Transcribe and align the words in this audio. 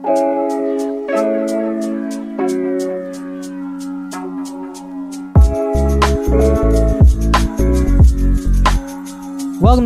Welcome 0.00 0.26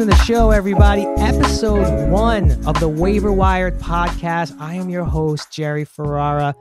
to 0.01 0.05
the 0.05 0.23
show, 0.27 0.51
everybody. 0.51 1.07
Episode 1.17 2.11
one 2.11 2.51
of 2.67 2.79
the 2.79 2.89
Waiver 2.89 3.33
Wired 3.33 3.79
podcast. 3.79 4.55
I 4.61 4.75
am 4.75 4.91
your 4.91 5.05
host, 5.05 5.51
Jerry 5.51 5.87
Ferrara, 5.87 6.55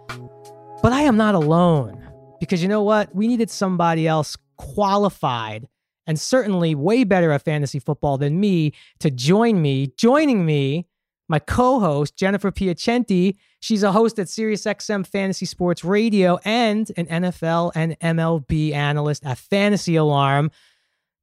but 0.82 0.94
I 0.94 1.02
am 1.02 1.18
not 1.18 1.36
alone 1.36 2.10
because 2.40 2.62
you 2.62 2.70
know 2.70 2.84
what? 2.84 3.14
We 3.14 3.28
needed 3.28 3.50
somebody 3.50 4.08
else 4.08 4.38
qualified 4.56 5.68
and 6.08 6.18
certainly 6.18 6.74
way 6.74 7.04
better 7.04 7.34
at 7.34 7.44
fantasy 7.44 7.80
football 7.80 8.18
than 8.18 8.40
me 8.40 8.72
to 9.00 9.12
join 9.12 9.62
me. 9.62 9.88
Joining 9.98 10.46
me, 10.46 10.88
my 11.32 11.40
co 11.40 11.80
host, 11.80 12.16
Jennifer 12.16 12.52
Piacenti. 12.52 13.38
She's 13.60 13.82
a 13.82 13.92
host 13.92 14.20
at 14.20 14.28
SiriusXM 14.28 15.08
Fantasy 15.08 15.46
Sports 15.48 15.84
Radio 15.84 16.38
and 16.46 16.92
an 16.98 17.08
NFL 17.08 17.72
and 17.74 18.00
MLB 18.00 18.74
analyst 18.74 19.26
at 19.26 19.40
Fantasy 19.40 19.96
Alarm 19.96 20.52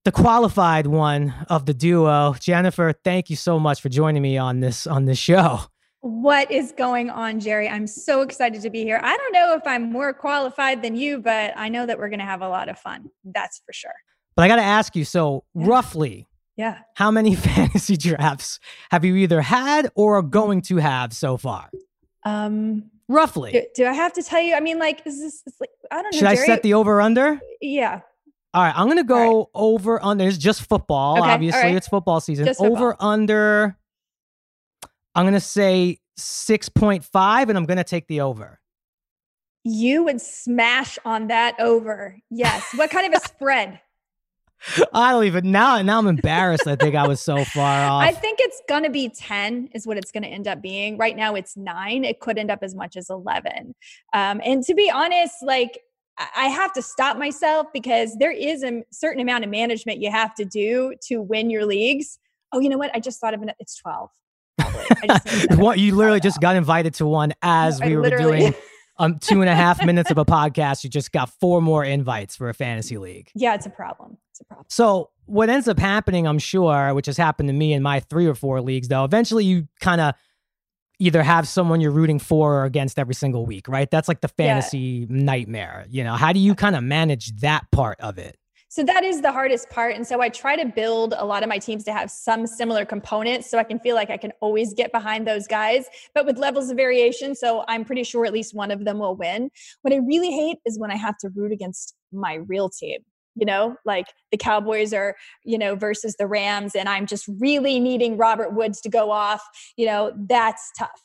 the 0.04 0.12
qualified 0.12 0.86
one 0.86 1.34
of 1.50 1.66
the 1.66 1.74
duo. 1.74 2.34
Jennifer, 2.40 2.94
thank 3.04 3.28
you 3.28 3.36
so 3.36 3.58
much 3.58 3.82
for 3.82 3.90
joining 3.90 4.22
me 4.22 4.38
on 4.38 4.60
this 4.60 4.86
on 4.86 5.04
this 5.04 5.18
show. 5.18 5.60
What 6.00 6.50
is 6.50 6.72
going 6.72 7.10
on, 7.10 7.40
Jerry? 7.40 7.68
I'm 7.68 7.86
so 7.86 8.22
excited 8.22 8.62
to 8.62 8.70
be 8.70 8.84
here. 8.84 9.00
I 9.02 9.16
don't 9.16 9.32
know 9.32 9.54
if 9.54 9.66
I'm 9.66 9.90
more 9.90 10.14
qualified 10.14 10.80
than 10.80 10.94
you, 10.94 11.18
but 11.18 11.52
I 11.56 11.68
know 11.68 11.84
that 11.86 11.98
we're 11.98 12.08
going 12.08 12.20
to 12.20 12.24
have 12.24 12.40
a 12.40 12.48
lot 12.48 12.68
of 12.68 12.78
fun. 12.78 13.10
That's 13.24 13.60
for 13.66 13.72
sure. 13.72 13.92
But 14.36 14.42
I 14.42 14.48
got 14.48 14.56
to 14.56 14.62
ask 14.62 14.94
you 14.94 15.04
so, 15.04 15.42
yeah. 15.54 15.66
roughly, 15.66 16.27
yeah. 16.58 16.80
How 16.94 17.10
many 17.10 17.34
fantasy 17.54 17.96
drafts 17.96 18.60
have 18.90 19.04
you 19.04 19.16
either 19.16 19.40
had 19.40 19.90
or 19.94 20.18
are 20.18 20.22
going 20.22 20.60
to 20.62 20.76
have 20.76 21.14
so 21.14 21.38
far? 21.38 21.70
Um 22.24 22.90
roughly. 23.08 23.52
Do, 23.52 23.62
do 23.76 23.86
I 23.86 23.94
have 23.94 24.12
to 24.14 24.22
tell 24.22 24.42
you? 24.42 24.54
I 24.54 24.60
mean 24.60 24.78
like 24.78 25.00
is 25.06 25.20
this 25.20 25.42
like 25.58 25.70
I 25.91 26.02
don't 26.02 26.05
know. 26.05 26.10
Should 26.18 26.27
Jerry? 26.27 26.38
I 26.38 26.46
set 26.46 26.62
the 26.62 26.74
over 26.74 27.00
under? 27.00 27.41
Yeah. 27.62 28.00
All 28.55 28.62
right, 28.62 28.74
I'm 28.74 28.88
gonna 28.88 29.05
go 29.05 29.38
right. 29.38 29.46
over 29.55 30.02
under. 30.05 30.27
It's 30.27 30.38
just 30.38 30.62
football. 30.62 31.18
Okay, 31.20 31.30
Obviously, 31.30 31.60
right. 31.60 31.74
it's 31.74 31.86
football 31.86 32.20
season. 32.20 32.48
Over 32.58 32.96
under. 32.98 33.77
I'm 35.14 35.27
gonna 35.27 35.38
say 35.38 35.98
six 36.16 36.68
point 36.68 37.05
five, 37.05 37.50
and 37.50 37.58
I'm 37.58 37.66
gonna 37.66 37.84
take 37.84 38.08
the 38.08 38.22
over. 38.22 38.58
You 39.64 40.05
would 40.05 40.20
smash 40.20 40.98
on 41.05 41.27
that 41.28 41.61
over. 41.61 42.16
Yes. 42.30 42.64
What 42.74 42.90
kind 42.90 43.12
of 43.12 43.20
a 43.22 43.24
spread? 43.28 43.80
I 44.92 45.12
don't 45.12 45.25
even 45.25 45.51
now. 45.51 45.81
Now 45.83 45.98
I'm 45.98 46.06
embarrassed. 46.06 46.67
I 46.67 46.77
think 46.77 46.95
I 46.95 47.06
was 47.06 47.20
so 47.20 47.45
far 47.45 47.84
off. 47.89 48.03
I 48.03 48.12
think 48.12 48.39
it's 48.41 48.61
gonna 48.69 48.91
be 48.91 49.09
ten, 49.09 49.69
is 49.75 49.87
what 49.87 49.97
it's 49.97 50.11
gonna 50.11 50.27
end 50.27 50.48
up 50.48 50.61
being. 50.61 50.97
Right 50.97 51.17
now, 51.17 51.34
it's 51.34 51.56
nine. 51.56 52.05
It 52.05 52.20
could 52.20 52.39
end 52.39 52.51
up 52.51 52.61
as 52.62 52.75
much 52.75 52.97
as 52.97 53.11
eleven. 53.11 53.75
Um, 54.12 54.41
and 54.45 54.62
to 54.64 54.75
be 54.75 54.91
honest, 54.91 55.36
like 55.42 55.79
I 56.36 56.47
have 56.47 56.73
to 56.73 56.83
stop 56.83 57.17
myself 57.17 57.69
because 57.73 58.17
there 58.19 58.33
is 58.33 58.64
a 58.64 58.83
certain 58.91 59.20
amount 59.20 59.45
of 59.45 59.51
management 59.51 60.01
you 60.01 60.11
have 60.11 60.34
to 60.34 60.45
do 60.45 60.95
to 61.06 61.23
win 61.23 61.48
your 61.51 61.64
leagues. 61.64 62.19
Oh, 62.53 62.61
you 62.61 62.69
know 62.69 62.79
what? 62.79 62.91
I 62.95 63.01
just 63.01 63.20
thought 63.20 63.34
of 63.34 63.42
it. 63.42 63.55
It's 63.61 63.77
12. 63.77 64.11
what 65.59 65.79
you 65.79 65.95
literally 65.95 66.19
just 66.19 66.41
got 66.41 66.56
invited 66.56 66.95
to 66.95 67.06
one 67.06 67.33
as 67.42 67.81
we 67.81 67.97
were 67.97 68.11
doing 68.11 68.53
um 68.98 69.18
two 69.18 69.41
and 69.41 69.48
a 69.48 69.54
half 69.54 69.84
minutes 69.84 70.10
of 70.10 70.18
a 70.18 70.24
podcast. 70.24 70.84
You 70.84 70.91
just 70.91 71.12
got 71.12 71.30
four 71.41 71.60
more 71.60 71.84
invites 71.84 72.36
for 72.36 72.48
a 72.48 72.54
fantasy 72.54 72.98
league. 72.98 73.30
Yeah, 73.34 73.55
it's 73.55 73.66
a 73.66 73.70
problem. 73.70 74.18
It's 74.30 74.40
a 74.40 74.44
problem. 74.44 74.66
So 74.68 75.10
what 75.27 75.50
ends 75.50 75.68
up 75.68 75.78
happening, 75.78 76.27
I'm 76.27 76.38
sure, 76.38 76.94
which 76.94 77.06
has 77.06 77.16
happened 77.16 77.48
to 77.48 77.52
me 77.52 77.72
in 77.72 77.82
my 77.82 78.00
three 78.00 78.27
or 78.27 78.34
four 78.34 78.60
leagues, 78.60 78.88
though, 78.88 79.05
eventually 79.05 79.44
you 79.44 79.68
kind 79.80 80.00
of 80.00 80.14
either 80.98 81.22
have 81.22 81.46
someone 81.46 81.80
you're 81.80 81.92
rooting 81.92 82.18
for 82.18 82.62
or 82.62 82.64
against 82.64 82.98
every 82.98 83.14
single 83.14 83.46
week, 83.46 83.68
right? 83.68 83.90
That's 83.90 84.08
like 84.08 84.20
the 84.20 84.28
fantasy 84.28 84.78
yeah. 84.78 85.06
nightmare. 85.08 85.86
You 85.88 86.02
know, 86.02 86.14
how 86.14 86.33
do 86.33 86.40
you 86.40 86.55
kind 86.55 86.74
of 86.74 86.83
manage 86.83 87.36
that 87.36 87.70
part 87.70 88.00
of 88.00 88.18
it? 88.18 88.36
So 88.78 88.84
that 88.84 89.02
is 89.02 89.22
the 89.22 89.33
hardest 89.33 89.70
part. 89.70 89.96
And 89.96 90.06
so 90.06 90.22
I 90.22 90.28
try 90.28 90.55
to 90.55 90.64
build 90.64 91.12
a 91.18 91.27
lot 91.27 91.42
of 91.42 91.48
my 91.48 91.58
teams 91.58 91.83
to 91.83 91.92
have 91.92 92.12
some 92.12 92.46
similar 92.46 92.84
components 92.84 93.50
so 93.50 93.58
I 93.58 93.64
can 93.64 93.80
feel 93.80 93.96
like 93.96 94.08
I 94.08 94.16
can 94.16 94.30
always 94.40 94.72
get 94.72 94.92
behind 94.92 95.27
those 95.27 95.48
guys, 95.48 95.86
but 96.14 96.24
with 96.24 96.39
levels 96.39 96.70
of 96.70 96.77
variation. 96.77 97.34
So 97.34 97.64
I'm 97.67 97.84
pretty 97.84 98.05
sure 98.05 98.24
at 98.24 98.33
least 98.33 98.55
one 98.55 98.70
of 98.70 98.84
them 98.84 99.00
will 99.00 99.17
win. 99.17 99.50
What 99.83 99.92
I 99.92 99.96
really 99.96 100.30
hate 100.30 100.58
is 100.64 100.78
when 100.78 100.92
I 100.92 100.94
have 100.94 101.18
to 101.22 101.28
root 101.34 101.50
against 101.50 101.96
my 102.12 102.34
real 102.34 102.70
team 102.70 103.00
you 103.34 103.46
know, 103.46 103.74
like 103.84 104.06
the 104.30 104.36
Cowboys 104.36 104.92
are, 104.92 105.17
you 105.44 105.58
know, 105.58 105.74
versus 105.77 106.14
the 106.17 106.27
Rams, 106.27 106.74
and 106.74 106.88
I'm 106.88 107.06
just 107.06 107.28
really 107.38 107.78
needing 107.78 108.17
Robert 108.17 108.52
Woods 108.52 108.80
to 108.80 108.88
go 108.88 109.11
off, 109.12 109.42
you 109.77 109.86
know, 109.86 110.12
that's 110.28 110.70
tough. 110.77 111.02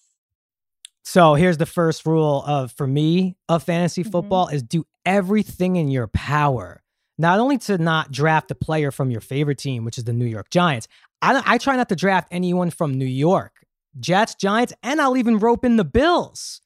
So 1.03 1.35
here's 1.35 1.57
the 1.57 1.67
first 1.67 2.05
rule 2.05 2.43
of 2.47 2.71
for 2.71 2.87
me 2.87 3.35
of 3.49 3.63
fantasy 3.63 4.01
mm-hmm. 4.01 4.11
football 4.11 4.47
is 4.47 4.63
do 4.63 4.85
everything 5.05 5.75
in 5.75 5.89
your 5.89 6.07
power. 6.07 6.82
Not 7.17 7.39
only 7.39 7.57
to 7.59 7.77
not 7.77 8.11
draft 8.11 8.51
a 8.51 8.55
player 8.55 8.91
from 8.91 9.11
your 9.11 9.21
favorite 9.21 9.57
team, 9.57 9.85
which 9.85 9.97
is 9.97 10.03
the 10.03 10.13
New 10.13 10.25
York 10.25 10.49
Giants. 10.49 10.87
I, 11.21 11.41
I 11.45 11.57
try 11.57 11.75
not 11.75 11.89
to 11.89 11.95
draft 11.95 12.27
anyone 12.31 12.69
from 12.69 12.93
New 12.93 13.05
York, 13.05 13.53
Jets, 13.99 14.35
Giants, 14.35 14.73
and 14.81 14.99
I'll 14.99 15.15
even 15.15 15.37
rope 15.37 15.63
in 15.63 15.77
the 15.77 15.85
Bills. 15.85 16.61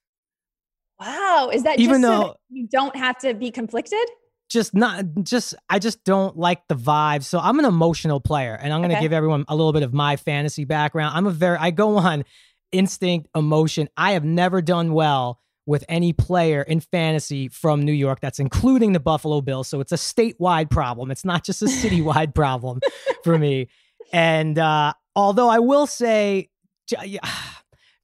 Wow, 0.99 1.51
is 1.53 1.63
that 1.63 1.79
even 1.79 2.01
though 2.01 2.21
so 2.21 2.35
you 2.49 2.67
don't 2.67 2.95
have 2.95 3.17
to 3.19 3.33
be 3.33 3.51
conflicted? 3.51 4.07
just 4.49 4.73
not 4.73 5.03
just 5.23 5.55
I 5.69 5.79
just 5.79 6.03
don't 6.03 6.37
like 6.37 6.67
the 6.67 6.75
vibe. 6.75 7.23
So 7.23 7.39
I'm 7.39 7.59
an 7.59 7.65
emotional 7.65 8.19
player 8.19 8.57
and 8.59 8.73
I'm 8.73 8.79
going 8.79 8.89
to 8.89 8.95
okay. 8.95 9.05
give 9.05 9.13
everyone 9.13 9.45
a 9.47 9.55
little 9.55 9.73
bit 9.73 9.83
of 9.83 9.93
my 9.93 10.15
fantasy 10.15 10.65
background. 10.65 11.15
I'm 11.15 11.27
a 11.27 11.31
very 11.31 11.57
I 11.57 11.71
go 11.71 11.97
on 11.97 12.23
instinct, 12.71 13.29
emotion. 13.35 13.89
I 13.97 14.13
have 14.13 14.23
never 14.23 14.61
done 14.61 14.93
well 14.93 15.39
with 15.67 15.83
any 15.87 16.13
player 16.13 16.63
in 16.63 16.79
fantasy 16.79 17.49
from 17.49 17.83
New 17.83 17.91
York 17.91 18.19
that's 18.21 18.39
including 18.39 18.93
the 18.93 18.99
Buffalo 18.99 19.41
Bills. 19.41 19.67
So 19.67 19.79
it's 19.81 19.91
a 19.91 19.95
statewide 19.95 20.71
problem. 20.71 21.11
It's 21.11 21.25
not 21.25 21.43
just 21.43 21.61
a 21.61 21.65
citywide 21.65 22.33
problem 22.33 22.79
for 23.23 23.37
me. 23.37 23.67
And 24.11 24.57
uh 24.57 24.93
although 25.15 25.49
I 25.49 25.59
will 25.59 25.85
say 25.85 26.49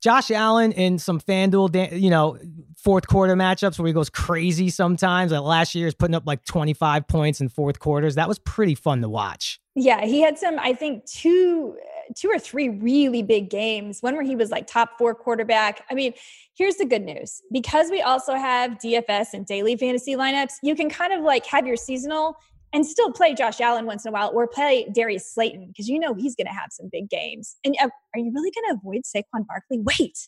Josh 0.04 0.32
Allen 0.32 0.74
in 0.74 1.00
some 1.00 1.22
FanDuel, 1.22 1.98
you 1.98 2.10
know, 2.10 2.38
fourth 2.76 3.08
quarter 3.08 3.36
matchups 3.36 3.80
where 3.80 3.88
he 3.88 3.94
goes 3.94 4.10
crazy 4.10 4.70
sometimes. 4.70 5.32
Like 5.32 5.42
last 5.42 5.76
year, 5.76 5.88
is 5.88 5.96
putting 5.96 6.14
up 6.14 6.24
like 6.26 6.44
25 6.44 7.08
points 7.08 7.40
in 7.40 7.48
fourth 7.48 7.80
quarters. 7.80 8.16
That 8.16 8.28
was 8.28 8.38
pretty 8.40 8.76
fun 8.76 9.02
to 9.02 9.08
watch. 9.08 9.62
Yeah, 9.76 10.06
he 10.06 10.22
had 10.22 10.38
some, 10.38 10.60
I 10.60 10.74
think, 10.74 11.06
two 11.06 11.76
two 12.16 12.30
or 12.30 12.38
three 12.38 12.70
really 12.70 13.24
big 13.24 13.50
games. 13.50 14.02
One 14.02 14.16
where 14.16 14.24
he 14.24 14.36
was 14.36 14.52
like 14.52 14.68
top 14.68 14.98
four 14.98 15.16
quarterback. 15.16 15.84
I 15.90 15.94
mean, 15.94 16.14
here's 16.56 16.76
the 16.76 16.86
good 16.86 17.02
news. 17.02 17.42
Because 17.52 17.90
we 17.90 18.02
also 18.02 18.36
have 18.36 18.72
DFS 18.72 19.28
and 19.34 19.46
daily 19.46 19.76
fantasy 19.76 20.16
lineups, 20.16 20.54
you 20.62 20.76
can 20.76 20.90
kind 20.90 21.14
of 21.14 21.22
like 21.22 21.46
have 21.46 21.66
your 21.66 21.78
seasonal 21.78 22.38
and 22.74 22.86
still 22.86 23.12
play 23.12 23.34
Josh 23.34 23.62
Allen 23.62 23.86
once 23.86 24.06
in 24.06 24.10
a 24.10 24.12
while 24.12 24.32
or 24.34 24.48
play 24.48 24.88
Darius 24.94 25.32
Slayton 25.32 25.68
because 25.68 25.88
you 25.88 26.00
know 26.00 26.14
he's 26.14 26.36
going 26.36 26.48
to 26.48 26.54
have 26.54 26.70
some 26.72 26.90
big 26.92 27.10
games. 27.10 27.56
And 27.64 27.76
uh, 27.82 27.90
are 28.14 28.20
you 28.20 28.32
really 28.34 28.52
going 28.52 28.76
to 28.76 28.80
avoid 28.80 29.04
Saquon 29.04 29.46
Barkley? 29.48 29.80
Wait, 30.00 30.28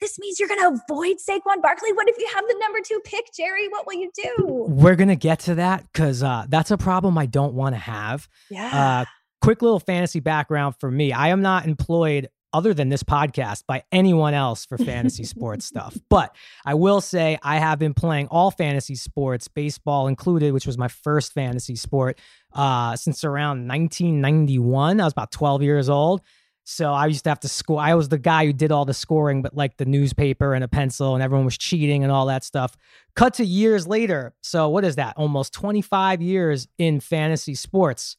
this 0.00 0.18
means 0.18 0.38
you're 0.38 0.48
going 0.48 0.60
to 0.60 0.80
avoid 0.88 1.16
Saquon 1.16 1.62
Barkley. 1.62 1.92
What 1.92 2.08
if 2.08 2.18
you 2.18 2.28
have 2.34 2.44
the 2.46 2.56
number 2.60 2.78
two 2.84 3.00
pick, 3.04 3.26
Jerry? 3.34 3.68
What 3.68 3.86
will 3.86 3.94
you 3.94 4.10
do? 4.14 4.66
We're 4.68 4.96
going 4.96 5.08
to 5.08 5.16
get 5.16 5.40
to 5.40 5.56
that 5.56 5.84
because 5.92 6.22
uh, 6.22 6.46
that's 6.48 6.70
a 6.70 6.76
problem 6.76 7.16
I 7.18 7.26
don't 7.26 7.54
want 7.54 7.74
to 7.74 7.80
have. 7.80 8.28
Yeah. 8.50 9.02
Uh, 9.02 9.04
quick 9.40 9.62
little 9.62 9.80
fantasy 9.80 10.20
background 10.20 10.74
for 10.78 10.90
me. 10.90 11.12
I 11.12 11.28
am 11.28 11.42
not 11.42 11.66
employed 11.66 12.28
other 12.54 12.72
than 12.72 12.88
this 12.88 13.02
podcast 13.02 13.64
by 13.66 13.82
anyone 13.90 14.32
else 14.32 14.64
for 14.64 14.78
fantasy 14.78 15.24
sports 15.24 15.66
stuff. 15.66 15.98
But 16.08 16.34
I 16.64 16.74
will 16.74 17.00
say 17.00 17.36
I 17.42 17.58
have 17.58 17.80
been 17.80 17.94
playing 17.94 18.28
all 18.28 18.52
fantasy 18.52 18.94
sports, 18.94 19.48
baseball 19.48 20.06
included, 20.06 20.54
which 20.54 20.66
was 20.66 20.78
my 20.78 20.88
first 20.88 21.32
fantasy 21.32 21.74
sport 21.74 22.18
uh, 22.52 22.94
since 22.94 23.24
around 23.24 23.66
1991. 23.66 25.00
I 25.00 25.04
was 25.04 25.12
about 25.12 25.32
12 25.32 25.62
years 25.62 25.88
old. 25.88 26.22
So 26.64 26.92
I 26.92 27.06
used 27.06 27.24
to 27.24 27.30
have 27.30 27.40
to 27.40 27.48
score. 27.48 27.78
I 27.78 27.94
was 27.94 28.08
the 28.08 28.18
guy 28.18 28.46
who 28.46 28.52
did 28.54 28.72
all 28.72 28.86
the 28.86 28.94
scoring, 28.94 29.42
but 29.42 29.54
like 29.54 29.76
the 29.76 29.84
newspaper 29.84 30.54
and 30.54 30.64
a 30.64 30.68
pencil, 30.68 31.14
and 31.14 31.22
everyone 31.22 31.44
was 31.44 31.58
cheating 31.58 32.02
and 32.02 32.10
all 32.10 32.26
that 32.26 32.42
stuff. 32.42 32.74
Cut 33.14 33.34
to 33.34 33.44
years 33.44 33.86
later. 33.86 34.34
So 34.40 34.70
what 34.70 34.84
is 34.84 34.96
that? 34.96 35.14
Almost 35.18 35.52
25 35.52 36.22
years 36.22 36.66
in 36.78 37.00
fantasy 37.00 37.54
sports. 37.54 38.16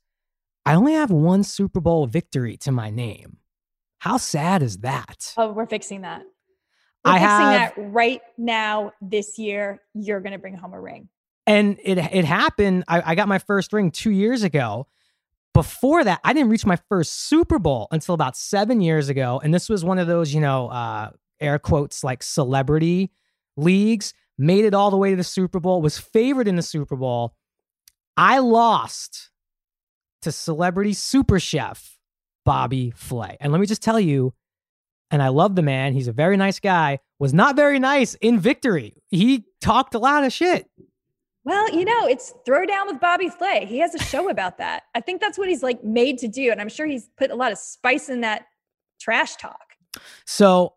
I 0.64 0.76
only 0.76 0.94
have 0.94 1.10
one 1.10 1.44
Super 1.44 1.82
Bowl 1.82 2.06
victory 2.06 2.56
to 2.58 2.72
my 2.72 2.92
name. 2.92 3.38
How 4.00 4.18
sad 4.18 4.62
is 4.62 4.78
that? 4.80 5.34
Oh, 5.38 5.52
we're 5.52 5.66
fixing 5.66 6.02
that. 6.02 6.22
We're 7.04 7.12
I 7.12 7.20
fixing 7.20 7.30
have, 7.30 7.52
that 7.52 7.74
right 7.78 8.22
now 8.38 8.92
this 9.02 9.40
year. 9.40 9.82
You're 9.96 10.22
going 10.22 10.34
to 10.34 10.40
bring 10.40 10.56
home 10.56 10.74
a 10.74 10.80
ring. 10.80 11.10
And 11.48 11.80
it 11.84 11.98
it 11.98 12.26
happened. 12.26 12.84
I, 12.88 13.12
I 13.12 13.16
got 13.16 13.28
my 13.28 13.40
first 13.40 13.74
ring 13.74 13.92
two 13.92 14.12
years 14.12 14.44
ago. 14.44 14.88
Before 15.56 16.04
that, 16.04 16.20
I 16.22 16.34
didn't 16.34 16.50
reach 16.50 16.66
my 16.66 16.78
first 16.90 17.30
Super 17.30 17.60
Bowl 17.60 17.88
until 17.90 18.14
about 18.14 18.36
seven 18.36 18.82
years 18.82 19.08
ago. 19.08 19.40
And 19.42 19.54
this 19.54 19.70
was 19.70 19.86
one 19.86 20.00
of 20.00 20.06
those, 20.06 20.34
you 20.34 20.42
know, 20.42 20.68
uh, 20.68 21.12
air 21.40 21.60
quotes 21.60 22.04
like 22.04 22.24
celebrity 22.24 23.14
leagues. 23.56 24.14
Made 24.38 24.66
it 24.66 24.74
all 24.74 24.92
the 24.92 24.98
way 24.98 25.12
to 25.12 25.16
the 25.16 25.24
Super 25.24 25.62
Bowl, 25.62 25.82
was 25.82 25.98
favored 25.98 26.50
in 26.50 26.58
the 26.58 26.62
Super 26.62 26.98
Bowl. 26.98 27.36
I 28.18 28.40
lost 28.40 29.32
to 30.24 30.32
celebrity 30.34 30.92
super 30.92 31.40
chef 31.40 31.98
Bobby 32.44 32.92
Flay. 32.94 33.38
And 33.40 33.54
let 33.54 33.62
me 33.62 33.66
just 33.66 33.82
tell 33.82 34.00
you, 34.00 34.34
and 35.10 35.24
I 35.24 35.30
love 35.30 35.56
the 35.56 35.62
man. 35.62 35.94
He's 35.94 36.10
a 36.10 36.14
very 36.14 36.36
nice 36.36 36.60
guy. 36.60 37.00
Was 37.18 37.34
not 37.34 37.56
very 37.56 37.80
nice 37.80 38.16
in 38.16 38.42
victory. 38.42 39.02
He 39.08 39.46
talked 39.62 39.96
a 39.96 40.00
lot 40.00 40.26
of 40.26 40.34
shit. 40.34 40.70
Well, 41.46 41.72
you 41.72 41.86
know, 41.86 42.08
it's 42.08 42.34
Throwdown 42.48 42.88
with 42.88 43.00
Bobby 43.00 43.30
Flay. 43.30 43.66
He 43.66 43.78
has 43.78 43.94
a 43.94 44.00
show 44.00 44.30
about 44.30 44.58
that. 44.58 44.84
I 44.96 45.00
think 45.00 45.22
that's 45.22 45.38
what 45.38 45.48
he's 45.48 45.62
like 45.62 45.84
made 45.84 46.18
to 46.20 46.28
do. 46.28 46.52
And 46.52 46.60
I'm 46.60 46.70
sure 46.70 46.88
he's 46.88 47.08
put 47.18 47.30
a 47.30 47.36
lot 47.36 47.52
of 47.52 47.60
spice 47.60 48.10
in 48.10 48.22
that 48.22 48.48
trash 49.00 49.36
talk. 49.36 49.74
So 50.26 50.74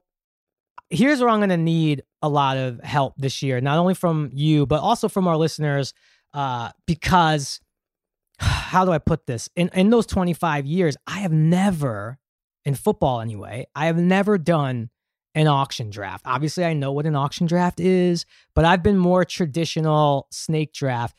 here's 0.90 1.20
where 1.20 1.30
I'm 1.30 1.38
going 1.38 1.48
to 1.48 1.56
need 1.56 2.02
a 2.20 2.28
lot 2.28 2.58
of 2.58 2.80
help 2.84 3.14
this 3.16 3.42
year, 3.42 3.62
not 3.62 3.78
only 3.78 3.94
from 3.94 4.30
you, 4.34 4.66
but 4.66 4.80
also 4.80 5.08
from 5.08 5.26
our 5.26 5.38
listeners, 5.38 5.94
uh, 6.34 6.70
because 6.86 7.60
how 8.38 8.84
do 8.84 8.92
I 8.92 8.98
put 8.98 9.26
this? 9.26 9.48
In, 9.56 9.70
in 9.72 9.88
those 9.88 10.04
25 10.04 10.66
years, 10.66 10.98
I 11.06 11.20
have 11.20 11.32
never, 11.32 12.18
in 12.66 12.74
football 12.74 13.22
anyway, 13.22 13.66
I 13.74 13.86
have 13.86 13.96
never 13.96 14.36
done 14.36 14.90
an 15.38 15.46
auction 15.46 15.88
draft. 15.88 16.24
Obviously, 16.26 16.64
I 16.64 16.72
know 16.72 16.90
what 16.90 17.06
an 17.06 17.14
auction 17.14 17.46
draft 17.46 17.78
is, 17.78 18.26
but 18.54 18.64
I've 18.64 18.82
been 18.82 18.98
more 18.98 19.24
traditional 19.24 20.26
snake 20.30 20.72
draft. 20.72 21.16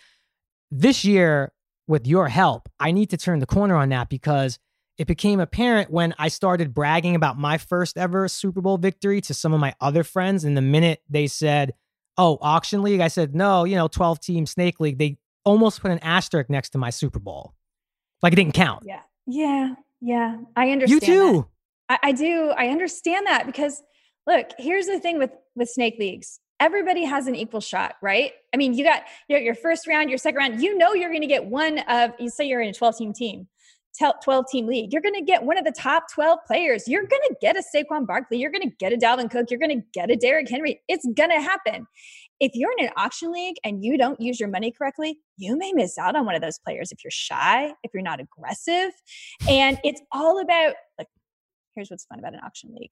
This 0.70 1.06
year, 1.06 1.54
with 1.88 2.06
your 2.06 2.28
help, 2.28 2.68
I 2.80 2.92
need 2.92 3.10
to 3.12 3.18
turn 3.18 3.40
the 3.40 3.46
corner 3.46 3.76
on 3.76 3.90
that 3.90 4.10
because 4.10 4.60
it 4.98 5.08
became 5.08 5.40
apparent 5.40 5.90
when 5.90 6.14
I 6.20 6.28
started 6.28 6.74
bragging 6.74 7.16
about 7.16 7.38
my 7.38 7.58
first 7.58 7.98
ever 7.98 8.28
Super 8.28 8.60
Bowl 8.60 8.78
victory 8.78 9.22
to 9.22 9.34
some 9.34 9.54
of 9.54 9.62
my 9.62 9.74
other 9.80 10.04
friends. 10.04 10.44
And 10.44 10.58
the 10.58 10.62
minute 10.62 11.02
they 11.10 11.28
said, 11.28 11.74
Oh, 12.18 12.38
auction 12.42 12.84
league, 12.84 13.00
I 13.00 13.08
said, 13.08 13.34
No, 13.34 13.64
you 13.64 13.78
know, 13.78 13.88
12 13.88 14.20
team 14.20 14.46
snake 14.46 14.82
league, 14.82 14.98
they 14.98 15.18
almost 15.46 15.82
put 15.82 15.92
an 15.92 16.00
asterisk 16.00 16.50
next 16.50 16.72
to 16.72 16.78
my 16.78 16.90
Super 16.90 17.20
Bowl. 17.20 17.54
Like 18.22 18.34
it 18.34 18.36
didn't 18.36 18.54
count. 18.54 18.84
Yeah. 18.86 19.00
Yeah. 19.26 19.76
Yeah. 20.02 20.38
I 20.58 20.72
understand. 20.72 21.02
You 21.02 21.08
too. 21.08 21.48
I, 21.88 22.00
I 22.04 22.12
do. 22.12 22.50
I 22.50 22.68
understand 22.68 23.26
that 23.28 23.46
because 23.46 23.82
look, 24.28 24.48
here's 24.58 24.88
the 24.88 25.00
thing 25.00 25.20
with 25.20 25.32
with 25.56 25.70
snake 25.70 25.96
leagues. 26.00 26.40
Everybody 26.60 27.06
has 27.06 27.28
an 27.28 27.36
equal 27.36 27.62
shot, 27.62 27.96
right? 28.02 28.34
I 28.54 28.58
mean, 28.58 28.74
you 28.74 28.84
got 28.84 29.04
your, 29.30 29.40
your 29.40 29.56
first 29.56 29.88
round, 29.88 30.10
your 30.10 30.18
second 30.18 30.38
round. 30.38 30.62
You 30.62 30.78
know 30.78 30.94
you're 30.94 31.10
going 31.10 31.22
to 31.22 31.28
get 31.28 31.46
one 31.46 31.80
of. 31.80 32.12
You 32.20 32.30
say 32.30 32.46
you're 32.46 32.62
in 32.62 32.70
a 32.70 32.74
12 32.74 32.98
team 32.98 33.14
team. 33.14 33.48
12 34.24 34.46
team 34.50 34.68
league, 34.68 34.94
you're 34.94 35.02
going 35.02 35.16
to 35.16 35.22
get 35.22 35.44
one 35.44 35.58
of 35.58 35.66
the 35.66 35.72
top 35.72 36.06
12 36.14 36.40
players. 36.48 36.88
You're 36.88 37.06
going 37.06 37.22
to 37.28 37.36
get 37.42 37.58
a 37.58 37.64
Saquon 37.76 38.08
Barkley. 38.08 38.38
You're 38.38 38.52
going 38.52 38.70
to 38.70 38.76
get 38.80 38.94
a 38.94 38.98
Dalvin 38.98 39.30
Cook. 39.30 39.50
You're 39.50 39.60
going 39.60 39.78
to 39.78 39.86
get 39.94 40.10
a 40.10 40.16
Derrick 40.16 40.50
Henry. 40.50 40.82
It's 40.88 41.06
going 41.16 41.32
to 41.32 41.42
happen. 41.42 41.86
If 42.40 42.52
you're 42.56 42.72
in 42.78 42.86
an 42.86 42.92
auction 42.96 43.34
league 43.34 43.58
and 43.66 43.84
you 43.84 43.98
don't 43.98 44.20
use 44.22 44.40
your 44.40 44.48
money 44.48 44.72
correctly, 44.72 45.20
you 45.38 45.58
may 45.58 45.74
miss 45.74 45.98
out 45.98 46.16
on 46.16 46.26
one 46.26 46.36
of 46.36 46.42
those 46.42 46.60
players 46.60 46.92
if 46.92 47.04
you're 47.04 47.12
shy, 47.12 47.74
if 47.84 47.92
you're 47.94 48.04
not 48.04 48.22
aggressive. 48.22 48.92
And 49.50 49.78
it's 49.84 50.02
all 50.14 50.40
about, 50.40 50.76
like, 50.98 51.08
here's 51.76 51.90
what's 51.90 52.06
fun 52.06 52.20
about 52.20 52.34
an 52.34 52.40
auction 52.46 52.74
league 52.74 52.92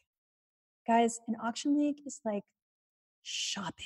guys, 0.88 1.20
an 1.28 1.36
auction 1.44 1.78
league 1.78 1.98
is 2.06 2.22
like 2.26 2.44
shopping. 3.24 3.86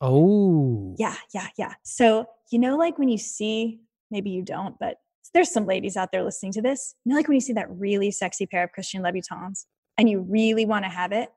Oh. 0.00 0.94
Yeah, 0.98 1.16
yeah, 1.34 1.48
yeah. 1.58 1.74
So, 1.82 2.26
you 2.50 2.58
know, 2.58 2.76
like 2.76 2.98
when 2.98 3.08
you 3.08 3.18
see, 3.18 3.80
maybe 4.10 4.30
you 4.30 4.42
don't, 4.42 4.76
but 4.78 4.96
there's 5.32 5.50
some 5.50 5.66
ladies 5.66 5.96
out 5.96 6.10
there 6.12 6.22
listening 6.24 6.52
to 6.52 6.62
this. 6.62 6.94
You 7.04 7.10
know, 7.10 7.16
like 7.16 7.28
when 7.28 7.36
you 7.36 7.40
see 7.40 7.52
that 7.54 7.70
really 7.70 8.10
sexy 8.10 8.46
pair 8.46 8.64
of 8.64 8.72
Christian 8.72 9.02
Louboutins 9.02 9.66
and 9.96 10.08
you 10.08 10.20
really 10.20 10.66
want 10.66 10.84
to 10.84 10.90
have 10.90 11.12
it, 11.12 11.28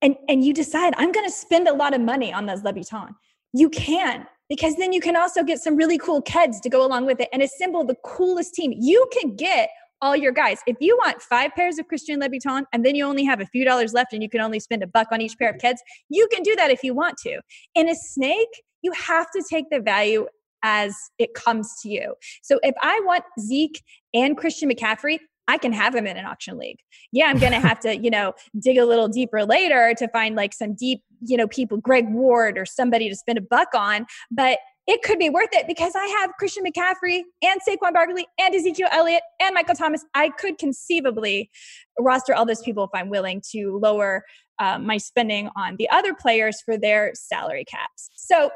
and 0.00 0.16
and 0.28 0.44
you 0.44 0.52
decide 0.52 0.94
I'm 0.96 1.12
going 1.12 1.26
to 1.26 1.32
spend 1.32 1.68
a 1.68 1.74
lot 1.74 1.94
of 1.94 2.00
money 2.00 2.32
on 2.32 2.46
those 2.46 2.62
Louboutin. 2.62 3.10
You 3.52 3.68
can 3.68 4.26
because 4.48 4.76
then 4.76 4.92
you 4.92 5.00
can 5.00 5.16
also 5.16 5.42
get 5.42 5.60
some 5.60 5.76
really 5.76 5.98
cool 5.98 6.20
kids 6.22 6.60
to 6.60 6.68
go 6.68 6.84
along 6.84 7.06
with 7.06 7.20
it 7.20 7.28
and 7.32 7.42
assemble 7.42 7.84
the 7.84 7.96
coolest 8.04 8.54
team. 8.54 8.72
You 8.76 9.08
can 9.12 9.34
get 9.36 9.70
all 10.02 10.16
your 10.16 10.32
guys. 10.32 10.58
If 10.66 10.76
you 10.80 10.96
want 10.96 11.22
five 11.22 11.52
pairs 11.54 11.78
of 11.78 11.88
Christian 11.88 12.20
Louboutin 12.20 12.64
and 12.72 12.84
then 12.84 12.94
you 12.94 13.06
only 13.06 13.24
have 13.24 13.40
a 13.40 13.46
few 13.46 13.64
dollars 13.64 13.94
left 13.94 14.12
and 14.12 14.22
you 14.22 14.28
can 14.28 14.40
only 14.40 14.60
spend 14.60 14.82
a 14.82 14.86
buck 14.86 15.08
on 15.12 15.20
each 15.20 15.38
pair 15.38 15.50
of 15.50 15.58
kids, 15.58 15.80
you 16.08 16.28
can 16.30 16.42
do 16.42 16.54
that 16.56 16.70
if 16.70 16.82
you 16.82 16.92
want 16.92 17.16
to. 17.18 17.40
In 17.74 17.88
a 17.88 17.94
snake, 17.94 18.62
you 18.82 18.92
have 18.92 19.30
to 19.30 19.42
take 19.48 19.70
the 19.70 19.80
value 19.80 20.26
as 20.64 20.94
it 21.18 21.34
comes 21.34 21.80
to 21.82 21.88
you. 21.88 22.14
So 22.42 22.58
if 22.62 22.74
I 22.82 23.00
want 23.04 23.24
Zeke 23.40 23.82
and 24.12 24.36
Christian 24.36 24.70
McCaffrey, 24.70 25.18
I 25.48 25.58
can 25.58 25.72
have 25.72 25.92
them 25.92 26.06
in 26.06 26.16
an 26.16 26.24
auction 26.24 26.56
league. 26.56 26.78
Yeah, 27.10 27.26
I'm 27.26 27.38
going 27.38 27.52
to 27.52 27.60
have 27.60 27.80
to, 27.80 27.96
you 27.96 28.10
know, 28.10 28.32
dig 28.60 28.78
a 28.78 28.84
little 28.84 29.08
deeper 29.08 29.44
later 29.44 29.92
to 29.98 30.08
find 30.08 30.36
like 30.36 30.54
some 30.54 30.74
deep, 30.74 31.02
you 31.20 31.36
know, 31.36 31.48
people, 31.48 31.78
Greg 31.78 32.08
Ward 32.08 32.56
or 32.56 32.64
somebody 32.64 33.08
to 33.08 33.16
spend 33.16 33.38
a 33.38 33.42
buck 33.42 33.68
on. 33.74 34.06
But 34.30 34.58
it 34.86 35.02
could 35.02 35.18
be 35.18 35.30
worth 35.30 35.50
it 35.52 35.66
because 35.66 35.92
I 35.94 36.06
have 36.20 36.32
Christian 36.38 36.64
McCaffrey 36.64 37.22
and 37.42 37.60
Saquon 37.66 37.92
Barkley 37.92 38.26
and 38.38 38.54
Ezekiel 38.54 38.88
Elliott 38.90 39.22
and 39.40 39.54
Michael 39.54 39.74
Thomas. 39.74 40.04
I 40.14 40.30
could 40.30 40.58
conceivably 40.58 41.50
roster 41.98 42.34
all 42.34 42.44
those 42.44 42.62
people 42.62 42.84
if 42.84 42.90
I'm 42.94 43.08
willing 43.08 43.42
to 43.52 43.78
lower 43.80 44.24
uh, 44.58 44.78
my 44.78 44.96
spending 44.96 45.50
on 45.56 45.76
the 45.76 45.88
other 45.90 46.14
players 46.14 46.60
for 46.60 46.76
their 46.76 47.12
salary 47.14 47.64
caps. 47.64 48.10
So 48.14 48.50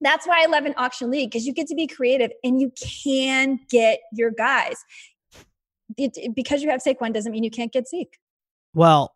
that's 0.00 0.26
why 0.26 0.42
I 0.42 0.46
love 0.46 0.64
an 0.64 0.74
auction 0.76 1.10
league 1.10 1.30
because 1.30 1.46
you 1.46 1.52
get 1.52 1.68
to 1.68 1.76
be 1.76 1.86
creative 1.86 2.32
and 2.42 2.60
you 2.60 2.72
can 3.04 3.60
get 3.70 4.00
your 4.12 4.30
guys. 4.30 4.76
It, 5.96 6.34
because 6.34 6.62
you 6.62 6.70
have 6.70 6.82
Saquon 6.82 7.12
doesn't 7.12 7.30
mean 7.30 7.44
you 7.44 7.50
can't 7.50 7.72
get 7.72 7.86
Zeke. 7.86 8.18
Well, 8.74 9.14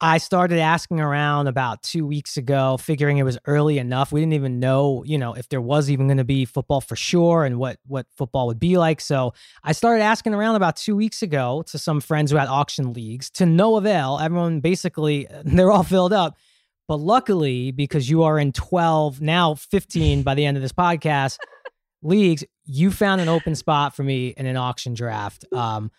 I 0.00 0.18
started 0.18 0.58
asking 0.58 1.00
around 1.00 1.46
about 1.46 1.82
two 1.82 2.04
weeks 2.04 2.36
ago, 2.36 2.76
figuring 2.76 3.18
it 3.18 3.22
was 3.22 3.38
early 3.46 3.78
enough. 3.78 4.12
We 4.12 4.20
didn't 4.20 4.34
even 4.34 4.58
know, 4.58 5.04
you 5.04 5.18
know, 5.18 5.34
if 5.34 5.48
there 5.48 5.60
was 5.60 5.88
even 5.88 6.08
going 6.08 6.18
to 6.18 6.24
be 6.24 6.44
football 6.44 6.80
for 6.80 6.96
sure 6.96 7.44
and 7.44 7.58
what 7.58 7.78
what 7.86 8.06
football 8.16 8.48
would 8.48 8.58
be 8.58 8.76
like. 8.76 9.00
So 9.00 9.34
I 9.62 9.72
started 9.72 10.02
asking 10.02 10.34
around 10.34 10.56
about 10.56 10.76
two 10.76 10.96
weeks 10.96 11.22
ago 11.22 11.62
to 11.68 11.78
some 11.78 12.00
friends 12.00 12.32
who 12.32 12.36
had 12.36 12.48
auction 12.48 12.92
leagues 12.92 13.30
to 13.30 13.46
no 13.46 13.76
avail. 13.76 14.18
Everyone 14.20 14.60
basically 14.60 15.28
they're 15.44 15.70
all 15.70 15.84
filled 15.84 16.12
up. 16.12 16.36
But 16.86 16.96
luckily, 16.96 17.70
because 17.70 18.10
you 18.10 18.24
are 18.24 18.38
in 18.38 18.52
12, 18.52 19.22
now 19.22 19.54
15 19.54 20.22
by 20.22 20.34
the 20.34 20.44
end 20.44 20.58
of 20.58 20.62
this 20.62 20.72
podcast 20.72 21.38
leagues, 22.02 22.44
you 22.66 22.90
found 22.90 23.22
an 23.22 23.28
open 23.28 23.54
spot 23.54 23.96
for 23.96 24.02
me 24.02 24.34
in 24.36 24.44
an 24.44 24.58
auction 24.58 24.92
draft. 24.92 25.46
Um, 25.50 25.90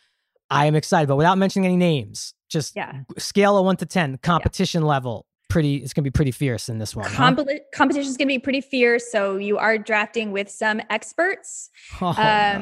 I 0.50 0.66
am 0.66 0.76
excited, 0.76 1.08
but 1.08 1.16
without 1.16 1.38
mentioning 1.38 1.66
any 1.66 1.78
names, 1.78 2.34
just 2.50 2.76
yeah. 2.76 3.02
scale 3.18 3.58
of 3.58 3.66
one 3.66 3.78
to 3.78 3.86
10, 3.86 4.20
competition 4.20 4.82
yeah. 4.82 4.88
level. 4.88 5.26
Pretty, 5.48 5.78
it's 5.78 5.94
gonna 5.94 6.04
be 6.04 6.12
pretty 6.12 6.32
fierce 6.32 6.68
in 6.70 6.80
this 6.80 6.96
one. 6.96 7.10
Huh? 7.10 7.34
Competition 7.74 8.10
is 8.10 8.18
gonna 8.18 8.28
be 8.28 8.40
pretty 8.40 8.62
fierce. 8.62 9.10
So 9.10 9.38
you 9.38 9.58
are 9.58 9.78
drafting 9.78 10.32
with 10.32 10.50
some 10.50 10.82
experts, 10.90 11.70
oh, 12.02 12.08
um, 12.08 12.16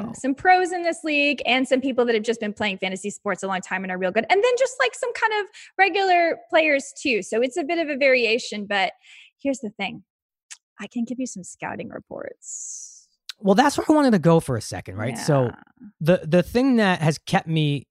no. 0.07 0.11
some 0.13 0.35
pros 0.35 0.71
in 0.71 0.83
this 0.83 1.03
league, 1.03 1.41
and 1.45 1.67
some 1.67 1.81
people 1.81 2.05
that 2.05 2.13
have 2.13 2.23
just 2.23 2.39
been 2.39 2.53
playing 2.53 2.77
fantasy 2.77 3.09
sports 3.09 3.41
a 3.41 3.47
long 3.47 3.61
time 3.61 3.83
and 3.83 3.91
are 3.91 3.97
real 3.97 4.11
good. 4.11 4.25
And 4.29 4.43
then 4.43 4.51
just 4.59 4.75
like 4.79 4.93
some 4.93 5.11
kind 5.13 5.33
of 5.41 5.47
regular 5.77 6.37
players 6.49 6.93
too. 7.01 7.23
So 7.23 7.41
it's 7.41 7.57
a 7.57 7.63
bit 7.63 7.79
of 7.79 7.89
a 7.89 7.97
variation. 7.97 8.67
But 8.67 8.91
here's 9.41 9.59
the 9.59 9.71
thing 9.71 10.03
I 10.79 10.85
can 10.87 11.05
give 11.05 11.19
you 11.19 11.25
some 11.25 11.43
scouting 11.43 11.89
reports 11.89 12.92
well, 13.39 13.55
that's 13.55 13.77
where 13.77 13.85
I 13.89 13.93
wanted 13.93 14.11
to 14.11 14.19
go 14.19 14.39
for 14.39 14.55
a 14.55 14.61
second, 14.61 14.95
right? 14.95 15.15
Yeah. 15.15 15.23
So 15.23 15.51
the 15.99 16.21
the 16.23 16.43
thing 16.43 16.77
that 16.77 17.01
has 17.01 17.17
kept 17.17 17.47
me 17.47 17.87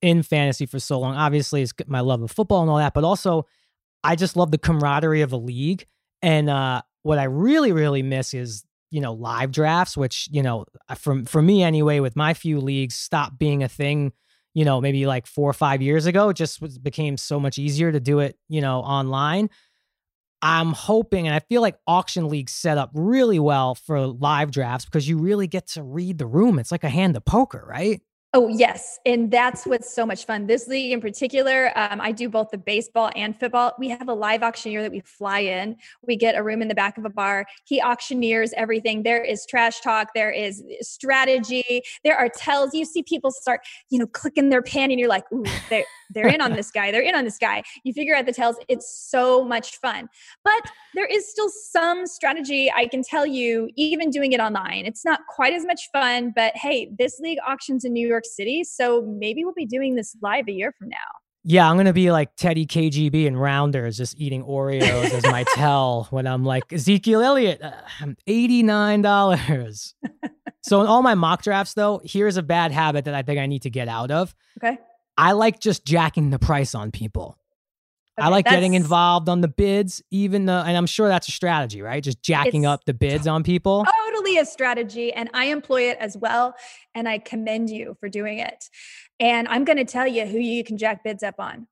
in 0.00 0.22
fantasy 0.22 0.66
for 0.66 0.78
so 0.78 0.98
long, 0.98 1.14
obviously, 1.14 1.62
is 1.62 1.72
my 1.86 2.00
love 2.00 2.22
of 2.22 2.30
football 2.30 2.62
and 2.62 2.70
all 2.70 2.78
that, 2.78 2.94
but 2.94 3.04
also 3.04 3.46
I 4.04 4.16
just 4.16 4.36
love 4.36 4.50
the 4.50 4.58
camaraderie 4.58 5.22
of 5.22 5.32
a 5.32 5.36
league. 5.36 5.84
And 6.22 6.48
uh, 6.48 6.82
what 7.02 7.18
I 7.18 7.24
really, 7.24 7.72
really 7.72 8.02
miss 8.02 8.34
is 8.34 8.64
you 8.90 9.00
know 9.00 9.12
live 9.12 9.52
drafts, 9.52 9.96
which 9.96 10.28
you 10.30 10.42
know 10.42 10.64
from 10.96 11.24
for 11.24 11.42
me 11.42 11.62
anyway, 11.62 12.00
with 12.00 12.16
my 12.16 12.34
few 12.34 12.60
leagues, 12.60 12.94
stopped 12.94 13.38
being 13.38 13.62
a 13.62 13.68
thing. 13.68 14.12
You 14.54 14.64
know, 14.64 14.80
maybe 14.80 15.06
like 15.06 15.26
four 15.26 15.48
or 15.48 15.52
five 15.52 15.82
years 15.82 16.06
ago, 16.06 16.30
it 16.30 16.34
just 16.34 16.60
was, 16.60 16.78
became 16.78 17.16
so 17.16 17.38
much 17.38 17.58
easier 17.58 17.92
to 17.92 18.00
do 18.00 18.18
it. 18.18 18.36
You 18.48 18.60
know, 18.60 18.80
online. 18.80 19.50
I'm 20.40 20.72
hoping, 20.72 21.26
and 21.26 21.34
I 21.34 21.40
feel 21.40 21.62
like 21.62 21.76
auction 21.86 22.28
leagues 22.28 22.52
set 22.52 22.78
up 22.78 22.90
really 22.94 23.38
well 23.38 23.74
for 23.74 24.06
live 24.06 24.50
drafts 24.50 24.84
because 24.84 25.08
you 25.08 25.18
really 25.18 25.46
get 25.46 25.66
to 25.68 25.82
read 25.82 26.18
the 26.18 26.26
room. 26.26 26.58
It's 26.58 26.70
like 26.70 26.84
a 26.84 26.88
hand 26.88 27.16
of 27.16 27.24
poker, 27.24 27.64
right? 27.68 28.00
Oh, 28.34 28.46
yes. 28.48 28.98
And 29.06 29.30
that's 29.30 29.64
what's 29.64 29.92
so 29.92 30.04
much 30.04 30.26
fun. 30.26 30.46
This 30.46 30.68
league 30.68 30.92
in 30.92 31.00
particular, 31.00 31.72
um, 31.76 31.98
I 31.98 32.12
do 32.12 32.28
both 32.28 32.50
the 32.50 32.58
baseball 32.58 33.10
and 33.16 33.34
football. 33.34 33.72
We 33.78 33.88
have 33.88 34.06
a 34.06 34.12
live 34.12 34.42
auctioneer 34.42 34.82
that 34.82 34.92
we 34.92 35.00
fly 35.00 35.38
in. 35.38 35.76
We 36.06 36.14
get 36.14 36.36
a 36.36 36.42
room 36.42 36.60
in 36.60 36.68
the 36.68 36.74
back 36.74 36.98
of 36.98 37.06
a 37.06 37.10
bar. 37.10 37.46
He 37.64 37.80
auctioneers 37.80 38.52
everything. 38.54 39.02
There 39.02 39.24
is 39.24 39.46
trash 39.46 39.80
talk, 39.80 40.08
there 40.14 40.30
is 40.30 40.62
strategy, 40.82 41.80
there 42.04 42.18
are 42.18 42.28
tells. 42.28 42.74
You 42.74 42.84
see 42.84 43.02
people 43.02 43.30
start, 43.30 43.62
you 43.88 43.98
know, 43.98 44.06
clicking 44.06 44.50
their 44.50 44.62
pen, 44.62 44.90
and 44.90 45.00
you're 45.00 45.08
like, 45.08 45.24
ooh, 45.32 45.46
they're, 46.10 46.28
in 46.28 46.40
on 46.40 46.52
this 46.52 46.70
guy. 46.70 46.90
They're 46.90 47.02
in 47.02 47.14
on 47.14 47.24
this 47.24 47.38
guy. 47.38 47.62
You 47.84 47.92
figure 47.92 48.14
out 48.14 48.26
the 48.26 48.32
tells. 48.32 48.56
It's 48.68 48.90
so 49.10 49.44
much 49.44 49.76
fun. 49.78 50.08
But 50.44 50.70
there 50.94 51.06
is 51.06 51.30
still 51.30 51.48
some 51.48 52.06
strategy. 52.06 52.70
I 52.74 52.86
can 52.86 53.02
tell 53.02 53.26
you, 53.26 53.70
even 53.76 54.10
doing 54.10 54.32
it 54.32 54.40
online, 54.40 54.86
it's 54.86 55.04
not 55.04 55.20
quite 55.28 55.52
as 55.52 55.64
much 55.64 55.88
fun. 55.92 56.32
But 56.34 56.56
hey, 56.56 56.90
this 56.98 57.18
league 57.20 57.38
auctions 57.46 57.84
in 57.84 57.92
New 57.92 58.06
York 58.06 58.24
City. 58.24 58.64
So 58.64 59.02
maybe 59.02 59.44
we'll 59.44 59.54
be 59.54 59.66
doing 59.66 59.94
this 59.94 60.16
live 60.22 60.48
a 60.48 60.52
year 60.52 60.72
from 60.78 60.88
now. 60.88 60.96
Yeah, 61.44 61.70
I'm 61.70 61.78
gonna 61.78 61.94
be 61.94 62.10
like 62.10 62.36
Teddy 62.36 62.66
KGB 62.66 63.26
and 63.26 63.40
Rounders, 63.40 63.96
just 63.96 64.18
eating 64.18 64.44
Oreos 64.44 65.10
as 65.12 65.22
my 65.24 65.44
tell 65.54 66.06
when 66.10 66.26
I'm 66.26 66.44
like 66.44 66.70
Ezekiel 66.72 67.22
Elliott. 67.22 67.62
Uh, 67.62 67.72
I'm 68.00 68.16
eighty 68.26 68.62
nine 68.62 69.00
dollars. 69.00 69.94
so 70.62 70.82
in 70.82 70.86
all 70.86 71.00
my 71.00 71.14
mock 71.14 71.42
drafts, 71.42 71.74
though, 71.74 72.02
here's 72.04 72.36
a 72.36 72.42
bad 72.42 72.72
habit 72.72 73.06
that 73.06 73.14
I 73.14 73.22
think 73.22 73.38
I 73.38 73.46
need 73.46 73.62
to 73.62 73.70
get 73.70 73.88
out 73.88 74.10
of. 74.10 74.34
Okay. 74.58 74.78
I 75.18 75.32
like 75.32 75.60
just 75.60 75.84
jacking 75.84 76.30
the 76.30 76.38
price 76.38 76.74
on 76.74 76.90
people. 76.90 77.36
I 78.20 78.28
like 78.30 78.46
getting 78.46 78.74
involved 78.74 79.28
on 79.28 79.42
the 79.42 79.48
bids, 79.48 80.02
even 80.10 80.46
though, 80.46 80.58
and 80.58 80.76
I'm 80.76 80.86
sure 80.86 81.06
that's 81.06 81.28
a 81.28 81.32
strategy, 81.32 81.82
right? 81.82 82.02
Just 82.02 82.20
jacking 82.20 82.66
up 82.66 82.84
the 82.84 82.94
bids 82.94 83.28
on 83.28 83.44
people. 83.44 83.84
Totally 84.06 84.38
a 84.38 84.44
strategy, 84.44 85.12
and 85.12 85.30
I 85.34 85.46
employ 85.46 85.82
it 85.90 85.98
as 86.00 86.16
well. 86.16 86.54
And 86.96 87.08
I 87.08 87.18
commend 87.18 87.70
you 87.70 87.96
for 88.00 88.08
doing 88.08 88.38
it. 88.38 88.64
And 89.20 89.46
I'm 89.46 89.64
going 89.64 89.76
to 89.76 89.84
tell 89.84 90.06
you 90.06 90.26
who 90.26 90.38
you 90.38 90.64
can 90.64 90.78
jack 90.78 91.04
bids 91.04 91.22
up 91.22 91.36
on. 91.38 91.68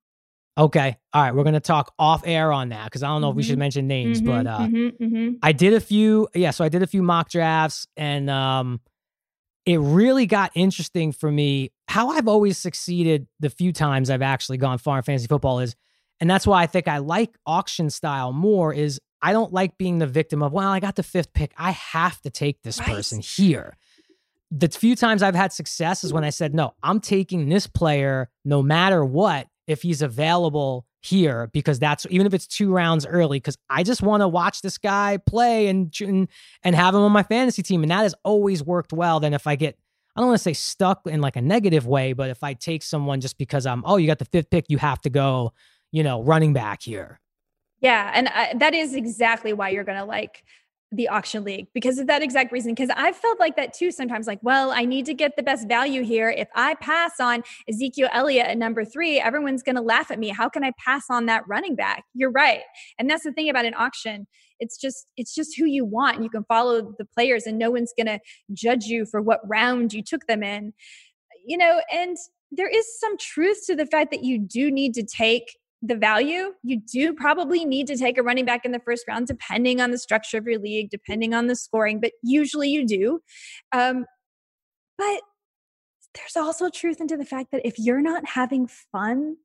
Okay. 0.58 0.96
All 1.12 1.22
right. 1.22 1.34
We're 1.34 1.42
going 1.42 1.54
to 1.54 1.60
talk 1.60 1.92
off 1.98 2.22
air 2.24 2.52
on 2.52 2.68
that 2.70 2.84
because 2.86 3.02
I 3.02 3.08
don't 3.08 3.20
know 3.20 3.30
if 3.30 3.36
we 3.36 3.42
should 3.42 3.56
Mhm. 3.56 3.58
mention 3.58 3.86
names, 3.88 4.22
Mhm, 4.22 4.24
but 4.24 4.46
uh, 4.46 4.58
mhm, 4.68 4.98
mhm. 4.98 5.38
I 5.42 5.52
did 5.52 5.74
a 5.74 5.80
few. 5.80 6.28
Yeah. 6.34 6.50
So 6.52 6.64
I 6.64 6.68
did 6.68 6.82
a 6.82 6.86
few 6.86 7.02
mock 7.02 7.28
drafts 7.28 7.86
and 7.96 8.30
um, 8.30 8.80
it 9.66 9.78
really 9.80 10.26
got 10.26 10.52
interesting 10.54 11.12
for 11.12 11.30
me. 11.30 11.72
How 11.88 12.10
I've 12.10 12.28
always 12.28 12.58
succeeded 12.58 13.26
the 13.40 13.50
few 13.50 13.72
times 13.72 14.10
I've 14.10 14.22
actually 14.22 14.58
gone 14.58 14.78
far 14.78 14.96
in 14.98 15.02
fantasy 15.02 15.26
football 15.26 15.60
is, 15.60 15.76
and 16.20 16.28
that's 16.28 16.46
why 16.46 16.62
I 16.62 16.66
think 16.66 16.88
I 16.88 16.98
like 16.98 17.36
auction 17.46 17.90
style 17.90 18.32
more, 18.32 18.72
is 18.72 19.00
I 19.22 19.32
don't 19.32 19.52
like 19.52 19.78
being 19.78 19.98
the 19.98 20.06
victim 20.06 20.42
of, 20.42 20.52
well, 20.52 20.68
I 20.68 20.80
got 20.80 20.96
the 20.96 21.02
fifth 21.02 21.32
pick. 21.32 21.52
I 21.56 21.70
have 21.70 22.20
to 22.22 22.30
take 22.30 22.62
this 22.62 22.78
Right. 22.80 22.88
person 22.88 23.20
here. 23.20 23.76
The 24.50 24.68
few 24.68 24.94
times 24.94 25.22
I've 25.22 25.34
had 25.34 25.52
success 25.52 26.04
is 26.04 26.12
when 26.12 26.24
I 26.24 26.30
said, 26.30 26.54
no, 26.54 26.74
I'm 26.82 27.00
taking 27.00 27.48
this 27.48 27.66
player 27.66 28.30
no 28.44 28.62
matter 28.62 29.04
what, 29.04 29.48
if 29.66 29.82
he's 29.82 30.02
available 30.02 30.86
here, 31.02 31.48
because 31.52 31.78
that's 31.78 32.06
even 32.10 32.26
if 32.26 32.34
it's 32.34 32.46
two 32.46 32.72
rounds 32.72 33.06
early, 33.06 33.38
because 33.38 33.58
I 33.70 33.82
just 33.82 34.02
want 34.02 34.20
to 34.22 34.28
watch 34.28 34.60
this 34.62 34.78
guy 34.78 35.18
play 35.26 35.68
and, 35.68 35.94
and 36.00 36.28
and 36.62 36.76
have 36.76 36.94
him 36.94 37.00
on 37.02 37.12
my 37.12 37.22
fantasy 37.22 37.62
team. 37.62 37.82
And 37.82 37.90
that 37.90 38.02
has 38.02 38.14
always 38.24 38.62
worked 38.62 38.92
well. 38.92 39.18
than 39.20 39.34
if 39.34 39.46
I 39.46 39.56
get 39.56 39.78
I 40.16 40.20
don't 40.20 40.28
want 40.28 40.38
to 40.38 40.42
say 40.42 40.54
stuck 40.54 41.06
in 41.06 41.20
like 41.20 41.36
a 41.36 41.42
negative 41.42 41.86
way, 41.86 42.14
but 42.14 42.30
if 42.30 42.42
I 42.42 42.54
take 42.54 42.82
someone 42.82 43.20
just 43.20 43.36
because 43.36 43.66
I'm, 43.66 43.82
oh, 43.84 43.98
you 43.98 44.06
got 44.06 44.18
the 44.18 44.24
fifth 44.24 44.48
pick, 44.48 44.64
you 44.68 44.78
have 44.78 45.00
to 45.02 45.10
go, 45.10 45.52
you 45.92 46.02
know, 46.02 46.22
running 46.22 46.54
back 46.54 46.82
here. 46.82 47.20
Yeah, 47.80 48.10
and 48.14 48.28
I, 48.28 48.54
that 48.54 48.74
is 48.74 48.94
exactly 48.94 49.52
why 49.52 49.68
you're 49.68 49.84
going 49.84 49.98
to 49.98 50.06
like 50.06 50.42
the 50.96 51.08
auction 51.08 51.44
league 51.44 51.66
because 51.74 51.98
of 51.98 52.06
that 52.06 52.22
exact 52.22 52.52
reason. 52.52 52.74
Because 52.74 52.90
I've 52.96 53.16
felt 53.16 53.38
like 53.38 53.56
that 53.56 53.74
too 53.74 53.90
sometimes. 53.90 54.26
Like, 54.26 54.40
well, 54.42 54.72
I 54.72 54.84
need 54.84 55.06
to 55.06 55.14
get 55.14 55.36
the 55.36 55.42
best 55.42 55.68
value 55.68 56.02
here. 56.02 56.30
If 56.30 56.48
I 56.54 56.74
pass 56.74 57.20
on 57.20 57.42
Ezekiel 57.68 58.08
Elliott 58.12 58.46
at 58.46 58.58
number 58.58 58.84
three, 58.84 59.20
everyone's 59.20 59.62
going 59.62 59.76
to 59.76 59.82
laugh 59.82 60.10
at 60.10 60.18
me. 60.18 60.28
How 60.28 60.48
can 60.48 60.64
I 60.64 60.72
pass 60.84 61.04
on 61.10 61.26
that 61.26 61.44
running 61.46 61.76
back? 61.76 62.04
You're 62.14 62.30
right, 62.30 62.62
and 62.98 63.08
that's 63.08 63.24
the 63.24 63.32
thing 63.32 63.48
about 63.48 63.64
an 63.64 63.74
auction. 63.74 64.26
It's 64.58 64.78
just 64.78 65.06
it's 65.16 65.34
just 65.34 65.56
who 65.56 65.66
you 65.66 65.84
want. 65.84 66.22
You 66.22 66.30
can 66.30 66.44
follow 66.44 66.94
the 66.98 67.04
players, 67.04 67.46
and 67.46 67.58
no 67.58 67.70
one's 67.70 67.92
going 67.96 68.06
to 68.06 68.18
judge 68.52 68.86
you 68.86 69.04
for 69.06 69.20
what 69.20 69.40
round 69.46 69.92
you 69.92 70.02
took 70.02 70.26
them 70.26 70.42
in. 70.42 70.72
You 71.46 71.58
know, 71.58 71.80
and 71.92 72.16
there 72.50 72.68
is 72.68 72.98
some 72.98 73.16
truth 73.18 73.66
to 73.66 73.76
the 73.76 73.86
fact 73.86 74.10
that 74.12 74.24
you 74.24 74.38
do 74.38 74.70
need 74.70 74.94
to 74.94 75.02
take 75.02 75.56
the 75.82 75.96
value, 75.96 76.54
you 76.62 76.80
do 76.80 77.12
probably 77.12 77.64
need 77.64 77.86
to 77.88 77.96
take 77.96 78.18
a 78.18 78.22
running 78.22 78.44
back 78.44 78.64
in 78.64 78.72
the 78.72 78.80
first 78.80 79.06
round, 79.06 79.26
depending 79.26 79.80
on 79.80 79.90
the 79.90 79.98
structure 79.98 80.38
of 80.38 80.46
your 80.46 80.58
league, 80.58 80.90
depending 80.90 81.34
on 81.34 81.46
the 81.46 81.56
scoring, 81.56 82.00
but 82.00 82.12
usually 82.22 82.68
you 82.70 82.86
do. 82.86 83.20
Um, 83.72 84.06
but 84.98 85.20
there's 86.14 86.36
also 86.36 86.70
truth 86.70 87.00
into 87.00 87.16
the 87.16 87.24
fact 87.24 87.50
that 87.52 87.66
if 87.66 87.78
you're 87.78 88.00
not 88.00 88.26
having 88.26 88.68
fun, 88.90 89.36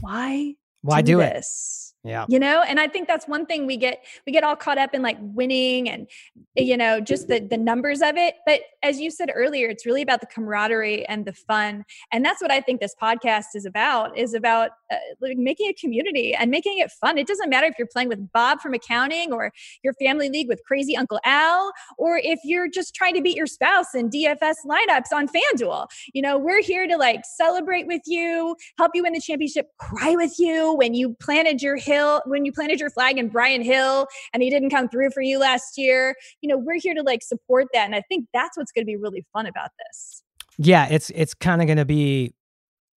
why 0.00 0.54
Why 0.82 1.02
do, 1.02 1.20
it? 1.20 1.34
this? 1.34 1.93
Yeah. 2.04 2.26
you 2.28 2.38
know 2.38 2.62
and 2.62 2.78
i 2.78 2.86
think 2.86 3.08
that's 3.08 3.26
one 3.26 3.46
thing 3.46 3.66
we 3.66 3.78
get 3.78 4.04
we 4.26 4.32
get 4.32 4.44
all 4.44 4.56
caught 4.56 4.76
up 4.76 4.94
in 4.94 5.00
like 5.00 5.16
winning 5.20 5.88
and 5.88 6.06
you 6.54 6.76
know 6.76 7.00
just 7.00 7.28
the 7.28 7.40
the 7.40 7.56
numbers 7.56 8.00
of 8.02 8.16
it. 8.16 8.36
But 8.46 8.60
as 8.82 9.00
you 9.00 9.10
said 9.10 9.30
earlier 9.34 9.68
it's 9.68 9.86
really 9.86 10.02
about 10.02 10.20
the 10.20 10.26
camaraderie 10.26 11.06
and 11.06 11.24
the 11.24 11.32
fun. 11.32 11.84
And 12.12 12.24
that's 12.24 12.42
what 12.42 12.50
i 12.50 12.60
think 12.60 12.80
this 12.80 12.94
podcast 13.00 13.54
is 13.54 13.64
about 13.64 14.16
is 14.18 14.34
about 14.34 14.70
uh, 14.90 14.96
like 15.20 15.38
making 15.38 15.68
a 15.68 15.72
community 15.74 16.34
and 16.34 16.50
making 16.50 16.78
it 16.78 16.90
fun. 16.90 17.18
It 17.18 17.26
doesn't 17.26 17.48
matter 17.48 17.66
if 17.66 17.74
you're 17.78 17.88
playing 17.90 18.08
with 18.08 18.32
bob 18.32 18.60
from 18.60 18.74
accounting 18.74 19.32
or 19.32 19.52
your 19.82 19.94
family 19.94 20.28
league 20.28 20.48
with 20.48 20.62
crazy 20.66 20.96
uncle 20.96 21.20
al 21.24 21.72
or 21.98 22.20
if 22.22 22.38
you're 22.44 22.68
just 22.68 22.94
trying 22.94 23.14
to 23.14 23.22
beat 23.22 23.36
your 23.36 23.46
spouse 23.46 23.94
in 23.94 24.10
dfs 24.10 24.56
lineups 24.66 25.12
on 25.12 25.28
fanduel. 25.28 25.86
You 26.12 26.22
know 26.22 26.38
we're 26.38 26.62
here 26.62 26.86
to 26.86 26.96
like 26.96 27.22
celebrate 27.24 27.86
with 27.86 28.02
you 28.06 28.56
help 28.78 28.92
you 28.94 29.02
win 29.02 29.14
the 29.14 29.20
championship 29.20 29.68
cry 29.78 30.14
with 30.14 30.38
you 30.38 30.74
when 30.74 30.94
you 30.94 31.16
planted 31.20 31.62
your 31.62 31.76
hill 31.94 32.22
when 32.26 32.44
you 32.44 32.52
planted 32.52 32.78
your 32.80 32.90
flag 32.90 33.18
in 33.18 33.28
brian 33.28 33.62
hill 33.62 34.06
and 34.32 34.42
he 34.42 34.50
didn't 34.50 34.70
come 34.70 34.88
through 34.88 35.10
for 35.10 35.22
you 35.22 35.38
last 35.38 35.76
year 35.76 36.14
you 36.40 36.48
know 36.48 36.58
we're 36.58 36.80
here 36.80 36.94
to 36.94 37.02
like 37.02 37.22
support 37.22 37.66
that 37.72 37.84
and 37.84 37.94
i 37.94 38.02
think 38.08 38.26
that's 38.32 38.56
what's 38.56 38.72
going 38.72 38.84
to 38.84 38.86
be 38.86 38.96
really 38.96 39.24
fun 39.32 39.46
about 39.46 39.70
this 39.78 40.22
Yeah. 40.58 40.86
It's 40.88 41.10
it's 41.10 41.34
kind 41.34 41.60
of 41.60 41.66
gonna 41.68 41.84
be 41.84 42.32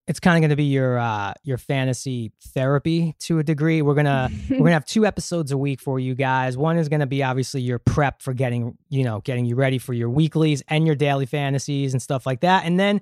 it's 0.08 0.20
kind 0.20 0.38
of 0.38 0.42
gonna 0.42 0.56
be 0.56 0.66
your 0.66 0.98
uh 1.00 1.34
your 1.44 1.58
fantasy 1.58 2.32
therapy 2.54 3.16
to 3.20 3.40
a 3.40 3.44
degree. 3.44 3.82
We're 3.82 3.96
gonna 3.96 4.30
we're 4.50 4.58
gonna 4.60 4.72
have 4.82 4.86
two 4.86 5.06
episodes 5.06 5.52
a 5.52 5.58
week 5.58 5.82
for 5.82 6.00
you 6.00 6.16
guys. 6.16 6.56
One 6.56 6.78
is 6.78 6.88
gonna 6.88 7.08
be 7.08 7.24
obviously 7.24 7.62
your 7.62 7.80
prep 7.80 8.22
for 8.22 8.34
getting, 8.34 8.78
you 8.90 9.04
know, 9.04 9.22
getting 9.22 9.46
you 9.46 9.56
ready 9.56 9.80
for 9.80 9.94
your 9.94 10.10
weeklies 10.10 10.62
and 10.68 10.86
your 10.86 10.96
daily 10.96 11.26
fantasies 11.26 11.94
and 11.94 12.02
stuff 12.02 12.26
like 12.26 12.42
that. 12.42 12.66
And 12.66 12.80
then 12.80 13.02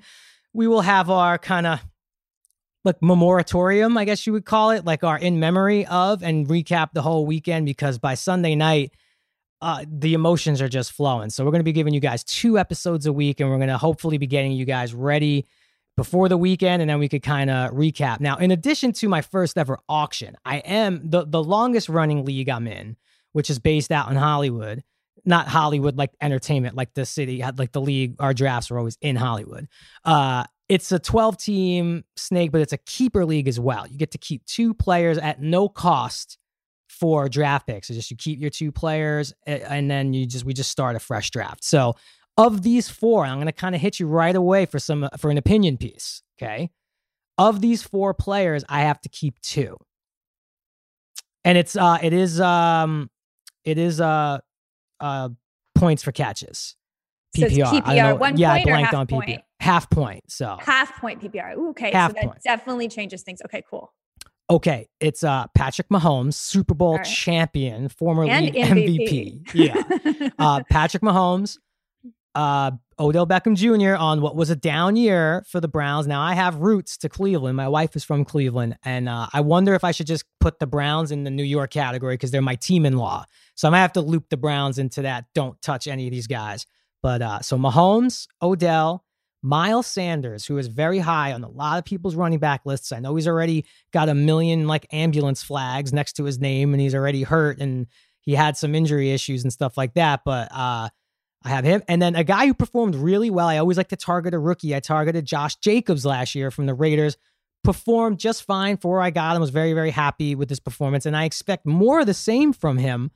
we 0.54 0.68
will 0.68 0.82
have 0.82 1.10
our 1.10 1.38
kind 1.38 1.68
of 1.68 1.80
like 2.86 3.02
moratorium, 3.02 3.98
I 3.98 4.06
guess 4.06 4.26
you 4.26 4.34
would 4.34 4.46
call 4.46 4.72
it, 4.72 4.86
like 4.86 5.04
our 5.04 5.18
in 5.18 5.40
memory 5.40 5.86
of 5.88 6.24
and 6.24 6.48
recap 6.48 6.90
the 6.94 7.02
whole 7.02 7.26
weekend 7.26 7.66
because 7.66 7.98
by 7.98 8.14
Sunday 8.14 8.56
night, 8.56 8.94
uh, 9.62 9.84
the 9.90 10.14
emotions 10.14 10.62
are 10.62 10.70
just 10.70 10.92
flowing. 10.92 11.30
So 11.30 11.44
we're 11.44 11.52
going 11.52 11.62
to 11.62 11.66
be 11.66 11.72
giving 11.72 11.94
you 11.94 12.00
guys 12.00 12.24
two 12.24 12.60
episodes 12.60 13.06
a 13.06 13.14
week, 13.14 13.40
and 13.40 13.50
we're 13.50 13.58
going 13.58 13.70
to 13.70 13.78
hopefully 13.78 14.18
be 14.18 14.28
getting 14.28 14.52
you 14.52 14.66
guys 14.66 14.94
ready 14.94 15.46
before 15.98 16.30
the 16.30 16.38
weekend, 16.38 16.82
and 16.82 16.90
then 16.90 17.00
we 17.00 17.08
could 17.08 17.24
kind 17.24 17.50
of 17.50 17.72
recap. 17.72 18.20
Now, 18.20 18.36
in 18.36 18.52
addition 18.52 18.92
to 18.94 19.10
my 19.10 19.22
first 19.22 19.58
ever 19.58 19.80
auction, 19.88 20.36
I 20.46 20.58
am 20.58 21.10
the 21.10 21.26
the 21.26 21.42
longest 21.42 21.90
running 21.90 22.26
league 22.26 22.50
I'm 22.50 22.68
in, 22.68 22.98
which 23.32 23.50
is 23.50 23.60
based 23.60 23.92
out 23.92 24.10
in 24.12 24.18
Hollywood. 24.18 24.84
Not 25.24 25.48
Hollywood 25.48 25.98
like 25.98 26.12
entertainment, 26.22 26.76
like 26.76 26.94
the 26.94 27.06
city 27.06 27.44
like 27.58 27.72
the 27.72 27.82
league. 27.82 28.16
Our 28.20 28.34
drafts 28.34 28.70
are 28.70 28.78
always 28.78 28.98
in 29.02 29.16
Hollywood. 29.16 29.68
Uh, 30.04 30.44
it's 30.68 30.92
a 30.92 31.00
12 31.00 31.38
team 31.38 32.04
snake, 32.16 32.52
but 32.52 32.62
it's 32.62 32.74
a 32.74 32.78
keeper 32.78 33.26
league 33.26 33.48
as 33.48 33.60
well. 33.60 33.86
You 33.88 33.98
get 33.98 34.12
to 34.12 34.18
keep 34.18 34.46
two 34.46 34.74
players 34.74 35.18
at 35.18 35.42
no 35.42 35.70
cost 35.70 36.38
for 36.90 37.30
draft 37.30 37.68
picks. 37.68 37.88
So 37.88 37.94
just 37.94 38.10
you 38.10 38.18
keep 38.18 38.40
your 38.40 38.50
two 38.50 38.72
players 38.72 39.34
and 39.46 39.90
then 39.92 40.14
you 40.14 40.26
just 40.26 40.46
we 40.46 40.54
just 40.54 40.72
start 40.72 40.96
a 40.96 41.00
fresh 41.00 41.30
draft. 41.30 41.64
So 41.64 41.96
of 42.38 42.64
these 42.64 42.90
four, 42.90 43.26
I'm 43.26 43.36
going 43.36 43.46
to 43.48 43.52
kind 43.52 43.76
of 43.76 43.82
hit 43.82 44.00
you 44.00 44.08
right 44.08 44.36
away 44.36 44.66
for 44.66 44.80
some 44.80 45.08
for 45.18 45.30
an 45.30 45.38
opinion 45.38 45.78
piece, 45.78 46.24
okay? 46.42 46.72
Of 47.38 47.62
these 47.62 47.84
four 47.84 48.14
players, 48.14 48.64
I 48.70 48.82
have 48.82 49.02
to 49.02 49.10
keep 49.10 49.40
two. 49.42 49.78
And 51.44 51.58
it's 51.58 51.76
uh 51.76 52.00
it 52.02 52.14
is 52.14 52.42
um 52.42 53.10
it 53.64 53.78
is 53.78 54.02
uh 54.02 54.40
uh 55.00 55.30
points 55.76 56.02
for 56.02 56.12
catches. 56.12 56.76
So 57.36 57.46
it's 57.46 57.56
PPR. 57.56 57.82
I 57.86 57.96
don't 57.96 58.10
know- 58.10 58.16
one 58.16 58.38
yeah, 58.38 58.54
I 58.54 58.64
blanked 58.64 58.94
on 58.94 59.06
PPR. 59.06 59.10
point? 59.10 59.42
Half 59.66 59.90
point. 59.90 60.24
So 60.32 60.58
half 60.62 61.00
point 61.02 61.22
ppr 61.22 61.58
Ooh, 61.58 61.70
okay 61.70 61.92
Half 61.92 62.12
so 62.12 62.14
that 62.16 62.26
point. 62.26 62.42
definitely 62.44 62.88
changes 62.88 63.24
things 63.24 63.42
okay 63.46 63.64
cool 63.70 63.94
Okay, 64.48 64.88
it's 65.00 65.24
uh 65.24 65.48
Patrick 65.56 65.90
Mahomes, 65.90 66.36
Super 66.36 66.76
Bowl 66.76 66.98
right. 66.98 67.04
champion, 67.06 67.90
former 67.90 68.26
and 68.26 68.46
league 68.46 68.54
MVP. 68.54 69.44
MVP. 69.44 69.54
Yeah. 69.56 70.30
uh 70.40 70.62
Patrick 70.70 71.02
Mahomes, 71.02 71.58
uh 72.36 72.72
Odell 73.00 73.26
Beckham 73.28 73.56
Jr. 73.56 73.96
on 73.96 74.22
what 74.22 74.36
was 74.36 74.50
a 74.50 74.56
down 74.56 74.96
year 74.96 75.44
for 75.50 75.60
the 75.60 75.68
Browns. 75.68 76.06
Now 76.08 76.22
I 76.22 76.34
have 76.34 76.58
roots 76.58 76.98
to 77.00 77.10
Cleveland. 77.10 77.58
My 77.58 77.68
wife 77.68 77.96
is 77.96 78.04
from 78.04 78.24
Cleveland, 78.24 78.78
and 78.84 79.10
uh, 79.10 79.28
I 79.34 79.42
wonder 79.42 79.74
if 79.74 79.84
I 79.84 79.92
should 79.92 80.08
just 80.08 80.26
put 80.40 80.60
the 80.60 80.68
Browns 80.68 81.12
in 81.12 81.24
the 81.24 81.32
New 81.32 81.44
York 81.44 81.72
category 81.72 82.14
because 82.14 82.32
they're 82.32 82.42
my 82.42 82.56
team 82.56 82.86
in 82.86 82.98
law. 82.98 83.26
So 83.56 83.68
I 83.68 83.72
might 83.72 83.80
have 83.82 83.94
to 83.94 84.02
loop 84.02 84.30
the 84.30 84.38
Browns 84.38 84.78
into 84.78 85.02
that. 85.02 85.26
Don't 85.34 85.60
touch 85.62 85.88
any 85.88 86.08
of 86.08 86.12
these 86.12 86.28
guys. 86.28 86.66
But 87.02 87.22
uh, 87.22 87.42
so 87.42 87.58
Mahomes, 87.58 88.28
Odell, 88.42 89.05
Miles 89.46 89.86
Sanders, 89.86 90.48
who 90.48 90.58
is 90.58 90.68
very 90.68 90.98
high 90.98 91.32
on 91.32 91.44
a 91.44 91.50
lot 91.50 91.78
of 91.78 91.86
people's 91.86 92.16
running 92.16 92.40
back 92.40 92.62
lists. 92.66 92.92
I 92.92 93.00
know 93.00 93.16
he's 93.16 93.28
already 93.28 93.66
got 93.94 94.10
a 94.10 94.16
million 94.16 94.66
like 94.66 94.88
ambulance 94.92 95.44
flags 95.44 95.94
next 95.94 96.14
to 96.14 96.24
his 96.24 96.40
name, 96.40 96.74
and 96.74 96.82
he's 96.82 96.96
already 96.96 97.22
hurt 97.22 97.60
and 97.60 97.86
he 98.22 98.34
had 98.34 98.58
some 98.58 98.74
injury 98.74 99.12
issues 99.12 99.44
and 99.44 99.54
stuff 99.54 99.78
like 99.78 99.94
that. 99.94 100.22
But 100.26 100.52
uh, 100.52 100.90
I 101.44 101.50
have 101.50 101.64
him, 101.64 101.84
and 101.88 102.02
then 102.02 102.16
a 102.16 102.24
guy 102.24 102.48
who 102.48 102.56
performed 102.56 102.96
really 102.96 103.30
well. 103.30 103.48
I 103.48 103.58
always 103.58 103.78
like 103.78 103.90
to 103.90 103.96
target 103.96 104.34
a 104.34 104.40
rookie. 104.40 104.76
I 104.76 104.80
targeted 104.80 105.26
Josh 105.26 105.58
Jacobs 105.58 106.08
last 106.08 106.34
year 106.34 106.50
from 106.50 106.66
the 106.66 106.74
Raiders. 106.74 107.16
Performed 107.64 108.20
just 108.20 108.44
fine 108.44 108.78
for 108.78 108.94
where 108.94 109.02
I 109.02 109.12
got 109.12 109.36
him. 109.36 109.42
Was 109.42 109.52
very 109.52 109.74
very 109.74 109.92
happy 109.92 110.34
with 110.34 110.50
his 110.50 110.60
performance, 110.60 111.06
and 111.06 111.16
I 111.16 111.26
expect 111.26 111.68
more 111.68 112.00
of 112.00 112.08
the 112.08 112.16
same 112.16 112.52
from 112.52 112.80
him. 112.80 113.12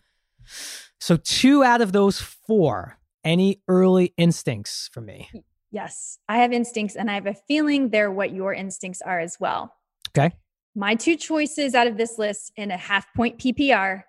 So 1.00 1.18
two 1.18 1.64
out 1.64 1.82
of 1.82 1.92
those 1.92 2.22
four. 2.22 2.98
Any 3.24 3.62
early 3.68 4.14
instincts 4.16 4.90
for 4.94 5.02
me? 5.02 5.30
Yes 5.72 6.18
i 6.28 6.38
have 6.38 6.52
instincts 6.52 6.96
and 6.96 7.10
i 7.12 7.14
have 7.14 7.26
a 7.28 7.34
feeling 7.34 7.90
they're 7.90 8.12
what 8.12 8.34
your 8.34 8.54
instincts 8.54 9.02
are 9.02 9.20
as 9.20 9.38
well 9.40 9.74
Okay. 10.18 10.34
my 10.76 10.96
two 10.96 11.16
choices 11.16 11.76
out 11.76 11.86
of 11.88 11.98
this 11.98 12.18
list 12.18 12.52
in 12.56 12.72
a 12.72 12.78
half 12.78 13.06
point 13.16 13.38
ppr 13.38 14.04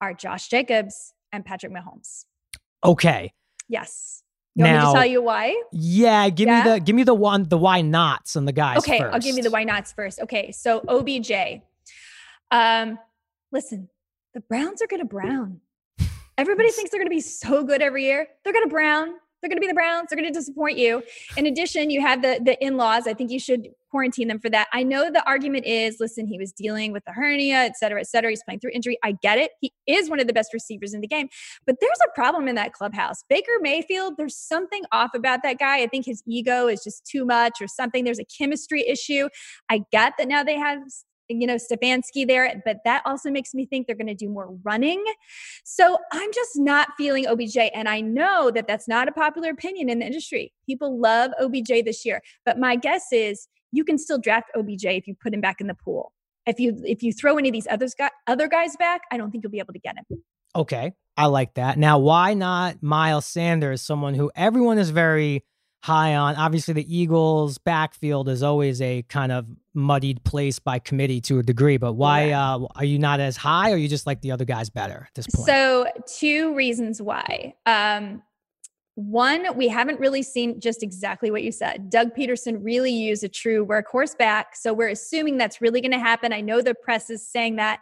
are 0.00 0.14
josh 0.14 0.48
jacobs 0.48 1.12
and 1.32 1.44
patrick 1.44 1.72
mahomes 1.72 2.24
Okay. 2.84 3.32
yes 3.68 4.22
You 4.54 4.64
want 4.64 4.74
now, 4.76 4.80
me 4.86 4.92
to 4.94 4.98
tell 5.00 5.06
you 5.10 5.22
why? 5.22 5.62
Yeah, 5.72 6.28
give 6.30 6.46
Yeah? 6.48 6.64
me 6.64 6.70
the 6.70 6.80
give 6.80 6.96
me 6.96 7.02
the 7.04 7.14
one 7.14 7.44
the 7.48 7.58
why 7.58 7.82
nots 7.82 8.36
and 8.36 8.46
the 8.48 8.52
guys. 8.52 8.78
Okay. 8.78 8.98
I'll 9.00 9.20
give 9.20 9.36
you 9.36 9.42
the 9.42 9.50
why 9.50 9.64
nots 9.64 9.92
first. 9.92 10.18
Okay, 10.20 10.50
so 10.50 10.82
OBJ. 10.88 11.30
Um, 12.50 12.98
listen, 13.52 13.88
the 14.34 14.40
Browns 14.40 14.82
are 14.82 14.86
gonna 14.88 15.04
brown. 15.04 15.60
Everybody 16.38 16.70
thinks 16.72 16.90
they're 16.90 17.00
gonna 17.00 17.10
be 17.10 17.20
so 17.20 17.62
good 17.64 17.80
every 17.82 18.04
year. 18.04 18.26
They're 18.42 18.52
gonna 18.52 18.66
brown. 18.66 19.10
They're 19.40 19.48
gonna 19.48 19.60
be 19.60 19.66
the 19.66 19.74
Browns. 19.74 20.08
They're 20.10 20.16
gonna 20.16 20.32
disappoint 20.32 20.78
you. 20.78 21.02
In 21.36 21.46
addition, 21.46 21.90
you 21.90 22.00
have 22.00 22.22
the 22.22 22.40
the 22.44 22.62
in-laws. 22.64 23.06
I 23.06 23.14
think 23.14 23.30
you 23.30 23.38
should 23.38 23.68
quarantine 23.90 24.28
them 24.28 24.38
for 24.38 24.48
that. 24.48 24.68
I 24.72 24.84
know 24.84 25.10
the 25.10 25.26
argument 25.26 25.66
is, 25.66 25.96
listen, 25.98 26.24
he 26.26 26.38
was 26.38 26.52
dealing 26.52 26.92
with 26.92 27.04
the 27.06 27.12
hernia, 27.12 27.56
et 27.56 27.76
cetera, 27.76 27.98
et 28.00 28.06
cetera. 28.06 28.30
He's 28.30 28.42
playing 28.44 28.60
through 28.60 28.70
injury. 28.72 28.96
I 29.02 29.16
get 29.20 29.38
it. 29.38 29.50
He 29.60 29.72
is 29.86 30.08
one 30.08 30.20
of 30.20 30.28
the 30.28 30.32
best 30.32 30.54
receivers 30.54 30.94
in 30.94 31.00
the 31.00 31.08
game, 31.08 31.28
but 31.66 31.76
there's 31.80 31.98
a 32.06 32.14
problem 32.14 32.46
in 32.46 32.54
that 32.54 32.72
clubhouse. 32.72 33.24
Baker 33.28 33.58
Mayfield, 33.60 34.14
there's 34.16 34.36
something 34.36 34.82
off 34.92 35.10
about 35.14 35.42
that 35.42 35.58
guy. 35.58 35.82
I 35.82 35.88
think 35.88 36.06
his 36.06 36.22
ego 36.26 36.68
is 36.68 36.84
just 36.84 37.04
too 37.04 37.24
much 37.24 37.54
or 37.60 37.66
something. 37.66 38.04
There's 38.04 38.20
a 38.20 38.24
chemistry 38.24 38.86
issue. 38.86 39.28
I 39.68 39.82
get 39.90 40.12
that 40.18 40.28
now 40.28 40.44
they 40.44 40.56
have 40.56 40.78
you 41.30 41.46
know 41.46 41.56
Stefanski 41.56 42.26
there, 42.26 42.60
but 42.64 42.78
that 42.84 43.02
also 43.04 43.30
makes 43.30 43.54
me 43.54 43.66
think 43.66 43.86
they're 43.86 43.96
going 43.96 44.06
to 44.06 44.14
do 44.14 44.28
more 44.28 44.56
running. 44.62 45.04
So 45.64 45.98
I'm 46.12 46.32
just 46.32 46.52
not 46.56 46.88
feeling 46.96 47.26
OBJ, 47.26 47.56
and 47.74 47.88
I 47.88 48.00
know 48.00 48.50
that 48.50 48.66
that's 48.66 48.88
not 48.88 49.08
a 49.08 49.12
popular 49.12 49.50
opinion 49.50 49.88
in 49.88 50.00
the 50.00 50.06
industry. 50.06 50.52
People 50.66 51.00
love 51.00 51.30
OBJ 51.40 51.84
this 51.84 52.04
year, 52.04 52.22
but 52.44 52.58
my 52.58 52.76
guess 52.76 53.06
is 53.12 53.48
you 53.72 53.84
can 53.84 53.98
still 53.98 54.18
draft 54.18 54.50
OBJ 54.56 54.84
if 54.84 55.06
you 55.06 55.14
put 55.22 55.32
him 55.32 55.40
back 55.40 55.60
in 55.60 55.66
the 55.66 55.74
pool. 55.74 56.12
If 56.46 56.58
you 56.58 56.80
if 56.84 57.02
you 57.02 57.12
throw 57.12 57.36
any 57.36 57.48
of 57.48 57.52
these 57.52 57.68
others 57.70 57.94
other 58.26 58.48
guys 58.48 58.76
back, 58.76 59.02
I 59.12 59.16
don't 59.16 59.30
think 59.30 59.44
you'll 59.44 59.52
be 59.52 59.58
able 59.58 59.74
to 59.74 59.78
get 59.78 59.96
him. 59.96 60.22
Okay, 60.56 60.92
I 61.16 61.26
like 61.26 61.54
that. 61.54 61.78
Now, 61.78 61.98
why 61.98 62.34
not 62.34 62.82
Miles 62.82 63.26
Sanders, 63.26 63.82
someone 63.82 64.14
who 64.14 64.32
everyone 64.34 64.78
is 64.78 64.90
very 64.90 65.44
high 65.82 66.14
on? 66.14 66.36
Obviously, 66.36 66.74
the 66.74 66.96
Eagles' 66.96 67.58
backfield 67.58 68.28
is 68.28 68.42
always 68.42 68.80
a 68.80 69.02
kind 69.02 69.32
of 69.32 69.46
muddied 69.74 70.22
place 70.24 70.58
by 70.58 70.78
committee 70.78 71.20
to 71.22 71.38
a 71.38 71.42
degree. 71.42 71.76
But 71.76 71.94
why 71.94 72.30
uh, 72.30 72.66
are 72.76 72.84
you 72.84 72.98
not 72.98 73.20
as 73.20 73.36
high, 73.36 73.72
or 73.72 73.76
you 73.76 73.88
just 73.88 74.06
like 74.06 74.20
the 74.20 74.32
other 74.32 74.44
guys 74.44 74.70
better 74.70 75.06
at 75.08 75.14
this 75.14 75.26
point? 75.26 75.46
So, 75.46 75.86
two 76.06 76.54
reasons 76.54 77.00
why. 77.00 77.54
Um, 77.66 78.22
one, 79.00 79.56
we 79.56 79.68
haven't 79.68 79.98
really 79.98 80.22
seen 80.22 80.60
just 80.60 80.82
exactly 80.82 81.30
what 81.30 81.42
you 81.42 81.52
said. 81.52 81.90
Doug 81.90 82.14
Pederson 82.14 82.58
really 82.62 82.92
used 82.92 83.24
a 83.24 83.28
true 83.28 83.64
workhorse 83.64 84.16
back. 84.16 84.56
So 84.56 84.74
we're 84.74 84.88
assuming 84.88 85.38
that's 85.38 85.60
really 85.60 85.80
going 85.80 85.92
to 85.92 85.98
happen. 85.98 86.32
I 86.32 86.40
know 86.40 86.60
the 86.60 86.74
press 86.74 87.08
is 87.08 87.26
saying 87.26 87.56
that. 87.56 87.80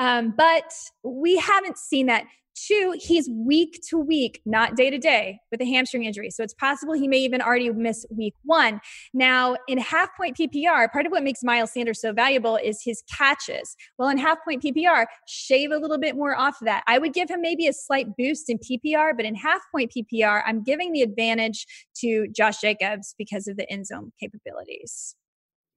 Um, 0.00 0.34
but 0.36 0.72
we 1.02 1.36
haven't 1.36 1.78
seen 1.78 2.06
that. 2.06 2.24
Two, 2.66 2.94
he's 2.98 3.28
week 3.30 3.80
to 3.88 3.98
week, 3.98 4.40
not 4.44 4.74
day 4.74 4.90
to 4.90 4.98
day, 4.98 5.38
with 5.50 5.60
a 5.60 5.64
hamstring 5.64 6.04
injury. 6.04 6.30
So 6.30 6.42
it's 6.42 6.54
possible 6.54 6.94
he 6.94 7.06
may 7.06 7.18
even 7.18 7.40
already 7.40 7.70
miss 7.70 8.04
week 8.10 8.34
one. 8.44 8.80
Now, 9.14 9.56
in 9.68 9.78
half 9.78 10.08
point 10.16 10.36
PPR, 10.36 10.90
part 10.90 11.06
of 11.06 11.12
what 11.12 11.22
makes 11.22 11.42
Miles 11.42 11.72
Sanders 11.72 12.00
so 12.00 12.12
valuable 12.12 12.56
is 12.56 12.80
his 12.82 13.02
catches. 13.16 13.76
Well, 13.98 14.08
in 14.08 14.18
half 14.18 14.38
point 14.44 14.62
PPR, 14.62 15.06
shave 15.26 15.70
a 15.70 15.76
little 15.76 15.98
bit 15.98 16.16
more 16.16 16.36
off 16.36 16.60
of 16.60 16.64
that. 16.64 16.82
I 16.88 16.98
would 16.98 17.12
give 17.12 17.30
him 17.30 17.40
maybe 17.40 17.66
a 17.66 17.72
slight 17.72 18.16
boost 18.16 18.50
in 18.50 18.58
PPR, 18.58 19.12
but 19.16 19.24
in 19.24 19.34
half 19.34 19.60
point 19.72 19.92
PPR, 19.96 20.42
I'm 20.46 20.62
giving 20.62 20.92
the 20.92 21.02
advantage 21.02 21.66
to 22.00 22.26
Josh 22.34 22.60
Jacobs 22.60 23.14
because 23.18 23.46
of 23.46 23.56
the 23.56 23.70
end 23.70 23.86
zone 23.86 24.12
capabilities 24.18 25.14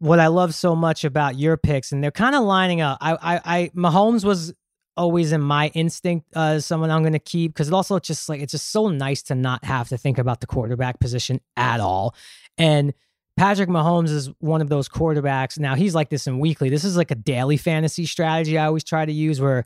what 0.01 0.19
I 0.19 0.27
love 0.27 0.55
so 0.55 0.75
much 0.75 1.03
about 1.03 1.37
your 1.37 1.57
picks, 1.57 1.91
and 1.91 2.03
they're 2.03 2.09
kind 2.09 2.35
of 2.35 2.41
lining 2.41 2.81
up. 2.81 2.97
I, 3.01 3.13
I, 3.13 3.41
I, 3.45 3.71
Mahomes 3.75 4.25
was 4.25 4.51
always 4.97 5.31
in 5.31 5.41
my 5.41 5.67
instinct 5.69 6.27
uh, 6.35 6.59
someone 6.59 6.91
I'm 6.91 7.01
going 7.01 7.13
to 7.13 7.19
keep 7.19 7.53
because 7.53 7.67
it 7.67 7.73
also 7.73 7.99
just 7.99 8.27
like 8.29 8.41
it's 8.41 8.51
just 8.51 8.71
so 8.71 8.89
nice 8.89 9.21
to 9.23 9.35
not 9.35 9.63
have 9.65 9.89
to 9.89 9.97
think 9.97 10.17
about 10.17 10.41
the 10.41 10.47
quarterback 10.47 10.99
position 10.99 11.39
at 11.55 11.79
all. 11.79 12.15
And 12.57 12.93
Patrick 13.37 13.69
Mahomes 13.69 14.09
is 14.09 14.29
one 14.39 14.61
of 14.61 14.69
those 14.69 14.89
quarterbacks. 14.89 15.57
Now 15.57 15.75
he's 15.75 15.95
like 15.95 16.09
this 16.09 16.27
in 16.27 16.39
weekly. 16.39 16.69
This 16.69 16.83
is 16.83 16.97
like 16.97 17.11
a 17.11 17.15
daily 17.15 17.57
fantasy 17.57 18.05
strategy 18.05 18.57
I 18.57 18.65
always 18.65 18.83
try 18.83 19.05
to 19.05 19.11
use 19.11 19.39
where 19.39 19.65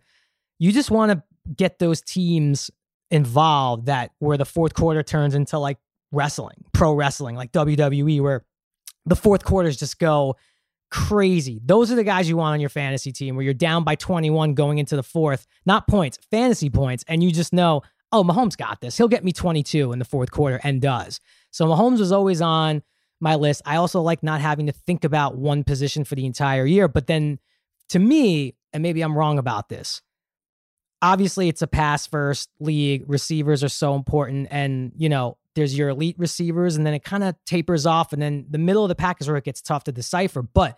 you 0.60 0.72
just 0.72 0.91
want 0.91 1.12
to 1.12 1.24
get 1.55 1.79
those 1.79 2.01
teams 2.01 2.72
involved 3.11 3.88
that 3.88 4.11
where 4.20 4.38
the 4.38 4.46
fourth 4.46 4.74
quarter 4.74 5.03
turns 5.03 5.35
into 5.35 5.59
like 5.59 5.77
wrestling, 6.11 6.64
pro 6.74 6.94
wrestling, 6.94 7.35
like 7.35 7.51
WWE, 7.51 8.22
where 8.22 8.46
the 9.05 9.16
fourth 9.16 9.44
quarters 9.44 9.77
just 9.77 10.00
go 10.00 10.35
crazy. 10.91 11.59
Those 11.63 11.91
are 11.91 11.95
the 11.95 12.03
guys 12.03 12.29
you 12.29 12.37
want 12.37 12.53
on 12.53 12.59
your 12.59 12.69
fantasy 12.69 13.11
team 13.11 13.35
where 13.35 13.43
you're 13.43 13.53
down 13.53 13.83
by 13.83 13.95
21 13.95 14.53
going 14.53 14.77
into 14.77 14.95
the 14.95 15.03
fourth, 15.03 15.45
not 15.65 15.87
points, 15.87 16.17
fantasy 16.31 16.69
points, 16.69 17.03
and 17.07 17.24
you 17.24 17.31
just 17.31 17.53
know, 17.53 17.81
oh, 18.11 18.24
Mahomes 18.24 18.57
got 18.57 18.81
this. 18.81 18.98
He'll 18.98 19.07
get 19.07 19.24
me 19.24 19.31
22 19.31 19.91
in 19.91 20.00
the 20.00 20.05
fourth 20.05 20.31
quarter 20.31 20.59
and 20.63 20.81
does. 20.81 21.19
So 21.51 21.65
Mahomes 21.65 22.00
was 22.00 22.11
always 22.11 22.41
on 22.41 22.81
my 23.19 23.35
list. 23.35 23.61
I 23.65 23.77
also 23.77 24.01
like 24.01 24.24
not 24.24 24.41
having 24.41 24.67
to 24.67 24.71
think 24.71 25.03
about 25.03 25.37
one 25.37 25.63
position 25.63 26.03
for 26.03 26.15
the 26.15 26.25
entire 26.25 26.65
year. 26.65 26.87
But 26.87 27.07
then 27.07 27.39
to 27.89 28.00
me, 28.00 28.55
and 28.74 28.81
maybe 28.83 29.01
I'm 29.01 29.17
wrong 29.17 29.37
about 29.37 29.69
this, 29.69 30.01
obviously 31.01 31.50
it's 31.50 31.61
a 31.61 31.67
pass 31.67 32.07
first 32.07 32.50
league. 32.59 33.03
Receivers 33.07 33.63
are 33.63 33.69
so 33.69 33.95
important. 33.95 34.48
And, 34.51 34.91
you 34.95 35.09
know, 35.09 35.37
there's 35.55 35.77
your 35.77 35.89
elite 35.89 36.15
receivers, 36.20 36.75
and 36.75 36.85
then 36.85 36.94
it 36.94 37.03
kind 37.03 37.24
of 37.24 37.35
tapers 37.46 37.85
off. 37.85 38.13
And 38.13 38.22
then 38.22 38.46
the 38.50 38.57
middle 38.57 38.83
of 38.83 38.89
the 38.89 38.96
pack 38.96 39.22
is 39.22 39.27
where 39.27 39.37
it 39.37 39.46
gets 39.46 39.61
tough 39.61 39.85
to 39.85 39.91
decipher. 39.91 40.41
But 40.41 40.77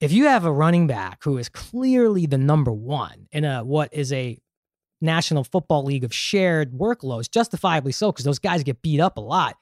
if 0.00 0.12
you 0.12 0.24
have 0.24 0.44
a 0.44 0.52
running 0.52 0.86
back 0.86 1.22
who 1.22 1.38
is 1.38 1.48
clearly 1.48 2.26
the 2.26 2.38
number 2.38 2.72
one 2.72 3.28
in 3.30 3.44
a 3.44 3.62
what 3.62 3.92
is 3.92 4.12
a 4.12 4.38
National 5.00 5.44
Football 5.44 5.84
League 5.84 6.04
of 6.04 6.14
shared 6.14 6.72
workloads, 6.72 7.30
justifiably 7.30 7.92
so, 7.92 8.10
because 8.10 8.24
those 8.24 8.38
guys 8.38 8.62
get 8.62 8.82
beat 8.82 9.00
up 9.00 9.16
a 9.16 9.20
lot. 9.20 9.56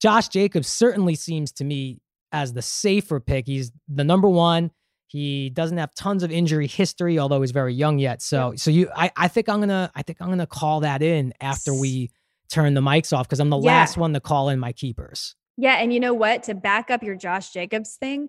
Josh 0.00 0.28
Jacobs 0.28 0.68
certainly 0.68 1.14
seems 1.14 1.52
to 1.52 1.64
me 1.64 2.00
as 2.32 2.52
the 2.52 2.62
safer 2.62 3.20
pick. 3.20 3.46
He's 3.46 3.70
the 3.88 4.04
number 4.04 4.28
one. 4.28 4.70
He 5.06 5.50
doesn't 5.50 5.78
have 5.78 5.94
tons 5.94 6.24
of 6.24 6.32
injury 6.32 6.66
history, 6.66 7.18
although 7.18 7.40
he's 7.40 7.52
very 7.52 7.74
young 7.74 8.00
yet. 8.00 8.20
So, 8.20 8.54
so 8.56 8.72
you, 8.72 8.90
I, 8.96 9.12
I 9.16 9.28
think 9.28 9.48
I'm 9.48 9.60
gonna, 9.60 9.90
I 9.94 10.02
think 10.02 10.20
I'm 10.20 10.28
gonna 10.28 10.46
call 10.46 10.80
that 10.80 11.02
in 11.02 11.32
after 11.40 11.72
we 11.72 12.10
turn 12.50 12.74
the 12.74 12.80
mics 12.80 13.16
off 13.16 13.26
because 13.26 13.40
I'm 13.40 13.50
the 13.50 13.58
Yeah. 13.58 13.72
last 13.72 13.96
one 13.96 14.12
to 14.14 14.20
call 14.20 14.48
in 14.48 14.58
my 14.58 14.72
keepers. 14.72 15.34
Yeah, 15.56 15.74
and 15.76 15.92
you 15.92 16.00
know 16.00 16.14
what? 16.14 16.42
To 16.44 16.54
back 16.54 16.90
up 16.90 17.02
your 17.02 17.14
Josh 17.16 17.50
Jacobs 17.52 17.96
thing, 17.96 18.28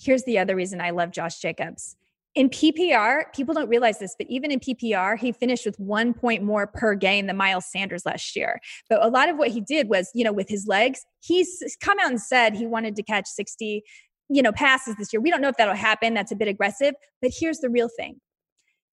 here's 0.00 0.24
the 0.24 0.38
other 0.38 0.56
reason 0.56 0.80
I 0.80 0.90
love 0.90 1.10
Josh 1.10 1.38
Jacobs. 1.38 1.96
In 2.34 2.48
PPR, 2.50 3.26
people 3.32 3.54
don't 3.54 3.68
realize 3.68 4.00
this, 4.00 4.16
but 4.18 4.26
even 4.28 4.50
in 4.50 4.58
PPR, 4.58 5.16
he 5.16 5.30
finished 5.30 5.64
with 5.64 5.78
one 5.78 6.12
point 6.12 6.42
more 6.42 6.66
per 6.66 6.96
game 6.96 7.28
than 7.28 7.36
Miles 7.36 7.66
Sanders 7.70 8.04
last 8.04 8.34
year. 8.34 8.58
But 8.88 9.04
a 9.04 9.08
lot 9.08 9.28
of 9.28 9.36
what 9.36 9.50
he 9.50 9.60
did 9.60 9.88
was, 9.88 10.10
you 10.14 10.24
know, 10.24 10.32
with 10.32 10.48
his 10.48 10.66
legs, 10.66 11.04
he's 11.20 11.62
come 11.80 11.98
out 12.00 12.10
and 12.10 12.20
said 12.20 12.56
he 12.56 12.66
wanted 12.66 12.96
to 12.96 13.04
catch 13.04 13.28
60, 13.28 13.84
you 14.30 14.42
know, 14.42 14.50
passes 14.50 14.96
this 14.96 15.12
year. 15.12 15.20
We 15.20 15.30
don't 15.30 15.40
know 15.42 15.48
if 15.48 15.56
that'll 15.58 15.74
happen. 15.74 16.12
That's 16.12 16.32
a 16.32 16.36
bit 16.36 16.48
aggressive. 16.48 16.94
But 17.22 17.30
here's 17.38 17.58
the 17.58 17.70
real 17.70 17.88
thing. 17.96 18.16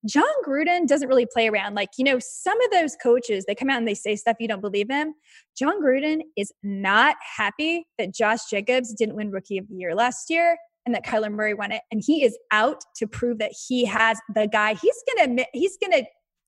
Jon 0.06 0.24
Gruden 0.46 0.86
doesn't 0.86 1.08
really 1.08 1.26
play 1.32 1.48
around. 1.48 1.74
Like, 1.74 1.90
you 1.96 2.04
know, 2.04 2.18
some 2.20 2.60
of 2.62 2.70
those 2.70 2.96
coaches, 3.02 3.44
they 3.46 3.54
come 3.54 3.70
out 3.70 3.78
and 3.78 3.86
they 3.86 3.94
say 3.94 4.16
stuff 4.16 4.36
you 4.40 4.48
don't 4.48 4.60
believe 4.60 4.90
in. 4.90 5.14
Jon 5.56 5.82
Gruden 5.82 6.20
is 6.36 6.52
not 6.62 7.16
happy 7.36 7.86
that 7.98 8.14
Josh 8.14 8.50
Jacobs 8.50 8.92
didn't 8.94 9.14
win 9.14 9.30
Rookie 9.30 9.58
of 9.58 9.68
the 9.68 9.76
Year 9.76 9.94
last 9.94 10.28
year 10.28 10.56
and 10.84 10.94
that 10.94 11.04
Kyler 11.04 11.32
Murray 11.32 11.54
won 11.54 11.70
it. 11.72 11.82
And 11.92 12.02
he 12.04 12.24
is 12.24 12.36
out 12.50 12.82
to 12.96 13.06
prove 13.06 13.38
that 13.38 13.52
he 13.68 13.84
has 13.84 14.18
the 14.34 14.48
guy. 14.48 14.74
He's 14.74 15.02
to, 15.18 15.46
he's 15.52 15.76
to 15.76 16.04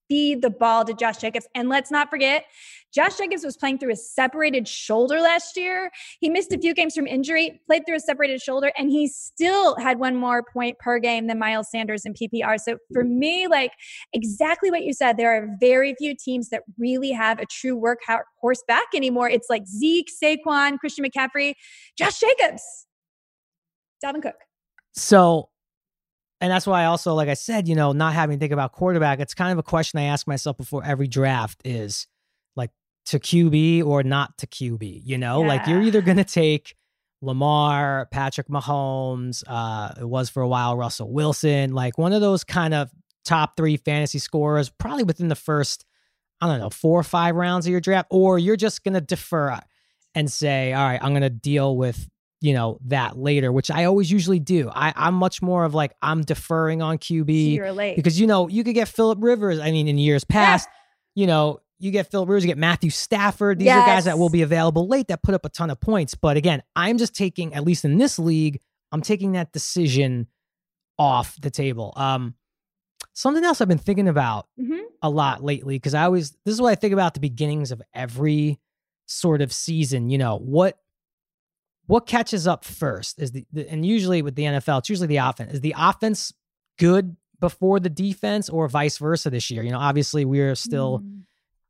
feed 0.08 0.42
the 0.42 0.50
ball 0.50 0.84
to 0.84 0.94
Josh 0.94 1.18
Jacobs. 1.18 1.46
And 1.54 1.68
let's 1.68 1.90
not 1.90 2.10
forget, 2.10 2.44
Josh 2.94 3.16
Jacobs 3.16 3.44
was 3.44 3.56
playing 3.56 3.78
through 3.78 3.92
a 3.92 3.96
separated 3.96 4.68
shoulder 4.68 5.20
last 5.20 5.56
year. 5.56 5.90
He 6.20 6.30
missed 6.30 6.52
a 6.52 6.58
few 6.58 6.74
games 6.74 6.94
from 6.94 7.08
injury, 7.08 7.60
played 7.66 7.84
through 7.84 7.96
a 7.96 8.00
separated 8.00 8.40
shoulder, 8.40 8.72
and 8.78 8.88
he 8.88 9.08
still 9.08 9.74
had 9.76 9.98
one 9.98 10.14
more 10.14 10.44
point 10.44 10.78
per 10.78 11.00
game 11.00 11.26
than 11.26 11.38
Miles 11.38 11.70
Sanders 11.70 12.04
in 12.04 12.14
PPR. 12.14 12.58
So 12.60 12.78
for 12.92 13.02
me, 13.02 13.48
like 13.48 13.72
exactly 14.12 14.70
what 14.70 14.84
you 14.84 14.92
said, 14.92 15.16
there 15.16 15.34
are 15.34 15.48
very 15.58 15.94
few 15.98 16.14
teams 16.14 16.50
that 16.50 16.62
really 16.78 17.10
have 17.10 17.40
a 17.40 17.46
true 17.46 17.76
workhorse 17.76 18.60
back 18.68 18.86
anymore. 18.94 19.28
It's 19.28 19.50
like 19.50 19.66
Zeke, 19.66 20.10
Saquon, 20.22 20.78
Christian 20.78 21.04
McCaffrey, 21.04 21.54
Josh 21.98 22.20
Jacobs, 22.20 22.86
Dalvin 24.04 24.22
Cook. 24.22 24.36
So, 24.92 25.48
and 26.44 26.50
that's 26.50 26.66
why 26.66 26.82
I 26.82 26.84
also, 26.84 27.14
like 27.14 27.30
I 27.30 27.34
said, 27.34 27.66
you 27.68 27.74
know, 27.74 27.92
not 27.92 28.12
having 28.12 28.36
to 28.36 28.38
think 28.38 28.52
about 28.52 28.72
quarterback, 28.72 29.18
it's 29.18 29.32
kind 29.32 29.50
of 29.50 29.56
a 29.56 29.62
question 29.62 29.98
I 29.98 30.02
ask 30.02 30.26
myself 30.26 30.58
before 30.58 30.84
every 30.84 31.08
draft 31.08 31.62
is 31.64 32.06
like 32.54 32.70
to 33.06 33.18
QB 33.18 33.86
or 33.86 34.02
not 34.02 34.36
to 34.36 34.46
QB, 34.46 35.00
you 35.06 35.16
know, 35.16 35.40
like 35.40 35.66
you're 35.66 35.80
either 35.80 36.02
going 36.02 36.18
to 36.18 36.24
take 36.24 36.74
Lamar, 37.22 38.08
Patrick 38.10 38.48
Mahomes, 38.48 39.42
uh, 39.46 39.94
it 39.98 40.04
was 40.04 40.28
for 40.28 40.42
a 40.42 40.46
while 40.46 40.76
Russell 40.76 41.10
Wilson, 41.10 41.72
like 41.72 41.96
one 41.96 42.12
of 42.12 42.20
those 42.20 42.44
kind 42.44 42.74
of 42.74 42.90
top 43.24 43.56
three 43.56 43.78
fantasy 43.78 44.18
scorers, 44.18 44.68
probably 44.68 45.04
within 45.04 45.28
the 45.28 45.34
first, 45.34 45.86
I 46.42 46.46
don't 46.46 46.60
know, 46.60 46.68
four 46.68 47.00
or 47.00 47.04
five 47.04 47.36
rounds 47.36 47.64
of 47.64 47.70
your 47.70 47.80
draft, 47.80 48.08
or 48.10 48.38
you're 48.38 48.56
just 48.56 48.84
going 48.84 48.92
to 48.92 49.00
defer 49.00 49.58
and 50.14 50.30
say, 50.30 50.74
all 50.74 50.84
right, 50.84 51.00
I'm 51.02 51.12
going 51.12 51.22
to 51.22 51.30
deal 51.30 51.74
with 51.74 52.06
you 52.44 52.52
know 52.52 52.78
that 52.84 53.16
later 53.16 53.50
which 53.50 53.70
i 53.70 53.84
always 53.84 54.10
usually 54.10 54.38
do 54.38 54.70
I, 54.74 54.92
i'm 54.96 55.14
much 55.14 55.40
more 55.40 55.64
of 55.64 55.74
like 55.74 55.92
i'm 56.02 56.22
deferring 56.22 56.82
on 56.82 56.98
qb 56.98 57.54
You're 57.54 57.72
late. 57.72 57.96
because 57.96 58.20
you 58.20 58.26
know 58.26 58.48
you 58.48 58.62
could 58.62 58.74
get 58.74 58.88
philip 58.88 59.18
rivers 59.22 59.58
i 59.58 59.70
mean 59.70 59.88
in 59.88 59.96
years 59.96 60.24
past 60.24 60.68
you 61.14 61.26
know 61.26 61.60
you 61.80 61.90
get 61.90 62.10
Phil 62.10 62.24
Rivers, 62.24 62.44
you 62.44 62.48
get 62.48 62.56
Matthew 62.56 62.88
Stafford. 62.88 63.58
These 63.58 63.66
yes. 63.66 63.82
are 63.82 63.86
guys 63.86 64.04
that 64.06 64.18
will 64.18 64.30
be 64.30 64.42
available 64.42 64.88
late 64.88 65.08
that 65.08 65.22
put 65.22 65.34
up 65.34 65.44
a 65.44 65.48
ton 65.48 65.70
of 65.70 65.80
points. 65.80 66.14
But 66.14 66.36
again, 66.36 66.62
I'm 66.74 66.98
just 66.98 67.14
taking, 67.14 67.52
at 67.52 67.64
least 67.64 67.84
in 67.84 67.98
this 67.98 68.18
league, 68.18 68.60
I'm 68.90 69.02
taking 69.02 69.32
that 69.32 69.52
decision 69.52 70.28
off 70.98 71.38
the 71.40 71.50
table. 71.50 71.92
Um, 71.96 72.34
something 73.12 73.44
else 73.44 73.60
I've 73.60 73.68
been 73.68 73.78
thinking 73.78 74.08
about 74.08 74.46
mm-hmm. 74.58 74.80
a 75.02 75.10
lot 75.10 75.42
lately 75.42 75.76
because 75.76 75.94
I 75.94 76.04
always 76.04 76.30
this 76.44 76.54
is 76.54 76.60
what 76.60 76.70
I 76.70 76.74
think 76.74 76.92
about 76.92 77.14
the 77.14 77.20
beginnings 77.20 77.70
of 77.72 77.82
every 77.92 78.60
sort 79.06 79.42
of 79.42 79.52
season. 79.52 80.10
You 80.10 80.18
know 80.18 80.38
what 80.38 80.78
what 81.86 82.06
catches 82.06 82.46
up 82.46 82.64
first 82.64 83.20
is 83.20 83.32
the, 83.32 83.46
the 83.52 83.68
and 83.70 83.84
usually 83.84 84.22
with 84.22 84.34
the 84.34 84.44
NFL, 84.44 84.80
it's 84.80 84.88
usually 84.88 85.08
the 85.08 85.18
offense. 85.18 85.54
Is 85.54 85.60
the 85.60 85.74
offense 85.76 86.32
good 86.78 87.16
before 87.40 87.80
the 87.80 87.90
defense 87.90 88.48
or 88.48 88.68
vice 88.68 88.98
versa 88.98 89.30
this 89.30 89.50
year? 89.50 89.62
You 89.62 89.70
know, 89.70 89.78
obviously 89.80 90.24
we're 90.24 90.54
still. 90.54 91.00
Mm 91.00 91.24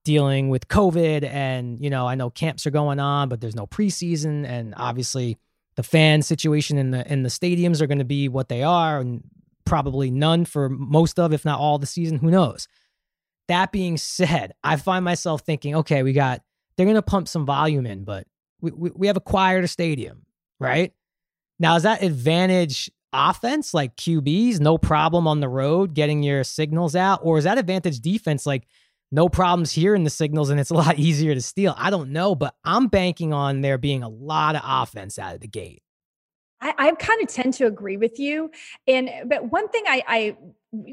dealing 0.05 0.51
with 0.51 0.69
COVID 0.69 1.25
and, 1.25 1.83
you 1.83 1.91
know, 1.91 2.07
I 2.07 2.15
know 2.15 2.31
camps 2.31 2.67
are 2.67 2.71
going 2.71 3.01
on, 3.01 3.29
but 3.29 3.41
there's 3.41 3.57
no 3.57 3.67
preseason 3.67 4.47
and 4.47 4.75
obviously 4.77 5.39
the 5.77 5.83
fan 5.83 6.23
situation 6.23 6.79
in 6.79 6.91
the 6.93 7.11
in 7.11 7.23
the 7.23 7.29
stadiums 7.29 7.81
are 7.81 7.87
going 7.87 7.99
to 7.99 8.05
be 8.05 8.29
what 8.29 8.49
they 8.49 8.63
are 8.63 9.01
and 9.01 9.25
probably 9.65 10.11
none 10.11 10.45
for 10.45 10.69
most 10.69 11.19
of 11.19 11.33
if 11.33 11.45
not 11.45 11.59
all 11.59 11.79
the 11.79 11.87
season, 11.87 12.19
who 12.19 12.31
knows. 12.31 12.69
That 13.49 13.73
being 13.73 13.97
said, 13.97 14.53
I 14.63 14.77
find 14.77 15.05
myself 15.05 15.43
thinking, 15.43 15.75
okay, 15.77 16.03
we 16.03 16.13
got 16.13 16.43
they're 16.77 16.87
going 16.87 16.97
to 16.97 17.03
pump 17.03 17.29
some 17.29 17.47
volume 17.47 17.87
in, 17.87 18.05
but 18.05 18.27
we, 18.65 18.71
we, 18.73 18.91
we 18.95 19.07
have 19.07 19.17
acquired 19.17 19.65
a 19.65 19.69
stadium, 19.69 20.25
right? 20.59 20.93
Now, 21.59 21.77
is 21.77 21.83
that 21.85 22.03
advantage 22.03 22.91
offense 23.13 23.75
like 23.75 23.97
QBs, 23.97 24.59
no 24.59 24.79
problem 24.79 25.29
on 25.29 25.41
the 25.41 25.49
road 25.49 25.95
getting 25.95 26.23
your 26.23 26.43
signals 26.43 26.97
out? 26.97 27.21
Or 27.23 27.39
is 27.39 27.45
that 27.45 27.59
advantage 27.59 28.01
defense 28.01 28.47
like 28.47 28.67
no 29.13 29.29
problems 29.29 29.71
hearing 29.71 30.03
the 30.03 30.11
signals 30.11 30.51
and 30.51 30.59
it's 30.59 30.71
a 30.71 30.75
lot 30.85 30.99
easier 30.99 31.35
to 31.35 31.41
steal. 31.41 31.75
I 31.79 31.91
don't 31.91 32.11
know, 32.11 32.35
but 32.35 32.55
I'm 32.65 32.89
banking 32.89 33.33
on 33.33 33.61
there 33.61 33.79
being 33.79 34.03
a 34.03 34.09
lot 34.09 34.57
of 34.57 34.63
offense 34.65 35.19
out 35.19 35.35
of 35.35 35.41
the 35.41 35.49
gate. 35.49 35.83
I, 36.61 36.75
I 36.79 36.93
kind 36.93 37.23
of 37.23 37.29
tend 37.29 37.55
to 37.55 37.67
agree 37.67 37.97
with 37.97 38.19
you. 38.19 38.51
And 38.89 39.11
but 39.27 39.53
one 39.53 39.69
thing 39.69 39.85
I, 39.87 40.03
I 40.09 40.37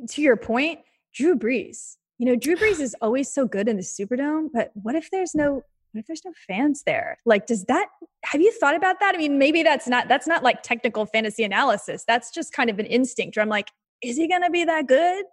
to 0.10 0.22
your 0.22 0.38
point, 0.38 0.82
Drew 1.14 1.36
Brees. 1.36 1.96
You 2.20 2.28
know, 2.28 2.36
Drew 2.36 2.56
Brees 2.56 2.80
is 2.82 2.96
always 3.02 3.32
so 3.32 3.48
good 3.48 3.68
in 3.68 3.78
the 3.78 3.84
Superdome, 3.84 4.50
but 4.54 4.72
what 4.74 4.96
if 4.96 5.10
there's 5.10 5.34
no 5.34 5.64
if 6.00 6.08
there's 6.08 6.24
no 6.26 6.34
fans 6.48 6.84
there? 6.86 7.18
Like, 7.26 7.46
does 7.48 7.66
that 7.66 7.88
have 8.24 8.42
you 8.42 8.52
thought 8.54 8.76
about 8.76 9.00
that? 9.00 9.16
I 9.16 9.18
mean, 9.18 9.38
maybe 9.38 9.64
that's 9.64 9.88
not 9.88 10.08
that's 10.08 10.28
not 10.28 10.44
like 10.44 10.64
technical 10.64 11.06
fantasy 11.06 11.44
analysis. 11.44 12.04
That's 12.08 12.32
just 12.32 12.54
kind 12.54 12.70
of 12.70 12.80
an 12.80 12.86
instinct 12.86 13.36
where 13.36 13.44
I'm 13.44 13.50
like, 13.50 13.70
is 14.02 14.18
he 14.18 14.28
gonna 14.28 14.50
be 14.50 14.64
that 14.66 14.88
good? 14.88 15.26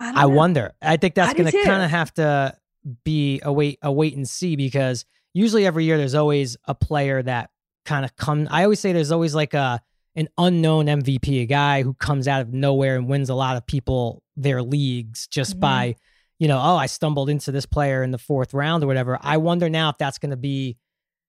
I, 0.00 0.22
I 0.22 0.26
wonder. 0.26 0.72
I 0.80 0.96
think 0.96 1.14
that's 1.14 1.34
going 1.34 1.50
to 1.50 1.62
kind 1.62 1.82
of 1.82 1.90
have 1.90 2.12
to 2.14 2.56
be 3.04 3.40
a 3.44 3.52
wait, 3.52 3.78
a 3.82 3.92
wait 3.92 4.16
and 4.16 4.26
see 4.26 4.56
because 4.56 5.04
usually 5.34 5.66
every 5.66 5.84
year 5.84 5.98
there's 5.98 6.14
always 6.14 6.56
a 6.64 6.74
player 6.74 7.22
that 7.22 7.50
kind 7.84 8.04
of 8.04 8.16
come. 8.16 8.48
I 8.50 8.64
always 8.64 8.80
say 8.80 8.92
there's 8.92 9.12
always 9.12 9.34
like 9.34 9.52
a 9.52 9.82
an 10.16 10.28
unknown 10.38 10.86
MVP, 10.86 11.42
a 11.42 11.46
guy 11.46 11.82
who 11.82 11.94
comes 11.94 12.26
out 12.26 12.40
of 12.40 12.52
nowhere 12.52 12.96
and 12.96 13.06
wins 13.06 13.28
a 13.28 13.34
lot 13.34 13.56
of 13.56 13.64
people 13.66 14.22
their 14.36 14.62
leagues 14.62 15.28
just 15.28 15.52
mm-hmm. 15.52 15.60
by, 15.60 15.96
you 16.40 16.48
know, 16.48 16.58
oh, 16.58 16.74
I 16.74 16.86
stumbled 16.86 17.28
into 17.28 17.52
this 17.52 17.66
player 17.66 18.02
in 18.02 18.10
the 18.10 18.18
fourth 18.18 18.54
round 18.54 18.82
or 18.82 18.86
whatever. 18.86 19.18
I 19.20 19.36
wonder 19.36 19.68
now 19.68 19.90
if 19.90 19.98
that's 19.98 20.18
going 20.18 20.30
to 20.30 20.38
be 20.38 20.78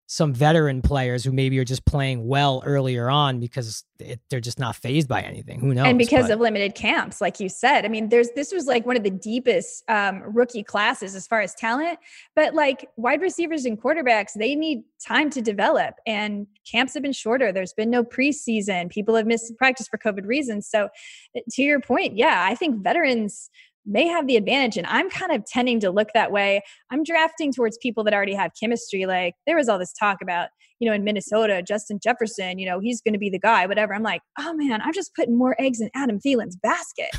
some 0.07 0.33
veteran 0.33 0.81
players 0.81 1.23
who 1.23 1.31
maybe 1.31 1.57
are 1.59 1.65
just 1.65 1.85
playing 1.85 2.27
well 2.27 2.61
earlier 2.65 3.09
on 3.09 3.39
because 3.39 3.83
it, 3.99 4.19
they're 4.29 4.41
just 4.41 4.59
not 4.59 4.75
phased 4.75 5.07
by 5.07 5.21
anything. 5.21 5.59
Who 5.59 5.73
knows? 5.73 5.85
And 5.85 5.97
because 5.97 6.27
but. 6.27 6.33
of 6.33 6.39
limited 6.39 6.75
camps, 6.75 7.21
like 7.21 7.39
you 7.41 7.49
said, 7.49 7.85
I 7.85 7.89
mean, 7.89 8.09
there's 8.09 8.29
this 8.35 8.53
was 8.53 8.67
like 8.67 8.85
one 8.85 8.97
of 8.97 9.03
the 9.03 9.09
deepest 9.09 9.83
um, 9.89 10.21
rookie 10.25 10.63
classes 10.63 11.13
as 11.13 11.27
far 11.27 11.41
as 11.41 11.55
talent. 11.55 11.99
But 12.35 12.53
like 12.53 12.89
wide 12.95 13.21
receivers 13.21 13.65
and 13.65 13.81
quarterbacks, 13.81 14.33
they 14.35 14.55
need 14.55 14.83
time 15.05 15.29
to 15.29 15.41
develop, 15.41 15.95
and 16.05 16.47
camps 16.69 16.93
have 16.93 17.03
been 17.03 17.13
shorter. 17.13 17.51
There's 17.51 17.73
been 17.73 17.89
no 17.89 18.03
preseason. 18.03 18.89
People 18.89 19.15
have 19.15 19.27
missed 19.27 19.57
practice 19.57 19.87
for 19.87 19.97
COVID 19.97 20.25
reasons. 20.25 20.67
So, 20.67 20.89
to 21.35 21.61
your 21.61 21.79
point, 21.79 22.17
yeah, 22.17 22.45
I 22.47 22.55
think 22.55 22.83
veterans 22.83 23.49
may 23.85 24.07
have 24.07 24.27
the 24.27 24.35
advantage. 24.35 24.77
And 24.77 24.87
I'm 24.87 25.09
kind 25.09 25.31
of 25.31 25.45
tending 25.45 25.79
to 25.81 25.91
look 25.91 26.09
that 26.13 26.31
way. 26.31 26.61
I'm 26.91 27.03
drafting 27.03 27.51
towards 27.51 27.77
people 27.77 28.03
that 28.03 28.13
already 28.13 28.35
have 28.35 28.51
chemistry. 28.59 29.05
Like 29.05 29.35
there 29.47 29.55
was 29.55 29.69
all 29.69 29.79
this 29.79 29.93
talk 29.93 30.17
about, 30.21 30.49
you 30.79 30.87
know, 30.87 30.93
in 30.93 31.03
Minnesota, 31.03 31.63
Justin 31.65 31.99
Jefferson, 32.01 32.59
you 32.59 32.67
know, 32.67 32.79
he's 32.79 33.01
going 33.01 33.13
to 33.13 33.19
be 33.19 33.29
the 33.29 33.39
guy, 33.39 33.65
whatever. 33.65 33.93
I'm 33.93 34.03
like, 34.03 34.21
oh 34.39 34.53
man, 34.53 34.81
I'm 34.81 34.93
just 34.93 35.15
putting 35.15 35.37
more 35.37 35.55
eggs 35.59 35.81
in 35.81 35.89
Adam 35.95 36.19
Thielen's 36.19 36.57
basket, 36.57 37.09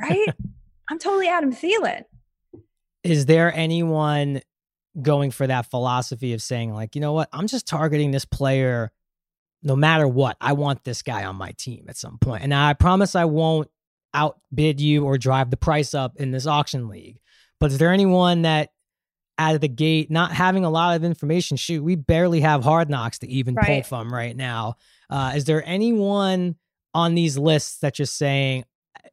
right? 0.00 0.28
I'm 0.90 0.98
totally 0.98 1.28
Adam 1.28 1.52
Thielen. 1.52 2.02
Is 3.04 3.26
there 3.26 3.54
anyone 3.54 4.40
going 5.00 5.30
for 5.30 5.46
that 5.46 5.70
philosophy 5.70 6.32
of 6.32 6.42
saying, 6.42 6.72
like, 6.72 6.94
you 6.94 7.00
know 7.00 7.12
what, 7.12 7.28
I'm 7.32 7.46
just 7.46 7.66
targeting 7.66 8.10
this 8.10 8.24
player 8.24 8.90
no 9.62 9.76
matter 9.76 10.06
what. 10.06 10.36
I 10.40 10.52
want 10.52 10.84
this 10.84 11.02
guy 11.02 11.24
on 11.24 11.36
my 11.36 11.52
team 11.52 11.86
at 11.88 11.96
some 11.96 12.18
point. 12.18 12.42
And 12.42 12.54
I 12.54 12.74
promise 12.74 13.14
I 13.14 13.24
won't 13.24 13.68
outbid 14.14 14.80
you 14.80 15.04
or 15.04 15.18
drive 15.18 15.50
the 15.50 15.56
price 15.56 15.94
up 15.94 16.16
in 16.16 16.30
this 16.30 16.46
auction 16.46 16.88
league. 16.88 17.18
But 17.60 17.72
is 17.72 17.78
there 17.78 17.92
anyone 17.92 18.42
that 18.42 18.70
out 19.38 19.54
of 19.54 19.60
the 19.60 19.68
gate, 19.68 20.10
not 20.10 20.32
having 20.32 20.64
a 20.64 20.70
lot 20.70 20.96
of 20.96 21.04
information, 21.04 21.56
shoot, 21.56 21.82
we 21.82 21.94
barely 21.94 22.40
have 22.40 22.64
hard 22.64 22.90
knocks 22.90 23.20
to 23.20 23.28
even 23.28 23.54
right. 23.54 23.66
pull 23.66 23.82
from 23.82 24.12
right 24.12 24.36
now. 24.36 24.74
Uh, 25.08 25.32
is 25.36 25.44
there 25.44 25.62
anyone 25.64 26.56
on 26.92 27.14
these 27.14 27.38
lists 27.38 27.78
that 27.78 27.98
you're 27.98 28.06
saying 28.06 28.64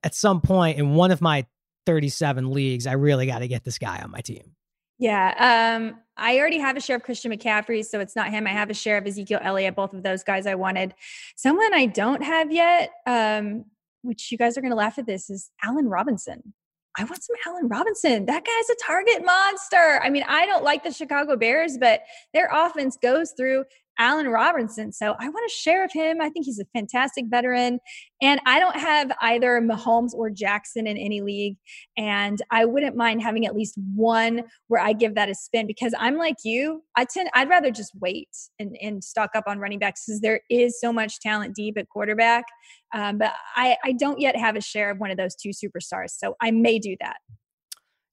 at 0.03 0.15
some 0.15 0.41
point 0.41 0.79
in 0.79 0.95
one 0.95 1.12
of 1.12 1.21
my 1.21 1.45
37 1.86 2.51
leagues, 2.51 2.88
I 2.88 2.93
really 2.93 3.27
got 3.27 3.39
to 3.39 3.47
get 3.47 3.63
this 3.63 3.77
guy 3.77 4.01
on 4.01 4.10
my 4.10 4.21
team? 4.21 4.55
Yeah. 4.97 5.77
Um, 5.77 5.99
I 6.17 6.39
already 6.39 6.60
have 6.60 6.77
a 6.77 6.81
share 6.81 6.95
of 6.95 7.03
Christian 7.03 7.31
McCaffrey, 7.31 7.86
so 7.86 7.99
it's 7.99 8.15
not 8.15 8.29
him. 8.29 8.47
I 8.47 8.51
have 8.51 8.69
a 8.69 8.73
share 8.73 8.97
of 8.97 9.05
Ezekiel 9.05 9.39
Elliott, 9.41 9.75
both 9.75 9.93
of 9.93 10.03
those 10.03 10.23
guys 10.23 10.47
I 10.47 10.55
wanted. 10.55 10.95
Someone 11.36 11.73
I 11.73 11.86
don't 11.86 12.23
have 12.23 12.51
yet, 12.51 12.91
um, 13.05 13.65
which 14.05 14.31
you 14.31 14.37
guys 14.37 14.57
are 14.57 14.61
going 14.61 14.71
to 14.71 14.77
laugh 14.77 14.97
at 14.97 15.05
this, 15.05 15.29
is 15.29 15.51
Allen 15.63 15.87
Robinson. 15.87 16.53
I 16.97 17.03
want 17.03 17.23
some 17.23 17.35
Allen 17.45 17.67
Robinson. 17.67 18.25
That 18.25 18.45
guy's 18.45 18.69
a 18.69 18.75
target 18.85 19.25
monster. 19.25 19.99
I 20.01 20.09
mean, 20.09 20.23
I 20.27 20.45
don't 20.45 20.63
like 20.63 20.83
the 20.83 20.91
Chicago 20.91 21.35
Bears, 21.35 21.77
but 21.77 22.01
their 22.33 22.49
offense 22.51 22.97
goes 23.01 23.33
through 23.35 23.65
Allen 23.97 24.27
Robinson. 24.27 24.91
So 24.91 25.15
I 25.19 25.29
want 25.29 25.49
to 25.49 25.55
share 25.55 25.84
of 25.84 25.91
him. 25.91 26.21
I 26.21 26.29
think 26.29 26.45
he's 26.45 26.60
a 26.60 26.65
fantastic 26.73 27.25
veteran. 27.29 27.79
And 28.21 28.39
I 28.45 28.60
don't 28.60 28.75
have 28.75 29.12
either 29.21 29.62
Mahomes 29.62 30.13
or 30.13 30.29
Jackson 30.29 30.88
in 30.88 30.97
any 30.97 31.21
league. 31.21 31.58
And 31.97 32.41
I 32.51 32.65
wouldn't 32.65 32.95
mind 32.95 33.21
having 33.21 33.45
at 33.45 33.55
least 33.55 33.75
one 33.95 34.43
where 34.67 34.81
I 34.81 34.93
give 34.93 35.15
that 35.15 35.29
a 35.29 35.36
spin 35.36 35.67
because 35.67 35.93
I'm 35.97 36.17
like 36.17 36.38
you. 36.43 36.84
I 36.95 37.05
tend 37.05 37.29
I'd 37.34 37.49
rather 37.49 37.71
just 37.71 37.91
wait 37.99 38.29
and, 38.60 38.75
and 38.81 39.03
stock 39.03 39.31
up 39.36 39.45
on 39.47 39.60
running 39.60 39.79
backs 39.79 40.03
because 40.05 40.21
there 40.21 40.41
is 40.49 40.79
so 40.79 40.91
much 40.91 41.19
talent 41.19 41.55
deep 41.55 41.77
at 41.77 41.89
quarterback. 41.89 42.45
Um, 42.93 43.17
but 43.17 43.34
I, 43.55 43.77
I 43.84 43.93
don't 43.93 44.19
yet 44.19 44.36
have 44.36 44.55
a 44.55 44.62
share 44.62 44.91
of 44.91 44.99
one 44.99 45.12
of 45.12 45.17
those 45.17 45.36
two 45.36 45.49
superstars. 45.49 46.12
So 46.12 46.36
I 46.41 46.51
may 46.51 46.79
do 46.79 46.95
that. 47.01 47.17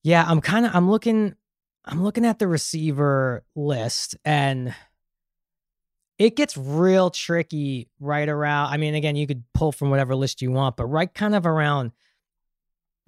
Yeah, 0.03 0.25
I'm 0.27 0.41
kind 0.41 0.67
of 0.67 0.75
I'm 0.75 0.91
looking 0.91 1.37
I'm 1.85 2.03
looking 2.03 2.25
at 2.25 2.39
the 2.39 2.49
receiver 2.49 3.45
list 3.55 4.17
and 4.25 4.75
it 6.23 6.37
gets 6.37 6.57
real 6.57 7.11
tricky 7.11 7.89
right 7.99 8.29
around. 8.29 8.73
I 8.73 8.77
mean, 8.77 8.95
again, 8.95 9.17
you 9.17 9.27
could 9.27 9.43
pull 9.55 9.73
from 9.73 9.91
whatever 9.91 10.15
list 10.15 10.41
you 10.41 10.53
want, 10.53 10.77
but 10.77 10.87
right 10.87 11.13
kind 11.13 11.35
of 11.35 11.47
around 11.47 11.91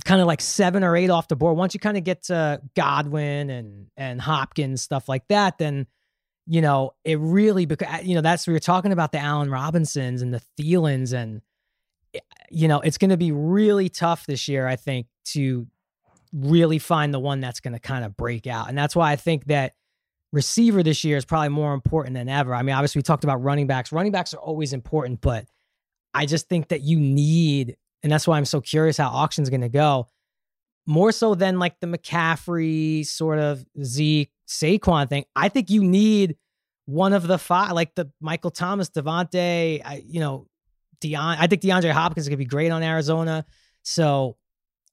kind 0.05 0.21
of 0.21 0.27
like 0.27 0.41
seven 0.41 0.83
or 0.83 0.97
eight 0.97 1.11
off 1.11 1.29
the 1.29 1.37
board. 1.37 1.57
Once 1.57 1.75
you 1.75 1.81
kind 1.81 1.97
of 1.97 2.03
get 2.03 2.25
to 2.25 2.61
Godwin 2.75 3.51
and 3.51 3.87
and 3.97 4.21
Hopkins 4.21 4.83
stuff 4.83 5.09
like 5.09 5.29
that, 5.29 5.59
then 5.59 5.87
you 6.49 6.61
know 6.61 6.95
it 7.05 7.21
really 7.21 7.67
because 7.67 8.05
you 8.05 8.17
know 8.17 8.21
that's 8.21 8.49
we 8.49 8.53
were 8.53 8.59
talking 8.59 8.91
about 8.91 9.13
the 9.13 9.19
Allen 9.19 9.49
Robinsons 9.49 10.21
and 10.21 10.35
the 10.35 10.43
Thielens 10.59 11.13
and 11.13 11.41
eh, 12.15 12.19
you 12.51 12.67
know 12.67 12.81
it's 12.81 12.99
going 12.99 13.11
to 13.11 13.17
be 13.17 13.31
really 13.31 13.89
tough 13.89 14.27
this 14.27 14.49
year. 14.49 14.67
I 14.67 14.75
think 14.75 15.07
to 15.27 15.69
really 16.33 16.81
find 16.81 17.15
the 17.15 17.21
one 17.21 17.39
that's 17.39 17.61
going 17.61 17.75
to 17.75 17.79
kind 17.79 18.05
of 18.05 18.17
break 18.17 18.49
out, 18.49 18.69
and 18.69 18.77
that's 18.77 18.97
why 18.97 19.13
I 19.13 19.17
think 19.17 19.45
that 19.45 19.75
receiver 20.35 20.83
this 20.83 21.05
year 21.05 21.17
is 21.17 21.25
probably 21.25 21.49
more 21.49 21.73
important 21.73 22.15
than 22.15 22.29
ever. 22.29 22.55
I 22.55 22.63
mean, 22.63 22.75
obviously, 22.75 22.99
we 22.99 23.05
talked 23.05 23.25
about 23.25 23.43
running 23.43 23.69
backs. 23.69 23.93
Running 23.93 24.11
backs 24.11 24.35
are 24.35 24.41
always 24.41 24.73
important, 24.73 25.21
but 25.21 25.47
I 26.13 26.27
just 26.27 26.49
think 26.49 26.69
that 26.69 26.83
you 26.83 26.99
need, 26.99 27.77
and 28.03 28.11
that's 28.11 28.27
why 28.27 28.37
I'm 28.37 28.45
so 28.45 28.61
curious 28.61 28.97
how 28.97 29.09
auction's 29.09 29.49
going 29.49 29.61
to 29.61 29.69
go. 29.69 30.09
More 30.87 31.13
so 31.13 31.35
than 31.35 31.59
like 31.59 31.79
the 31.81 31.87
McCaffrey 31.87 33.07
sort 33.07 33.39
of 33.39 33.65
Zeke 33.83 34.33
Saquon 34.47 35.09
thing. 35.09 35.25
I 35.35 35.49
think 35.49 35.71
you 35.71 35.83
need 35.83 36.37
one 36.87 37.13
of 37.13 37.27
the 37.27 37.39
five, 37.39 37.73
like 37.73 37.95
the 37.95 38.11
Michael 38.21 38.51
Thomas, 38.51 38.91
Davante, 38.91 39.81
I, 39.83 40.03
you 40.07 40.21
know, 40.21 40.47
Deon. 41.01 41.37
I 41.39 41.47
think 41.47 41.63
DeAndre 41.63 41.93
Hopkins 41.93 42.25
is 42.25 42.29
going 42.29 42.39
to 42.39 42.45
be 42.45 42.49
great 42.49 42.71
on 42.71 42.83
Arizona. 42.83 43.47
So 43.83 44.37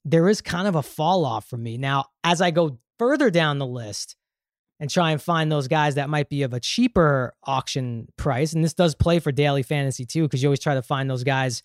there 0.05 0.29
is 0.29 0.39
kind 0.39 0.67
of 0.67 0.75
a 0.75 0.83
fall 0.83 1.25
off 1.25 1.49
for 1.49 1.57
me. 1.57 1.77
Now, 1.77 2.05
as 2.23 2.41
I 2.41 2.51
go 2.51 2.79
further 2.97 3.29
down 3.29 3.57
the 3.57 3.67
list, 3.67 4.15
and 4.81 4.89
try 4.89 5.11
and 5.11 5.21
find 5.21 5.51
those 5.51 5.67
guys 5.67 5.93
that 5.95 6.09
might 6.09 6.27
be 6.27 6.41
of 6.41 6.53
a 6.53 6.59
cheaper 6.59 7.35
auction 7.43 8.07
price. 8.17 8.51
And 8.51 8.63
this 8.63 8.73
does 8.73 8.95
play 8.95 9.19
for 9.19 9.31
daily 9.31 9.61
fantasy 9.61 10.05
too, 10.05 10.23
because 10.23 10.41
you 10.41 10.49
always 10.49 10.59
try 10.59 10.73
to 10.73 10.81
find 10.81 11.07
those 11.07 11.23
guys 11.23 11.61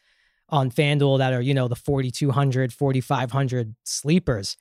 on 0.51 0.71
FanDuel 0.71 1.17
that 1.19 1.33
are, 1.33 1.41
you 1.41 1.55
know, 1.55 1.67
the 1.67 1.75
4,200, 1.75 2.75
4,500 2.75 3.75
sleepers. 3.85 4.59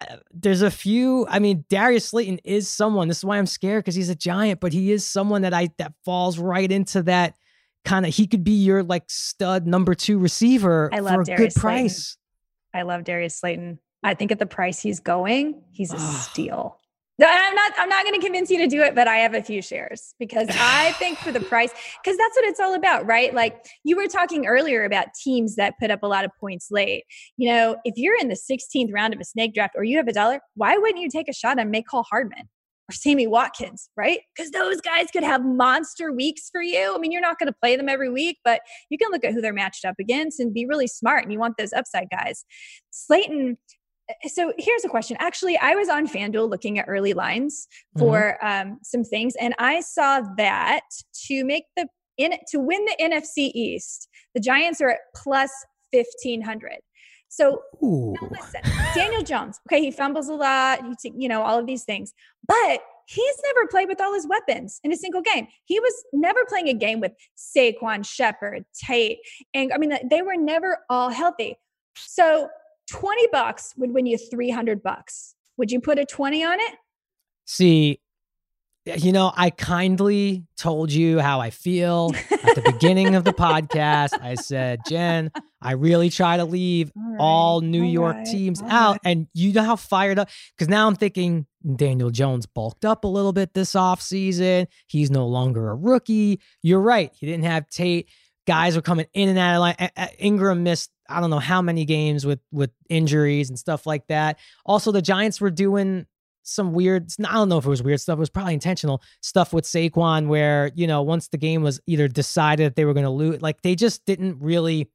uh, 0.00 0.16
there's 0.32 0.62
a 0.62 0.70
few. 0.70 1.28
I 1.30 1.38
mean, 1.38 1.64
Darius 1.70 2.08
Slayton 2.08 2.40
is 2.42 2.68
someone. 2.68 3.06
This 3.06 3.18
is 3.18 3.24
why 3.24 3.38
I'm 3.38 3.46
scared 3.46 3.84
because 3.84 3.94
he's 3.94 4.10
a 4.10 4.16
giant, 4.16 4.58
but 4.58 4.72
he 4.72 4.90
is 4.90 5.06
someone 5.06 5.42
that 5.42 5.54
I 5.54 5.68
that 5.78 5.92
falls 6.04 6.40
right 6.40 6.70
into 6.70 7.02
that 7.04 7.36
kind 7.84 8.04
of. 8.04 8.12
He 8.12 8.26
could 8.26 8.42
be 8.42 8.64
your 8.64 8.82
like 8.82 9.04
stud 9.06 9.64
number 9.64 9.94
two 9.94 10.18
receiver 10.18 10.90
I 10.92 10.98
love 10.98 11.14
for 11.14 11.20
a 11.22 11.24
Darius 11.24 11.54
good 11.54 11.60
price. 11.60 12.16
I 12.74 12.82
love 12.82 13.04
Darius 13.04 13.36
Slayton. 13.36 13.78
I 14.02 14.14
think 14.14 14.32
at 14.32 14.40
the 14.40 14.46
price 14.46 14.80
he's 14.80 14.98
going, 15.00 15.62
he's 15.70 15.92
a 15.92 15.98
steal. 15.98 16.78
No, 17.18 17.26
I'm 17.28 17.54
not. 17.54 17.72
I'm 17.76 17.88
not 17.88 18.04
going 18.04 18.18
to 18.18 18.24
convince 18.24 18.48
you 18.48 18.58
to 18.58 18.68
do 18.68 18.80
it, 18.82 18.94
but 18.94 19.08
I 19.08 19.16
have 19.16 19.34
a 19.34 19.42
few 19.42 19.60
shares 19.60 20.14
because 20.20 20.46
I 20.50 20.92
think 20.98 21.18
for 21.18 21.32
the 21.32 21.40
price, 21.40 21.72
because 22.02 22.16
that's 22.16 22.36
what 22.36 22.44
it's 22.44 22.60
all 22.60 22.74
about, 22.74 23.06
right? 23.06 23.34
Like 23.34 23.66
you 23.82 23.96
were 23.96 24.06
talking 24.06 24.46
earlier 24.46 24.84
about 24.84 25.08
teams 25.20 25.56
that 25.56 25.74
put 25.80 25.90
up 25.90 26.04
a 26.04 26.06
lot 26.06 26.24
of 26.24 26.30
points 26.38 26.68
late. 26.70 27.04
You 27.36 27.50
know, 27.50 27.76
if 27.84 27.94
you're 27.96 28.16
in 28.18 28.28
the 28.28 28.36
16th 28.36 28.92
round 28.92 29.14
of 29.14 29.20
a 29.20 29.24
snake 29.24 29.52
draft 29.52 29.74
or 29.76 29.82
you 29.82 29.96
have 29.96 30.06
a 30.06 30.12
dollar, 30.12 30.40
why 30.54 30.76
wouldn't 30.76 31.00
you 31.00 31.10
take 31.10 31.28
a 31.28 31.32
shot 31.32 31.58
on 31.58 31.72
Mecole 31.72 32.04
Hardman 32.08 32.48
or 32.88 32.92
Sammy 32.92 33.26
Watkins, 33.26 33.90
right? 33.96 34.20
Because 34.34 34.52
those 34.52 34.80
guys 34.80 35.08
could 35.12 35.24
have 35.24 35.44
monster 35.44 36.12
weeks 36.12 36.48
for 36.50 36.62
you. 36.62 36.94
I 36.94 36.98
mean, 36.98 37.10
you're 37.10 37.20
not 37.20 37.40
going 37.40 37.48
to 37.48 37.56
play 37.60 37.74
them 37.74 37.88
every 37.88 38.10
week, 38.10 38.38
but 38.44 38.60
you 38.90 38.96
can 38.96 39.10
look 39.10 39.24
at 39.24 39.32
who 39.32 39.40
they're 39.40 39.52
matched 39.52 39.84
up 39.84 39.96
against 39.98 40.38
and 40.38 40.54
be 40.54 40.66
really 40.66 40.86
smart. 40.86 41.24
And 41.24 41.32
you 41.32 41.40
want 41.40 41.56
those 41.58 41.72
upside 41.72 42.08
guys. 42.10 42.44
Slayton 42.90 43.58
so 44.26 44.52
here's 44.58 44.84
a 44.84 44.88
question. 44.88 45.16
Actually, 45.20 45.58
I 45.58 45.74
was 45.74 45.88
on 45.88 46.06
FanDuel 46.08 46.48
looking 46.48 46.78
at 46.78 46.86
early 46.88 47.14
lines 47.14 47.66
Mm-hmm. 47.96 48.06
for 48.06 48.44
um, 48.44 48.78
some 48.82 49.04
things, 49.04 49.34
and 49.40 49.54
I 49.58 49.80
saw 49.80 50.20
that 50.36 50.82
to 51.26 51.44
make 51.44 51.64
the 51.76 51.88
in 52.16 52.32
to 52.48 52.58
win 52.58 52.84
the 52.84 52.96
NFC 53.00 53.50
East, 53.54 54.08
the 54.34 54.40
Giants 54.40 54.80
are 54.80 54.90
at 54.90 54.98
plus 55.16 55.50
fifteen 55.92 56.42
hundred. 56.42 56.78
So 57.28 57.60
listen, 57.80 58.60
Daniel 58.94 59.22
Jones. 59.22 59.60
Okay, 59.68 59.80
he 59.82 59.90
fumbles 59.90 60.28
a 60.28 60.34
lot. 60.34 60.80
He, 61.02 61.12
you 61.16 61.28
know 61.28 61.42
all 61.42 61.58
of 61.58 61.66
these 61.66 61.84
things, 61.84 62.12
but 62.46 62.80
he's 63.06 63.34
never 63.44 63.66
played 63.68 63.88
with 63.88 64.00
all 64.00 64.12
his 64.14 64.26
weapons 64.26 64.80
in 64.84 64.92
a 64.92 64.96
single 64.96 65.22
game. 65.22 65.46
He 65.64 65.80
was 65.80 66.04
never 66.12 66.44
playing 66.46 66.68
a 66.68 66.74
game 66.74 67.00
with 67.00 67.12
Saquon, 67.36 68.06
Shepard, 68.06 68.64
Tate, 68.86 69.18
and 69.54 69.72
I 69.72 69.78
mean 69.78 69.92
they 70.10 70.22
were 70.22 70.36
never 70.36 70.78
all 70.90 71.10
healthy. 71.10 71.56
So 71.96 72.48
20 72.90 73.28
bucks 73.32 73.74
would 73.76 73.92
win 73.92 74.06
you 74.06 74.18
300 74.18 74.82
bucks. 74.82 75.34
Would 75.56 75.70
you 75.70 75.80
put 75.80 75.98
a 75.98 76.04
20 76.04 76.44
on 76.44 76.60
it? 76.60 76.74
See, 77.44 78.00
you 78.96 79.12
know, 79.12 79.32
I 79.36 79.50
kindly 79.50 80.44
told 80.56 80.90
you 80.90 81.18
how 81.18 81.40
I 81.40 81.50
feel 81.50 82.10
at 82.30 82.54
the 82.54 82.62
beginning 82.72 83.16
of 83.16 83.24
the 83.24 83.32
podcast. 83.34 84.18
I 84.18 84.34
said, 84.34 84.80
Jen, 84.88 85.30
I 85.60 85.72
really 85.72 86.08
try 86.08 86.38
to 86.38 86.44
leave 86.46 86.90
all 87.18 87.60
New 87.60 87.82
all 87.82 87.90
York 87.90 88.16
right, 88.16 88.26
teams 88.26 88.62
all 88.62 88.68
out. 88.70 88.90
right. 88.92 89.00
And 89.04 89.26
you 89.34 89.52
know 89.52 89.62
how 89.62 89.76
fired 89.76 90.18
up, 90.18 90.30
because 90.56 90.68
now 90.68 90.86
I'm 90.86 90.94
thinking 90.96 91.46
Daniel 91.76 92.08
Jones 92.10 92.46
bulked 92.46 92.86
up 92.86 93.04
a 93.04 93.08
little 93.08 93.32
bit 93.34 93.52
this 93.52 93.72
offseason. 93.72 94.68
He's 94.86 95.10
no 95.10 95.26
longer 95.26 95.68
a 95.68 95.74
rookie. 95.74 96.40
You're 96.62 96.80
right. 96.80 97.10
He 97.14 97.26
didn't 97.26 97.44
have 97.44 97.68
Tate. 97.68 98.08
Guys 98.46 98.74
were 98.74 98.82
coming 98.82 99.06
in 99.12 99.28
and 99.28 99.38
out 99.38 99.54
of 99.56 99.60
line. 99.60 100.08
Ingram 100.18 100.62
missed, 100.62 100.90
I 101.08 101.20
don't 101.20 101.30
know 101.30 101.38
how 101.38 101.62
many 101.62 101.84
games 101.84 102.24
with 102.26 102.40
with 102.52 102.70
injuries 102.88 103.48
and 103.48 103.58
stuff 103.58 103.86
like 103.86 104.06
that. 104.08 104.38
Also, 104.66 104.92
the 104.92 105.02
Giants 105.02 105.40
were 105.40 105.50
doing 105.50 106.06
some 106.42 106.72
weird 106.72 107.10
I 107.26 107.34
don't 107.34 107.48
know 107.50 107.58
if 107.58 107.66
it 107.66 107.68
was 107.70 107.82
weird 107.82 108.00
stuff, 108.00 108.16
it 108.16 108.20
was 108.20 108.30
probably 108.30 108.54
intentional 108.54 109.02
stuff 109.20 109.52
with 109.52 109.64
Saquon 109.64 110.28
where, 110.28 110.70
you 110.74 110.86
know, 110.86 111.02
once 111.02 111.28
the 111.28 111.36
game 111.38 111.62
was 111.62 111.80
either 111.86 112.08
decided 112.08 112.66
that 112.66 112.76
they 112.76 112.84
were 112.86 112.94
gonna 112.94 113.10
lose, 113.10 113.42
like 113.42 113.60
they 113.62 113.74
just 113.74 114.04
didn't 114.06 114.38
really 114.40 114.90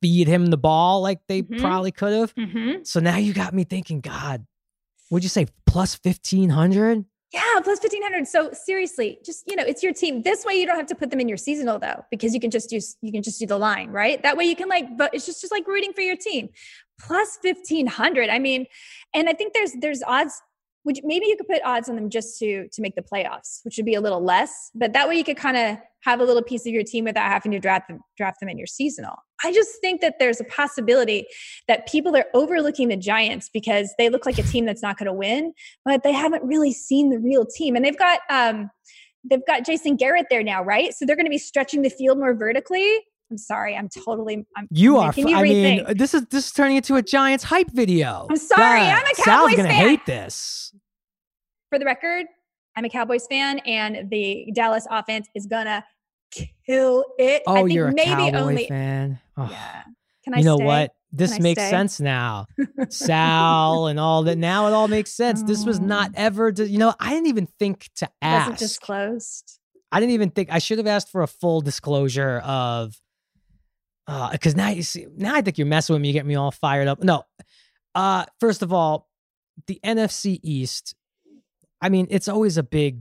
feed 0.00 0.28
him 0.28 0.46
the 0.46 0.56
ball 0.56 1.00
like 1.02 1.20
they 1.26 1.42
Mhm. 1.42 1.60
probably 1.60 1.90
could 1.90 2.12
have. 2.12 2.34
Mm-hmm. 2.36 2.82
So 2.84 3.00
now 3.00 3.16
you 3.16 3.32
got 3.32 3.52
me 3.52 3.64
thinking, 3.64 4.00
God, 4.00 4.46
would 5.10 5.24
you 5.24 5.28
say 5.28 5.46
plus 5.66 5.94
fifteen 5.96 6.50
hundred? 6.50 7.04
Yeah, 7.32 7.40
plus 7.62 7.78
1500. 7.80 8.28
So 8.28 8.50
seriously, 8.52 9.18
just, 9.24 9.44
you 9.48 9.56
know, 9.56 9.64
it's 9.64 9.82
your 9.82 9.94
team. 9.94 10.20
This 10.22 10.44
way 10.44 10.54
you 10.54 10.66
don't 10.66 10.76
have 10.76 10.86
to 10.86 10.94
put 10.94 11.10
them 11.10 11.18
in 11.18 11.28
your 11.28 11.38
seasonal 11.38 11.78
though, 11.78 12.04
because 12.10 12.34
you 12.34 12.40
can 12.40 12.50
just 12.50 12.70
use, 12.70 12.96
you 13.00 13.10
can 13.10 13.22
just 13.22 13.40
do 13.40 13.46
the 13.46 13.56
line, 13.56 13.90
right? 13.90 14.22
That 14.22 14.36
way 14.36 14.44
you 14.44 14.54
can 14.54 14.68
like, 14.68 14.98
but 14.98 15.14
it's 15.14 15.24
just, 15.24 15.40
just 15.40 15.52
like 15.52 15.66
rooting 15.66 15.94
for 15.94 16.02
your 16.02 16.16
team. 16.16 16.50
Plus 17.00 17.38
1500. 17.42 18.28
I 18.28 18.38
mean, 18.38 18.66
and 19.14 19.28
I 19.28 19.32
think 19.32 19.54
there's, 19.54 19.72
there's 19.80 20.02
odds 20.02 20.42
you, 20.84 21.02
maybe 21.04 21.26
you 21.26 21.36
could 21.36 21.48
put 21.48 21.62
odds 21.64 21.88
on 21.88 21.96
them 21.96 22.10
just 22.10 22.38
to 22.40 22.68
to 22.68 22.82
make 22.82 22.94
the 22.94 23.02
playoffs, 23.02 23.64
which 23.64 23.76
would 23.76 23.86
be 23.86 23.94
a 23.94 24.00
little 24.00 24.22
less. 24.22 24.70
But 24.74 24.92
that 24.94 25.08
way 25.08 25.16
you 25.16 25.24
could 25.24 25.36
kind 25.36 25.56
of 25.56 25.78
have 26.00 26.20
a 26.20 26.24
little 26.24 26.42
piece 26.42 26.66
of 26.66 26.72
your 26.72 26.82
team 26.82 27.04
without 27.04 27.30
having 27.30 27.52
to 27.52 27.58
draft 27.58 27.88
them 27.88 28.00
draft 28.16 28.40
them 28.40 28.48
in 28.48 28.58
your 28.58 28.66
seasonal. 28.66 29.16
I 29.44 29.52
just 29.52 29.80
think 29.80 30.00
that 30.00 30.16
there's 30.18 30.40
a 30.40 30.44
possibility 30.44 31.26
that 31.68 31.88
people 31.88 32.16
are 32.16 32.26
overlooking 32.34 32.88
the 32.88 32.96
Giants 32.96 33.50
because 33.52 33.92
they 33.98 34.08
look 34.08 34.26
like 34.26 34.38
a 34.38 34.42
team 34.42 34.64
that's 34.64 34.82
not 34.82 34.98
going 34.98 35.06
to 35.06 35.12
win, 35.12 35.52
but 35.84 36.02
they 36.02 36.12
haven't 36.12 36.42
really 36.44 36.72
seen 36.72 37.10
the 37.10 37.18
real 37.18 37.44
team. 37.44 37.76
And 37.76 37.84
they've 37.84 37.98
got 37.98 38.20
um 38.30 38.70
they've 39.28 39.44
got 39.46 39.64
Jason 39.64 39.96
Garrett 39.96 40.26
there 40.30 40.42
now, 40.42 40.62
right? 40.62 40.94
So 40.94 41.04
they're 41.04 41.16
going 41.16 41.26
to 41.26 41.30
be 41.30 41.38
stretching 41.38 41.82
the 41.82 41.90
field 41.90 42.18
more 42.18 42.34
vertically. 42.34 43.00
I'm 43.30 43.38
sorry, 43.38 43.74
I'm 43.74 43.88
totally. 43.88 44.46
I'm 44.56 44.68
You 44.70 44.98
are. 44.98 45.14
you 45.16 45.34
I 45.34 45.42
mean, 45.42 45.84
this 45.96 46.12
is 46.12 46.26
this 46.26 46.46
is 46.46 46.52
turning 46.52 46.76
into 46.76 46.96
a 46.96 47.02
Giants 47.02 47.44
hype 47.44 47.70
video. 47.70 48.26
I'm 48.28 48.36
sorry, 48.36 48.80
God, 48.80 48.92
I'm 48.92 48.98
a 48.98 49.14
Cowboys 49.14 49.16
fan. 49.16 49.24
Sal's 49.24 49.54
gonna 49.54 49.68
fan. 49.70 49.88
hate 49.88 50.06
this. 50.06 50.74
for 51.70 51.78
the 51.78 51.86
record, 51.86 52.26
I'm 52.76 52.84
a 52.84 52.90
Cowboys 52.90 53.26
fan, 53.26 53.60
and 53.60 54.10
the 54.10 54.52
Dallas 54.54 54.86
offense 54.90 55.28
is 55.34 55.46
gonna 55.46 55.82
kill 56.66 57.06
it. 57.16 57.42
Oh, 57.46 57.54
I 57.54 57.56
think 57.60 57.72
you're 57.72 57.88
a 57.88 57.94
maybe 57.94 58.10
Cowboy 58.10 58.38
only. 58.38 58.68
fan. 58.68 59.18
Oh, 59.46 59.50
Yeah. 59.50 59.82
Can 60.24 60.34
I? 60.34 60.38
you 60.38 60.44
know 60.44 60.56
stay? 60.56 60.64
what? 60.64 60.94
This 61.10 61.38
makes 61.40 61.60
stay? 61.60 61.70
sense 61.70 62.00
now. 62.00 62.46
Sal 62.88 63.86
and 63.88 63.98
all 64.00 64.22
that. 64.22 64.38
Now 64.38 64.68
it 64.68 64.72
all 64.72 64.88
makes 64.88 65.12
sense. 65.12 65.42
This 65.42 65.64
was 65.66 65.80
not 65.80 66.10
Oh. 66.10 66.14
ever. 66.16 66.48
You 66.50 66.78
know, 66.78 66.94
I 67.00 67.10
didn't 67.10 67.26
even 67.26 67.46
think 67.58 67.88
to 67.96 68.08
ask. 68.22 68.50
Wasn't 68.50 68.58
disclosed. 68.60 69.58
I 69.90 70.00
didn't 70.00 70.12
even 70.12 70.30
think 70.30 70.50
I 70.50 70.58
should 70.58 70.78
have 70.78 70.86
asked 70.86 71.10
for 71.10 71.22
a 71.22 71.26
full 71.26 71.60
disclosure 71.60 72.38
of 72.38 72.94
because 74.32 74.54
now 74.56 74.68
you 74.68 74.82
see 74.82 75.06
now 75.16 75.34
I 75.34 75.42
think 75.42 75.58
you're 75.58 75.66
messing 75.66 75.94
with 75.94 76.00
me, 76.02 76.08
you 76.08 76.14
get 76.14 76.26
me 76.26 76.34
all 76.34 76.50
fired 76.50 76.88
up. 76.88 77.02
No. 77.02 77.24
Uh 77.94 78.24
first 78.40 78.62
of 78.62 78.72
all, 78.72 79.08
the 79.66 79.78
NFC 79.84 80.38
East, 80.42 80.94
I 81.80 81.88
mean, 81.88 82.06
it's 82.10 82.28
always 82.28 82.56
a 82.56 82.62
big 82.62 83.00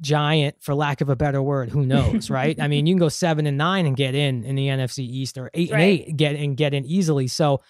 giant 0.00 0.56
for 0.60 0.74
lack 0.74 1.00
of 1.00 1.08
a 1.08 1.16
better 1.16 1.42
word. 1.42 1.70
Who 1.70 1.84
knows, 1.86 2.30
right? 2.30 2.58
I 2.60 2.68
mean, 2.68 2.86
you 2.86 2.94
can 2.94 2.98
go 3.00 3.08
seven 3.08 3.46
and 3.46 3.58
nine 3.58 3.86
and 3.86 3.96
get 3.96 4.14
in 4.14 4.44
in 4.44 4.54
the 4.54 4.68
NFC 4.68 5.00
East 5.00 5.36
or 5.38 5.50
eight 5.54 5.70
Right. 5.72 5.80
and 5.80 6.08
eight 6.10 6.16
get 6.16 6.36
and 6.36 6.56
get 6.56 6.72
in 6.74 6.84
easily. 6.84 7.26
So 7.26 7.60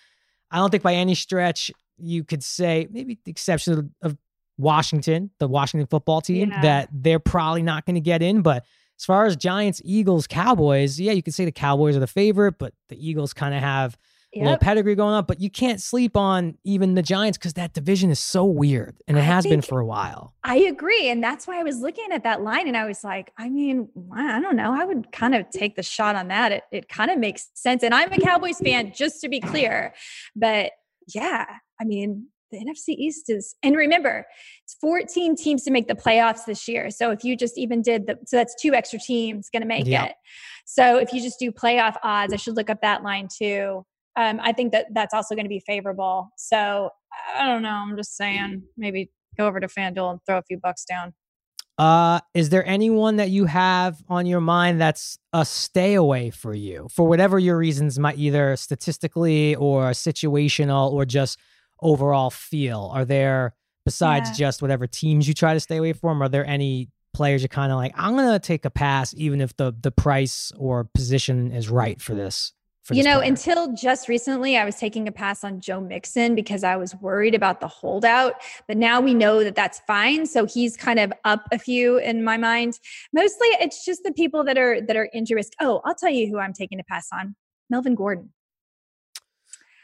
I 0.50 0.58
don't 0.58 0.70
think 0.70 0.82
by 0.82 0.94
any 0.94 1.14
stretch 1.14 1.70
you 1.98 2.22
could 2.24 2.42
say, 2.44 2.86
maybe 2.90 3.18
the 3.24 3.30
exception 3.30 3.92
of, 4.02 4.16
Washington, 4.58 5.30
the 5.38 5.46
Washington 5.46 5.86
football 5.86 6.22
team, 6.22 6.48
Yeah. 6.50 6.62
that 6.62 6.88
they're 6.90 7.18
probably 7.18 7.60
not 7.62 7.84
going 7.84 7.94
to 7.96 8.00
get 8.00 8.22
in. 8.22 8.40
But 8.40 8.64
as 8.98 9.04
far 9.04 9.26
as 9.26 9.36
Giants, 9.36 9.82
Eagles, 9.84 10.26
Cowboys, 10.26 10.98
yeah, 10.98 11.12
you 11.12 11.22
could 11.22 11.34
say 11.34 11.44
the 11.44 11.52
Cowboys 11.52 11.94
are 11.94 12.00
the 12.00 12.06
favorite, 12.06 12.54
but 12.58 12.72
the 12.88 12.96
Eagles 12.96 13.34
kind 13.34 13.54
of 13.54 13.60
have 13.60 13.98
a 14.40 14.44
little 14.44 14.58
pedigree 14.58 14.94
going 14.94 15.14
on. 15.14 15.24
But 15.24 15.40
you 15.40 15.50
can't 15.50 15.80
sleep 15.80 16.16
on 16.16 16.56
even 16.64 16.94
the 16.94 17.02
Giants 17.02 17.38
because 17.38 17.54
that 17.54 17.72
division 17.72 18.10
is 18.10 18.20
so 18.20 18.44
weird 18.44 18.96
and 19.06 19.16
it 19.16 19.20
I 19.20 19.24
has 19.24 19.46
been 19.46 19.62
for 19.62 19.80
a 19.80 19.86
while. 19.86 20.34
I 20.44 20.56
agree, 20.56 21.08
and 21.08 21.22
that's 21.22 21.46
why 21.46 21.60
I 21.60 21.62
was 21.62 21.80
looking 21.80 22.12
at 22.12 22.22
that 22.24 22.42
line, 22.42 22.68
and 22.68 22.76
I 22.76 22.86
was 22.86 23.02
like, 23.02 23.32
I 23.38 23.48
mean, 23.48 23.88
I 24.14 24.40
don't 24.40 24.56
know. 24.56 24.72
I 24.78 24.84
would 24.84 25.10
kind 25.12 25.34
of 25.34 25.48
take 25.50 25.76
the 25.76 25.82
shot 25.82 26.16
on 26.16 26.28
that. 26.28 26.52
It 26.52 26.62
it 26.72 26.88
kind 26.88 27.10
of 27.10 27.18
makes 27.18 27.48
sense, 27.54 27.82
and 27.82 27.94
I'm 27.94 28.12
a 28.12 28.18
Cowboys 28.18 28.58
fan, 28.58 28.92
just 28.94 29.20
to 29.22 29.28
be 29.28 29.40
clear. 29.40 29.94
But 30.34 30.72
yeah, 31.14 31.46
I 31.80 31.84
mean, 31.84 32.28
the 32.50 32.58
NFC 32.58 32.90
East 32.90 33.28
is, 33.28 33.56
and 33.62 33.76
remember, 33.76 34.24
it's 34.64 34.76
14 34.80 35.36
teams 35.36 35.64
to 35.64 35.70
make 35.70 35.88
the 35.88 35.94
playoffs 35.94 36.44
this 36.46 36.68
year. 36.68 36.90
So 36.90 37.10
if 37.10 37.24
you 37.24 37.36
just 37.36 37.58
even 37.58 37.82
did 37.82 38.06
the, 38.06 38.18
so 38.26 38.36
that's 38.36 38.54
two 38.60 38.74
extra 38.74 38.98
teams 38.98 39.48
going 39.50 39.62
to 39.62 39.68
make 39.68 39.86
Yep. 39.86 40.10
it. 40.10 40.16
So 40.64 40.98
if 40.98 41.12
you 41.12 41.20
just 41.20 41.38
do 41.38 41.50
playoff 41.52 41.96
odds, 42.02 42.32
I 42.32 42.36
should 42.36 42.56
look 42.56 42.70
up 42.70 42.80
that 42.82 43.02
line 43.02 43.28
too. 43.36 43.84
Um, 44.16 44.40
I 44.42 44.52
think 44.52 44.72
that 44.72 44.86
that's 44.94 45.12
also 45.12 45.34
going 45.34 45.44
to 45.44 45.50
be 45.50 45.60
favorable. 45.66 46.30
So 46.36 46.90
I 47.36 47.44
don't 47.46 47.62
know. 47.62 47.68
I'm 47.70 47.96
just 47.96 48.16
saying, 48.16 48.62
maybe 48.76 49.10
go 49.36 49.46
over 49.46 49.60
to 49.60 49.66
FanDuel 49.66 50.10
and 50.12 50.20
throw 50.26 50.38
a 50.38 50.42
few 50.42 50.58
bucks 50.58 50.84
down. 50.84 51.12
Uh, 51.78 52.20
is 52.32 52.48
there 52.48 52.66
anyone 52.66 53.16
that 53.16 53.28
you 53.28 53.44
have 53.44 54.02
on 54.08 54.24
your 54.24 54.40
mind 54.40 54.80
that's 54.80 55.18
a 55.34 55.44
stay 55.44 55.92
away 55.92 56.30
for 56.30 56.54
you 56.54 56.88
for 56.90 57.06
whatever 57.06 57.38
your 57.38 57.58
reasons 57.58 57.98
might 57.98 58.16
either 58.16 58.56
statistically 58.56 59.54
or 59.56 59.90
situational 59.90 60.90
or 60.92 61.04
just 61.04 61.38
overall 61.82 62.30
feel? 62.30 62.90
Are 62.94 63.04
there 63.04 63.52
besides 63.84 64.30
Yeah. 64.30 64.46
just 64.46 64.62
whatever 64.62 64.86
teams 64.86 65.28
you 65.28 65.34
try 65.34 65.52
to 65.52 65.60
stay 65.60 65.76
away 65.76 65.92
from? 65.92 66.22
Are 66.22 66.30
there 66.30 66.46
any 66.46 66.88
players 67.12 67.42
you're 67.42 67.48
kind 67.48 67.70
of 67.70 67.76
like 67.76 67.92
I'm 67.94 68.16
gonna 68.16 68.38
take 68.38 68.64
a 68.64 68.70
pass 68.70 69.12
even 69.14 69.42
if 69.42 69.54
the 69.58 69.74
the 69.78 69.90
price 69.90 70.52
or 70.56 70.84
position 70.84 71.52
is 71.52 71.68
right 71.68 72.00
for 72.00 72.14
this? 72.14 72.54
You 72.92 73.02
know, 73.02 73.18
player? 73.18 73.28
until 73.28 73.72
just 73.72 74.08
recently, 74.08 74.56
I 74.56 74.64
was 74.64 74.76
taking 74.76 75.08
a 75.08 75.12
pass 75.12 75.42
on 75.42 75.60
Joe 75.60 75.80
Mixon 75.80 76.34
because 76.34 76.62
I 76.62 76.76
was 76.76 76.94
worried 76.94 77.34
about 77.34 77.60
the 77.60 77.68
holdout. 77.68 78.34
But 78.68 78.76
now 78.76 79.00
we 79.00 79.12
know 79.12 79.42
that 79.42 79.54
that's 79.54 79.80
fine. 79.86 80.26
So 80.26 80.46
he's 80.46 80.76
kind 80.76 81.00
of 81.00 81.12
up 81.24 81.44
a 81.52 81.58
few 81.58 81.98
in 81.98 82.22
my 82.22 82.36
mind. 82.36 82.78
Mostly, 83.12 83.48
it's 83.60 83.84
just 83.84 84.02
the 84.04 84.12
people 84.12 84.44
that 84.44 84.56
are 84.56 84.80
that 84.80 84.96
are 84.96 85.08
injury 85.12 85.36
risk. 85.36 85.52
Oh, 85.60 85.80
I'll 85.84 85.94
tell 85.94 86.10
you 86.10 86.28
who 86.28 86.38
I'm 86.38 86.52
taking 86.52 86.78
a 86.78 86.84
pass 86.84 87.08
on: 87.12 87.34
Melvin 87.70 87.94
Gordon. 87.94 88.32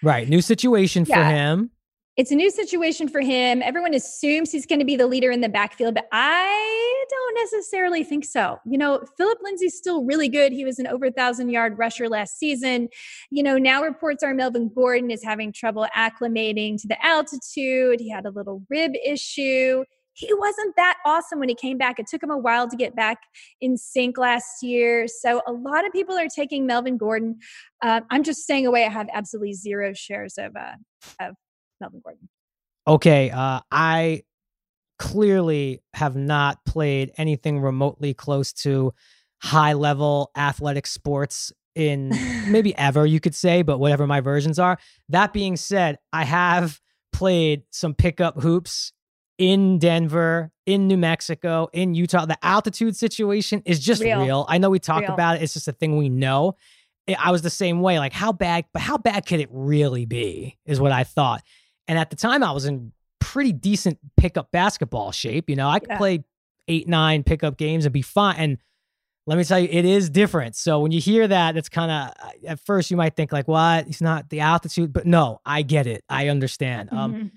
right, 0.02 0.28
new 0.28 0.40
situation 0.40 1.04
for 1.04 1.24
him. 1.24 1.70
It's 2.16 2.30
a 2.30 2.34
new 2.34 2.50
situation 2.50 3.08
for 3.08 3.20
him. 3.20 3.62
Everyone 3.62 3.94
assumes 3.94 4.52
he's 4.52 4.66
going 4.66 4.80
to 4.80 4.84
be 4.84 4.96
the 4.96 5.06
leader 5.06 5.30
in 5.30 5.40
the 5.40 5.48
backfield, 5.48 5.94
but 5.94 6.08
I 6.12 7.04
don't 7.08 7.34
necessarily 7.36 8.04
think 8.04 8.26
so. 8.26 8.58
You 8.66 8.76
know, 8.76 9.02
Philip 9.16 9.38
Lindsay's 9.42 9.76
still 9.76 10.04
really 10.04 10.28
good. 10.28 10.52
He 10.52 10.64
was 10.64 10.78
an 10.78 10.86
over 10.86 11.06
a 11.06 11.10
thousand 11.10 11.48
yard 11.48 11.78
rusher 11.78 12.10
last 12.10 12.38
season. 12.38 12.88
You 13.30 13.42
know, 13.42 13.56
now 13.56 13.82
reports 13.82 14.22
are 14.22 14.34
Melvin 14.34 14.70
Gordon 14.74 15.10
is 15.10 15.24
having 15.24 15.52
trouble 15.52 15.86
acclimating 15.96 16.80
to 16.82 16.88
the 16.88 17.02
altitude. 17.04 18.00
He 18.00 18.10
had 18.10 18.26
a 18.26 18.30
little 18.30 18.62
rib 18.68 18.92
issue. 19.02 19.84
He 20.14 20.34
wasn't 20.34 20.76
that 20.76 20.98
awesome 21.06 21.38
when 21.38 21.48
he 21.48 21.54
came 21.54 21.78
back. 21.78 21.98
It 21.98 22.06
took 22.06 22.22
him 22.22 22.30
a 22.30 22.36
while 22.36 22.68
to 22.68 22.76
get 22.76 22.94
back 22.94 23.20
in 23.62 23.78
sync 23.78 24.18
last 24.18 24.62
year. 24.62 25.08
So 25.08 25.40
a 25.46 25.52
lot 25.52 25.86
of 25.86 25.92
people 25.92 26.18
are 26.18 26.28
taking 26.28 26.66
Melvin 26.66 26.98
Gordon. 26.98 27.38
Uh, 27.80 28.02
I'm 28.10 28.22
just 28.22 28.40
staying 28.40 28.66
away. 28.66 28.84
I 28.84 28.90
have 28.90 29.08
absolutely 29.14 29.54
zero 29.54 29.94
shares 29.94 30.34
of 30.36 30.54
uh, 30.54 30.74
of 31.18 31.36
Melvin 31.82 32.00
Gordon. 32.02 32.28
Okay, 32.86 33.30
uh, 33.30 33.60
I 33.70 34.22
clearly 34.98 35.82
have 35.94 36.16
not 36.16 36.64
played 36.64 37.12
anything 37.16 37.60
remotely 37.60 38.14
close 38.14 38.52
to 38.52 38.94
high 39.42 39.72
level 39.72 40.30
athletic 40.36 40.86
sports 40.86 41.52
in 41.74 42.10
maybe 42.48 42.76
ever, 42.76 43.04
you 43.04 43.20
could 43.20 43.34
say, 43.34 43.62
but 43.62 43.78
whatever 43.78 44.06
my 44.06 44.20
versions 44.20 44.58
are. 44.58 44.78
That 45.08 45.32
being 45.32 45.56
said, 45.56 45.98
I 46.12 46.24
have 46.24 46.80
played 47.12 47.62
some 47.70 47.94
pickup 47.94 48.40
hoops 48.40 48.92
in 49.38 49.78
Denver, 49.78 50.52
in 50.66 50.86
New 50.86 50.96
Mexico, 50.96 51.68
in 51.72 51.94
Utah. 51.94 52.26
The 52.26 52.38
altitude 52.44 52.96
situation 52.96 53.62
is 53.64 53.80
just 53.80 54.02
real. 54.02 54.22
real. 54.22 54.46
I 54.48 54.58
know 54.58 54.70
we 54.70 54.78
talk 54.78 55.02
real. 55.02 55.12
about 55.12 55.36
it, 55.36 55.42
it's 55.42 55.54
just 55.54 55.68
a 55.68 55.72
thing 55.72 55.96
we 55.96 56.08
know. 56.08 56.54
I 57.18 57.32
was 57.32 57.42
the 57.42 57.50
same 57.50 57.80
way. 57.80 57.98
Like, 57.98 58.12
how 58.12 58.32
bad, 58.32 58.66
but 58.72 58.82
how 58.82 58.98
bad 58.98 59.26
could 59.26 59.40
it 59.40 59.48
really 59.50 60.06
be? 60.06 60.58
Is 60.64 60.80
what 60.80 60.92
I 60.92 61.02
thought. 61.02 61.42
And 61.88 61.98
at 61.98 62.10
the 62.10 62.16
time, 62.16 62.42
I 62.42 62.52
was 62.52 62.64
in 62.64 62.92
pretty 63.20 63.52
decent 63.52 63.98
pickup 64.16 64.50
basketball 64.50 65.12
shape. 65.12 65.48
You 65.48 65.56
know, 65.56 65.68
I 65.68 65.78
could 65.78 65.90
yeah. 65.90 65.98
play 65.98 66.24
eight, 66.68 66.88
nine 66.88 67.22
pickup 67.22 67.56
games 67.56 67.84
and 67.84 67.92
be 67.92 68.02
fine. 68.02 68.36
And 68.36 68.58
let 69.26 69.38
me 69.38 69.44
tell 69.44 69.58
you, 69.58 69.68
it 69.70 69.84
is 69.84 70.10
different. 70.10 70.56
So 70.56 70.80
when 70.80 70.90
you 70.90 71.00
hear 71.00 71.28
that, 71.28 71.56
it's 71.56 71.68
kind 71.68 71.90
of 71.90 72.32
at 72.46 72.60
first 72.60 72.90
you 72.90 72.96
might 72.96 73.14
think 73.14 73.32
like, 73.32 73.46
"What? 73.46 73.86
He's 73.86 74.02
not 74.02 74.28
the 74.30 74.40
altitude," 74.40 74.92
but 74.92 75.06
no, 75.06 75.40
I 75.46 75.62
get 75.62 75.86
it. 75.86 76.04
I 76.08 76.28
understand. 76.28 76.88
Um, 76.92 77.12
mm-hmm. 77.12 77.20
Um, 77.22 77.32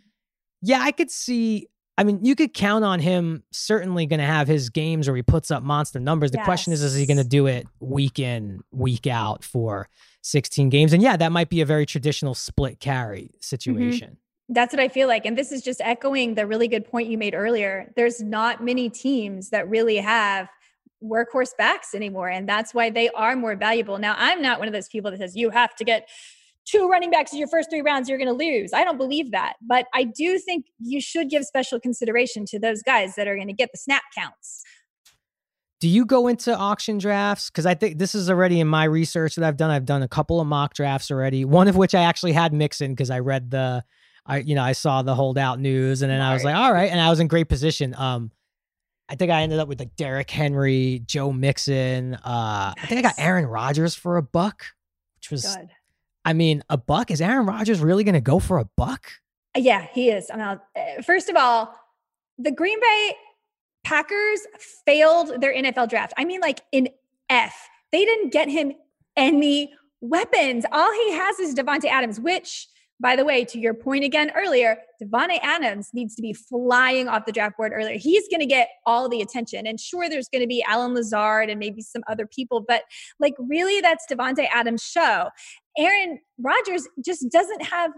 yeah, 0.62 0.80
I 0.82 0.92
could 0.92 1.12
see. 1.12 1.68
I 1.98 2.04
mean, 2.04 2.26
you 2.26 2.36
could 2.36 2.54
count 2.54 2.84
on 2.84 3.00
him 3.00 3.44
certainly 3.52 4.06
going 4.06 4.20
to 4.20 4.26
have 4.26 4.50
his 4.50 4.70
games 4.70 5.08
where 5.08 5.16
he 5.16 5.24
puts 5.24 5.50
up 5.50 5.64
monster 5.64 6.00
numbers. 6.00 6.32
The 6.32 6.40
yes. 6.40 6.46
question 6.46 6.74
is, 6.74 6.82
is 6.82 6.94
he 6.94 7.06
going 7.06 7.18
to 7.18 7.24
do 7.24 7.48
it 7.48 7.68
week 7.80 8.20
in, 8.20 8.60
week 8.72 9.08
out 9.08 9.46
for 9.46 9.88
16 10.22 10.70
games? 10.70 10.92
And 10.92 11.02
yeah, 11.02 11.16
that 11.16 11.32
might 11.32 11.48
be 11.48 11.62
a 11.62 11.66
very 11.66 11.86
traditional 11.86 12.34
split 12.34 12.82
carry 12.82 13.22
mm-hmm. 13.22 13.38
situation. 13.40 14.08
Mm-hmm. 14.08 14.25
That's 14.48 14.74
what 14.74 14.80
I 14.80 14.88
feel 14.90 15.08
like. 15.08 15.26
And 15.26 15.38
this 15.38 15.52
is 15.52 15.62
just 15.62 15.82
echoing 15.82 16.36
the 16.36 16.46
really 16.46 16.68
good 16.68 16.86
point 16.86 17.10
you 17.10 17.18
made 17.18 17.34
earlier. 17.34 17.92
There's 17.96 18.22
not 18.22 18.64
many 18.64 18.90
teams 18.90 19.50
that 19.50 19.68
really 19.68 19.98
have 19.98 20.50
workhorse 21.04 21.52
backs 21.58 21.96
anymore. 21.96 22.30
And 22.30 22.48
that's 22.48 22.74
why 22.74 22.90
they 22.90 23.10
are 23.10 23.36
more 23.36 23.56
valuable. 23.56 23.98
Now, 23.98 24.16
I'm 24.18 24.42
not 24.42 24.60
one 24.60 24.68
of 24.68 24.74
those 24.74 24.88
people 24.88 25.12
that 25.12 25.20
says 25.20 25.36
you 25.36 25.50
have 25.50 25.76
to 25.76 25.84
get 25.84 26.10
two 26.66 26.88
running 26.88 27.12
backs 27.12 27.32
in 27.32 27.40
your 27.40 27.48
first 27.48 27.70
three 27.70 27.82
rounds, 27.82 28.10
you're 28.10 28.18
going 28.18 28.28
to 28.28 28.34
lose. 28.34 28.74
I 28.74 28.84
don't 28.84 28.98
believe 28.98 29.32
that. 29.32 29.54
But 29.62 29.86
I 29.94 30.04
do 30.04 30.40
think 30.40 30.66
you 30.80 31.00
should 31.00 31.30
give 31.30 31.44
special 31.46 31.80
consideration 31.80 32.46
to 32.48 32.60
those 32.60 32.82
guys 32.82 33.16
that 33.16 33.28
are 33.28 33.36
going 33.36 33.48
to 33.48 33.54
get 33.54 33.70
the 33.72 33.78
snap 33.78 34.04
counts. 34.16 34.64
Do 35.80 35.90
you 35.90 36.06
go 36.06 36.28
into 36.28 36.56
auction 36.56 36.98
drafts? 36.98 37.50
Because 37.50 37.66
I 37.66 37.76
think 37.76 38.00
this 38.00 38.16
is 38.16 38.30
already 38.30 38.60
in 38.60 38.68
my 38.68 38.86
research 38.86 39.36
that 39.36 39.46
I've 39.46 39.58
done. 39.58 39.70
I've 39.70 39.86
done 39.86 40.02
a 40.02 40.08
couple 40.08 40.42
of 40.42 40.48
mock 40.48 40.74
drafts 40.74 41.12
already, 41.12 41.46
one 41.46 41.68
of 41.68 41.76
which 41.76 41.94
I 41.94 42.02
actually 42.02 42.32
had 42.32 42.54
Mixon 42.54 42.94
because 42.94 43.10
I 43.10 43.20
read 43.20 43.52
the 43.52 43.84
I 44.26 44.40
you 44.40 44.56
know 44.56 44.64
I 44.64 44.72
saw 44.72 45.02
the 45.02 45.16
holdout 45.16 45.60
news 45.60 46.02
and 46.02 46.12
then. 46.12 46.22
I 46.22 46.34
was 46.34 46.44
like, 46.44 46.56
all 46.56 46.74
right, 46.74 46.90
and 46.90 47.00
I 47.00 47.10
was 47.10 47.20
in 47.20 47.28
great 47.28 47.50
position. 47.50 47.94
Um, 47.98 48.32
I 49.08 49.16
think 49.16 49.32
I 49.32 49.44
ended 49.44 49.60
up 49.60 49.68
with 49.68 49.80
like 49.80 49.96
Derrick 49.96 50.30
Henry, 50.30 51.02
Joe 51.06 51.32
Mixon. 51.32 52.16
Uh, 52.16 52.74
nice. 52.76 52.84
I 52.84 52.88
think 52.88 53.00
I 53.00 53.02
got 53.02 53.16
Aaron 53.18 53.46
Rodgers 53.46 53.94
for 53.94 54.18
a 54.18 54.24
buck, 54.24 54.66
which 55.18 55.30
was, 55.30 55.56
Good. 55.56 55.70
I 56.24 56.34
mean, 56.34 56.64
a 56.70 56.78
buck. 56.78 57.12
Is 57.12 57.22
Aaron 57.22 57.46
Rodgers 57.46 57.82
really 57.82 58.04
going 58.04 58.16
to 58.16 58.22
go 58.22 58.40
for 58.40 58.58
a 58.58 58.66
buck? 58.76 59.12
Uh, 59.56 59.60
yeah, 59.60 59.88
he 59.94 60.10
is. 60.10 60.32
I 60.32 60.38
mean, 60.38 60.46
uh, 60.48 61.02
first 61.04 61.30
of 61.30 61.36
all, 61.36 61.76
the 62.40 62.52
Green 62.52 62.80
Bay 62.82 63.14
Packers 63.84 64.40
failed 64.86 65.40
their 65.40 65.54
NFL 65.54 65.90
draft. 65.90 66.14
I 66.18 66.26
mean, 66.26 66.42
like 66.42 66.62
in 66.72 66.90
F, 67.30 67.70
they 67.92 68.04
didn't 68.04 68.34
get 68.34 68.50
him 68.50 68.74
any 69.16 69.72
weapons. 70.02 70.66
All 70.72 70.92
he 70.92 71.12
has 71.14 71.40
is 71.40 71.54
Davante 71.54 71.86
Adams, 71.86 72.20
which 72.20 72.68
by 73.00 73.16
the 73.16 73.26
way, 73.26 73.44
to 73.46 73.60
your 73.60 73.74
point 73.74 74.04
again 74.04 74.32
earlier, 74.36 74.78
Davante 75.04 75.40
Adams 75.42 75.90
needs 75.94 76.16
to 76.16 76.22
be 76.22 76.34
flying 76.34 77.08
off 77.08 77.26
the 77.26 77.32
draft 77.32 77.58
board 77.58 77.74
earlier. 77.76 77.98
He's 77.98 78.28
going 78.30 78.40
to 78.40 78.46
get 78.46 78.70
all 78.86 79.10
the 79.10 79.22
attention. 79.22 79.68
And 79.68 79.80
sure, 79.80 80.10
there's 80.10 80.30
going 80.30 80.42
to 80.42 80.48
be 80.48 80.64
Allen 80.68 80.94
Lazard 80.94 81.50
and 81.50 81.60
maybe 81.60 81.82
some 81.82 82.04
other 82.08 82.26
people, 82.26 82.64
but 82.66 82.84
like 83.20 83.34
really, 83.38 83.82
that's 83.82 84.06
Davante 84.10 84.48
Adams' 84.54 84.84
show. 84.84 85.30
Aaron 85.78 86.20
Rodgers 86.40 86.88
just 87.04 87.30
doesn't 87.30 87.64
have 87.64 87.92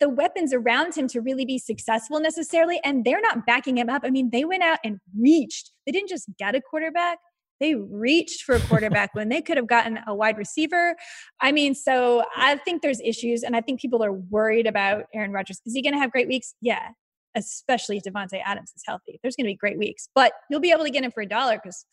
the 0.00 0.08
weapons 0.08 0.52
around 0.52 0.94
him 0.94 1.08
to 1.08 1.20
really 1.20 1.44
be 1.44 1.58
successful 1.58 2.20
necessarily. 2.20 2.80
And 2.84 3.04
they're 3.04 3.20
not 3.20 3.46
backing 3.46 3.78
him 3.78 3.88
up. 3.88 4.02
I 4.04 4.10
mean, 4.10 4.30
they 4.30 4.44
went 4.44 4.62
out 4.62 4.78
and 4.84 5.00
reached. 5.18 5.70
They 5.86 5.92
didn't 5.92 6.08
just 6.08 6.28
get 6.38 6.54
a 6.54 6.60
quarterback, 6.60 7.18
they 7.62 7.76
reached 7.76 8.42
for 8.42 8.56
a 8.56 8.60
quarterback 8.60 9.14
when 9.14 9.28
they 9.28 9.40
could 9.40 9.56
have 9.56 9.68
gotten 9.68 10.00
a 10.08 10.14
wide 10.14 10.36
receiver. 10.36 10.96
I 11.40 11.52
mean, 11.52 11.76
so 11.76 12.24
I 12.36 12.56
think 12.56 12.82
there's 12.82 13.00
issues, 13.00 13.44
and 13.44 13.54
I 13.54 13.60
think 13.60 13.80
people 13.80 14.02
are 14.04 14.12
worried 14.12 14.66
about 14.66 15.04
Aaron 15.14 15.30
Rodgers. 15.30 15.60
Is 15.64 15.72
he 15.72 15.80
going 15.80 15.94
to 15.94 16.00
have 16.00 16.10
great 16.10 16.26
weeks? 16.26 16.54
Yeah, 16.60 16.88
especially 17.36 17.98
if 17.98 18.02
Davante 18.02 18.40
Adams 18.44 18.72
is 18.74 18.82
healthy. 18.84 19.20
There's 19.22 19.36
going 19.36 19.46
to 19.46 19.50
be 19.52 19.56
great 19.56 19.78
weeks, 19.78 20.08
but 20.12 20.32
you'll 20.50 20.60
be 20.60 20.72
able 20.72 20.84
to 20.84 20.90
get 20.90 21.04
him 21.04 21.12
for 21.12 21.22
a 21.22 21.26
dollar 21.26 21.60
because 21.62 21.86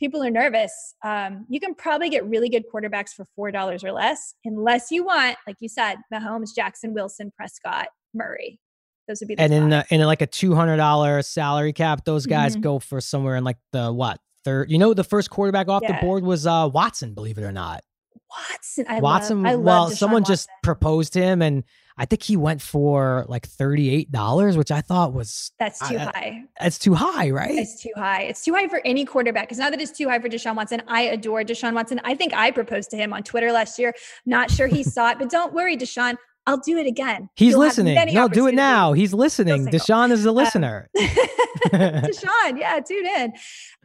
people 0.00 0.20
are 0.24 0.30
nervous. 0.30 0.72
Um, 1.04 1.46
you 1.48 1.60
can 1.60 1.76
probably 1.76 2.10
get 2.10 2.28
really 2.28 2.48
good 2.48 2.64
quarterbacks 2.74 3.10
for 3.10 3.24
four 3.36 3.52
dollars 3.52 3.84
or 3.84 3.92
less, 3.92 4.34
unless 4.44 4.90
you 4.90 5.04
want, 5.04 5.36
like 5.46 5.56
you 5.60 5.68
said, 5.68 5.98
Mahomes, 6.12 6.48
Jackson, 6.54 6.94
Wilson, 6.94 7.30
Prescott, 7.36 7.86
Murray. 8.12 8.58
Those 9.06 9.20
would 9.20 9.28
be 9.28 9.38
and 9.38 9.52
in 9.52 9.84
in 9.90 10.00
like 10.00 10.22
a 10.22 10.26
two 10.26 10.56
hundred 10.56 10.78
dollar 10.78 11.22
salary 11.22 11.72
cap, 11.72 12.04
those 12.04 12.26
guys 12.26 12.54
mm-hmm. 12.54 12.62
go 12.62 12.78
for 12.80 13.00
somewhere 13.00 13.36
in 13.36 13.44
like 13.44 13.58
the 13.70 13.92
what 13.92 14.18
third. 14.44 14.70
You 14.70 14.78
know, 14.78 14.94
the 14.94 15.04
first 15.04 15.30
quarterback 15.30 15.68
off 15.68 15.82
yeah. 15.82 16.00
the 16.00 16.06
board 16.06 16.24
was 16.24 16.46
uh, 16.46 16.68
Watson. 16.72 17.14
Believe 17.14 17.38
it 17.38 17.44
or 17.44 17.52
not, 17.52 17.82
Watson. 18.30 18.86
I 18.88 19.00
Watson. 19.00 19.42
Love, 19.42 19.52
I 19.52 19.56
well, 19.56 19.90
someone 19.90 20.22
Watson. 20.22 20.32
just 20.32 20.48
proposed 20.62 21.14
him, 21.14 21.42
and 21.42 21.64
I 21.98 22.06
think 22.06 22.22
he 22.22 22.36
went 22.36 22.62
for 22.62 23.26
like 23.28 23.46
thirty 23.46 23.90
eight 23.90 24.10
dollars, 24.10 24.56
which 24.56 24.70
I 24.70 24.80
thought 24.80 25.12
was 25.12 25.52
that's 25.58 25.78
too 25.88 25.96
I, 25.96 26.04
high. 26.04 26.42
It's 26.60 26.78
too 26.78 26.94
high, 26.94 27.30
right? 27.30 27.54
It's 27.54 27.82
too 27.82 27.92
high. 27.96 28.22
It's 28.22 28.44
too 28.44 28.54
high 28.54 28.68
for 28.68 28.80
any 28.84 29.04
quarterback. 29.04 29.44
Because 29.44 29.58
now 29.58 29.70
that 29.70 29.80
it's 29.80 29.96
too 29.96 30.08
high 30.08 30.18
for 30.18 30.28
Deshaun 30.28 30.56
Watson, 30.56 30.82
I 30.88 31.02
adore 31.02 31.42
Deshaun 31.42 31.74
Watson. 31.74 32.00
I 32.04 32.14
think 32.14 32.32
I 32.32 32.50
proposed 32.50 32.90
to 32.90 32.96
him 32.96 33.12
on 33.12 33.22
Twitter 33.22 33.52
last 33.52 33.78
year. 33.78 33.94
Not 34.24 34.50
sure 34.50 34.66
he 34.66 34.82
saw 34.82 35.10
it, 35.10 35.18
but 35.18 35.28
don't 35.28 35.52
worry, 35.52 35.76
Deshaun. 35.76 36.16
I'll 36.46 36.58
do 36.58 36.76
it 36.78 36.86
again. 36.86 37.28
He's 37.36 37.52
You'll 37.52 37.60
listening. 37.60 38.12
No, 38.12 38.28
do 38.28 38.46
it 38.46 38.54
now. 38.54 38.92
He's 38.92 39.14
listening. 39.14 39.66
Deshaun 39.66 40.10
is 40.10 40.26
a 40.26 40.30
uh, 40.30 40.32
listener. 40.32 40.88
Um, 40.96 41.02
Deshaun, 41.72 42.58
yeah, 42.58 42.80
tune 42.80 43.06
in. 43.06 43.32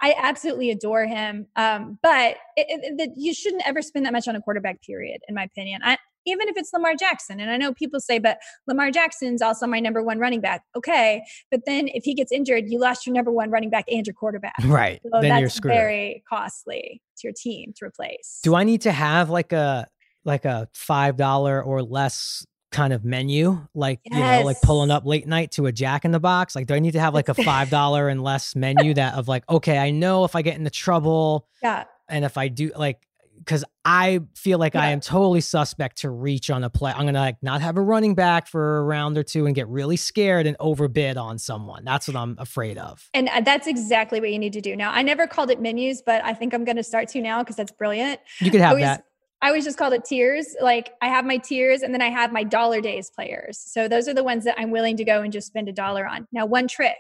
I 0.02 0.16
absolutely 0.18 0.72
adore 0.72 1.06
him. 1.06 1.48
Um, 1.56 2.00
but 2.02 2.38
it, 2.56 3.00
it, 3.00 3.12
you 3.16 3.34
shouldn't 3.34 3.62
ever 3.68 3.82
spend 3.82 4.06
that 4.06 4.14
much 4.14 4.28
on 4.28 4.36
a 4.36 4.42
quarterback, 4.42 4.82
period, 4.82 5.22
in 5.28 5.36
my 5.36 5.44
opinion. 5.44 5.82
I, 5.84 5.98
even 6.28 6.50
if 6.50 6.58
it's 6.58 6.72
Lamar 6.74 6.94
Jackson. 6.96 7.40
And 7.40 7.50
I 7.50 7.58
know 7.58 7.74
people 7.74 8.00
say, 8.00 8.20
but 8.20 8.40
Lamar 8.68 8.92
Jackson's 8.92 9.42
also 9.42 9.66
my 9.66 9.80
number 9.80 10.04
one 10.04 10.20
running 10.20 10.42
back. 10.42 10.64
Okay. 10.76 11.24
But 11.50 11.62
then 11.66 11.88
if 11.88 12.04
he 12.04 12.14
gets 12.14 12.32
injured, 12.32 12.66
you 12.68 12.80
lost 12.80 13.06
your 13.08 13.16
number 13.16 13.32
one 13.32 13.50
running 13.50 13.70
back 13.70 13.86
and 13.90 14.06
your 14.06 14.14
quarterback. 14.14 14.54
Right. 14.68 15.00
So 15.04 15.22
then 15.22 15.44
that's 15.44 15.60
very 15.60 16.24
costly 16.30 17.02
to 17.20 17.28
your 17.28 17.34
team 17.34 17.74
to 17.78 17.86
replace. 17.86 18.42
Do 18.44 18.54
I 18.54 18.66
need 18.66 18.82
to 18.82 18.92
have 18.92 19.30
like 19.30 19.54
a 19.54 19.88
like 20.28 20.46
a 20.46 20.68
five 20.74 21.18
dollar 21.18 21.64
or 21.64 21.82
less 21.82 22.46
kind 22.72 22.92
of 22.92 23.06
menu 23.06 23.66
like 23.74 24.02
yes. 24.04 24.14
you 24.14 24.20
know 24.20 24.46
like 24.46 24.62
pulling 24.62 24.92
up 24.92 25.06
late 25.06 25.26
night 25.26 25.52
to 25.52 25.66
a 25.68 25.72
jack 25.72 26.06
in 26.06 26.12
the 26.12 26.20
box? 26.20 26.56
Like 26.56 26.68
do 26.68 26.74
i 26.74 26.80
need 26.80 26.92
to 26.92 27.00
have 27.00 27.14
like 27.16 27.30
a 27.30 27.34
five 27.34 27.70
dollar 27.70 28.10
and 28.10 28.22
less 28.22 28.56
menu 28.56 28.94
that 28.94 29.16
of 29.16 29.28
like 29.28 29.50
okay 29.50 29.78
i 29.78 29.90
know 29.90 30.26
if 30.26 30.36
i 30.36 30.42
get 30.42 30.58
into 30.58 30.70
trouble 30.70 31.48
yeah. 31.64 31.86
and 32.10 32.26
if 32.26 32.38
i 32.38 32.50
do 32.50 32.72
like 32.76 33.08
because 33.40 33.64
i 33.86 34.20
feel 34.36 34.60
like 34.60 34.74
yeah. 34.74 34.82
i 34.82 34.88
am 34.90 35.00
totally 35.00 35.40
suspect 35.42 36.00
to 36.00 36.10
reach 36.10 36.50
on 36.50 36.64
a 36.64 36.70
play 36.70 36.92
i'm 36.92 37.06
gonna 37.06 37.20
like 37.20 37.38
not 37.42 37.62
have 37.62 37.78
a 37.78 37.82
running 37.82 38.16
back 38.16 38.48
for 38.48 38.80
a 38.80 38.84
round 38.84 39.18
or 39.18 39.24
two 39.24 39.46
and 39.46 39.56
get 39.56 39.68
really 39.70 39.96
scared 39.96 40.46
and 40.46 40.58
overbid 40.60 41.18
on 41.18 41.38
someone. 41.38 41.86
That's 41.86 42.08
what 42.08 42.18
i'm 42.18 42.36
afraid 42.38 42.78
of. 42.78 43.10
And 43.14 43.30
uh, 43.30 43.42
that's 43.42 43.68
exactly 43.68 44.20
what 44.20 44.32
you 44.32 44.40
need 44.40 44.54
to 44.54 44.62
do. 44.62 44.76
Now 44.76 44.92
i 44.92 45.02
never 45.02 45.26
called 45.26 45.50
it 45.52 45.62
menus 45.62 46.02
but 46.06 46.24
i 46.26 46.34
think 46.34 46.54
i'm 46.54 46.66
gonna 46.66 46.84
start 46.84 47.08
to 47.10 47.22
now 47.22 47.44
because 47.44 47.56
that's 47.56 47.72
brilliant. 47.72 48.20
You 48.40 48.52
could 48.52 48.62
have 48.62 48.72
always, 48.72 48.84
that 48.84 49.06
I 49.42 49.48
always 49.48 49.66
just 49.66 49.78
called 49.78 49.94
it 49.94 50.04
tiers. 50.04 50.56
Like 50.62 50.94
I 51.02 51.08
have 51.08 51.26
my 51.26 51.38
tiers 51.38 51.82
and 51.82 51.94
then 51.94 52.02
I 52.02 52.10
have 52.10 52.32
my 52.32 52.44
dollar 52.44 52.82
days 52.82 53.12
players. 53.14 53.60
So 53.60 53.88
those 53.88 54.08
are 54.08 54.14
the 54.14 54.24
ones 54.24 54.44
that 54.46 54.56
I'm 54.58 54.72
willing 54.72 54.98
to 54.98 55.04
go 55.04 55.22
and 55.22 55.32
just 55.32 55.48
spend 55.48 55.70
a 55.70 55.74
dollar 55.74 56.08
on. 56.08 56.28
Now, 56.32 56.46
one 56.46 56.68
trick 56.68 56.98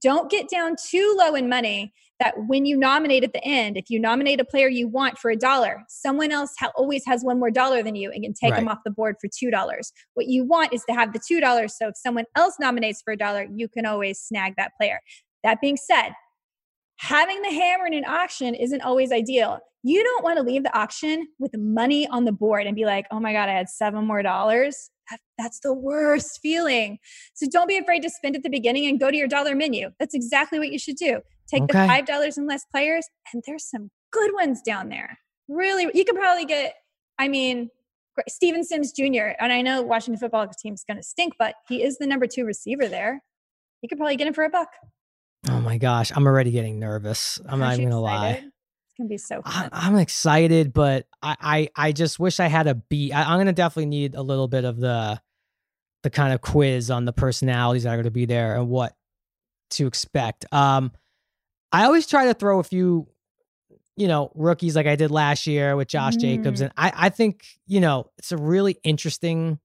don't 0.00 0.30
get 0.30 0.48
down 0.50 0.76
too 0.76 1.16
low 1.18 1.34
in 1.34 1.48
money 1.48 1.92
that 2.20 2.34
when 2.46 2.66
you 2.66 2.76
nominate 2.76 3.24
at 3.24 3.32
the 3.32 3.44
end, 3.44 3.76
if 3.76 3.90
you 3.90 3.98
nominate 3.98 4.40
a 4.40 4.44
player 4.44 4.68
you 4.68 4.88
want 4.88 5.18
for 5.18 5.30
a 5.30 5.36
dollar, 5.36 5.84
someone 5.88 6.32
else 6.32 6.52
ha- 6.58 6.72
always 6.76 7.04
has 7.06 7.22
one 7.22 7.38
more 7.38 7.50
dollar 7.50 7.82
than 7.82 7.94
you 7.94 8.10
and 8.10 8.22
can 8.22 8.34
take 8.34 8.50
right. 8.50 8.58
them 8.58 8.68
off 8.68 8.78
the 8.84 8.90
board 8.90 9.16
for 9.20 9.28
$2. 9.28 9.92
What 10.14 10.26
you 10.26 10.44
want 10.44 10.72
is 10.72 10.84
to 10.88 10.94
have 10.94 11.12
the 11.12 11.20
$2. 11.20 11.70
So 11.70 11.88
if 11.88 11.96
someone 11.96 12.24
else 12.36 12.56
nominates 12.60 13.02
for 13.02 13.12
a 13.12 13.16
dollar, 13.16 13.46
you 13.50 13.68
can 13.68 13.86
always 13.86 14.20
snag 14.20 14.54
that 14.56 14.72
player. 14.76 15.00
That 15.44 15.60
being 15.60 15.76
said, 15.76 16.10
having 16.98 17.40
the 17.42 17.50
hammer 17.50 17.86
in 17.86 17.94
an 17.94 18.04
auction 18.04 18.54
isn't 18.54 18.82
always 18.82 19.10
ideal. 19.12 19.60
You 19.82 20.02
don't 20.02 20.24
want 20.24 20.36
to 20.38 20.42
leave 20.42 20.64
the 20.64 20.76
auction 20.76 21.28
with 21.38 21.56
money 21.56 22.06
on 22.08 22.24
the 22.24 22.32
board 22.32 22.66
and 22.66 22.74
be 22.74 22.84
like, 22.84 23.06
oh 23.10 23.20
my 23.20 23.32
God, 23.32 23.48
I 23.48 23.52
had 23.52 23.68
seven 23.68 24.04
more 24.04 24.22
dollars. 24.22 24.90
That, 25.10 25.20
that's 25.38 25.60
the 25.60 25.72
worst 25.72 26.40
feeling. 26.42 26.98
So 27.34 27.46
don't 27.50 27.68
be 27.68 27.78
afraid 27.78 28.02
to 28.02 28.10
spend 28.10 28.36
at 28.36 28.42
the 28.42 28.50
beginning 28.50 28.86
and 28.86 29.00
go 29.00 29.10
to 29.10 29.16
your 29.16 29.28
dollar 29.28 29.54
menu. 29.54 29.90
That's 29.98 30.14
exactly 30.14 30.58
what 30.58 30.70
you 30.70 30.78
should 30.78 30.96
do. 30.96 31.20
Take 31.48 31.62
okay. 31.62 31.86
the 31.86 32.12
$5 32.12 32.36
and 32.36 32.46
less 32.46 32.64
players, 32.70 33.06
and 33.32 33.42
there's 33.46 33.64
some 33.64 33.90
good 34.12 34.32
ones 34.34 34.60
down 34.60 34.90
there. 34.90 35.18
Really, 35.48 35.88
you 35.94 36.04
could 36.04 36.16
probably 36.16 36.44
get, 36.44 36.74
I 37.18 37.28
mean, 37.28 37.70
Steven 38.28 38.64
Sims 38.64 38.92
Jr., 38.92 39.34
and 39.40 39.52
I 39.52 39.62
know 39.62 39.80
Washington 39.80 40.18
football 40.18 40.46
team 40.60 40.74
is 40.74 40.84
going 40.86 40.98
to 40.98 41.02
stink, 41.02 41.34
but 41.38 41.54
he 41.68 41.82
is 41.82 41.96
the 41.96 42.06
number 42.06 42.26
two 42.26 42.44
receiver 42.44 42.88
there. 42.88 43.22
You 43.80 43.88
could 43.88 43.96
probably 43.96 44.16
get 44.16 44.26
him 44.26 44.34
for 44.34 44.44
a 44.44 44.50
buck. 44.50 44.68
Oh 45.50 45.60
my 45.60 45.78
gosh, 45.78 46.12
I'm 46.14 46.26
already 46.26 46.50
getting 46.50 46.78
nervous. 46.78 47.40
I'm 47.44 47.60
Aren't 47.60 47.60
not 47.60 47.74
even 47.74 47.90
gonna 47.90 48.00
lie. 48.00 48.30
It's 48.30 48.94
gonna 48.96 49.08
be 49.08 49.18
so 49.18 49.42
fun. 49.42 49.68
I, 49.72 49.86
am 49.86 49.96
excited, 49.96 50.72
but 50.72 51.06
I, 51.22 51.36
I 51.40 51.68
I 51.88 51.92
just 51.92 52.18
wish 52.18 52.40
I 52.40 52.46
had 52.46 52.66
a 52.66 52.74
beat. 52.74 53.12
I, 53.12 53.22
I'm 53.22 53.38
gonna 53.38 53.52
definitely 53.52 53.86
need 53.86 54.14
a 54.14 54.22
little 54.22 54.48
bit 54.48 54.64
of 54.64 54.78
the 54.78 55.20
the 56.02 56.10
kind 56.10 56.32
of 56.32 56.40
quiz 56.40 56.90
on 56.90 57.04
the 57.04 57.12
personalities 57.12 57.84
that 57.84 57.94
are 57.94 57.96
gonna 57.96 58.10
be 58.10 58.26
there 58.26 58.56
and 58.56 58.68
what 58.68 58.94
to 59.70 59.86
expect. 59.86 60.46
Um, 60.52 60.92
I 61.72 61.84
always 61.84 62.06
try 62.06 62.26
to 62.26 62.34
throw 62.34 62.60
a 62.60 62.64
few, 62.64 63.08
you 63.96 64.08
know, 64.08 64.30
rookies 64.34 64.74
like 64.74 64.86
I 64.86 64.96
did 64.96 65.10
last 65.10 65.46
year 65.46 65.76
with 65.76 65.88
Josh 65.88 66.16
mm. 66.16 66.20
Jacobs, 66.20 66.60
and 66.60 66.72
I 66.76 66.92
I 66.94 67.08
think 67.08 67.44
you 67.66 67.80
know 67.80 68.10
it's 68.18 68.32
a 68.32 68.36
really 68.36 68.78
interesting 68.84 69.58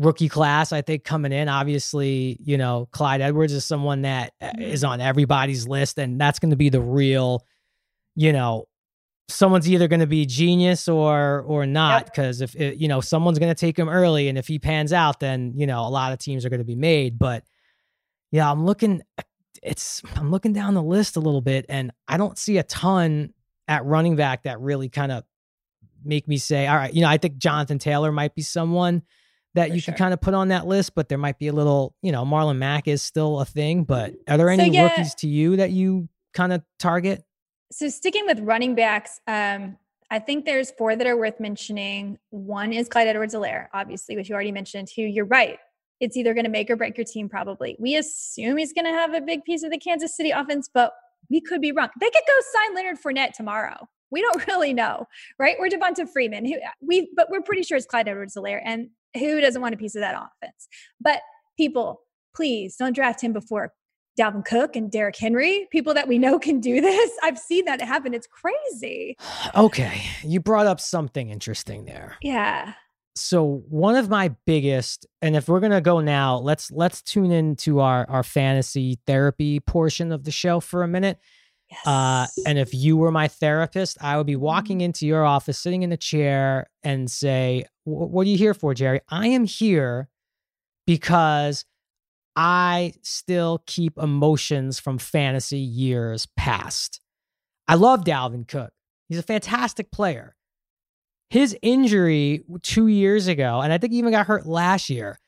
rookie 0.00 0.28
class, 0.28 0.72
I 0.72 0.80
think, 0.82 1.04
coming 1.04 1.30
in. 1.30 1.48
Obviously, 1.48 2.38
you 2.40 2.56
know, 2.56 2.88
Clyde 2.90 3.20
Edwards 3.20 3.52
is 3.52 3.64
someone 3.64 4.02
that 4.02 4.32
uh, 4.40 4.46
mm-hmm. 4.46 4.62
is 4.62 4.82
on 4.82 5.00
everybody's 5.00 5.68
list, 5.68 5.98
and 5.98 6.20
that's 6.20 6.38
going 6.38 6.50
to 6.50 6.56
be 6.56 6.70
the 6.70 6.80
real, 6.80 7.44
you 8.16 8.32
know, 8.32 8.66
someone's 9.28 9.70
either 9.70 9.86
going 9.86 10.00
to 10.00 10.06
be 10.06 10.26
genius 10.26 10.88
or 10.88 11.42
or 11.46 11.66
not. 11.66 12.06
Because 12.06 12.40
yep. 12.40 12.50
if 12.50 12.60
it, 12.60 12.76
you 12.78 12.88
know 12.88 13.00
someone's 13.00 13.38
going 13.38 13.54
to 13.54 13.60
take 13.60 13.78
him 13.78 13.88
early, 13.88 14.28
and 14.28 14.38
if 14.38 14.48
he 14.48 14.58
pans 14.58 14.92
out, 14.92 15.20
then 15.20 15.52
you 15.54 15.66
know 15.66 15.80
a 15.80 15.90
lot 15.90 16.12
of 16.12 16.18
teams 16.18 16.44
are 16.44 16.48
going 16.48 16.60
to 16.60 16.64
be 16.64 16.76
made. 16.76 17.18
But 17.18 17.44
yeah, 18.32 18.50
I'm 18.50 18.64
looking. 18.64 19.02
It's 19.62 20.02
I'm 20.16 20.30
looking 20.30 20.54
down 20.54 20.74
the 20.74 20.82
list 20.82 21.16
a 21.16 21.20
little 21.20 21.42
bit, 21.42 21.66
and 21.68 21.92
I 22.08 22.16
don't 22.16 22.38
see 22.38 22.56
a 22.56 22.62
ton 22.62 23.34
at 23.68 23.84
running 23.84 24.16
back 24.16 24.44
that 24.44 24.58
really 24.60 24.88
kind 24.88 25.12
of 25.12 25.24
make 26.02 26.26
me 26.26 26.38
say, 26.38 26.66
all 26.66 26.76
right, 26.76 26.92
you 26.94 27.02
know, 27.02 27.08
I 27.08 27.18
think 27.18 27.36
Jonathan 27.36 27.78
Taylor 27.78 28.10
might 28.10 28.34
be 28.34 28.42
someone 28.42 29.02
that 29.54 29.68
For 29.68 29.74
you 29.74 29.80
sure. 29.80 29.94
can 29.94 29.98
kind 29.98 30.14
of 30.14 30.20
put 30.20 30.34
on 30.34 30.48
that 30.48 30.66
list, 30.66 30.94
but 30.94 31.08
there 31.08 31.18
might 31.18 31.38
be 31.38 31.48
a 31.48 31.52
little, 31.52 31.94
you 32.02 32.12
know, 32.12 32.24
Marlon 32.24 32.58
Mack 32.58 32.86
is 32.86 33.02
still 33.02 33.40
a 33.40 33.44
thing. 33.44 33.84
But 33.84 34.14
are 34.28 34.36
there 34.36 34.50
any 34.50 34.66
so, 34.66 34.72
yeah, 34.72 34.84
rookies 34.84 35.14
to 35.16 35.28
you 35.28 35.56
that 35.56 35.70
you 35.70 36.08
kind 36.34 36.52
of 36.52 36.62
target? 36.78 37.24
So 37.72 37.88
sticking 37.88 38.26
with 38.26 38.40
running 38.40 38.74
backs, 38.74 39.20
um, 39.26 39.76
I 40.10 40.18
think 40.18 40.44
there's 40.44 40.72
four 40.72 40.96
that 40.96 41.06
are 41.06 41.16
worth 41.16 41.38
mentioning. 41.38 42.18
One 42.30 42.72
is 42.72 42.88
Clyde 42.88 43.08
Edwards-Helaire, 43.08 43.68
obviously, 43.72 44.16
which 44.16 44.28
you 44.28 44.34
already 44.34 44.52
mentioned. 44.52 44.88
Who 44.96 45.02
you're 45.02 45.24
right, 45.24 45.58
it's 46.00 46.16
either 46.16 46.34
going 46.34 46.44
to 46.44 46.50
make 46.50 46.68
or 46.68 46.76
break 46.76 46.96
your 46.96 47.04
team. 47.04 47.28
Probably, 47.28 47.76
we 47.78 47.96
assume 47.96 48.56
he's 48.56 48.72
going 48.72 48.86
to 48.86 48.92
have 48.92 49.14
a 49.14 49.20
big 49.20 49.44
piece 49.44 49.62
of 49.62 49.70
the 49.70 49.78
Kansas 49.78 50.16
City 50.16 50.30
offense, 50.30 50.68
but 50.72 50.92
we 51.28 51.40
could 51.40 51.60
be 51.60 51.70
wrong. 51.70 51.88
They 52.00 52.10
could 52.10 52.22
go 52.26 52.34
sign 52.52 52.74
Leonard 52.74 52.98
Fournette 53.00 53.32
tomorrow. 53.32 53.88
We 54.10 54.20
don't 54.20 54.44
really 54.48 54.72
know, 54.72 55.06
right? 55.38 55.56
We're 55.60 55.68
Devonta 55.68 56.08
Freeman, 56.08 56.44
who 56.44 56.56
we, 56.80 57.08
but 57.14 57.30
we're 57.30 57.42
pretty 57.42 57.62
sure 57.62 57.76
it's 57.76 57.86
Clyde 57.86 58.08
Edwards-Helaire, 58.08 58.60
and 58.64 58.90
who 59.18 59.40
doesn't 59.40 59.60
want 59.60 59.74
a 59.74 59.78
piece 59.78 59.94
of 59.94 60.00
that 60.00 60.14
offense? 60.14 60.68
But 61.00 61.20
people, 61.56 62.00
please 62.34 62.76
don't 62.76 62.94
draft 62.94 63.22
him 63.22 63.32
before 63.32 63.72
Dalvin 64.18 64.44
Cook 64.44 64.76
and 64.76 64.90
Derrick 64.90 65.16
Henry, 65.16 65.66
people 65.70 65.94
that 65.94 66.08
we 66.08 66.18
know 66.18 66.38
can 66.38 66.60
do 66.60 66.80
this. 66.80 67.10
I've 67.22 67.38
seen 67.38 67.64
that 67.64 67.80
happen. 67.80 68.14
It's 68.14 68.26
crazy. 68.26 69.16
Okay. 69.54 70.02
You 70.22 70.40
brought 70.40 70.66
up 70.66 70.80
something 70.80 71.30
interesting 71.30 71.84
there. 71.84 72.16
Yeah. 72.22 72.74
So 73.16 73.62
one 73.68 73.96
of 73.96 74.08
my 74.08 74.34
biggest, 74.46 75.06
and 75.20 75.36
if 75.36 75.48
we're 75.48 75.60
gonna 75.60 75.80
go 75.80 76.00
now, 76.00 76.38
let's 76.38 76.70
let's 76.70 77.02
tune 77.02 77.32
into 77.32 77.80
our 77.80 78.08
our 78.08 78.22
fantasy 78.22 78.98
therapy 79.06 79.60
portion 79.60 80.12
of 80.12 80.24
the 80.24 80.30
show 80.30 80.60
for 80.60 80.82
a 80.82 80.88
minute. 80.88 81.18
Yes. 81.70 81.86
Uh, 81.86 82.26
and 82.46 82.58
if 82.58 82.74
you 82.74 82.96
were 82.96 83.12
my 83.12 83.28
therapist, 83.28 83.98
I 84.00 84.16
would 84.16 84.26
be 84.26 84.36
walking 84.36 84.78
mm-hmm. 84.78 84.86
into 84.86 85.06
your 85.06 85.24
office, 85.24 85.58
sitting 85.58 85.82
in 85.82 85.92
a 85.92 85.96
chair, 85.96 86.68
and 86.82 87.10
say, 87.10 87.64
"What 87.90 88.26
are 88.26 88.30
you 88.30 88.38
here 88.38 88.54
for, 88.54 88.74
Jerry? 88.74 89.00
I 89.08 89.28
am 89.28 89.44
here 89.44 90.08
because 90.86 91.64
I 92.36 92.94
still 93.02 93.62
keep 93.66 93.98
emotions 93.98 94.78
from 94.78 94.98
fantasy 94.98 95.58
years 95.58 96.26
past. 96.36 97.00
I 97.68 97.74
love 97.74 98.04
Dalvin 98.04 98.48
Cook. 98.48 98.72
He's 99.08 99.18
a 99.18 99.22
fantastic 99.22 99.90
player. 99.90 100.36
His 101.28 101.56
injury 101.62 102.42
two 102.62 102.86
years 102.88 103.28
ago, 103.28 103.60
and 103.60 103.72
I 103.72 103.78
think 103.78 103.92
he 103.92 103.98
even 103.98 104.12
got 104.12 104.26
hurt 104.26 104.46
last 104.46 104.90
year, 104.90 105.18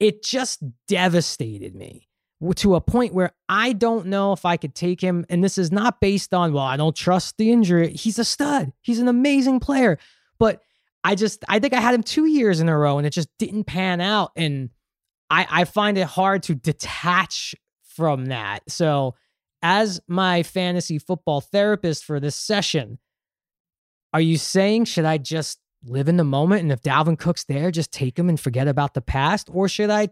it 0.00 0.24
just 0.24 0.62
devastated 0.88 1.74
me 1.74 2.08
to 2.56 2.74
a 2.74 2.80
point 2.80 3.14
where 3.14 3.32
I 3.48 3.72
don't 3.72 4.06
know 4.06 4.32
if 4.32 4.44
I 4.44 4.56
could 4.56 4.74
take 4.74 5.00
him. 5.00 5.24
And 5.28 5.42
this 5.42 5.56
is 5.56 5.70
not 5.70 6.00
based 6.00 6.34
on, 6.34 6.52
well, 6.52 6.64
I 6.64 6.76
don't 6.76 6.96
trust 6.96 7.36
the 7.38 7.50
injury. 7.50 7.92
He's 7.92 8.18
a 8.18 8.24
stud. 8.24 8.72
He's 8.82 8.98
an 8.98 9.08
amazing 9.08 9.60
player. 9.60 9.98
But 10.38 10.60
I 11.04 11.14
just, 11.14 11.44
I 11.48 11.58
think 11.58 11.74
I 11.74 11.80
had 11.80 11.94
him 11.94 12.02
two 12.02 12.26
years 12.26 12.60
in 12.60 12.68
a 12.68 12.76
row 12.76 12.98
and 12.98 13.06
it 13.06 13.10
just 13.10 13.28
didn't 13.38 13.64
pan 13.64 14.00
out. 14.00 14.32
And 14.34 14.70
I, 15.30 15.46
I 15.50 15.64
find 15.64 15.98
it 15.98 16.06
hard 16.06 16.42
to 16.44 16.54
detach 16.54 17.54
from 17.82 18.26
that. 18.26 18.62
So, 18.68 19.14
as 19.62 20.00
my 20.08 20.42
fantasy 20.42 20.98
football 20.98 21.40
therapist 21.40 22.04
for 22.04 22.20
this 22.20 22.36
session, 22.36 22.98
are 24.12 24.20
you 24.20 24.36
saying, 24.36 24.84
should 24.84 25.06
I 25.06 25.16
just 25.16 25.58
live 25.84 26.08
in 26.08 26.18
the 26.18 26.24
moment? 26.24 26.62
And 26.62 26.72
if 26.72 26.82
Dalvin 26.82 27.18
Cook's 27.18 27.44
there, 27.44 27.70
just 27.70 27.90
take 27.90 28.18
him 28.18 28.28
and 28.28 28.38
forget 28.38 28.68
about 28.68 28.92
the 28.92 29.00
past? 29.00 29.48
Or 29.50 29.68
should 29.68 29.88
I, 29.88 30.08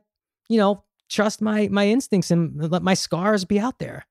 you 0.48 0.58
know, 0.58 0.84
trust 1.12 1.42
my 1.42 1.68
my 1.68 1.88
instincts 1.88 2.30
and 2.30 2.70
let 2.70 2.82
my 2.82 2.94
scars 2.94 3.44
be 3.44 3.60
out 3.60 3.78
there. 3.78 4.06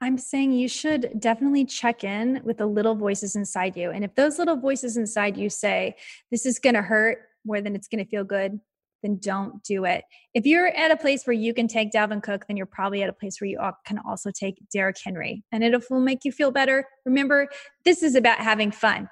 I'm 0.00 0.16
saying 0.16 0.52
you 0.52 0.68
should 0.68 1.10
definitely 1.18 1.66
check 1.66 2.04
in 2.04 2.40
with 2.44 2.58
the 2.58 2.66
little 2.66 2.94
voices 2.94 3.36
inside 3.36 3.76
you. 3.76 3.90
And 3.90 4.02
if 4.02 4.14
those 4.14 4.38
little 4.38 4.56
voices 4.56 4.96
inside 4.96 5.36
you 5.36 5.50
say, 5.50 5.96
this 6.30 6.46
is 6.46 6.58
going 6.58 6.74
to 6.74 6.82
hurt 6.82 7.18
more 7.44 7.60
than 7.60 7.74
it's 7.74 7.86
going 7.86 8.02
to 8.02 8.10
feel 8.10 8.24
good, 8.24 8.60
then 9.02 9.18
don't 9.18 9.62
do 9.62 9.84
it. 9.84 10.04
If 10.34 10.46
you're 10.46 10.68
at 10.68 10.90
a 10.90 10.96
place 10.96 11.26
where 11.26 11.34
you 11.34 11.52
can 11.54 11.68
take 11.68 11.92
Dalvin 11.92 12.22
Cook, 12.22 12.46
then 12.46 12.56
you're 12.56 12.66
probably 12.66 13.02
at 13.02 13.08
a 13.08 13.14
place 13.14 13.40
where 13.40 13.48
you 13.48 13.58
can 13.84 13.98
also 13.98 14.30
take 14.30 14.62
Derrick 14.72 14.96
Henry 15.02 15.42
and 15.52 15.62
it 15.62 15.90
will 15.90 16.00
make 16.00 16.24
you 16.24 16.32
feel 16.32 16.50
better. 16.50 16.86
Remember, 17.04 17.48
this 17.84 18.02
is 18.02 18.14
about 18.14 18.38
having 18.38 18.70
fun. 18.70 19.08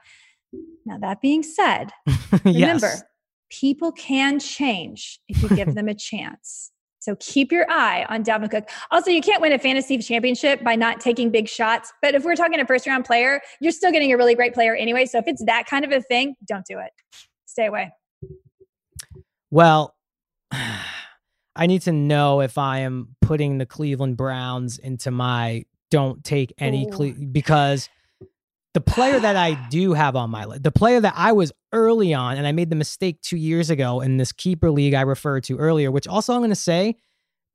Now, 0.84 0.98
that 0.98 1.20
being 1.20 1.42
said, 1.42 1.90
remember, 2.44 2.86
yes. 2.86 3.02
people 3.50 3.92
can 3.92 4.38
change 4.38 5.20
if 5.28 5.42
you 5.42 5.48
give 5.50 5.74
them 5.74 5.88
a 5.88 5.94
chance. 5.94 6.72
So 7.00 7.16
keep 7.20 7.52
your 7.52 7.70
eye 7.70 8.04
on 8.08 8.24
Dalvin 8.24 8.50
Cook. 8.50 8.68
Also, 8.90 9.10
you 9.10 9.20
can't 9.20 9.40
win 9.40 9.52
a 9.52 9.58
fantasy 9.58 9.98
championship 9.98 10.62
by 10.64 10.74
not 10.76 11.00
taking 11.00 11.30
big 11.30 11.48
shots. 11.48 11.92
But 12.02 12.14
if 12.14 12.24
we're 12.24 12.36
talking 12.36 12.58
a 12.60 12.66
first 12.66 12.86
round 12.86 13.04
player, 13.04 13.40
you're 13.60 13.72
still 13.72 13.92
getting 13.92 14.12
a 14.12 14.16
really 14.16 14.34
great 14.34 14.54
player 14.54 14.74
anyway. 14.74 15.06
So 15.06 15.18
if 15.18 15.24
it's 15.26 15.44
that 15.44 15.66
kind 15.66 15.84
of 15.84 15.92
a 15.92 16.00
thing, 16.00 16.34
don't 16.46 16.66
do 16.66 16.78
it. 16.78 16.90
Stay 17.46 17.66
away. 17.66 17.92
Well, 19.50 19.94
I 20.52 21.66
need 21.66 21.82
to 21.82 21.92
know 21.92 22.40
if 22.40 22.56
I 22.56 22.80
am 22.80 23.16
putting 23.20 23.58
the 23.58 23.66
Cleveland 23.66 24.16
Browns 24.16 24.78
into 24.78 25.10
my 25.10 25.64
don't 25.90 26.22
take 26.22 26.52
any 26.58 26.86
Cle- 26.86 27.14
because 27.32 27.88
the 28.74 28.80
player 28.80 29.18
that 29.18 29.36
I 29.36 29.54
do 29.70 29.94
have 29.94 30.14
on 30.14 30.30
my 30.30 30.44
list, 30.44 30.62
the 30.62 30.70
player 30.70 31.00
that 31.00 31.14
I 31.16 31.32
was 31.32 31.52
early 31.72 32.12
on, 32.12 32.36
and 32.36 32.46
I 32.46 32.52
made 32.52 32.70
the 32.70 32.76
mistake 32.76 33.20
two 33.22 33.36
years 33.36 33.70
ago 33.70 34.00
in 34.00 34.18
this 34.18 34.32
keeper 34.32 34.70
league 34.70 34.94
I 34.94 35.00
referred 35.02 35.44
to 35.44 35.58
earlier, 35.58 35.90
which 35.90 36.06
also 36.06 36.34
I'm 36.34 36.40
going 36.40 36.50
to 36.50 36.56
say 36.56 36.96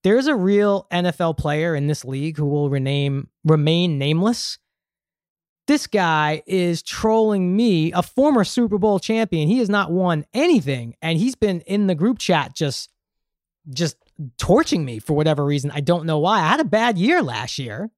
there's 0.03 0.28
a 0.28 0.36
real 0.36 0.88
NFL 0.91 1.38
player 1.38 1.76
in 1.76 1.88
this 1.88 2.03
league 2.03 2.38
who 2.38 2.45
will 2.45 2.70
rename, 2.70 3.30
remain 3.45 3.97
nameless. 3.97 4.57
This 5.68 5.88
guy 5.88 6.43
is 6.45 6.82
trolling 6.82 7.55
me, 7.55 7.93
a 7.93 8.01
former 8.01 8.43
Super 8.43 8.78
Bowl 8.78 8.99
champion. 8.99 9.47
He 9.47 9.59
has 9.59 9.70
not 9.70 9.91
won 9.91 10.26
anything, 10.34 10.95
and 11.01 11.18
he's 11.18 11.36
been 11.36 11.61
in 11.61 11.88
the 11.88 11.95
group 11.95 12.20
chat 12.20 12.53
just, 12.53 12.89
just 13.70 13.95
torching 14.38 14.84
me 14.84 14.99
for 14.99 15.14
whatever 15.14 15.45
reason. 15.45 15.72
I 15.72 15.80
don't 15.80 16.05
know 16.05 16.20
why. 16.20 16.39
I 16.39 16.49
had 16.49 16.59
a 16.59 16.66
bad 16.66 16.97
year 16.97 17.22
last 17.22 17.57
year 17.59 17.91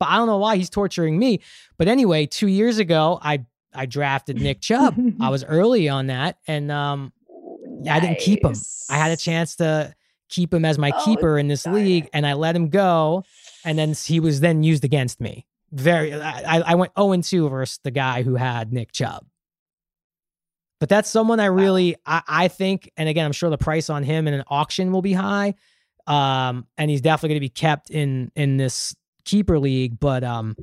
but 0.00 0.08
I 0.08 0.16
don't 0.16 0.26
know 0.26 0.38
why 0.38 0.56
he's 0.56 0.70
torturing 0.70 1.18
me. 1.18 1.40
But 1.78 1.86
anyway, 1.86 2.26
two 2.26 2.48
years 2.48 2.78
ago, 2.78 3.20
I 3.22 3.44
I 3.72 3.86
drafted 3.86 4.40
Nick 4.40 4.60
Chubb. 4.60 4.96
I 5.20 5.28
was 5.30 5.44
early 5.44 5.88
on 5.88 6.08
that, 6.08 6.38
and 6.48 6.72
um, 6.72 7.12
nice. 7.28 7.96
I 7.96 8.00
didn't 8.00 8.18
keep 8.18 8.44
him. 8.44 8.54
I 8.88 8.96
had 8.96 9.12
a 9.12 9.16
chance 9.16 9.54
to 9.56 9.94
keep 10.28 10.52
him 10.52 10.64
as 10.64 10.78
my 10.78 10.90
oh, 10.92 11.04
keeper 11.04 11.38
in 11.38 11.46
this 11.46 11.66
league, 11.66 12.08
and 12.12 12.26
I 12.26 12.32
let 12.32 12.56
him 12.56 12.70
go, 12.70 13.22
and 13.64 13.78
then 13.78 13.92
he 13.94 14.18
was 14.18 14.40
then 14.40 14.64
used 14.64 14.84
against 14.84 15.20
me. 15.20 15.46
very. 15.70 16.12
I, 16.12 16.60
I 16.60 16.74
went 16.74 16.92
0 16.98 17.12
and 17.12 17.22
2 17.22 17.48
versus 17.48 17.78
the 17.84 17.92
guy 17.92 18.22
who 18.22 18.34
had 18.34 18.72
Nick 18.72 18.90
Chubb. 18.90 19.24
But 20.80 20.88
that's 20.88 21.10
someone 21.10 21.40
I 21.40 21.46
really 21.46 21.96
I, 22.06 22.22
I 22.26 22.48
think, 22.48 22.90
and 22.96 23.08
again, 23.08 23.26
I'm 23.26 23.32
sure 23.32 23.50
the 23.50 23.58
price 23.58 23.90
on 23.90 24.02
him 24.02 24.26
in 24.26 24.34
an 24.34 24.44
auction 24.48 24.92
will 24.92 25.02
be 25.02 25.12
high. 25.12 25.54
Um, 26.06 26.66
and 26.78 26.90
he's 26.90 27.02
definitely 27.02 27.34
gonna 27.34 27.40
be 27.40 27.50
kept 27.50 27.90
in 27.90 28.32
in 28.34 28.56
this 28.56 28.96
keeper 29.24 29.58
league. 29.58 29.98
But 30.00 30.24
um 30.24 30.56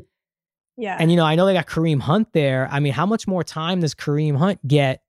yeah. 0.78 0.98
And 1.00 1.10
you 1.10 1.18
know, 1.18 1.26
I 1.26 1.36
know 1.36 1.46
they 1.46 1.54
got 1.54 1.66
Kareem 1.66 2.00
Hunt 2.00 2.32
there. 2.34 2.70
I 2.72 2.80
mean, 2.80 2.94
how 2.94 3.06
much 3.06 3.28
more 3.28 3.44
time 3.44 3.80
does 3.80 3.96
Kareem 3.96 4.38
Hunt 4.38 4.66
get 4.68 5.02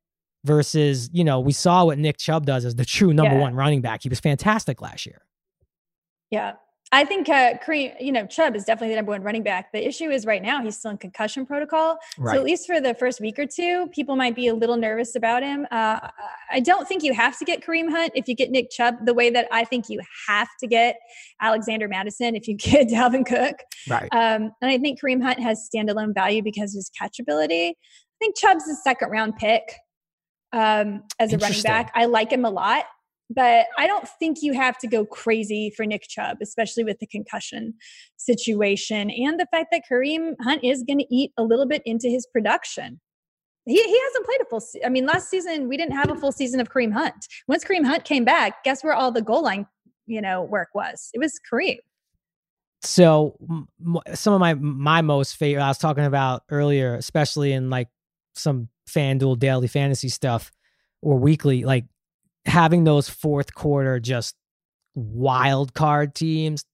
versus, 0.45 1.11
you 1.13 1.25
know, 1.25 1.41
we 1.41 1.53
saw 1.53 1.85
what 1.85 1.99
Nick 1.99 2.17
Chubb 2.17 2.47
does 2.47 2.65
as 2.65 2.75
the 2.75 2.87
true 2.87 3.13
number 3.13 3.35
yeah. 3.35 3.41
one 3.43 3.55
running 3.55 3.83
back. 3.83 4.03
He 4.03 4.09
was 4.09 4.19
fantastic 4.19 4.81
last 4.81 5.05
year. 5.05 5.23
Yeah. 6.31 6.55
I 6.91 7.05
think 7.05 7.29
uh, 7.29 7.55
Kareem, 7.59 7.95
you 8.01 8.13
know, 8.13 8.27
Chubb 8.27 8.57
is 8.57 8.65
definitely 8.65 8.91
the 8.91 8.97
number 8.97 9.13
one 9.13 9.23
running 9.23 9.43
back. 9.43 9.73
The 9.73 9.87
issue 9.87 10.11
is 10.11 10.25
right 10.25 10.43
now 10.43 10.63
he's 10.63 10.79
still 10.79 10.91
in 10.91 10.99
concussion 10.99 11.45
protocol. 11.45 11.99
Right. 12.17 12.33
So 12.33 12.39
at 12.39 12.45
least 12.45 12.67
for 12.67 12.81
the 12.81 12.95
first 12.95 13.21
week 13.21 13.39
or 13.39 13.47
two, 13.47 13.89
people 13.89 14.17
might 14.17 14.35
be 14.35 14.49
a 14.49 14.55
little 14.55 14.77
nervous 14.77 15.15
about 15.15 15.43
him. 15.43 15.67
Uh, 15.71 16.09
I 16.51 16.61
don't 16.61 16.89
think 16.89 17.03
you 17.03 17.13
have 17.13 17.39
to 17.39 17.45
get 17.45 17.63
Kareem 17.63 17.91
Hunt 17.91 18.13
if 18.15 18.27
you 18.27 18.35
get 18.35 18.51
Nick 18.51 18.71
Chubb 18.71 19.05
the 19.05 19.13
way 19.13 19.29
that 19.29 19.49
I 19.53 19.65
think 19.65 19.91
you 19.91 20.01
have 20.29 20.49
to 20.61 20.67
get 20.67 20.97
Alexander 21.43 21.89
Mattison 21.89 22.35
if 22.35 22.49
you 22.49 22.55
get 22.57 22.89
Dalvin 22.89 23.27
Cook. 23.27 23.57
Right. 23.89 24.09
Um, 24.13 24.53
and 24.63 24.71
I 24.71 24.79
think 24.79 25.01
Kareem 25.01 25.23
Hunt 25.23 25.41
has 25.41 25.69
standalone 25.73 26.15
value 26.15 26.43
because 26.43 26.75
of 26.75 26.79
his 26.79 26.91
catchability. 27.01 27.71
I 27.71 28.19
think 28.19 28.37
Chubb's 28.37 28.67
a 28.67 28.75
second 28.75 29.11
round 29.11 29.37
pick 29.37 29.63
um, 30.53 31.03
as 31.19 31.33
a 31.35 31.39
running 31.39 31.63
back. 31.63 31.93
I 31.95 32.07
like 32.07 32.33
him 32.33 32.45
a 32.45 32.51
lot. 32.51 32.85
But 33.31 33.67
I 33.77 33.87
don't 33.87 34.09
think 34.19 34.39
you 34.41 34.55
have 34.55 34.79
to 34.79 34.87
go 34.87 35.05
crazy 35.05 35.71
for 35.77 35.85
Nick 35.85 36.09
Chubb, 36.09 36.39
especially 36.41 36.85
with 36.85 36.99
the 36.99 37.07
concussion 37.07 37.75
situation 38.17 39.11
and 39.11 39.39
the 39.39 39.47
fact 39.51 39.69
that 39.73 39.83
Kareem 39.91 40.35
Hunt 40.41 40.65
is 40.65 40.83
going 40.83 40.99
to 40.99 41.15
eat 41.15 41.33
a 41.37 41.43
little 41.43 41.67
bit 41.67 41.83
into 41.85 42.09
his 42.09 42.27
production. 42.27 43.01
He, 43.67 43.75
he 43.75 44.01
hasn't 44.01 44.25
played 44.25 44.41
a 44.41 44.45
full 44.47 44.61
se- 44.61 44.81
I 44.85 44.89
mean, 44.89 45.05
last 45.05 45.29
season 45.29 45.69
we 45.69 45.77
didn't 45.77 45.93
have 45.93 46.11
a 46.11 46.15
full 46.15 46.33
season 46.33 46.59
of 46.59 46.71
Kareem 46.71 46.93
Hunt. 46.93 47.27
Once 47.49 47.65
Kareem 47.65 47.85
Hunt 47.85 48.05
came 48.05 48.25
back, 48.25 48.65
guess 48.65 48.83
where 48.83 48.95
all 48.95 49.13
the 49.13 49.21
goal 49.21 49.43
line, 49.43 49.67
you 50.07 50.23
know, 50.23 50.43
work 50.43 50.69
was? 50.75 51.11
It 51.13 51.19
was 51.19 51.39
Kareem. 51.53 51.79
So 52.81 53.37
some 54.15 54.33
of 54.33 54.41
my 54.41 54.55
my 54.55 55.03
most 55.03 55.37
favorite 55.37 55.63
I 55.63 55.69
was 55.69 55.79
talking 55.79 56.05
about 56.05 56.45
earlier, 56.49 56.95
especially 56.95 57.53
in 57.53 57.69
like 57.69 57.89
some 58.37 58.69
FanDuel 58.89 59.39
daily 59.39 59.69
fantasy 59.69 60.09
stuff 60.09 60.51
or 61.03 61.19
weekly, 61.19 61.65
like 61.65 61.85
having 62.45 62.85
those 62.85 63.09
fourth 63.09 63.55
quarter 63.55 64.01
just 64.01 64.35
wild 64.95 65.75
card 65.75 66.15
teams. 66.15 66.65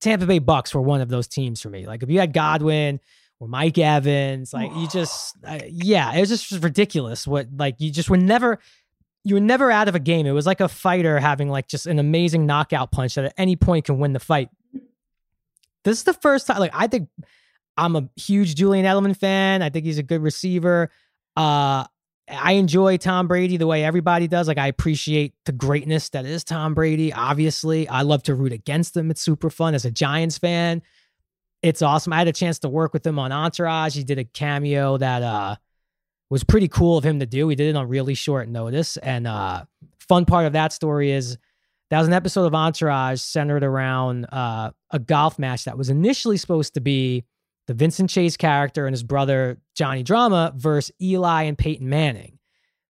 Tampa 0.00 0.26
Bay 0.26 0.38
Bucks 0.40 0.74
were 0.74 0.82
one 0.82 1.00
of 1.00 1.08
those 1.08 1.28
teams 1.28 1.60
for 1.60 1.70
me. 1.70 1.86
Like 1.86 2.02
if 2.02 2.10
you 2.10 2.18
had 2.18 2.32
Godwin 2.32 3.00
or 3.38 3.48
Mike 3.48 3.78
Evans, 3.78 4.52
like 4.52 4.74
you 4.74 4.88
just, 4.88 5.36
uh, 5.46 5.60
yeah, 5.68 6.12
it 6.14 6.20
was 6.20 6.28
just 6.28 6.50
ridiculous. 6.62 7.26
What 7.26 7.48
like 7.56 7.76
you 7.78 7.90
just 7.90 8.10
were 8.10 8.16
never, 8.16 8.58
you 9.24 9.36
were 9.36 9.40
never 9.40 9.70
out 9.70 9.88
of 9.88 9.94
a 9.94 10.00
game. 10.00 10.26
It 10.26 10.32
was 10.32 10.46
like 10.46 10.60
a 10.60 10.68
fighter 10.68 11.20
having 11.20 11.48
like 11.48 11.68
just 11.68 11.86
an 11.86 12.00
amazing 12.00 12.46
knockout 12.46 12.90
punch 12.90 13.14
that 13.14 13.26
at 13.26 13.34
any 13.36 13.54
point 13.54 13.84
can 13.84 13.98
win 13.98 14.12
the 14.12 14.20
fight. 14.20 14.48
This 15.84 15.98
is 15.98 16.04
the 16.04 16.14
first 16.14 16.48
time. 16.48 16.58
Like 16.58 16.74
I 16.74 16.88
think 16.88 17.08
I'm 17.76 17.96
a 17.96 18.08
huge 18.16 18.54
Julian 18.56 18.84
Edelman 18.84 19.16
fan. 19.16 19.62
I 19.62 19.70
think 19.70 19.84
he's 19.84 19.98
a 19.98 20.02
good 20.02 20.22
receiver. 20.22 20.90
Uh, 21.36 21.84
I 22.28 22.52
enjoy 22.52 22.96
Tom 22.98 23.26
Brady 23.26 23.56
the 23.56 23.66
way 23.66 23.84
everybody 23.84 24.28
does. 24.28 24.46
Like 24.46 24.58
I 24.58 24.68
appreciate 24.68 25.34
the 25.44 25.52
greatness 25.52 26.08
that 26.10 26.24
is 26.24 26.44
Tom 26.44 26.74
Brady. 26.74 27.12
Obviously, 27.12 27.88
I 27.88 28.02
love 28.02 28.22
to 28.24 28.34
root 28.34 28.52
against 28.52 28.96
him. 28.96 29.10
It's 29.10 29.20
super 29.20 29.50
fun 29.50 29.74
as 29.74 29.84
a 29.84 29.90
Giants 29.90 30.38
fan. 30.38 30.82
It's 31.62 31.82
awesome. 31.82 32.12
I 32.12 32.18
had 32.18 32.28
a 32.28 32.32
chance 32.32 32.58
to 32.60 32.68
work 32.68 32.92
with 32.92 33.06
him 33.06 33.18
on 33.18 33.32
Entourage. 33.32 33.94
He 33.94 34.04
did 34.04 34.18
a 34.18 34.24
cameo 34.24 34.96
that 34.98 35.22
uh 35.22 35.56
was 36.30 36.44
pretty 36.44 36.68
cool 36.68 36.96
of 36.96 37.04
him 37.04 37.20
to 37.20 37.26
do. 37.26 37.48
He 37.48 37.56
did 37.56 37.68
it 37.68 37.76
on 37.76 37.88
really 37.88 38.14
short 38.14 38.48
notice. 38.48 38.96
And 38.98 39.26
uh 39.26 39.64
fun 39.98 40.24
part 40.24 40.46
of 40.46 40.52
that 40.52 40.72
story 40.72 41.10
is 41.10 41.38
that 41.90 41.98
was 41.98 42.08
an 42.08 42.14
episode 42.14 42.46
of 42.46 42.54
Entourage 42.54 43.20
centered 43.20 43.64
around 43.64 44.26
uh 44.32 44.70
a 44.90 44.98
golf 44.98 45.38
match 45.38 45.64
that 45.64 45.76
was 45.76 45.90
initially 45.90 46.36
supposed 46.36 46.74
to 46.74 46.80
be 46.80 47.24
the 47.66 47.74
Vincent 47.74 48.10
Chase 48.10 48.36
character 48.36 48.86
and 48.86 48.92
his 48.92 49.02
brother 49.02 49.60
Johnny 49.74 50.02
Drama 50.02 50.52
versus 50.56 50.94
Eli 51.00 51.44
and 51.44 51.56
Peyton 51.56 51.88
Manning. 51.88 52.38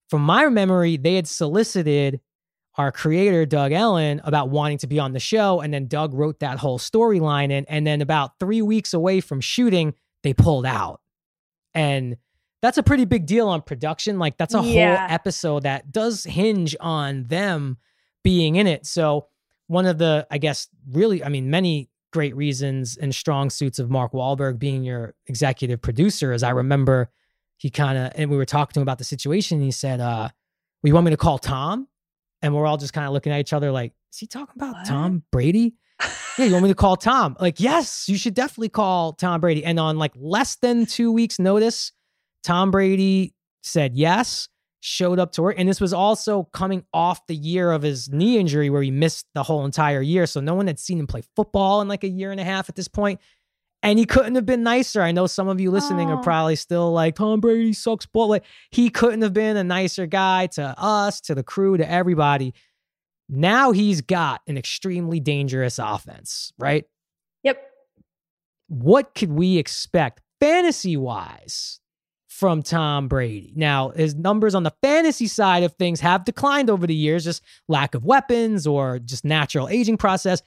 From 0.08 0.22
my 0.22 0.48
memory, 0.48 0.96
they 0.96 1.14
had 1.14 1.26
solicited 1.28 2.20
our 2.76 2.90
creator, 2.90 3.44
Doug 3.44 3.72
Ellin, 3.72 4.20
about 4.24 4.48
wanting 4.48 4.78
to 4.78 4.86
be 4.86 4.98
on 4.98 5.12
the 5.12 5.20
show. 5.20 5.60
And 5.60 5.72
then 5.72 5.88
Doug 5.88 6.14
wrote 6.14 6.40
that 6.40 6.58
whole 6.58 6.78
storyline 6.78 7.50
in. 7.50 7.64
And 7.66 7.86
then 7.86 8.00
about 8.00 8.38
three 8.40 8.62
weeks 8.62 8.94
away 8.94 9.20
from 9.20 9.40
shooting, 9.40 9.94
they 10.22 10.32
pulled 10.32 10.66
out. 10.66 11.00
And 11.74 12.16
that's 12.62 12.78
a 12.78 12.82
pretty 12.82 13.04
big 13.04 13.26
deal 13.26 13.48
on 13.48 13.62
production. 13.62 14.18
Like, 14.18 14.38
that's 14.38 14.54
a 14.54 14.62
yeah. 14.62 14.96
whole 14.96 15.14
episode 15.14 15.64
that 15.64 15.92
does 15.92 16.24
hinge 16.24 16.76
on 16.80 17.24
them 17.24 17.76
being 18.22 18.56
in 18.56 18.66
it. 18.66 18.86
So, 18.86 19.26
one 19.66 19.86
of 19.86 19.98
the, 19.98 20.26
I 20.30 20.38
guess, 20.38 20.68
really, 20.90 21.24
I 21.24 21.28
mean, 21.28 21.50
many 21.50 21.88
great 22.12 22.36
reasons 22.36 22.96
and 22.96 23.14
strong 23.14 23.50
suits 23.50 23.78
of 23.78 23.90
Mark 23.90 24.12
Wahlberg 24.12 24.58
being 24.58 24.84
your 24.84 25.14
executive 25.26 25.82
producer. 25.82 26.32
As 26.32 26.42
I 26.42 26.50
remember, 26.50 27.10
he 27.56 27.70
kind 27.70 27.98
of, 27.98 28.12
and 28.14 28.30
we 28.30 28.36
were 28.36 28.44
talking 28.44 28.74
to 28.74 28.80
him 28.80 28.82
about 28.82 28.98
the 28.98 29.04
situation. 29.04 29.60
he 29.60 29.70
said, 29.70 30.00
uh, 30.00 30.28
well, 30.82 30.88
you 30.88 30.94
want 30.94 31.04
me 31.04 31.10
to 31.10 31.16
call 31.16 31.38
Tom? 31.38 31.88
And 32.40 32.54
we're 32.54 32.66
all 32.66 32.76
just 32.76 32.92
kind 32.92 33.06
of 33.06 33.12
looking 33.12 33.32
at 33.32 33.40
each 33.40 33.52
other 33.52 33.70
like, 33.70 33.92
is 34.12 34.18
he 34.18 34.26
talking 34.26 34.54
about 34.56 34.74
what? 34.74 34.86
Tom 34.86 35.22
Brady? 35.32 35.74
yeah, 36.38 36.46
you 36.46 36.52
want 36.52 36.64
me 36.64 36.70
to 36.70 36.74
call 36.74 36.96
Tom? 36.96 37.36
Like, 37.40 37.60
yes, 37.60 38.08
you 38.08 38.16
should 38.16 38.34
definitely 38.34 38.68
call 38.68 39.12
Tom 39.12 39.40
Brady. 39.40 39.64
And 39.64 39.78
on 39.78 39.98
like 39.98 40.12
less 40.16 40.56
than 40.56 40.86
two 40.86 41.12
weeks' 41.12 41.38
notice, 41.38 41.92
Tom 42.42 42.70
Brady 42.70 43.34
said 43.62 43.94
yes 43.94 44.48
showed 44.85 45.20
up 45.20 45.30
to 45.30 45.43
work. 45.43 45.55
And 45.59 45.68
this 45.68 45.80
was 45.80 45.93
also 45.93 46.43
coming 46.53 46.85
off 46.93 47.24
the 47.28 47.37
year 47.37 47.70
of 47.70 47.83
his 47.83 48.11
knee 48.11 48.37
injury 48.37 48.68
where 48.68 48.83
he 48.83 48.91
missed 48.91 49.26
the 49.33 49.45
whole 49.45 49.64
entire 49.64 50.03
year. 50.03 50.26
So 50.26 50.41
no 50.41 50.55
one 50.55 50.66
had 50.66 50.80
seen 50.80 50.99
him 50.99 51.07
play 51.07 51.22
football 51.37 51.80
in 51.80 51.87
like 51.87 52.03
a 52.03 52.09
year 52.09 52.33
and 52.33 52.41
a 52.41 52.45
half 52.45 52.68
at 52.68 52.74
this 52.74 52.89
point. 52.89 53.20
And 53.85 53.97
he 53.97 54.05
couldn't 54.05 54.35
have 54.35 54.45
been 54.45 54.64
nicer. 54.64 55.01
I 55.01 55.12
know 55.12 55.28
some 55.28 55.47
of 55.47 55.61
you 55.61 55.70
listening 55.70 56.11
are 56.11 56.20
probably 56.20 56.57
still 56.57 56.93
like, 56.93 57.14
Tom 57.14 57.41
Brady 57.41 57.72
sucks 57.72 58.07
ball. 58.07 58.28
Like 58.28 58.45
he 58.70 58.91
couldn't 58.91 59.22
have 59.22 59.33
been 59.33 59.57
a 59.57 59.62
nicer 59.62 60.07
guy 60.07 60.49
to 60.49 60.74
us, 60.76 61.20
to 61.22 61.35
the 61.37 61.45
crew, 61.45 61.76
to 61.76 61.89
everybody. 61.89 62.53
Now 63.28 63.70
he's 63.70 64.01
got 64.01 64.41
an 64.49 64.59
extremely 64.59 65.20
dangerous 65.20 65.78
offense, 65.78 66.53
right? 66.59 66.85
Yep. 67.45 67.62
What 68.66 69.14
could 69.14 69.30
we 69.30 69.59
expect 69.59 70.22
fantasy 70.41 70.97
wise 70.97 71.78
from 72.43 72.61
Tom 72.61 73.07
Brady. 73.07 73.53
Now, 73.55 73.90
his 73.90 74.16
numbers 74.16 74.57
on 74.57 74.64
the 74.64 74.72
fantasy 74.82 75.28
side 75.28 75.62
of 75.62 75.74
things 75.74 76.01
have 76.01 76.24
declined 76.24 76.70
over 76.70 76.88
the 76.88 76.95
years, 76.95 77.22
just 77.22 77.40
lack 77.68 77.95
of 77.95 78.05
weapons 78.05 78.66
or 78.66 78.99
just 78.99 79.24
natural 79.24 79.68
aging 79.68 79.97
process. 79.97 80.43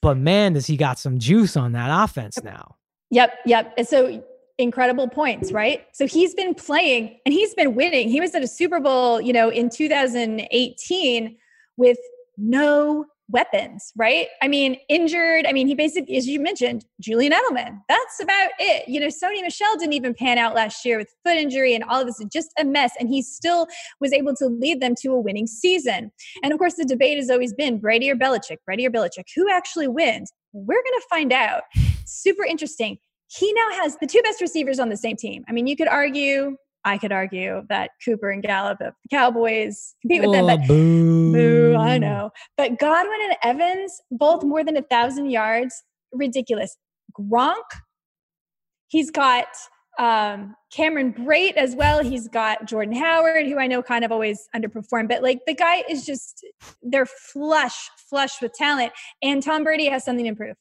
But 0.00 0.16
man, 0.16 0.52
does 0.52 0.68
he 0.68 0.76
got 0.76 1.00
some 1.00 1.18
juice 1.18 1.56
on 1.56 1.72
that 1.72 1.90
offense 2.04 2.40
now. 2.44 2.76
Yep, 3.10 3.36
yep. 3.46 3.74
And 3.76 3.84
so 3.84 4.22
incredible 4.58 5.08
points, 5.08 5.50
right? 5.50 5.84
So 5.92 6.06
he's 6.06 6.34
been 6.34 6.54
playing 6.54 7.18
and 7.26 7.32
he's 7.34 7.52
been 7.54 7.74
winning. 7.74 8.08
He 8.08 8.20
was 8.20 8.32
at 8.36 8.44
a 8.44 8.46
Super 8.46 8.78
Bowl, 8.78 9.20
you 9.20 9.32
know, 9.32 9.48
in 9.48 9.70
2018 9.70 11.36
with 11.76 11.98
no 12.38 13.06
weapons, 13.30 13.92
right? 13.96 14.28
I 14.42 14.48
mean, 14.48 14.76
injured. 14.88 15.46
I 15.46 15.52
mean, 15.52 15.66
he 15.66 15.74
basically, 15.74 16.16
as 16.16 16.26
you 16.26 16.40
mentioned, 16.40 16.84
Julian 17.00 17.32
Edelman. 17.32 17.80
That's 17.88 18.20
about 18.20 18.50
it. 18.58 18.88
You 18.88 19.00
know, 19.00 19.06
Sony 19.06 19.42
Michel 19.42 19.76
didn't 19.76 19.94
even 19.94 20.14
pan 20.14 20.38
out 20.38 20.54
last 20.54 20.84
year 20.84 20.98
with 20.98 21.14
foot 21.24 21.36
injury 21.36 21.74
and 21.74 21.84
all 21.84 22.00
of 22.00 22.06
this, 22.06 22.22
just 22.32 22.50
a 22.58 22.64
mess. 22.64 22.92
And 22.98 23.08
he 23.08 23.22
still 23.22 23.66
was 24.00 24.12
able 24.12 24.34
to 24.36 24.46
lead 24.46 24.80
them 24.80 24.94
to 25.02 25.12
a 25.12 25.20
winning 25.20 25.46
season. 25.46 26.10
And 26.42 26.52
of 26.52 26.58
course, 26.58 26.74
the 26.74 26.84
debate 26.84 27.16
has 27.18 27.30
always 27.30 27.52
been 27.52 27.78
Brady 27.78 28.10
or 28.10 28.16
Belichick, 28.16 28.58
Brady 28.64 28.86
or 28.86 28.90
Belichick. 28.90 29.26
Who 29.36 29.50
actually 29.50 29.88
wins? 29.88 30.32
We're 30.52 30.82
going 30.82 31.00
to 31.00 31.06
find 31.08 31.32
out. 31.32 31.62
Super 32.06 32.44
interesting. 32.44 32.98
He 33.28 33.52
now 33.52 33.82
has 33.82 33.96
the 34.00 34.06
two 34.06 34.20
best 34.22 34.40
receivers 34.40 34.80
on 34.80 34.88
the 34.88 34.96
same 34.96 35.16
team. 35.16 35.44
I 35.48 35.52
mean, 35.52 35.66
you 35.68 35.76
could 35.76 35.88
argue 35.88 36.56
I 36.84 36.98
could 36.98 37.12
argue 37.12 37.62
that 37.68 37.90
Cooper 38.04 38.30
and 38.30 38.42
Gallup 38.42 38.80
of 38.80 38.94
the 39.02 39.16
Cowboys 39.16 39.94
compete 40.02 40.22
with 40.22 40.32
them, 40.32 40.46
but 40.46 40.66
boo. 40.66 41.32
boo, 41.32 41.76
I 41.76 41.98
know. 41.98 42.30
But 42.56 42.78
Godwin 42.78 43.18
and 43.22 43.36
Evans, 43.42 44.00
both 44.10 44.42
more 44.44 44.64
than 44.64 44.76
a 44.76 44.82
thousand 44.82 45.30
yards, 45.30 45.82
ridiculous. 46.12 46.76
Gronk, 47.18 47.64
he's 48.88 49.10
got 49.10 49.46
um, 49.98 50.54
Cameron 50.72 51.12
Brate 51.12 51.56
as 51.56 51.74
well. 51.76 52.02
He's 52.02 52.28
got 52.28 52.64
Jordan 52.64 52.94
Howard, 52.94 53.46
who 53.46 53.58
I 53.58 53.66
know 53.66 53.82
kind 53.82 54.04
of 54.04 54.12
always 54.12 54.48
underperformed, 54.56 55.08
but 55.08 55.22
like 55.22 55.40
the 55.46 55.54
guy 55.54 55.84
is 55.88 56.06
just, 56.06 56.44
they're 56.82 57.06
flush, 57.06 57.90
flush 58.08 58.40
with 58.40 58.52
talent. 58.54 58.92
And 59.22 59.42
Tom 59.42 59.64
Brady 59.64 59.88
has 59.88 60.04
something 60.04 60.24
to 60.24 60.34
prove. 60.34 60.56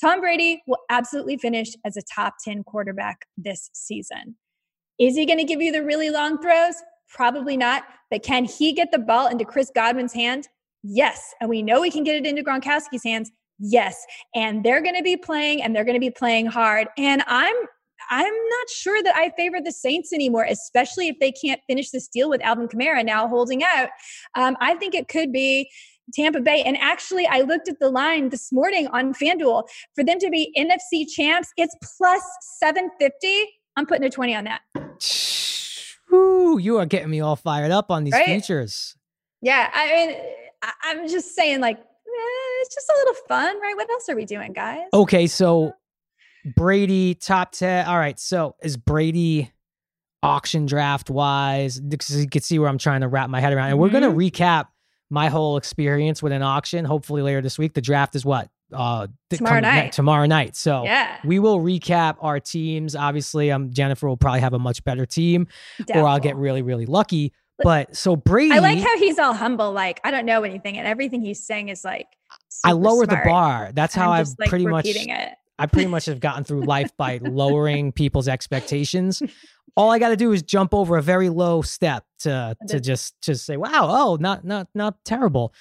Tom 0.00 0.20
Brady 0.20 0.62
will 0.66 0.78
absolutely 0.90 1.36
finish 1.36 1.68
as 1.84 1.96
a 1.96 2.02
top 2.14 2.34
10 2.44 2.62
quarterback 2.64 3.26
this 3.36 3.70
season. 3.74 4.36
Is 4.98 5.16
he 5.16 5.26
going 5.26 5.38
to 5.38 5.44
give 5.44 5.60
you 5.60 5.72
the 5.72 5.84
really 5.84 6.10
long 6.10 6.40
throws? 6.40 6.74
Probably 7.08 7.56
not. 7.56 7.84
But 8.10 8.22
can 8.22 8.44
he 8.44 8.72
get 8.72 8.90
the 8.92 8.98
ball 8.98 9.28
into 9.28 9.44
Chris 9.44 9.70
Godwin's 9.74 10.12
hand? 10.12 10.48
Yes. 10.82 11.34
And 11.40 11.48
we 11.48 11.62
know 11.62 11.82
he 11.82 11.90
can 11.90 12.04
get 12.04 12.16
it 12.16 12.26
into 12.26 12.42
Gronkowski's 12.42 13.04
hands. 13.04 13.30
Yes. 13.58 14.04
And 14.34 14.64
they're 14.64 14.82
going 14.82 14.96
to 14.96 15.02
be 15.02 15.16
playing 15.16 15.62
and 15.62 15.74
they're 15.74 15.84
going 15.84 15.94
to 15.94 16.00
be 16.00 16.10
playing 16.10 16.46
hard. 16.46 16.88
And 16.98 17.22
I'm 17.26 17.54
I'm 18.10 18.24
not 18.24 18.70
sure 18.70 19.02
that 19.02 19.16
I 19.16 19.30
favor 19.30 19.60
the 19.62 19.72
Saints 19.72 20.12
anymore, 20.12 20.44
especially 20.44 21.08
if 21.08 21.16
they 21.20 21.32
can't 21.32 21.60
finish 21.66 21.90
this 21.90 22.06
deal 22.08 22.28
with 22.28 22.42
Alvin 22.42 22.68
Kamara 22.68 23.02
now 23.02 23.26
holding 23.26 23.62
out. 23.64 23.88
Um, 24.34 24.58
I 24.60 24.74
think 24.74 24.94
it 24.94 25.08
could 25.08 25.32
be 25.32 25.70
Tampa 26.12 26.40
Bay. 26.40 26.62
And 26.62 26.76
actually, 26.78 27.26
I 27.26 27.40
looked 27.40 27.68
at 27.68 27.78
the 27.80 27.90
line 27.90 28.28
this 28.28 28.52
morning 28.52 28.88
on 28.88 29.14
FanDuel 29.14 29.64
for 29.94 30.04
them 30.04 30.18
to 30.18 30.28
be 30.28 30.52
NFC 30.56 31.06
champs. 31.08 31.48
It's 31.56 31.74
plus 31.96 32.22
750. 32.58 33.46
I'm 33.76 33.86
putting 33.86 34.04
a 34.04 34.10
20 34.10 34.34
on 34.34 34.44
that. 34.44 34.60
Ooh, 36.54 36.58
you 36.58 36.78
are 36.78 36.86
getting 36.86 37.10
me 37.10 37.20
all 37.20 37.36
fired 37.36 37.70
up 37.70 37.90
on 37.90 38.04
these 38.04 38.12
right? 38.12 38.26
futures. 38.26 38.96
Yeah. 39.42 39.70
I 39.74 39.86
mean, 39.88 40.16
I'm 40.82 41.08
just 41.08 41.34
saying, 41.34 41.60
like, 41.60 41.78
eh, 41.78 42.60
it's 42.60 42.74
just 42.74 42.88
a 42.88 42.94
little 42.98 43.14
fun, 43.28 43.60
right? 43.60 43.76
What 43.76 43.90
else 43.90 44.08
are 44.08 44.16
we 44.16 44.24
doing, 44.24 44.52
guys? 44.52 44.86
Okay. 44.92 45.26
So 45.26 45.74
Brady, 46.56 47.14
top 47.14 47.52
10. 47.52 47.86
All 47.86 47.98
right. 47.98 48.18
So 48.18 48.54
is 48.62 48.76
Brady 48.76 49.52
auction 50.22 50.66
draft 50.66 51.10
wise? 51.10 51.80
Because 51.80 52.20
you 52.20 52.28
can 52.28 52.42
see 52.42 52.58
where 52.58 52.68
I'm 52.68 52.78
trying 52.78 53.00
to 53.00 53.08
wrap 53.08 53.28
my 53.28 53.40
head 53.40 53.52
around. 53.52 53.66
And 53.66 53.74
mm-hmm. 53.74 53.82
we're 53.82 54.00
going 54.00 54.02
to 54.02 54.40
recap 54.40 54.66
my 55.10 55.28
whole 55.28 55.56
experience 55.56 56.22
with 56.22 56.32
an 56.32 56.42
auction. 56.42 56.84
Hopefully 56.84 57.22
later 57.22 57.42
this 57.42 57.58
week. 57.58 57.74
The 57.74 57.82
draft 57.82 58.14
is 58.14 58.24
what 58.24 58.48
uh 58.72 59.06
tomorrow 59.30 59.60
night. 59.60 59.92
tomorrow 59.92 60.26
night. 60.26 60.56
So 60.56 60.84
yeah. 60.84 61.18
we 61.24 61.38
will 61.38 61.60
recap 61.60 62.16
our 62.20 62.40
teams. 62.40 62.96
Obviously, 62.96 63.50
um 63.50 63.70
Jennifer 63.72 64.08
will 64.08 64.16
probably 64.16 64.40
have 64.40 64.54
a 64.54 64.58
much 64.58 64.82
better 64.84 65.06
team, 65.06 65.46
Doubtful. 65.78 66.02
or 66.02 66.08
I'll 66.08 66.20
get 66.20 66.36
really 66.36 66.62
really 66.62 66.86
lucky. 66.86 67.32
But 67.62 67.94
so 67.94 68.16
Brady, 68.16 68.54
I 68.54 68.58
like 68.58 68.78
how 68.78 68.98
he's 68.98 69.18
all 69.18 69.32
humble. 69.32 69.72
Like 69.72 70.00
I 70.04 70.10
don't 70.10 70.26
know 70.26 70.42
anything, 70.42 70.76
and 70.76 70.86
everything 70.86 71.22
he's 71.22 71.44
saying 71.44 71.68
is 71.68 71.84
like. 71.84 72.06
I 72.64 72.72
lower 72.72 73.04
smart. 73.04 73.10
the 73.10 73.28
bar. 73.28 73.70
That's 73.74 73.94
how 73.94 74.10
I've 74.10 74.28
like 74.38 74.48
pretty 74.48 74.66
much. 74.66 74.86
It. 74.86 75.32
I 75.58 75.66
pretty 75.66 75.88
much 75.88 76.06
have 76.06 76.20
gotten 76.20 76.44
through 76.44 76.62
life 76.62 76.96
by 76.96 77.18
lowering 77.22 77.92
people's 77.92 78.28
expectations. 78.28 79.22
All 79.76 79.90
I 79.90 79.98
got 79.98 80.10
to 80.10 80.16
do 80.16 80.32
is 80.32 80.42
jump 80.42 80.72
over 80.72 80.96
a 80.96 81.02
very 81.02 81.28
low 81.28 81.62
step 81.62 82.04
to 82.20 82.56
to 82.68 82.80
just 82.80 83.20
just 83.20 83.44
say, 83.44 83.56
"Wow, 83.56 83.88
oh, 83.90 84.16
not 84.20 84.44
not 84.44 84.68
not 84.74 85.04
terrible." 85.04 85.52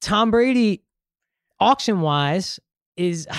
Tom 0.00 0.30
Brady, 0.30 0.82
auction 1.62 2.00
wise, 2.00 2.58
is 2.96 3.26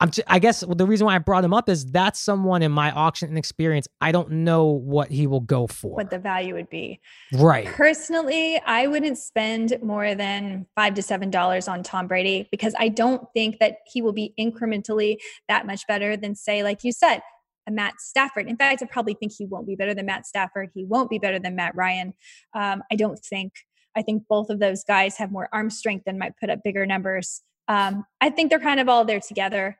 I'm 0.00 0.10
t- 0.10 0.24
I 0.26 0.40
guess 0.40 0.64
the 0.68 0.84
reason 0.84 1.06
why 1.06 1.14
I 1.14 1.18
brought 1.18 1.44
him 1.44 1.54
up 1.54 1.68
is 1.68 1.86
that's 1.86 2.18
someone 2.18 2.60
in 2.62 2.72
my 2.72 2.90
auction 2.90 3.36
experience. 3.36 3.86
I 4.00 4.10
don't 4.10 4.30
know 4.30 4.64
what 4.64 5.12
he 5.12 5.28
will 5.28 5.40
go 5.40 5.68
for. 5.68 5.94
What 5.94 6.10
the 6.10 6.18
value 6.18 6.54
would 6.54 6.68
be. 6.70 7.00
Right. 7.32 7.66
Personally, 7.66 8.60
I 8.66 8.88
wouldn't 8.88 9.16
spend 9.16 9.78
more 9.80 10.16
than 10.16 10.66
five 10.74 10.94
to 10.94 11.02
seven 11.02 11.30
dollars 11.30 11.68
on 11.68 11.84
Tom 11.84 12.08
Brady 12.08 12.48
because 12.50 12.74
I 12.80 12.88
don't 12.88 13.28
think 13.32 13.60
that 13.60 13.76
he 13.86 14.02
will 14.02 14.12
be 14.12 14.34
incrementally 14.40 15.18
that 15.48 15.66
much 15.66 15.86
better 15.86 16.16
than, 16.16 16.34
say, 16.34 16.64
like 16.64 16.82
you 16.82 16.90
said, 16.90 17.20
a 17.68 17.70
Matt 17.70 18.00
Stafford. 18.00 18.48
In 18.48 18.56
fact, 18.56 18.82
I 18.82 18.86
probably 18.86 19.14
think 19.14 19.32
he 19.38 19.46
won't 19.46 19.68
be 19.68 19.76
better 19.76 19.94
than 19.94 20.06
Matt 20.06 20.26
Stafford. 20.26 20.70
He 20.74 20.84
won't 20.84 21.10
be 21.10 21.20
better 21.20 21.38
than 21.38 21.54
Matt 21.54 21.76
Ryan. 21.76 22.14
Um, 22.54 22.82
I 22.90 22.96
don't 22.96 23.20
think. 23.20 23.52
I 23.96 24.02
think 24.02 24.24
both 24.28 24.50
of 24.50 24.58
those 24.58 24.84
guys 24.84 25.16
have 25.18 25.30
more 25.30 25.48
arm 25.52 25.70
strength 25.70 26.04
and 26.06 26.18
might 26.18 26.36
put 26.38 26.50
up 26.50 26.60
bigger 26.64 26.86
numbers. 26.86 27.42
Um, 27.68 28.04
I 28.20 28.30
think 28.30 28.50
they're 28.50 28.58
kind 28.58 28.80
of 28.80 28.88
all 28.88 29.04
there 29.04 29.20
together 29.20 29.78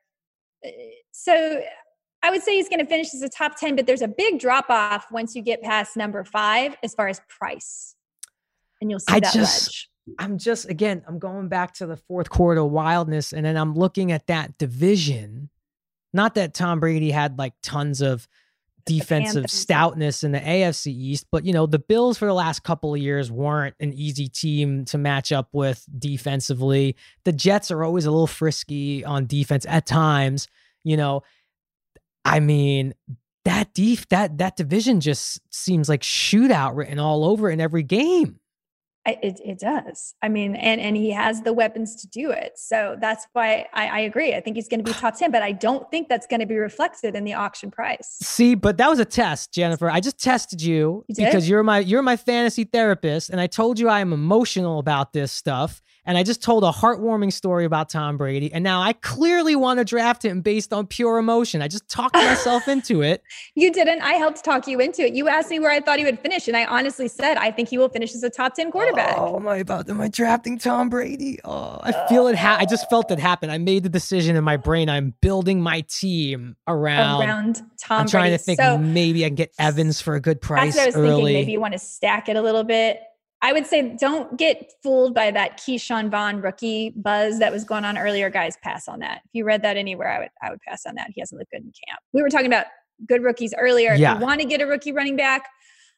so 1.13 1.63
I 2.23 2.31
would 2.31 2.43
say 2.43 2.57
he's 2.57 2.69
going 2.69 2.81
to 2.81 2.87
finish 2.87 3.15
as 3.15 3.23
a 3.23 3.29
top 3.29 3.59
10, 3.59 3.77
but 3.77 3.87
there's 3.87 4.03
a 4.03 4.09
big 4.09 4.39
drop 4.39 4.67
off 4.71 5.07
once 5.11 5.35
you 5.35 5.43
get 5.43 5.63
past 5.63 5.97
number 5.97 6.25
five 6.25 6.77
as 6.83 6.95
far 6.95 7.09
as 7.09 7.21
price. 7.29 7.95
And 8.81 8.91
you'll 8.91 9.01
see 9.01 9.15
I 9.15 9.21
that 9.21 9.33
just. 9.33 9.89
I'm 10.19 10.37
just, 10.37 10.69
again, 10.69 11.05
I'm 11.07 11.21
going 11.21 11.47
back 11.47 11.75
to 11.75 11.87
the 11.87 11.97
fourth 11.97 12.29
quarter 12.29 12.65
wildness, 12.65 13.33
and 13.33 13.47
then 13.47 13.57
I'm 13.57 13.75
looking 13.75 14.11
at 14.11 14.27
that 14.27 14.59
division. 14.59 15.49
Not 16.13 16.35
that 16.35 16.55
Tom 16.55 16.81
Brady 16.81 17.13
had 17.13 17.39
like 17.39 17.55
tons 17.63 18.03
of 18.03 18.27
defensive 18.85 19.51
stoutness 19.51 20.25
in 20.25 20.33
the 20.33 20.41
AFC 20.41 20.89
East, 20.89 21.27
but 21.31 21.45
you 21.45 21.53
know, 21.53 21.67
the 21.67 21.79
Bills 21.79 22.19
for 22.19 22.27
the 22.27 22.35
last 22.35 22.63
couple 22.63 22.95
of 22.95 23.01
years 23.01 23.31
weren't 23.31 23.75
an 23.81 23.93
easy 23.93 24.29
team 24.29 24.85
to 24.87 24.99
match 24.99 25.33
up 25.33 25.49
with 25.53 25.85
defensively. 25.99 26.97
The 27.25 27.33
Jets 27.33 27.71
are 27.71 27.83
always 27.85 28.07
a 28.07 28.11
little 28.11 28.27
frisky 28.27 29.05
on 29.05 29.27
defense 29.27 29.67
at 29.69 29.87
times, 29.87 30.49
you 30.85 30.97
know. 30.97 31.23
I 32.25 32.41
mean, 32.41 32.95
that 33.45 33.75
def 33.75 34.09
that 34.11 34.39
that 34.39 34.57
division 34.57 35.01
just 35.01 35.41
seems 35.51 35.89
like 35.89 36.03
shootout 36.03 36.77
written 36.77 36.99
all 36.99 37.25
over 37.25 37.51
in 37.51 37.61
every 37.61 37.83
game. 37.83 38.39
It, 39.05 39.41
it 39.45 39.59
does. 39.59 40.15
I 40.23 40.29
mean, 40.29 40.55
and 40.55 40.81
and 40.81 40.97
he 40.97 41.11
has 41.11 41.43
the 41.43 41.53
weapons 41.53 41.97
to 42.03 42.07
do 42.07 42.31
it. 42.31 42.53
So 42.57 42.97
that's 43.01 43.27
why 43.33 43.67
I, 43.75 43.89
I 43.89 43.99
agree. 44.01 44.35
I 44.35 44.41
think 44.41 44.55
he's 44.55 44.69
going 44.69 44.79
to 44.79 44.85
be 44.85 44.93
top 44.99 45.19
ten, 45.19 45.33
but 45.33 45.43
I 45.43 45.51
don't 45.51 45.91
think 45.91 46.09
that's 46.09 46.27
going 46.27 46.39
to 46.39 46.47
be 46.47 46.57
reflected 46.57 47.17
in 47.17 47.25
the 47.25 47.35
auction 47.35 47.71
price. 47.71 48.17
See, 48.23 48.55
but 48.55 48.77
that 48.77 48.89
was 48.89 49.01
a 49.01 49.05
test, 49.05 49.53
Jennifer. 49.53 49.91
I 49.91 49.99
just 49.99 50.23
tested 50.23 50.63
you, 50.63 51.05
you 51.09 51.27
because 51.27 51.49
you're 51.49 51.65
my 51.65 51.81
you're 51.81 52.03
my 52.03 52.17
fantasy 52.17 52.63
therapist, 52.63 53.31
and 53.31 53.41
I 53.41 53.49
told 53.49 53.81
you 53.81 53.89
I 53.89 54.01
am 54.01 54.13
emotional 54.13 54.79
about 54.79 55.13
this 55.13 55.33
stuff 55.33 55.83
and 56.05 56.19
I 56.19 56.23
just 56.23 56.43
told 56.43 56.65
a 56.65 56.71
heartwarming 56.71 57.33
story 57.33 57.65
about 57.65 57.89
Tom 57.91 58.17
Brady, 58.17 58.53
and 58.53 58.65
now 58.65 58.81
I 58.83 58.93
clearly 58.95 59.55
want 59.57 59.79
to 59.79 59.85
draft 59.85 60.25
him 60.25 60.41
based 60.41 60.73
on 60.73 60.87
pure 60.87 61.19
emotion. 61.19 61.63
I 61.63 61.69
just 61.69 61.89
talked 61.89 62.15
myself 62.31 62.67
into 62.69 63.03
it. 63.03 63.23
You 63.55 63.73
didn't. 63.73 64.03
I 64.03 64.15
helped 64.15 64.45
talk 64.45 64.67
you 64.67 64.81
into 64.81 65.03
it. 65.03 65.15
You 65.15 65.29
asked 65.29 65.51
me 65.51 65.61
where 65.61 65.71
I 65.71 65.81
thought 65.81 65.99
he 65.99 66.05
would 66.05 66.19
finish, 66.21 66.49
and 66.49 66.57
I 66.57 66.65
honestly 66.65 67.09
said 67.09 67.37
I 67.37 67.51
think 67.51 67.69
he 67.69 67.79
will 67.79 67.89
finish 67.89 68.15
as 68.15 68.23
a 68.23 68.31
top 68.31 68.55
ten 68.55 68.71
quarterback. 68.73 69.15
Oh, 69.17 69.37
am 69.37 69.47
I 69.49 69.59
about? 69.59 69.89
Am 69.89 70.01
I 70.01 70.09
drafting 70.09 70.59
Tom 70.59 70.89
Brady? 70.89 71.39
Oh, 71.45 71.79
I 71.83 71.93
feel 72.09 72.27
it. 72.27 72.37
Ha- 72.37 72.57
I 72.59 72.65
just 72.67 72.89
felt 72.91 73.11
it 73.11 73.19
happen. 73.19 73.51
I 73.51 73.59
made 73.59 73.83
the 73.83 73.89
decision 73.89 74.37
in 74.37 74.45
my 74.45 74.57
brain. 74.57 74.89
I'm 74.89 75.15
building 75.21 75.61
my 75.61 75.83
team 75.89 76.57
around 76.67 77.23
around 77.23 77.63
Tom. 77.81 78.03
I'm 78.03 78.07
trying 78.09 78.25
Brady. 78.25 78.39
to 78.39 78.43
think 78.43 78.61
so, 78.61 78.79
maybe 78.79 79.25
I 79.25 79.29
can 79.29 79.37
get 79.37 79.53
Evans 79.59 80.01
for 80.01 80.15
a 80.15 80.21
good 80.21 80.41
price. 80.41 80.75
That's 80.75 80.97
what 80.97 80.97
I 80.97 81.01
was 81.03 81.11
early. 81.11 81.23
thinking. 81.23 81.35
Maybe 81.35 81.53
you 81.53 81.61
want 81.61 81.73
to 81.75 81.79
stack 81.79 82.29
it 82.29 82.37
a 82.37 82.43
little 82.43 82.65
bit 82.65 83.01
I 83.43 83.53
would 83.53 83.67
say 83.67 83.97
don't 84.01 84.39
get 84.39 84.73
fooled 84.83 85.15
by 85.15 85.33
that 85.33 85.59
Ke'Shawn 85.59 86.11
Vaughn 86.11 86.41
rookie 86.41 86.91
buzz 86.95 87.41
that 87.41 87.53
was 87.53 87.65
going 87.65 87.85
on 87.85 87.99
earlier. 87.99 88.31
Guys, 88.31 88.57
pass 88.63 88.87
on 88.87 89.01
that. 89.01 89.23
If 89.25 89.31
you 89.33 89.45
read 89.45 89.63
that 89.63 89.77
anywhere, 89.77 90.09
I 90.09 90.19
would 90.21 90.31
I 90.43 90.51
would 90.51 90.61
pass 90.61 90.87
on 90.87 90.95
that. 90.95 91.11
He 91.13 91.21
hasn't 91.21 91.39
looked 91.39 91.51
good 91.51 91.63
in 91.63 91.73
camp. 91.89 92.01
We 92.13 92.23
were 92.23 92.31
talking 92.31 92.47
about 92.47 92.67
good 93.07 93.23
rookies 93.23 93.53
earlier. 93.59 93.95
Yeah. 93.95 94.15
If 94.15 94.21
you 94.21 94.25
want 94.25 94.41
to 94.41 94.47
get 94.47 94.61
a 94.61 94.67
rookie 94.67 94.93
running 94.93 95.17
back, 95.17 95.49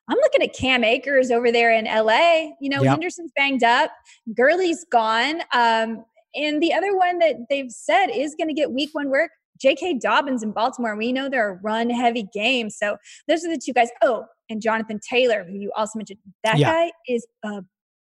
I'm 0.08 0.16
looking 0.16 0.42
at 0.42 0.54
Cam 0.54 0.84
Akers 0.84 1.30
over 1.30 1.52
there 1.52 1.72
in 1.72 1.84
LA. 1.84 2.52
You 2.60 2.70
know, 2.70 2.82
yep. 2.82 2.92
Henderson's 2.92 3.32
banged 3.36 3.62
up, 3.62 3.90
Gurley's 4.34 4.84
gone. 4.90 5.42
Um, 5.52 6.04
and 6.34 6.62
the 6.62 6.72
other 6.72 6.96
one 6.96 7.18
that 7.18 7.36
they've 7.48 7.70
said 7.70 8.06
is 8.06 8.34
going 8.34 8.48
to 8.48 8.54
get 8.54 8.72
week 8.72 8.90
one 8.92 9.10
work 9.10 9.30
J.K. 9.60 9.98
Dobbins 9.98 10.42
in 10.42 10.52
Baltimore. 10.52 10.96
We 10.96 11.12
know 11.12 11.28
they're 11.28 11.52
a 11.52 11.60
run 11.62 11.90
heavy 11.90 12.26
game. 12.34 12.70
So 12.70 12.96
those 13.28 13.44
are 13.44 13.48
the 13.48 13.60
two 13.62 13.72
guys. 13.72 13.88
Oh, 14.02 14.26
and 14.50 14.60
Jonathan 14.60 15.00
Taylor, 15.00 15.44
who 15.44 15.54
you 15.54 15.72
also 15.76 15.98
mentioned. 15.98 16.18
That 16.42 16.58
yeah. 16.58 16.72
guy 16.72 16.92
is 17.08 17.26
a 17.42 17.62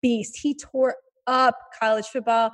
beast. 0.03 0.39
He 0.43 0.55
tore 0.55 0.97
up 1.27 1.57
college 1.79 2.07
football. 2.07 2.51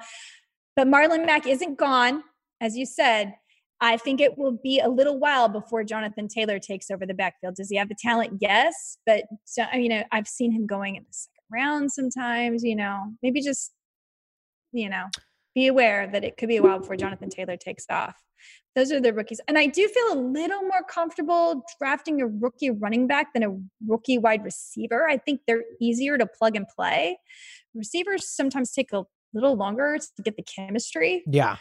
But 0.77 0.87
Marlon 0.87 1.27
Mack 1.27 1.47
isn't 1.47 1.79
gone, 1.79 2.23
as 2.61 2.77
you 2.77 2.87
said. 2.87 3.35
I 3.81 3.97
think 3.97 4.21
it 4.21 4.37
will 4.37 4.59
be 4.63 4.79
a 4.79 4.89
little 4.89 5.19
while 5.19 5.49
before 5.49 5.85
Jonathan 5.85 6.29
Taylor 6.29 6.59
takes 6.59 6.91
over 6.91 7.07
the 7.07 7.15
backfield. 7.15 7.55
Does 7.55 7.71
he 7.71 7.77
have 7.77 7.89
the 7.89 7.97
talent? 7.99 8.39
Yes. 8.41 8.99
But, 9.07 9.25
so, 9.47 9.65
you 9.75 9.89
know, 9.89 10.03
I've 10.13 10.29
seen 10.29 10.53
him 10.53 10.67
going 10.67 10.97
in 10.97 11.03
the 11.03 11.13
second 11.13 11.45
round 11.51 11.91
sometimes, 11.91 12.63
you 12.63 12.77
know, 12.77 13.07
maybe 13.23 13.41
just, 13.41 13.73
you 14.73 14.91
know, 14.91 15.07
be 15.55 15.67
aware 15.67 16.07
that 16.07 16.25
it 16.25 16.37
could 16.37 16.49
be 16.49 16.59
a 16.59 16.63
while 16.63 16.79
before 16.79 16.97
Jonathan 16.97 17.31
Taylor 17.31 17.57
takes 17.57 17.87
off. 17.91 18.17
Those 18.77 18.93
are 18.93 19.01
the 19.01 19.13
rookies. 19.13 19.41
And 19.49 19.59
I 19.59 19.67
do 19.67 19.87
feel 19.89 20.13
a 20.13 20.19
little 20.21 20.63
more 20.63 20.83
comfortable 20.89 21.65
drafting 21.79 22.21
a 22.21 22.27
rookie 22.27 22.71
running 22.71 23.07
back 23.07 23.33
than 23.33 23.43
a 23.43 23.57
rookie 23.87 24.19
wide 24.19 24.45
receiver. 24.45 25.09
I 25.09 25.17
think 25.17 25.41
they're 25.47 25.65
easier 25.81 26.17
to 26.19 26.27
plug 26.27 26.55
and 26.55 26.67
play. 26.69 27.19
Receivers 27.75 28.29
sometimes 28.29 28.73
take 28.73 28.93
a 28.93 29.05
little 29.35 29.57
longer 29.57 29.99
to 29.99 30.23
get 30.23 30.37
the 30.37 30.43
chemistry. 30.43 31.25
Yeah. 31.27 31.57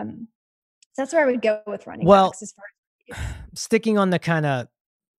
Um, 0.00 0.28
so 0.92 1.02
that's 1.02 1.12
where 1.12 1.22
I 1.22 1.30
would 1.30 1.42
go 1.42 1.62
with 1.66 1.86
running 1.86 2.06
well, 2.06 2.30
backs 2.30 2.42
as 2.42 2.52
far 2.52 2.64
as 3.12 3.34
sticking 3.60 3.96
on 3.96 4.10
the 4.10 4.18
kind 4.18 4.44
of 4.44 4.68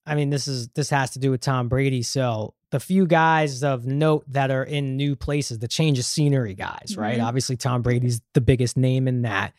I 0.05 0.15
mean, 0.15 0.29
this 0.29 0.47
is 0.47 0.67
this 0.69 0.89
has 0.89 1.11
to 1.11 1.19
do 1.19 1.31
with 1.31 1.41
Tom 1.41 1.69
Brady. 1.69 2.01
So 2.01 2.55
the 2.71 2.79
few 2.79 3.05
guys 3.05 3.63
of 3.63 3.85
note 3.85 4.25
that 4.29 4.49
are 4.49 4.63
in 4.63 4.97
new 4.97 5.15
places, 5.15 5.59
the 5.59 5.67
change 5.67 5.99
of 5.99 6.05
scenery 6.05 6.55
guys, 6.55 6.95
right? 6.97 7.17
Mm-hmm. 7.17 7.25
Obviously, 7.25 7.57
Tom 7.57 7.81
Brady's 7.81 8.21
the 8.33 8.41
biggest 8.41 8.77
name 8.77 9.07
in 9.07 9.21
that. 9.23 9.53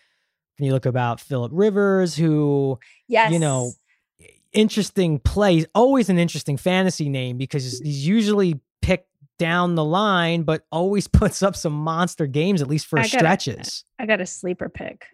Can 0.57 0.67
you 0.67 0.73
look 0.73 0.87
about 0.87 1.21
Philip 1.21 1.51
Rivers, 1.55 2.15
who, 2.15 2.79
yes. 3.09 3.33
you 3.33 3.39
know, 3.39 3.73
interesting 4.53 5.19
play, 5.19 5.65
always 5.75 6.09
an 6.09 6.19
interesting 6.19 6.57
fantasy 6.57 7.09
name 7.09 7.39
because 7.39 7.81
he's 7.81 8.07
usually 8.07 8.61
picked 8.83 9.09
down 9.39 9.75
the 9.75 9.85
line, 9.85 10.43
but 10.43 10.65
always 10.71 11.09
puts 11.13 11.43
up 11.43 11.57
some 11.57 11.73
monster 11.73 12.27
games, 12.27 12.63
at 12.63 12.69
least 12.69 12.87
for 12.87 12.99
I 12.99 13.03
stretches. 13.03 13.85
I 13.99 14.07
got 14.07 14.21
a 14.21 14.27
sleeper 14.27 14.69
pick. 14.69 15.07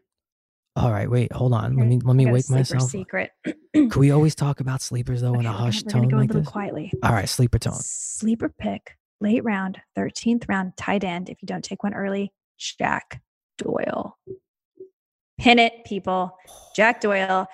All 0.76 0.92
right, 0.92 1.10
wait, 1.10 1.32
hold 1.32 1.54
on. 1.54 1.76
Let 1.76 1.88
me 1.88 1.98
let 2.04 2.14
me 2.14 2.26
wake 2.26 2.48
myself. 2.48 2.88
Secret. 2.88 3.32
Can 3.74 3.90
we 3.96 4.12
always 4.12 4.36
talk 4.36 4.60
about 4.60 4.80
sleepers 4.80 5.22
though 5.22 5.30
okay, 5.30 5.40
in 5.40 5.46
a 5.46 5.52
hush 5.52 5.82
we're 5.82 5.90
tone 5.90 6.08
go 6.08 6.18
like 6.18 6.26
a 6.26 6.34
little 6.34 6.42
this? 6.42 6.50
Quietly. 6.50 6.92
All 7.02 7.12
right, 7.12 7.28
sleeper 7.28 7.58
tone. 7.58 7.74
Sleeper 7.74 8.48
pick, 8.48 8.96
late 9.20 9.42
round, 9.42 9.80
thirteenth 9.96 10.48
round, 10.48 10.76
tight 10.76 11.02
end. 11.02 11.30
If 11.30 11.42
you 11.42 11.46
don't 11.46 11.64
take 11.64 11.82
one 11.82 11.94
early, 11.94 12.32
Jack 12.58 13.20
Doyle. 13.56 14.16
Pin 15.38 15.58
it, 15.58 15.84
people. 15.84 16.36
Jack 16.74 17.00
Doyle. 17.00 17.46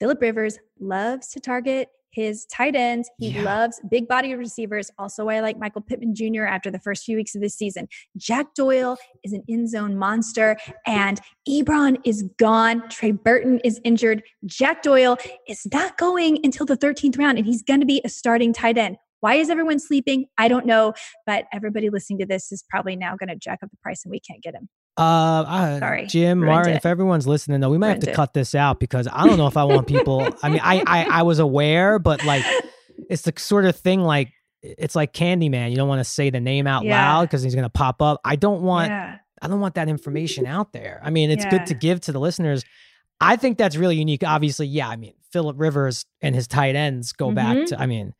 Philip 0.00 0.20
Rivers 0.20 0.58
loves 0.80 1.28
to 1.28 1.40
target 1.40 1.88
his 2.14 2.46
tight 2.46 2.76
ends. 2.76 3.10
He 3.18 3.30
yeah. 3.30 3.42
loves 3.42 3.80
big 3.90 4.06
body 4.06 4.34
receivers. 4.34 4.90
Also, 4.98 5.28
I 5.28 5.40
like 5.40 5.58
Michael 5.58 5.80
Pittman 5.82 6.14
Jr. 6.14 6.44
after 6.44 6.70
the 6.70 6.78
first 6.78 7.04
few 7.04 7.16
weeks 7.16 7.34
of 7.34 7.40
this 7.40 7.54
season. 7.54 7.88
Jack 8.16 8.54
Doyle 8.54 8.96
is 9.24 9.32
an 9.32 9.42
end 9.48 9.68
zone 9.68 9.96
monster, 9.96 10.56
and 10.86 11.20
Ebron 11.48 11.98
is 12.04 12.22
gone. 12.38 12.88
Trey 12.88 13.10
Burton 13.10 13.60
is 13.64 13.80
injured. 13.84 14.22
Jack 14.46 14.82
Doyle 14.82 15.18
is 15.48 15.66
not 15.72 15.98
going 15.98 16.38
until 16.44 16.66
the 16.66 16.76
13th 16.76 17.18
round, 17.18 17.36
and 17.36 17.46
he's 17.46 17.62
going 17.62 17.80
to 17.80 17.86
be 17.86 18.00
a 18.04 18.08
starting 18.08 18.52
tight 18.52 18.78
end. 18.78 18.96
Why 19.20 19.34
is 19.34 19.50
everyone 19.50 19.80
sleeping? 19.80 20.26
I 20.38 20.48
don't 20.48 20.66
know, 20.66 20.92
but 21.26 21.46
everybody 21.52 21.90
listening 21.90 22.18
to 22.20 22.26
this 22.26 22.52
is 22.52 22.62
probably 22.68 22.94
now 22.94 23.16
going 23.16 23.30
to 23.30 23.36
jack 23.36 23.60
up 23.62 23.70
the 23.70 23.76
price 23.82 24.04
and 24.04 24.10
we 24.10 24.20
can't 24.20 24.42
get 24.42 24.54
him. 24.54 24.68
Uh, 24.96 25.00
uh, 25.00 25.78
Sorry, 25.80 26.06
Jim, 26.06 26.40
Martin. 26.40 26.74
It. 26.74 26.76
If 26.76 26.86
everyone's 26.86 27.26
listening, 27.26 27.60
though, 27.60 27.70
we 27.70 27.78
might 27.78 27.88
Ruined 27.88 28.02
have 28.02 28.06
to 28.06 28.12
it. 28.12 28.16
cut 28.16 28.34
this 28.34 28.54
out 28.54 28.78
because 28.78 29.08
I 29.10 29.26
don't 29.26 29.38
know 29.38 29.46
if 29.46 29.56
I 29.56 29.64
want 29.64 29.86
people. 29.86 30.28
I 30.42 30.48
mean, 30.48 30.60
I, 30.62 30.84
I 30.86 31.04
I 31.10 31.22
was 31.22 31.40
aware, 31.40 31.98
but 31.98 32.24
like, 32.24 32.44
it's 33.10 33.22
the 33.22 33.32
sort 33.36 33.64
of 33.64 33.76
thing 33.76 34.02
like 34.02 34.32
it's 34.62 34.94
like 34.94 35.12
Candyman. 35.12 35.70
You 35.70 35.76
don't 35.76 35.88
want 35.88 36.00
to 36.00 36.04
say 36.04 36.30
the 36.30 36.40
name 36.40 36.66
out 36.66 36.84
yeah. 36.84 37.12
loud 37.12 37.24
because 37.24 37.42
he's 37.42 37.54
gonna 37.54 37.70
pop 37.70 38.00
up. 38.00 38.20
I 38.24 38.36
don't 38.36 38.62
want. 38.62 38.90
Yeah. 38.90 39.18
I 39.42 39.48
don't 39.48 39.60
want 39.60 39.74
that 39.74 39.88
information 39.88 40.46
out 40.46 40.72
there. 40.72 41.00
I 41.04 41.10
mean, 41.10 41.30
it's 41.30 41.44
yeah. 41.44 41.50
good 41.50 41.66
to 41.66 41.74
give 41.74 42.00
to 42.02 42.12
the 42.12 42.20
listeners. 42.20 42.64
I 43.20 43.36
think 43.36 43.58
that's 43.58 43.76
really 43.76 43.96
unique. 43.96 44.24
Obviously, 44.24 44.66
yeah. 44.66 44.88
I 44.88 44.96
mean, 44.96 45.14
Philip 45.32 45.56
Rivers 45.58 46.06
and 46.22 46.34
his 46.34 46.46
tight 46.46 46.76
ends 46.76 47.12
go 47.12 47.26
mm-hmm. 47.26 47.34
back 47.34 47.66
to. 47.66 47.80
I 47.80 47.86
mean, 47.86 48.14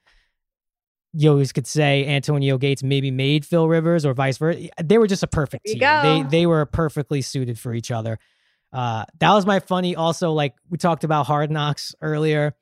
you 1.16 1.30
always 1.30 1.52
could 1.52 1.66
say 1.66 2.06
Antonio 2.06 2.58
Gates 2.58 2.82
maybe 2.82 3.10
made 3.10 3.46
Phil 3.46 3.68
Rivers 3.68 4.04
or 4.04 4.14
vice 4.14 4.38
versa. 4.38 4.68
They 4.82 4.98
were 4.98 5.06
just 5.06 5.22
a 5.22 5.28
perfect 5.28 5.66
team. 5.66 5.78
They 5.78 6.24
they 6.28 6.46
were 6.46 6.66
perfectly 6.66 7.22
suited 7.22 7.58
for 7.58 7.72
each 7.72 7.90
other. 7.90 8.18
Uh, 8.72 9.04
that 9.20 9.32
was 9.32 9.46
my 9.46 9.60
funny. 9.60 9.94
Also, 9.94 10.32
like 10.32 10.54
we 10.68 10.76
talked 10.76 11.04
about 11.04 11.26
Hard 11.26 11.50
Knocks 11.50 11.94
earlier, 12.00 12.56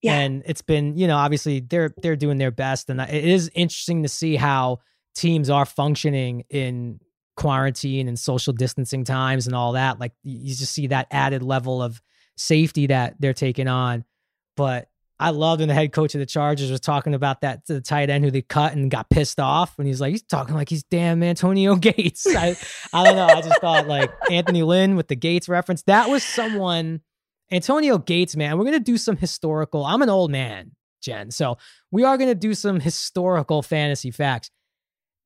yeah. 0.00 0.18
and 0.18 0.42
it's 0.46 0.62
been 0.62 0.96
you 0.96 1.06
know 1.06 1.16
obviously 1.16 1.60
they're 1.60 1.92
they're 2.00 2.16
doing 2.16 2.38
their 2.38 2.50
best, 2.50 2.88
and 2.88 3.00
it 3.00 3.24
is 3.24 3.50
interesting 3.54 4.02
to 4.02 4.08
see 4.08 4.36
how 4.36 4.78
teams 5.14 5.50
are 5.50 5.66
functioning 5.66 6.44
in 6.48 7.00
quarantine 7.36 8.08
and 8.08 8.18
social 8.18 8.52
distancing 8.52 9.04
times 9.04 9.46
and 9.46 9.54
all 9.54 9.72
that. 9.72 10.00
Like 10.00 10.12
you 10.22 10.54
just 10.54 10.72
see 10.72 10.86
that 10.86 11.08
added 11.10 11.42
level 11.42 11.82
of 11.82 12.00
safety 12.36 12.86
that 12.86 13.16
they're 13.18 13.34
taking 13.34 13.68
on, 13.68 14.04
but 14.56 14.88
I 15.20 15.30
loved 15.30 15.60
when 15.60 15.68
the 15.68 15.74
head 15.74 15.92
coach 15.92 16.14
of 16.14 16.20
the 16.20 16.26
Chargers 16.26 16.70
was 16.70 16.80
talking 16.80 17.12
about 17.12 17.40
that 17.40 17.66
to 17.66 17.74
the 17.74 17.80
tight 17.80 18.08
end 18.08 18.24
who 18.24 18.30
they 18.30 18.42
cut 18.42 18.74
and 18.74 18.90
got 18.90 19.10
pissed 19.10 19.40
off. 19.40 19.76
And 19.78 19.86
he's 19.86 20.00
like, 20.00 20.12
he's 20.12 20.22
talking 20.22 20.54
like 20.54 20.68
he's 20.68 20.84
damn 20.84 21.22
Antonio 21.22 21.74
Gates. 21.76 22.26
I, 22.26 22.56
I 22.92 23.04
don't 23.04 23.16
know. 23.16 23.26
I 23.26 23.40
just 23.40 23.60
thought 23.60 23.88
like 23.88 24.10
Anthony 24.30 24.62
Lynn 24.62 24.94
with 24.96 25.08
the 25.08 25.16
Gates 25.16 25.48
reference. 25.48 25.82
That 25.82 26.08
was 26.08 26.22
someone, 26.22 27.00
Antonio 27.50 27.98
Gates, 27.98 28.36
man. 28.36 28.58
We're 28.58 28.64
going 28.64 28.78
to 28.78 28.80
do 28.80 28.96
some 28.96 29.16
historical. 29.16 29.84
I'm 29.84 30.02
an 30.02 30.08
old 30.08 30.30
man, 30.30 30.72
Jen. 31.02 31.32
So 31.32 31.58
we 31.90 32.04
are 32.04 32.16
going 32.16 32.30
to 32.30 32.36
do 32.36 32.54
some 32.54 32.78
historical 32.78 33.62
fantasy 33.62 34.12
facts. 34.12 34.50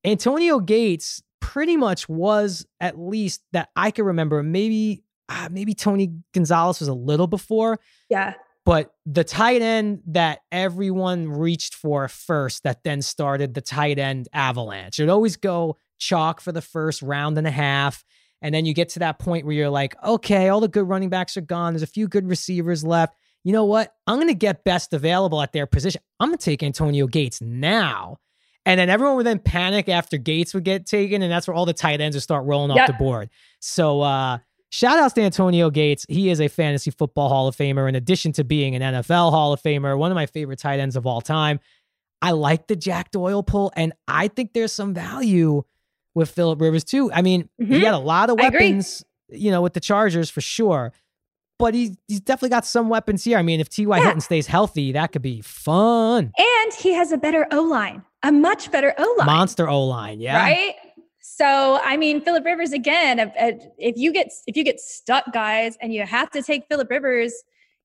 Antonio 0.05 0.59
Gates 0.59 1.23
pretty 1.41 1.77
much 1.77 2.09
was 2.09 2.67
at 2.81 2.99
least 2.99 3.43
that 3.53 3.69
I 3.77 3.91
can 3.91 4.07
remember. 4.07 4.43
Maybe, 4.43 5.05
uh, 5.29 5.49
maybe 5.51 5.75
Tony 5.75 6.15
Gonzalez 6.33 6.81
was 6.81 6.89
a 6.89 6.95
little 6.95 7.27
before. 7.27 7.79
Yeah 8.09 8.35
but 8.65 8.93
the 9.07 9.25
tight 9.25 9.63
end 9.63 10.03
that 10.07 10.41
everyone 10.53 11.29
reached 11.29 11.75
for 11.75 12.07
first, 12.09 12.63
that 12.63 12.85
then 12.85 13.03
started 13.03 13.55
the 13.55 13.61
tight 13.61 13.99
end 13.99 14.29
avalanche. 14.33 14.99
It 14.99 15.03
would 15.03 15.11
always 15.11 15.37
go 15.37 15.79
chalk 15.99 16.41
for 16.41 16.53
the 16.53 16.63
first 16.63 17.03
round 17.03 17.39
and 17.39 17.47
a 17.47 17.51
half. 17.51 18.05
And 18.41 18.55
then 18.55 18.65
you 18.65 18.75
get 18.75 18.91
to 18.91 19.01
that 19.01 19.19
point 19.19 19.47
where 19.47 19.55
you're 19.55 19.71
like, 19.71 19.95
okay, 20.05 20.49
all 20.49 20.61
the 20.61 20.69
good 20.69 20.89
running 20.89 21.09
backs 21.09 21.37
are 21.37 21.43
gone. 21.43 21.73
There's 21.73 21.83
a 21.83 21.87
few 21.87 22.09
good 22.09 22.29
receivers 22.29 22.85
left. 22.85 23.17
You 23.45 23.53
know 23.53 23.65
what? 23.65 23.93
I'm 24.07 24.17
going 24.17 24.29
to 24.29 24.35
get 24.35 24.65
best 24.65 24.93
available 24.93 25.41
at 25.41 25.53
their 25.53 25.67
position. 25.67 26.01
I'm 26.21 26.29
going 26.29 26.39
to 26.39 26.45
take 26.45 26.63
Antonio 26.63 27.07
Gates 27.07 27.41
now. 27.41 28.19
And 28.65 28.79
then 28.79 28.89
everyone 28.89 29.17
would 29.17 29.27
then 29.27 29.41
panic 29.41 29.89
after 29.89 30.19
Gates 30.19 30.55
would 30.55 30.65
get 30.65 30.87
taken. 30.87 31.23
And 31.23 31.33
that's 31.33 31.49
where 31.49 31.55
all 31.55 31.67
the 31.67 31.73
tight 31.73 32.01
ends 32.01 32.17
would 32.17 32.23
start 32.23 32.45
rolling 32.47 32.77
yep. 32.77 32.83
off 32.83 32.87
the 32.87 33.05
board. 33.05 33.31
So, 33.61 34.01
uh, 34.03 34.39
Shout 34.73 34.99
outs 34.99 35.13
to 35.15 35.21
Antonio 35.21 35.69
Gates. 35.69 36.07
He 36.09 36.31
is 36.31 36.41
a 36.41 36.49
fantasy 36.49 36.91
football 36.91 37.29
Hall 37.29 37.47
of 37.47 37.55
Famer, 37.55 37.91
in 37.91 37.95
addition 37.95 38.33
to 38.33 38.43
being 38.43 38.75
an 38.75 38.81
NFL 38.81 39.31
Hall 39.31 39.53
of 39.53 39.61
Famer, 39.63 39.99
one 39.99 40.11
of 40.11 40.15
my 40.15 40.25
favorite 40.25 40.59
tight 40.59 40.81
ends 40.81 40.97
of 40.97 41.07
all 41.07 41.21
time. 41.21 41.61
I 42.23 42.31
like 42.31 42.69
the 42.69 42.75
Jack 42.77 43.11
Doyle 43.11 43.43
pull, 43.43 43.71
and 43.77 43.93
I 44.09 44.29
think 44.29 44.55
there's 44.55 44.73
some 44.73 44.95
value 44.95 45.63
with 46.15 46.31
Philip 46.31 46.59
Rivers 46.59 46.85
too. 46.85 47.13
I 47.13 47.21
mean, 47.21 47.51
mm-hmm. 47.61 47.71
he 47.71 47.81
had 47.81 47.93
a 47.93 47.99
lot 47.99 48.31
of 48.31 48.39
weapons, 48.39 49.05
you 49.29 49.51
know, 49.51 49.61
with 49.61 49.75
the 49.75 49.81
Chargers 49.81 50.31
for 50.31 50.41
sure. 50.41 50.95
But 51.59 51.75
he's 51.75 51.95
he's 52.09 52.21
definitely 52.21 52.49
got 52.49 52.65
some 52.65 52.89
weapons 52.89 53.23
here. 53.25 53.37
I 53.37 53.43
mean, 53.43 53.61
if 53.61 53.69
T.Y. 53.69 53.95
Yeah. 53.95 54.05
Hilton 54.05 54.23
stays 54.23 54.47
healthy, 54.47 54.93
that 54.93 55.13
could 55.13 55.21
be 55.21 55.43
fun. 55.43 56.33
And 56.39 56.73
he 56.73 56.95
has 56.95 57.13
a 57.13 57.19
better 57.19 57.47
O 57.53 57.61
line, 57.61 58.03
a 58.23 58.33
much 58.33 58.73
better 58.73 58.95
O 58.97 59.17
line. 59.19 59.27
Monster 59.27 59.69
O 59.69 59.85
line, 59.85 60.19
yeah. 60.19 60.39
Right? 60.39 60.77
So, 61.43 61.81
I 61.83 61.97
mean, 61.97 62.21
Philip 62.21 62.45
Rivers 62.45 62.73
again. 62.73 63.33
If 63.77 63.97
you 63.97 64.13
get 64.13 64.29
if 64.47 64.57
you 64.57 64.63
get 64.63 64.79
stuck, 64.79 65.25
guys, 65.33 65.77
and 65.81 65.93
you 65.93 66.07
have 66.07 66.31
to 66.31 66.41
take 66.41 66.67
Philip 66.71 66.89
Rivers, 66.89 67.35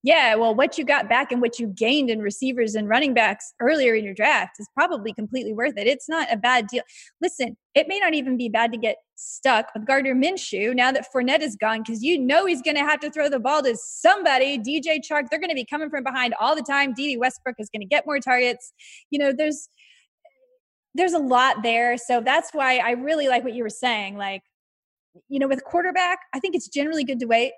yeah, 0.03 0.35
well, 0.35 0.53
what 0.53 0.77
you 0.77 0.85
got 0.85 1.09
back 1.09 1.31
and 1.31 1.41
what 1.41 1.57
you 1.57 1.65
gained 1.65 2.11
in 2.11 2.21
receivers 2.21 2.75
and 2.75 2.87
running 2.87 3.15
backs 3.15 3.55
earlier 3.59 3.95
in 3.95 4.05
your 4.05 4.13
draft 4.13 4.57
is 4.59 4.69
probably 4.75 5.11
completely 5.11 5.53
worth 5.53 5.75
it. 5.75 5.87
It's 5.87 6.07
not 6.07 6.31
a 6.31 6.37
bad 6.37 6.67
deal. 6.67 6.83
Listen, 7.19 7.57
it 7.73 7.87
may 7.87 7.97
not 7.97 8.13
even 8.13 8.37
be 8.37 8.47
bad 8.47 8.71
to 8.73 8.77
get 8.77 8.97
stuck 9.15 9.73
with 9.73 9.87
Gardner 9.87 10.13
Minshew 10.13 10.75
now 10.75 10.91
that 10.91 11.07
Fournette 11.11 11.41
is 11.41 11.55
gone 11.55 11.81
because 11.81 12.03
you 12.03 12.19
know 12.19 12.45
he's 12.45 12.61
going 12.61 12.77
to 12.77 12.83
have 12.83 12.99
to 12.99 13.09
throw 13.09 13.27
the 13.27 13.39
ball 13.39 13.63
to 13.63 13.75
somebody. 13.75 14.59
DJ 14.59 14.99
Chark, 14.99 15.29
they're 15.31 15.39
going 15.39 15.49
to 15.49 15.55
be 15.55 15.65
coming 15.65 15.89
from 15.89 16.03
behind 16.03 16.35
all 16.39 16.55
the 16.55 16.61
time. 16.61 16.93
Dede 16.93 17.17
Westbrook 17.19 17.55
is 17.57 17.71
going 17.71 17.81
to 17.81 17.87
get 17.87 18.05
more 18.05 18.19
targets. 18.19 18.71
You 19.09 19.17
know, 19.17 19.33
there's 19.35 19.67
there's 20.97 21.13
a 21.13 21.19
lot 21.19 21.63
there. 21.63 21.97
So 21.97 22.21
that's 22.21 22.51
why 22.51 22.77
I 22.77 22.91
really 22.91 23.27
like 23.27 23.43
what 23.43 23.53
you 23.53 23.63
were 23.63 23.69
saying. 23.69 24.17
Like, 24.17 24.41
you 25.29 25.39
know, 25.39 25.47
with 25.47 25.63
quarterback, 25.63 26.19
I 26.33 26.39
think 26.39 26.55
it's 26.55 26.67
generally 26.67 27.03
good 27.03 27.19
to 27.19 27.25
wait. 27.25 27.53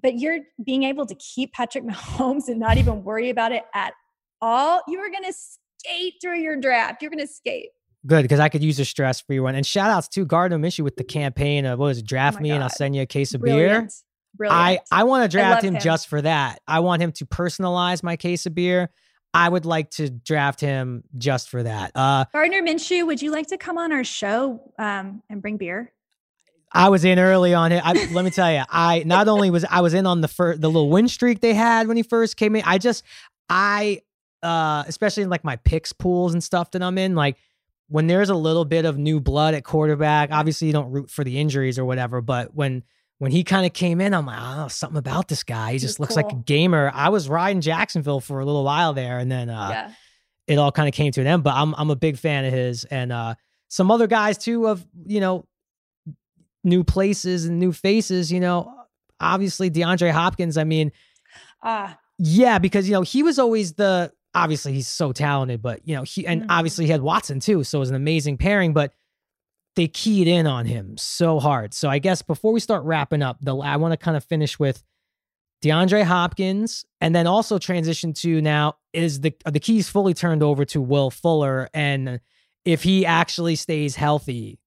But 0.00 0.18
you're 0.18 0.40
being 0.64 0.82
able 0.82 1.06
to 1.06 1.14
keep 1.14 1.52
Patrick 1.52 1.84
Mahomes 1.88 2.48
and 2.48 2.58
not 2.60 2.78
even 2.78 3.04
worry 3.04 3.30
about 3.30 3.52
it 3.52 3.62
at 3.74 3.94
all. 4.40 4.82
You 4.86 4.98
are 5.00 5.10
going 5.10 5.24
to 5.24 5.32
skate 5.32 6.14
through 6.20 6.40
your 6.40 6.56
draft. 6.56 7.00
You're 7.00 7.10
going 7.10 7.26
to 7.26 7.32
skate. 7.32 7.70
Good, 8.06 8.22
because 8.22 8.40
I 8.40 8.50
could 8.50 8.62
use 8.62 8.78
a 8.78 8.84
stress 8.84 9.22
free 9.22 9.40
one. 9.40 9.54
And 9.54 9.64
shout 9.64 9.90
outs 9.90 10.08
to 10.08 10.26
Gardner 10.26 10.58
Minshew 10.58 10.84
with 10.84 10.96
the 10.96 11.04
campaign 11.04 11.64
of 11.64 11.78
what 11.78 11.86
was 11.86 11.98
it, 11.98 12.04
oh 12.04 12.06
draft 12.06 12.36
oh 12.38 12.42
me 12.42 12.50
God. 12.50 12.56
and 12.56 12.64
I'll 12.64 12.70
send 12.70 12.94
you 12.94 13.02
a 13.02 13.06
case 13.06 13.32
of 13.32 13.40
Brilliant. 13.40 13.88
beer. 13.88 13.90
Brilliant. 14.36 14.82
I, 14.92 15.00
I 15.00 15.04
want 15.04 15.22
to 15.22 15.34
draft 15.34 15.64
him, 15.64 15.76
him 15.76 15.80
just 15.80 16.08
for 16.08 16.20
that. 16.20 16.60
I 16.66 16.80
want 16.80 17.00
him 17.00 17.12
to 17.12 17.24
personalize 17.24 18.02
my 18.02 18.16
case 18.16 18.44
of 18.44 18.54
beer. 18.54 18.90
I 19.34 19.48
would 19.48 19.66
like 19.66 19.90
to 19.92 20.08
draft 20.08 20.60
him 20.60 21.02
just 21.18 21.48
for 21.48 21.62
that. 21.64 21.90
Uh, 21.96 22.24
Gardner 22.32 22.62
Minshew, 22.62 23.04
would 23.04 23.20
you 23.20 23.32
like 23.32 23.48
to 23.48 23.58
come 23.58 23.76
on 23.76 23.92
our 23.92 24.04
show 24.04 24.72
um, 24.78 25.22
and 25.28 25.42
bring 25.42 25.56
beer? 25.56 25.92
I 26.72 26.88
was 26.88 27.04
in 27.04 27.18
early 27.18 27.52
on 27.52 27.72
it. 27.72 27.84
I, 27.84 27.92
let 28.12 28.24
me 28.24 28.30
tell 28.30 28.52
you, 28.52 28.62
I 28.68 29.02
not 29.04 29.28
only 29.28 29.50
was 29.50 29.64
I 29.64 29.80
was 29.80 29.92
in 29.92 30.06
on 30.06 30.20
the 30.20 30.28
first 30.28 30.60
the 30.60 30.68
little 30.68 30.88
win 30.88 31.08
streak 31.08 31.40
they 31.40 31.54
had 31.54 31.88
when 31.88 31.96
he 31.96 32.02
first 32.02 32.36
came 32.36 32.56
in. 32.56 32.62
I 32.64 32.78
just 32.78 33.04
I 33.48 34.00
uh 34.42 34.84
especially 34.86 35.24
in 35.24 35.30
like 35.30 35.44
my 35.44 35.56
picks 35.56 35.92
pools 35.92 36.32
and 36.32 36.42
stuff 36.42 36.70
that 36.72 36.82
I'm 36.82 36.98
in, 36.98 37.14
like 37.14 37.36
when 37.88 38.06
there's 38.06 38.28
a 38.28 38.34
little 38.34 38.64
bit 38.64 38.84
of 38.84 38.98
new 38.98 39.20
blood 39.20 39.54
at 39.54 39.62
quarterback. 39.62 40.30
Obviously, 40.32 40.66
you 40.66 40.72
don't 40.72 40.90
root 40.90 41.10
for 41.10 41.22
the 41.22 41.38
injuries 41.38 41.78
or 41.78 41.84
whatever, 41.84 42.20
but 42.20 42.54
when 42.54 42.82
when 43.18 43.30
he 43.30 43.44
kind 43.44 43.64
of 43.64 43.72
came 43.72 44.00
in, 44.00 44.12
I'm 44.12 44.26
like, 44.26 44.38
oh, 44.40 44.68
something 44.68 44.98
about 44.98 45.28
this 45.28 45.44
guy. 45.44 45.72
He 45.72 45.78
just 45.78 46.00
looks 46.00 46.14
cool. 46.14 46.24
like 46.24 46.32
a 46.32 46.36
gamer. 46.36 46.90
I 46.92 47.10
was 47.10 47.28
riding 47.28 47.60
Jacksonville 47.60 48.20
for 48.20 48.40
a 48.40 48.44
little 48.44 48.64
while 48.64 48.92
there, 48.92 49.18
and 49.18 49.30
then 49.30 49.48
uh, 49.50 49.68
yeah. 49.70 49.92
it 50.46 50.58
all 50.58 50.72
kind 50.72 50.88
of 50.88 50.94
came 50.94 51.12
to 51.12 51.20
an 51.20 51.26
end. 51.26 51.42
But 51.44 51.54
I'm 51.54 51.74
I'm 51.76 51.90
a 51.90 51.96
big 51.96 52.18
fan 52.18 52.44
of 52.44 52.52
his, 52.52 52.84
and 52.84 53.12
uh, 53.12 53.34
some 53.68 53.90
other 53.90 54.06
guys 54.06 54.38
too 54.38 54.66
of 54.66 54.84
you 55.06 55.20
know 55.20 55.46
new 56.64 56.82
places 56.82 57.44
and 57.46 57.58
new 57.58 57.72
faces. 57.72 58.32
You 58.32 58.40
know, 58.40 58.74
obviously 59.20 59.70
DeAndre 59.70 60.10
Hopkins. 60.10 60.58
I 60.58 60.64
mean, 60.64 60.90
uh, 61.62 61.92
yeah, 62.18 62.58
because 62.58 62.88
you 62.88 62.94
know 62.94 63.02
he 63.02 63.22
was 63.22 63.38
always 63.38 63.74
the 63.74 64.12
obviously 64.34 64.72
he's 64.72 64.88
so 64.88 65.12
talented, 65.12 65.62
but 65.62 65.86
you 65.86 65.94
know 65.94 66.02
he 66.02 66.26
and 66.26 66.42
mm-hmm. 66.42 66.50
obviously 66.50 66.86
he 66.86 66.90
had 66.90 67.00
Watson 67.00 67.38
too, 67.38 67.62
so 67.64 67.78
it 67.78 67.80
was 67.80 67.90
an 67.90 67.96
amazing 67.96 68.38
pairing, 68.38 68.72
but 68.72 68.92
they 69.76 69.88
keyed 69.88 70.28
in 70.28 70.46
on 70.46 70.66
him 70.66 70.96
so 70.96 71.40
hard. 71.40 71.74
So 71.74 71.88
I 71.88 71.98
guess 71.98 72.22
before 72.22 72.52
we 72.52 72.60
start 72.60 72.84
wrapping 72.84 73.22
up, 73.22 73.38
the 73.40 73.56
I 73.56 73.76
want 73.76 73.92
to 73.92 73.96
kind 73.96 74.16
of 74.16 74.24
finish 74.24 74.58
with 74.58 74.82
DeAndre 75.62 76.04
Hopkins, 76.04 76.84
and 77.00 77.14
then 77.14 77.26
also 77.26 77.58
transition 77.58 78.12
to 78.14 78.40
now 78.40 78.74
is 78.92 79.20
the 79.20 79.34
the 79.50 79.60
keys 79.60 79.88
fully 79.88 80.14
turned 80.14 80.42
over 80.42 80.64
to 80.66 80.80
Will 80.80 81.10
Fuller, 81.10 81.68
and 81.72 82.20
if 82.64 82.82
he 82.82 83.04
actually 83.06 83.56
stays 83.56 83.96
healthy, 83.96 84.58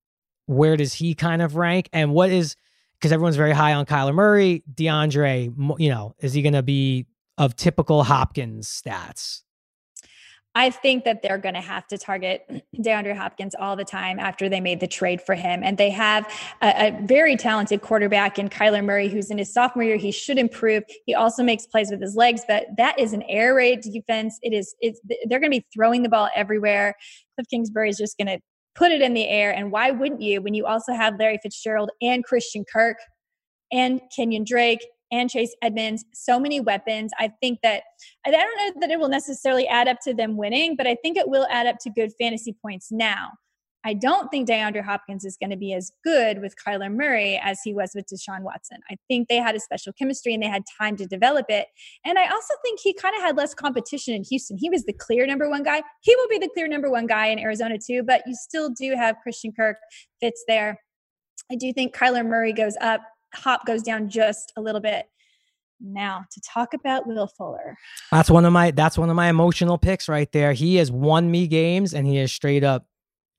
where 0.45 0.77
does 0.77 0.93
he 0.93 1.13
kind 1.13 1.41
of 1.41 1.55
rank, 1.55 1.89
and 1.93 2.13
what 2.13 2.31
is 2.31 2.55
because 2.99 3.11
everyone's 3.11 3.35
very 3.35 3.51
high 3.51 3.73
on 3.73 3.85
Kyler 3.85 4.13
Murray, 4.13 4.63
DeAndre, 4.73 5.53
you 5.79 5.89
know, 5.89 6.15
is 6.19 6.33
he 6.33 6.41
going 6.41 6.53
to 6.53 6.63
be 6.63 7.05
of 7.37 7.55
typical 7.55 8.03
Hopkins 8.03 8.67
stats? 8.67 9.43
I 10.55 10.71
think 10.71 11.03
that 11.05 11.21
they're 11.21 11.37
going 11.37 11.53
to 11.53 11.61
have 11.61 11.85
to 11.87 11.97
target 11.97 12.41
DeAndre 12.75 13.15
Hopkins 13.15 13.53
all 13.59 13.75
the 13.75 13.85
time 13.85 14.19
after 14.19 14.49
they 14.49 14.59
made 14.59 14.79
the 14.79 14.87
trade 14.87 15.21
for 15.21 15.35
him. 15.35 15.61
And 15.63 15.77
they 15.77 15.91
have 15.91 16.25
a, 16.61 16.87
a, 16.87 16.99
very 17.05 17.35
talented 17.35 17.81
quarterback 17.81 18.39
in 18.39 18.49
Kyler 18.49 18.83
Murray, 18.83 19.07
who's 19.07 19.29
in 19.29 19.37
his 19.37 19.53
sophomore 19.53 19.83
year. 19.83 19.97
He 19.97 20.11
should 20.11 20.37
improve. 20.39 20.83
He 21.05 21.13
also 21.13 21.43
makes 21.43 21.67
plays 21.67 21.91
with 21.91 22.01
his 22.01 22.15
legs, 22.15 22.41
but 22.47 22.65
that 22.77 22.99
is 22.99 23.13
an 23.13 23.21
air 23.23 23.53
raid 23.53 23.81
defense. 23.81 24.39
It 24.41 24.53
is, 24.53 24.75
it's, 24.79 24.99
they're 25.27 25.39
going 25.39 25.51
to 25.51 25.59
be 25.59 25.65
throwing 25.73 26.01
the 26.01 26.09
ball 26.09 26.29
everywhere. 26.35 26.95
Cliff 27.35 27.47
Kingsbury 27.49 27.89
is 27.89 27.97
just 27.97 28.17
going 28.17 28.27
to 28.27 28.39
put 28.73 28.91
it 28.91 29.01
in 29.01 29.13
the 29.13 29.27
air. 29.27 29.51
And 29.51 29.71
why 29.71 29.91
wouldn't 29.91 30.21
you 30.21 30.41
when 30.41 30.53
you 30.53 30.65
also 30.65 30.93
have 30.93 31.19
Larry 31.19 31.39
Fitzgerald 31.41 31.91
and 32.01 32.23
Christian 32.23 32.63
Kirk 32.71 32.97
and 33.71 34.01
Kenyon 34.15 34.43
Drake 34.43 34.85
and 35.11 35.29
Chase 35.29 35.55
Edmonds, 35.61 36.05
so 36.13 36.39
many 36.39 36.59
weapons. 36.59 37.11
I 37.19 37.31
think 37.41 37.59
that 37.63 37.83
I 38.25 38.31
don't 38.31 38.57
know 38.57 38.81
that 38.81 38.91
it 38.91 38.99
will 38.99 39.09
necessarily 39.09 39.67
add 39.67 39.87
up 39.87 39.99
to 40.03 40.13
them 40.13 40.37
winning, 40.37 40.75
but 40.75 40.87
I 40.87 40.95
think 40.95 41.17
it 41.17 41.29
will 41.29 41.47
add 41.49 41.67
up 41.67 41.77
to 41.81 41.89
good 41.89 42.11
fantasy 42.19 42.55
points 42.61 42.89
now. 42.91 43.31
I 43.87 43.93
don't 43.93 44.29
think 44.29 44.49
DeAndre 44.49 44.83
Hopkins 44.83 45.23
is 45.23 45.37
going 45.37 45.51
to 45.51 45.55
be 45.55 45.73
as 45.73 45.93
good 46.03 46.41
with 46.41 46.55
Kyler 46.57 46.93
Murray 46.93 47.39
as 47.41 47.59
he 47.63 47.73
was 47.73 47.91
with 47.95 48.05
Deshaun 48.07 48.41
Watson. 48.41 48.79
I 48.91 48.97
think 49.07 49.29
they 49.29 49.37
had 49.37 49.55
a 49.55 49.61
special 49.61 49.93
chemistry 49.93 50.33
and 50.33 50.43
they 50.43 50.47
had 50.47 50.63
time 50.77 50.97
to 50.97 51.05
develop 51.05 51.45
it. 51.47 51.67
And 52.03 52.19
I 52.19 52.25
also 52.27 52.53
think 52.65 52.81
he 52.81 52.93
kind 52.93 53.15
of 53.15 53.21
had 53.21 53.37
less 53.37 53.53
competition 53.53 54.13
in 54.13 54.25
Houston. 54.25 54.57
He 54.59 54.69
was 54.69 54.83
the 54.83 54.91
clear 54.91 55.25
number 55.25 55.49
one 55.49 55.63
guy. 55.63 55.83
He 56.01 56.13
will 56.17 56.27
be 56.27 56.37
the 56.37 56.49
clear 56.53 56.67
number 56.67 56.91
one 56.91 57.07
guy 57.07 57.27
in 57.27 57.39
Arizona 57.39 57.77
too, 57.77 58.03
but 58.03 58.23
you 58.27 58.35
still 58.35 58.69
do 58.69 58.93
have 58.95 59.15
Christian 59.23 59.53
Kirk 59.53 59.77
Fitz 60.19 60.43
there. 60.49 60.81
I 61.49 61.55
do 61.55 61.71
think 61.71 61.95
Kyler 61.95 62.25
Murray 62.25 62.51
goes 62.51 62.75
up 62.81 63.01
hop 63.37 63.65
goes 63.65 63.81
down 63.81 64.09
just 64.09 64.53
a 64.57 64.61
little 64.61 64.81
bit. 64.81 65.07
Now 65.79 66.25
to 66.31 66.41
talk 66.41 66.73
about 66.73 67.05
Will 67.05 67.27
Fuller. 67.27 67.77
That's 68.11 68.31
one 68.31 68.45
of 68.45 68.53
my 68.53 68.71
that's 68.71 68.97
one 68.97 69.09
of 69.11 69.15
my 69.15 69.29
emotional 69.29 69.77
picks 69.77 70.09
right 70.09 70.31
there. 70.31 70.53
He 70.53 70.77
has 70.77 70.91
won 70.91 71.29
me 71.29 71.47
games 71.47 71.93
and 71.93 72.07
he 72.07 72.17
is 72.17 72.31
straight 72.31 72.63
up 72.63 72.87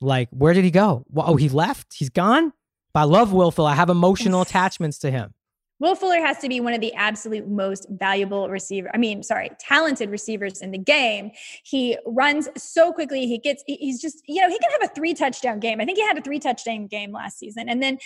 like, 0.00 0.28
where 0.30 0.54
did 0.54 0.64
he 0.64 0.70
go? 0.70 1.04
Oh, 1.16 1.34
he 1.34 1.48
left? 1.48 1.94
He's 1.94 2.10
gone? 2.10 2.52
But 2.94 3.00
I 3.00 3.04
love 3.04 3.32
Will 3.32 3.50
Fuller. 3.50 3.70
I 3.70 3.74
have 3.74 3.90
emotional 3.90 4.42
attachments 4.42 4.98
to 5.00 5.10
him. 5.10 5.34
Will 5.80 5.94
Fuller 5.94 6.20
has 6.20 6.38
to 6.38 6.48
be 6.48 6.60
one 6.60 6.74
of 6.74 6.80
the 6.80 6.92
absolute 6.94 7.48
most 7.48 7.86
valuable 7.88 8.48
receiver. 8.48 8.90
I 8.92 8.98
mean, 8.98 9.22
sorry, 9.22 9.50
talented 9.58 10.10
receivers 10.10 10.60
in 10.60 10.72
the 10.72 10.78
game. 10.78 11.30
He 11.62 11.96
runs 12.04 12.48
so 12.56 12.92
quickly. 12.92 13.26
He 13.26 13.38
gets, 13.38 13.62
he's 13.66 14.00
just, 14.00 14.22
you 14.26 14.40
know, 14.40 14.48
he 14.48 14.58
can 14.58 14.70
have 14.72 14.90
a 14.90 14.94
three 14.94 15.14
touchdown 15.14 15.60
game. 15.60 15.80
I 15.80 15.84
think 15.84 15.98
he 15.98 16.06
had 16.06 16.18
a 16.18 16.22
three 16.22 16.40
touchdown 16.40 16.86
game 16.86 17.12
last 17.12 17.38
season. 17.38 17.68
And 17.68 17.82
then 17.82 17.98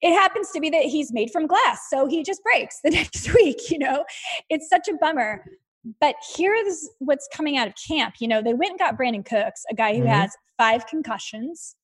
it 0.00 0.14
happens 0.14 0.50
to 0.52 0.60
be 0.60 0.70
that 0.70 0.84
he's 0.84 1.12
made 1.12 1.30
from 1.30 1.46
glass. 1.46 1.88
So 1.90 2.06
he 2.06 2.22
just 2.22 2.42
breaks 2.42 2.80
the 2.82 2.90
next 2.90 3.34
week, 3.34 3.70
you 3.70 3.78
know? 3.78 4.04
It's 4.48 4.68
such 4.68 4.88
a 4.88 4.94
bummer. 4.94 5.44
But 6.00 6.16
here's 6.36 6.88
what's 6.98 7.28
coming 7.32 7.56
out 7.56 7.68
of 7.68 7.74
camp. 7.88 8.16
You 8.20 8.28
know, 8.28 8.42
they 8.42 8.54
went 8.54 8.72
and 8.72 8.78
got 8.78 8.98
Brandin 8.98 9.24
Cooks, 9.24 9.64
a 9.70 9.74
guy 9.74 9.94
who 9.94 10.00
mm-hmm. 10.00 10.08
has 10.08 10.36
five 10.58 10.86
concussions. 10.86 11.76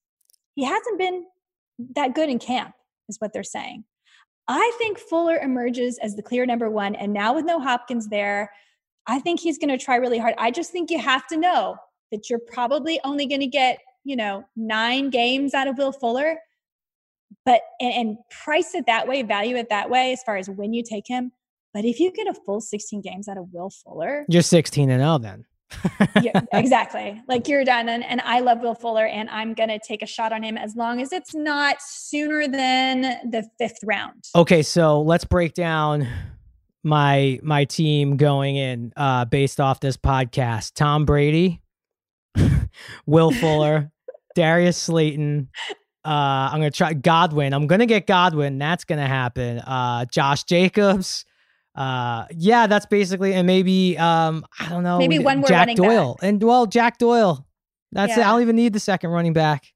He 0.55 0.65
hasn't 0.65 0.99
been 0.99 1.25
that 1.95 2.15
good 2.15 2.29
in 2.29 2.39
camp, 2.39 2.75
is 3.09 3.21
what 3.21 3.33
they're 3.33 3.43
saying. 3.43 3.85
I 4.49 4.73
think 4.79 4.99
Fuller 4.99 5.39
emerges 5.39 5.99
as 5.99 6.15
the 6.15 6.23
clear 6.23 6.47
number 6.47 6.71
one. 6.71 6.95
And 6.95 7.13
now 7.13 7.35
with 7.35 7.45
no 7.45 7.61
Hopkins 7.61 8.09
there, 8.09 8.53
I 9.07 9.19
think 9.19 9.41
he's 9.41 9.59
going 9.59 9.77
to 9.77 9.83
try 9.83 9.97
really 9.97 10.19
hard. 10.19 10.35
I 10.39 10.51
just 10.51 10.71
think 10.71 10.91
you 10.91 10.99
have 10.99 11.27
to 11.29 11.37
know 11.37 11.77
that 12.13 12.31
you're 12.31 12.39
probably 12.39 13.01
only 13.05 13.27
going 13.27 13.41
to 13.41 13.47
get, 13.47 13.79
you 14.05 14.17
know, 14.17 14.45
nine 14.55 15.11
games 15.11 15.55
out 15.55 15.69
of 15.69 15.79
Will 15.79 15.93
Fuller 15.93 16.39
but 17.45 17.63
and, 17.81 17.93
and 17.93 18.19
price 18.31 18.75
it 18.75 18.87
that 18.87 19.09
way, 19.09 19.23
value 19.23 19.57
it 19.57 19.69
that 19.71 19.89
way 19.89 20.13
as 20.13 20.23
far 20.23 20.37
as 20.37 20.51
when 20.51 20.75
you 20.75 20.83
take 20.83 21.07
him. 21.07 21.33
But 21.73 21.85
if 21.85 22.01
you 22.01 22.13
get 22.13 22.27
a 22.27 22.35
full 22.35 22.61
16 22.61 23.01
games 23.01 23.29
out 23.29 23.39
of 23.39 23.53
Will 23.53 23.71
Fuller, 23.71 24.25
you're 24.29 24.43
16 24.43 24.91
and 24.91 25.01
0 25.01 25.19
then. 25.19 25.45
Yeah, 26.23 26.41
exactly. 26.53 27.21
Like 27.29 27.49
you're 27.49 27.65
done. 27.65 27.89
And, 27.89 28.05
and 28.05 28.21
I 28.23 28.41
love 28.41 28.61
Will 28.61 28.75
Fuller 28.75 29.07
and 29.07 29.29
I'm 29.31 29.55
going 29.55 29.69
to 29.69 29.79
take 29.79 30.03
a 30.03 30.07
shot 30.07 30.33
on 30.33 30.43
him 30.43 30.57
as 30.57 30.77
long 30.77 31.01
as 31.01 31.13
it's 31.13 31.35
not 31.35 31.81
sooner 31.81 32.49
than 32.49 33.03
the 33.31 33.49
fifth 33.59 33.79
round. 33.85 34.25
Okay. 34.35 34.63
So 34.63 35.01
let's 35.03 35.25
break 35.25 35.55
down 35.55 36.07
my, 36.83 37.41
my 37.43 37.65
team 37.65 38.17
going 38.17 38.57
in, 38.57 38.93
uh, 38.97 39.25
based 39.25 39.61
off 39.61 39.81
this 39.81 39.97
podcast, 39.97 40.75
Tom 40.75 41.05
Brady, 41.05 41.63
Will 43.07 43.33
Fuller, 43.33 43.91
Darius 44.35 44.77
Slayton, 44.77 45.49
uh, 46.07 46.51
I'm 46.53 46.61
gonna 46.61 46.71
try 46.71 46.93
Godwin. 46.93 47.53
I'm 47.53 47.67
gonna 47.67 47.85
get 47.85 48.07
Godwin. 48.07 48.59
That's 48.59 48.85
gonna 48.85 49.09
happen. 49.09 49.59
Uh, 49.59 50.05
Josh 50.05 50.45
Jacobs. 50.45 51.25
Uh, 51.77 52.27
yeah, 52.35 52.67
that's 52.67 52.87
basically, 52.87 53.35
and 53.35 53.47
maybe 53.47 53.99
um, 53.99 54.47
I 54.59 54.69
don't 54.69 54.83
know, 54.83 54.99
maybe 54.99 55.19
one 55.19 55.39
more 55.39 55.49
Jack 55.49 55.75
Doyle, 55.75 56.15
back. 56.15 56.29
and 56.29 56.43
well, 56.43 56.67
Jack 56.67 56.99
Doyle. 56.99 57.47
That's 57.93 58.17
yeah. 58.17 58.21
it. 58.21 58.27
I 58.27 58.33
don't 58.33 58.43
even 58.43 58.57
need 58.57 58.73
the 58.73 58.81
second 58.81 59.11
running 59.11 59.35
back. 59.35 59.67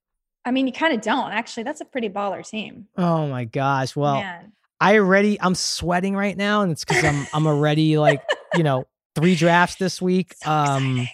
I 0.45 0.51
mean, 0.51 0.67
you 0.67 0.73
kind 0.73 0.95
of 0.95 1.03
don't 1.03 1.33
actually. 1.33 1.65
That's 1.65 1.81
a 1.81 1.85
pretty 1.85 2.09
baller 2.09 2.49
team. 2.49 2.87
Oh 2.97 3.27
my 3.27 3.45
gosh! 3.45 3.95
Well, 3.95 4.15
Man. 4.15 4.53
I 4.81 4.99
already 4.99 5.39
I'm 5.41 5.55
sweating 5.55 6.17
right 6.17 6.37
now, 6.37 6.63
and 6.63 6.73
it's 6.73 6.85
because 6.85 7.05
I'm 7.05 7.27
I'm 7.35 7.47
already 7.47 7.99
like 7.99 8.23
you 8.55 8.63
know 8.63 8.87
three 9.15 9.35
drafts 9.35 9.77
this 9.77 10.01
week. 10.01 10.35
So 10.43 10.51
um, 10.51 10.93
exciting. 10.93 11.09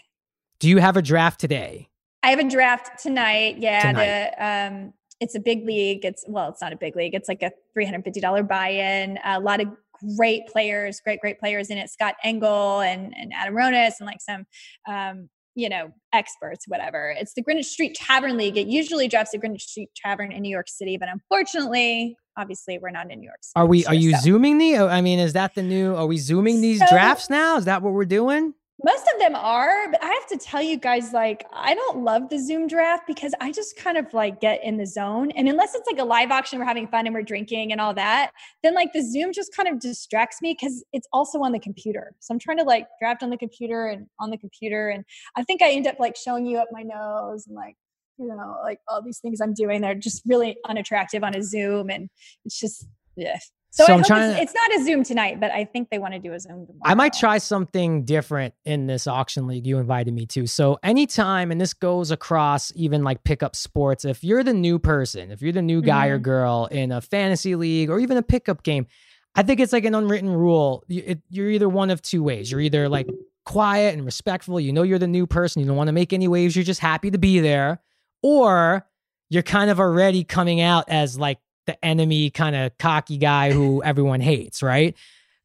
do 0.61 0.68
you 0.68 0.78
have 0.78 0.97
a 0.97 1.03
draft 1.03 1.41
today? 1.41 1.89
I 2.22 2.30
have 2.30 2.39
a 2.39 2.49
draft 2.49 3.03
tonight. 3.03 3.59
Yeah, 3.59 3.93
tonight. 3.93 4.32
the 4.37 4.47
um 4.47 4.93
it's 5.20 5.34
a 5.34 5.41
big 5.41 5.64
league. 5.64 6.05
It's 6.05 6.24
well, 6.28 6.49
it's 6.49 6.61
not 6.61 6.72
a 6.72 6.76
big 6.76 6.95
league. 6.95 7.14
It's 7.14 7.28
like 7.28 7.43
a 7.43 7.51
three 7.72 7.84
hundred 7.84 8.05
fifty 8.05 8.20
dollar 8.20 8.43
buy 8.43 8.68
in. 8.68 9.18
A 9.24 9.41
lot 9.41 9.61
of 9.61 9.68
great 10.16 10.47
players, 10.47 11.01
great 11.01 11.20
great 11.20 11.38
players 11.38 11.70
in 11.70 11.78
it. 11.78 11.90
Scott 11.90 12.14
Engel 12.24 12.80
and 12.80 13.14
and 13.16 13.32
Adam 13.34 13.55
Ronis 13.55 13.94
and 14.01 14.07
like 14.07 14.20
some. 14.20 14.47
Um, 14.88 15.28
you 15.59 15.70
know, 15.70 15.88
experts, 16.12 16.66
whatever. 16.68 17.14
It's 17.18 17.32
the 17.32 17.40
Greenwich 17.40 17.64
Street 17.64 17.97
Tavern 17.97 18.36
League. 18.36 18.59
It 18.59 18.66
usually 18.66 19.09
drafts 19.09 19.32
the 19.32 19.38
Greenwich 19.38 19.62
Street 19.62 19.88
Tavern 19.97 20.30
in 20.30 20.42
New 20.42 20.51
York 20.51 20.68
City, 20.68 20.99
but 20.99 21.09
unfortunately, 21.09 22.14
obviously, 22.36 22.78
we're 22.78 22.90
not 22.90 23.11
in 23.11 23.20
New 23.20 23.24
York 23.24 23.38
City. 23.40 23.53
Are 23.57 23.64
we? 23.64 23.86
Are 23.86 23.94
you 23.94 24.12
so. 24.12 24.20
zooming 24.20 24.59
the? 24.59 24.76
I 24.80 25.01
mean, 25.01 25.18
is 25.18 25.32
that 25.32 25.55
the 25.55 25.62
new? 25.62 25.97
Are 25.97 26.07
we 26.07 26.18
zooming 26.18 26.61
these 26.61 26.80
so, 26.80 26.86
drafts 26.90 27.30
now? 27.30 27.57
Is 27.57 27.64
that 27.64 27.82
what 27.82 27.94
we're 27.94 28.05
doing? 28.05 28.53
Most 28.84 29.08
of 29.14 29.18
them 29.18 29.34
are, 29.34 29.90
but 29.90 30.02
I 30.02 30.08
have 30.08 30.26
to 30.26 30.36
tell 30.36 30.60
you 30.60 30.76
guys, 30.76 31.14
like, 31.14 31.46
I 31.50 31.74
don't 31.74 32.04
love 32.04 32.28
the 32.28 32.38
Zoom 32.38 32.66
draft 32.66 33.04
because 33.06 33.32
I 33.40 33.50
just 33.50 33.74
kind 33.76 33.96
of 33.96 34.12
like 34.12 34.38
get 34.38 34.62
in 34.62 34.76
the 34.76 34.84
zone. 34.84 35.30
And 35.30 35.48
unless 35.48 35.74
it's 35.74 35.86
like 35.90 35.98
a 35.98 36.04
live 36.04 36.30
auction, 36.30 36.58
we're 36.58 36.66
having 36.66 36.86
fun 36.86 37.06
and 37.06 37.14
we're 37.14 37.22
drinking 37.22 37.72
and 37.72 37.80
all 37.80 37.94
that, 37.94 38.32
then 38.62 38.74
like 38.74 38.92
the 38.92 39.02
Zoom 39.02 39.32
just 39.32 39.56
kind 39.56 39.66
of 39.66 39.80
distracts 39.80 40.42
me 40.42 40.54
because 40.60 40.84
it's 40.92 41.08
also 41.10 41.40
on 41.40 41.52
the 41.52 41.58
computer. 41.58 42.14
So 42.20 42.34
I'm 42.34 42.38
trying 42.38 42.58
to 42.58 42.64
like 42.64 42.86
draft 43.00 43.22
on 43.22 43.30
the 43.30 43.38
computer 43.38 43.88
and 43.88 44.06
on 44.20 44.28
the 44.28 44.36
computer. 44.36 44.90
And 44.90 45.04
I 45.36 45.42
think 45.42 45.62
I 45.62 45.70
end 45.70 45.86
up 45.86 45.98
like 45.98 46.14
showing 46.14 46.44
you 46.44 46.58
up 46.58 46.68
my 46.70 46.82
nose 46.82 47.46
and 47.46 47.56
like, 47.56 47.76
you 48.18 48.28
know, 48.28 48.56
like 48.62 48.80
all 48.88 49.00
these 49.00 49.20
things 49.20 49.40
I'm 49.40 49.54
doing, 49.54 49.80
they're 49.80 49.94
just 49.94 50.22
really 50.26 50.58
unattractive 50.68 51.24
on 51.24 51.34
a 51.34 51.42
Zoom. 51.42 51.88
And 51.88 52.10
it's 52.44 52.60
just, 52.60 52.86
yeah. 53.16 53.38
So, 53.76 53.84
so 53.84 53.92
I'm 53.92 54.02
trying. 54.04 54.30
It's, 54.30 54.36
to, 54.36 54.42
it's, 54.42 54.54
not 54.54 54.80
a 54.80 54.84
Zoom 54.84 55.04
tonight, 55.04 55.38
but 55.38 55.50
I 55.50 55.64
think 55.66 55.90
they 55.90 55.98
want 55.98 56.14
to 56.14 56.18
do 56.18 56.32
a 56.32 56.40
Zoom. 56.40 56.66
Tomorrow. 56.66 56.80
I 56.82 56.94
might 56.94 57.12
try 57.12 57.36
something 57.36 58.06
different 58.06 58.54
in 58.64 58.86
this 58.86 59.06
auction 59.06 59.46
league 59.46 59.66
you 59.66 59.76
invited 59.76 60.14
me 60.14 60.24
to. 60.28 60.46
So 60.46 60.78
anytime, 60.82 61.50
and 61.50 61.60
this 61.60 61.74
goes 61.74 62.10
across 62.10 62.72
even 62.74 63.04
like 63.04 63.22
pickup 63.22 63.54
sports. 63.54 64.06
If 64.06 64.24
you're 64.24 64.42
the 64.42 64.54
new 64.54 64.78
person, 64.78 65.30
if 65.30 65.42
you're 65.42 65.52
the 65.52 65.60
new 65.60 65.82
guy 65.82 66.06
mm-hmm. 66.06 66.14
or 66.14 66.18
girl 66.20 66.68
in 66.70 66.90
a 66.90 67.02
fantasy 67.02 67.54
league 67.54 67.90
or 67.90 68.00
even 68.00 68.16
a 68.16 68.22
pickup 68.22 68.62
game, 68.62 68.86
I 69.34 69.42
think 69.42 69.60
it's 69.60 69.74
like 69.74 69.84
an 69.84 69.94
unwritten 69.94 70.30
rule. 70.30 70.82
You're 70.88 71.50
either 71.50 71.68
one 71.68 71.90
of 71.90 72.00
two 72.00 72.22
ways. 72.22 72.50
You're 72.50 72.62
either 72.62 72.88
like 72.88 73.06
quiet 73.44 73.94
and 73.94 74.06
respectful. 74.06 74.58
You 74.58 74.72
know 74.72 74.84
you're 74.84 74.98
the 74.98 75.06
new 75.06 75.26
person. 75.26 75.60
You 75.60 75.66
don't 75.66 75.76
want 75.76 75.88
to 75.88 75.92
make 75.92 76.14
any 76.14 76.28
waves. 76.28 76.56
You're 76.56 76.64
just 76.64 76.80
happy 76.80 77.10
to 77.10 77.18
be 77.18 77.40
there, 77.40 77.82
or 78.22 78.86
you're 79.28 79.42
kind 79.42 79.68
of 79.68 79.78
already 79.78 80.24
coming 80.24 80.62
out 80.62 80.86
as 80.88 81.18
like 81.18 81.38
the 81.66 81.82
enemy 81.84 82.30
kind 82.30 82.56
of 82.56 82.76
cocky 82.78 83.18
guy 83.18 83.52
who 83.52 83.82
everyone 83.84 84.20
hates, 84.20 84.62
right? 84.62 84.96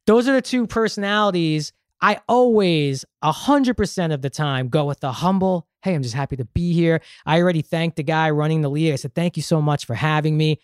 Those 0.06 0.28
are 0.28 0.32
the 0.32 0.42
two 0.42 0.66
personalities. 0.66 1.72
I 2.00 2.20
always, 2.28 3.04
a 3.22 3.30
hundred 3.30 3.76
percent 3.76 4.12
of 4.12 4.22
the 4.22 4.30
time, 4.30 4.68
go 4.68 4.86
with 4.86 5.00
the 5.00 5.12
humble. 5.12 5.68
Hey, 5.82 5.94
I'm 5.94 6.02
just 6.02 6.14
happy 6.14 6.36
to 6.36 6.44
be 6.44 6.72
here. 6.72 7.00
I 7.26 7.40
already 7.40 7.62
thanked 7.62 7.96
the 7.96 8.02
guy 8.02 8.30
running 8.30 8.62
the 8.62 8.70
league. 8.70 8.92
I 8.92 8.96
said, 8.96 9.14
thank 9.14 9.36
you 9.36 9.42
so 9.42 9.60
much 9.60 9.84
for 9.84 9.94
having 9.94 10.36
me. 10.36 10.58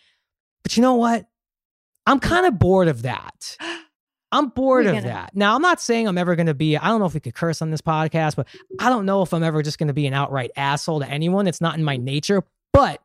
But 0.63 0.75
you 0.75 0.81
know 0.81 0.95
what? 0.95 1.25
I'm 2.05 2.19
kind 2.19 2.45
of 2.45 2.57
bored 2.57 2.87
of 2.87 3.03
that. 3.03 3.57
I'm 4.31 4.49
bored 4.49 4.85
of 4.85 5.03
that. 5.03 5.35
Now, 5.35 5.55
I'm 5.55 5.61
not 5.61 5.81
saying 5.81 6.07
I'm 6.07 6.17
ever 6.17 6.35
going 6.35 6.47
to 6.47 6.53
be, 6.53 6.77
I 6.77 6.87
don't 6.87 6.99
know 6.99 7.05
if 7.05 7.13
we 7.13 7.19
could 7.19 7.33
curse 7.33 7.61
on 7.61 7.71
this 7.71 7.81
podcast, 7.81 8.35
but 8.35 8.47
I 8.79 8.89
don't 8.89 9.05
know 9.05 9.21
if 9.21 9.33
I'm 9.33 9.43
ever 9.43 9.61
just 9.63 9.79
going 9.79 9.87
to 9.87 9.93
be 9.93 10.07
an 10.07 10.13
outright 10.13 10.51
asshole 10.55 10.99
to 10.99 11.09
anyone. 11.09 11.47
It's 11.47 11.61
not 11.61 11.77
in 11.77 11.83
my 11.83 11.97
nature. 11.97 12.43
But 12.71 13.01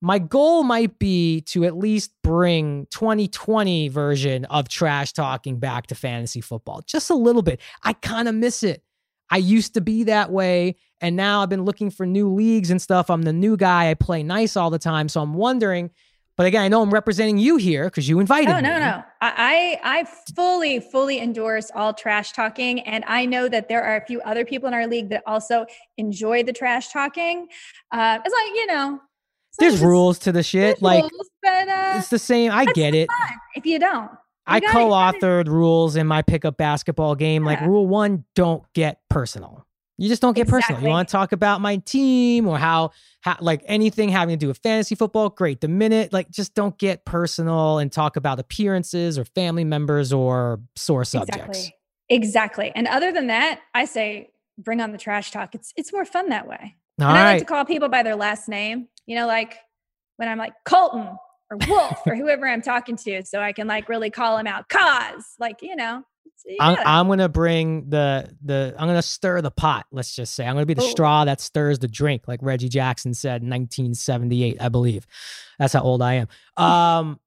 my 0.00 0.18
goal 0.18 0.62
might 0.62 0.98
be 0.98 1.40
to 1.42 1.64
at 1.64 1.76
least 1.76 2.12
bring 2.22 2.86
2020 2.90 3.88
version 3.88 4.44
of 4.46 4.68
trash 4.68 5.12
talking 5.12 5.58
back 5.58 5.88
to 5.88 5.94
fantasy 5.94 6.40
football 6.40 6.82
just 6.86 7.10
a 7.10 7.14
little 7.14 7.42
bit. 7.42 7.60
I 7.82 7.94
kind 7.94 8.28
of 8.28 8.34
miss 8.34 8.62
it. 8.62 8.82
I 9.30 9.38
used 9.38 9.74
to 9.74 9.80
be 9.80 10.04
that 10.04 10.30
way 10.30 10.76
and 11.00 11.14
now 11.14 11.42
i've 11.42 11.48
been 11.48 11.64
looking 11.64 11.90
for 11.90 12.06
new 12.06 12.32
leagues 12.32 12.70
and 12.70 12.80
stuff. 12.80 13.10
I'm 13.10 13.22
the 13.22 13.32
new 13.32 13.56
guy. 13.56 13.90
I 13.90 13.94
play 13.94 14.22
nice 14.22 14.56
all 14.56 14.70
the 14.70 14.78
time 14.78 15.08
so 15.08 15.20
i'm 15.20 15.34
wondering 15.34 15.90
But 16.38 16.46
again, 16.46 16.62
I 16.62 16.68
know 16.68 16.82
I'm 16.82 16.94
representing 16.94 17.36
you 17.38 17.56
here 17.56 17.86
because 17.86 18.08
you 18.08 18.20
invited 18.20 18.48
no, 18.48 18.56
me. 18.58 18.62
No, 18.62 18.78
no, 18.78 19.02
I, 19.20 19.80
I 19.82 20.04
fully, 20.36 20.78
fully 20.78 21.20
endorse 21.20 21.68
all 21.74 21.92
trash 21.92 22.30
talking, 22.30 22.78
and 22.82 23.04
I 23.08 23.26
know 23.26 23.48
that 23.48 23.68
there 23.68 23.82
are 23.82 23.96
a 23.96 24.06
few 24.06 24.20
other 24.20 24.44
people 24.44 24.68
in 24.68 24.74
our 24.74 24.86
league 24.86 25.08
that 25.10 25.24
also 25.26 25.66
enjoy 25.96 26.44
the 26.44 26.52
trash 26.52 26.92
talking. 26.92 27.48
Uh, 27.90 28.20
it's 28.24 28.32
like 28.32 28.54
you 28.54 28.66
know, 28.68 29.00
there's 29.58 29.80
rules 29.80 30.18
to 30.20 30.32
the 30.32 30.42
shit. 30.42 30.82
Like 30.82 31.02
rules, 31.02 31.30
but, 31.42 31.68
uh, 31.68 31.94
it's 31.96 32.08
the 32.08 32.18
same. 32.18 32.52
I 32.52 32.66
get 32.66 32.94
it. 32.94 33.08
If 33.54 33.66
you 33.66 33.78
don't, 33.78 34.10
you 34.10 34.18
I 34.46 34.60
co-authored 34.60 35.48
rules 35.48 35.96
in 35.96 36.06
my 36.06 36.22
pickup 36.22 36.56
basketball 36.56 37.14
game. 37.14 37.44
Yeah. 37.44 37.50
Like 37.50 37.60
rule 37.62 37.86
one, 37.86 38.24
don't 38.34 38.62
get 38.72 39.00
personal. 39.08 39.64
You 40.00 40.08
just 40.08 40.22
don't 40.22 40.34
get 40.34 40.42
exactly. 40.42 40.60
personal. 40.60 40.82
You 40.82 40.88
want 40.90 41.08
to 41.08 41.12
talk 41.12 41.32
about 41.32 41.60
my 41.60 41.78
team 41.78 42.46
or 42.46 42.56
how, 42.56 42.92
how, 43.20 43.36
like 43.40 43.62
anything 43.66 44.10
having 44.10 44.34
to 44.34 44.36
do 44.38 44.46
with 44.46 44.58
fantasy 44.58 44.94
football? 44.94 45.28
Great. 45.28 45.60
The 45.60 45.66
minute, 45.66 46.12
like, 46.12 46.30
just 46.30 46.54
don't 46.54 46.78
get 46.78 47.04
personal 47.04 47.78
and 47.78 47.90
talk 47.90 48.16
about 48.16 48.38
appearances 48.38 49.18
or 49.18 49.24
family 49.24 49.64
members 49.64 50.12
or 50.12 50.60
sore 50.76 51.04
subjects. 51.04 51.58
Exactly. 51.58 51.74
Exactly. 52.10 52.72
And 52.74 52.86
other 52.86 53.12
than 53.12 53.26
that, 53.26 53.60
I 53.74 53.84
say 53.84 54.30
bring 54.56 54.80
on 54.80 54.92
the 54.92 54.98
trash 54.98 55.30
talk. 55.30 55.54
It's 55.54 55.74
it's 55.76 55.92
more 55.92 56.06
fun 56.06 56.30
that 56.30 56.48
way. 56.48 56.76
All 57.00 57.06
and 57.06 57.14
right. 57.14 57.20
I 57.20 57.32
like 57.32 57.40
to 57.40 57.44
call 57.44 57.64
people 57.64 57.88
by 57.90 58.02
their 58.02 58.16
last 58.16 58.48
name. 58.48 58.88
You 59.08 59.16
know, 59.16 59.26
like 59.26 59.56
when 60.18 60.28
I'm 60.28 60.36
like 60.36 60.52
Colton 60.66 61.08
or 61.50 61.56
Wolf 61.66 61.98
or 62.06 62.14
whoever 62.14 62.46
I'm 62.46 62.60
talking 62.60 62.94
to, 62.96 63.24
so 63.24 63.40
I 63.40 63.52
can 63.52 63.66
like 63.66 63.88
really 63.88 64.10
call 64.10 64.36
him 64.36 64.46
out. 64.46 64.68
Cause, 64.68 65.24
like 65.38 65.62
you 65.62 65.74
know, 65.74 66.04
I'm, 66.60 66.76
I'm, 66.84 67.08
gonna 67.08 67.28
bring 67.28 67.88
the 67.88 68.30
the 68.44 68.74
I'm 68.78 68.86
gonna 68.86 69.00
stir 69.00 69.40
the 69.40 69.50
pot. 69.50 69.86
Let's 69.90 70.14
just 70.14 70.34
say 70.34 70.46
I'm 70.46 70.54
gonna 70.54 70.66
be 70.66 70.74
the 70.74 70.82
Ooh. 70.82 70.90
straw 70.90 71.24
that 71.24 71.40
stirs 71.40 71.78
the 71.78 71.88
drink, 71.88 72.28
like 72.28 72.40
Reggie 72.42 72.68
Jackson 72.68 73.14
said, 73.14 73.42
in 73.42 73.48
1978, 73.48 74.60
I 74.60 74.68
believe. 74.68 75.06
That's 75.58 75.72
how 75.72 75.80
old 75.80 76.02
I 76.02 76.14
am. 76.14 76.28
Um, 76.62 77.18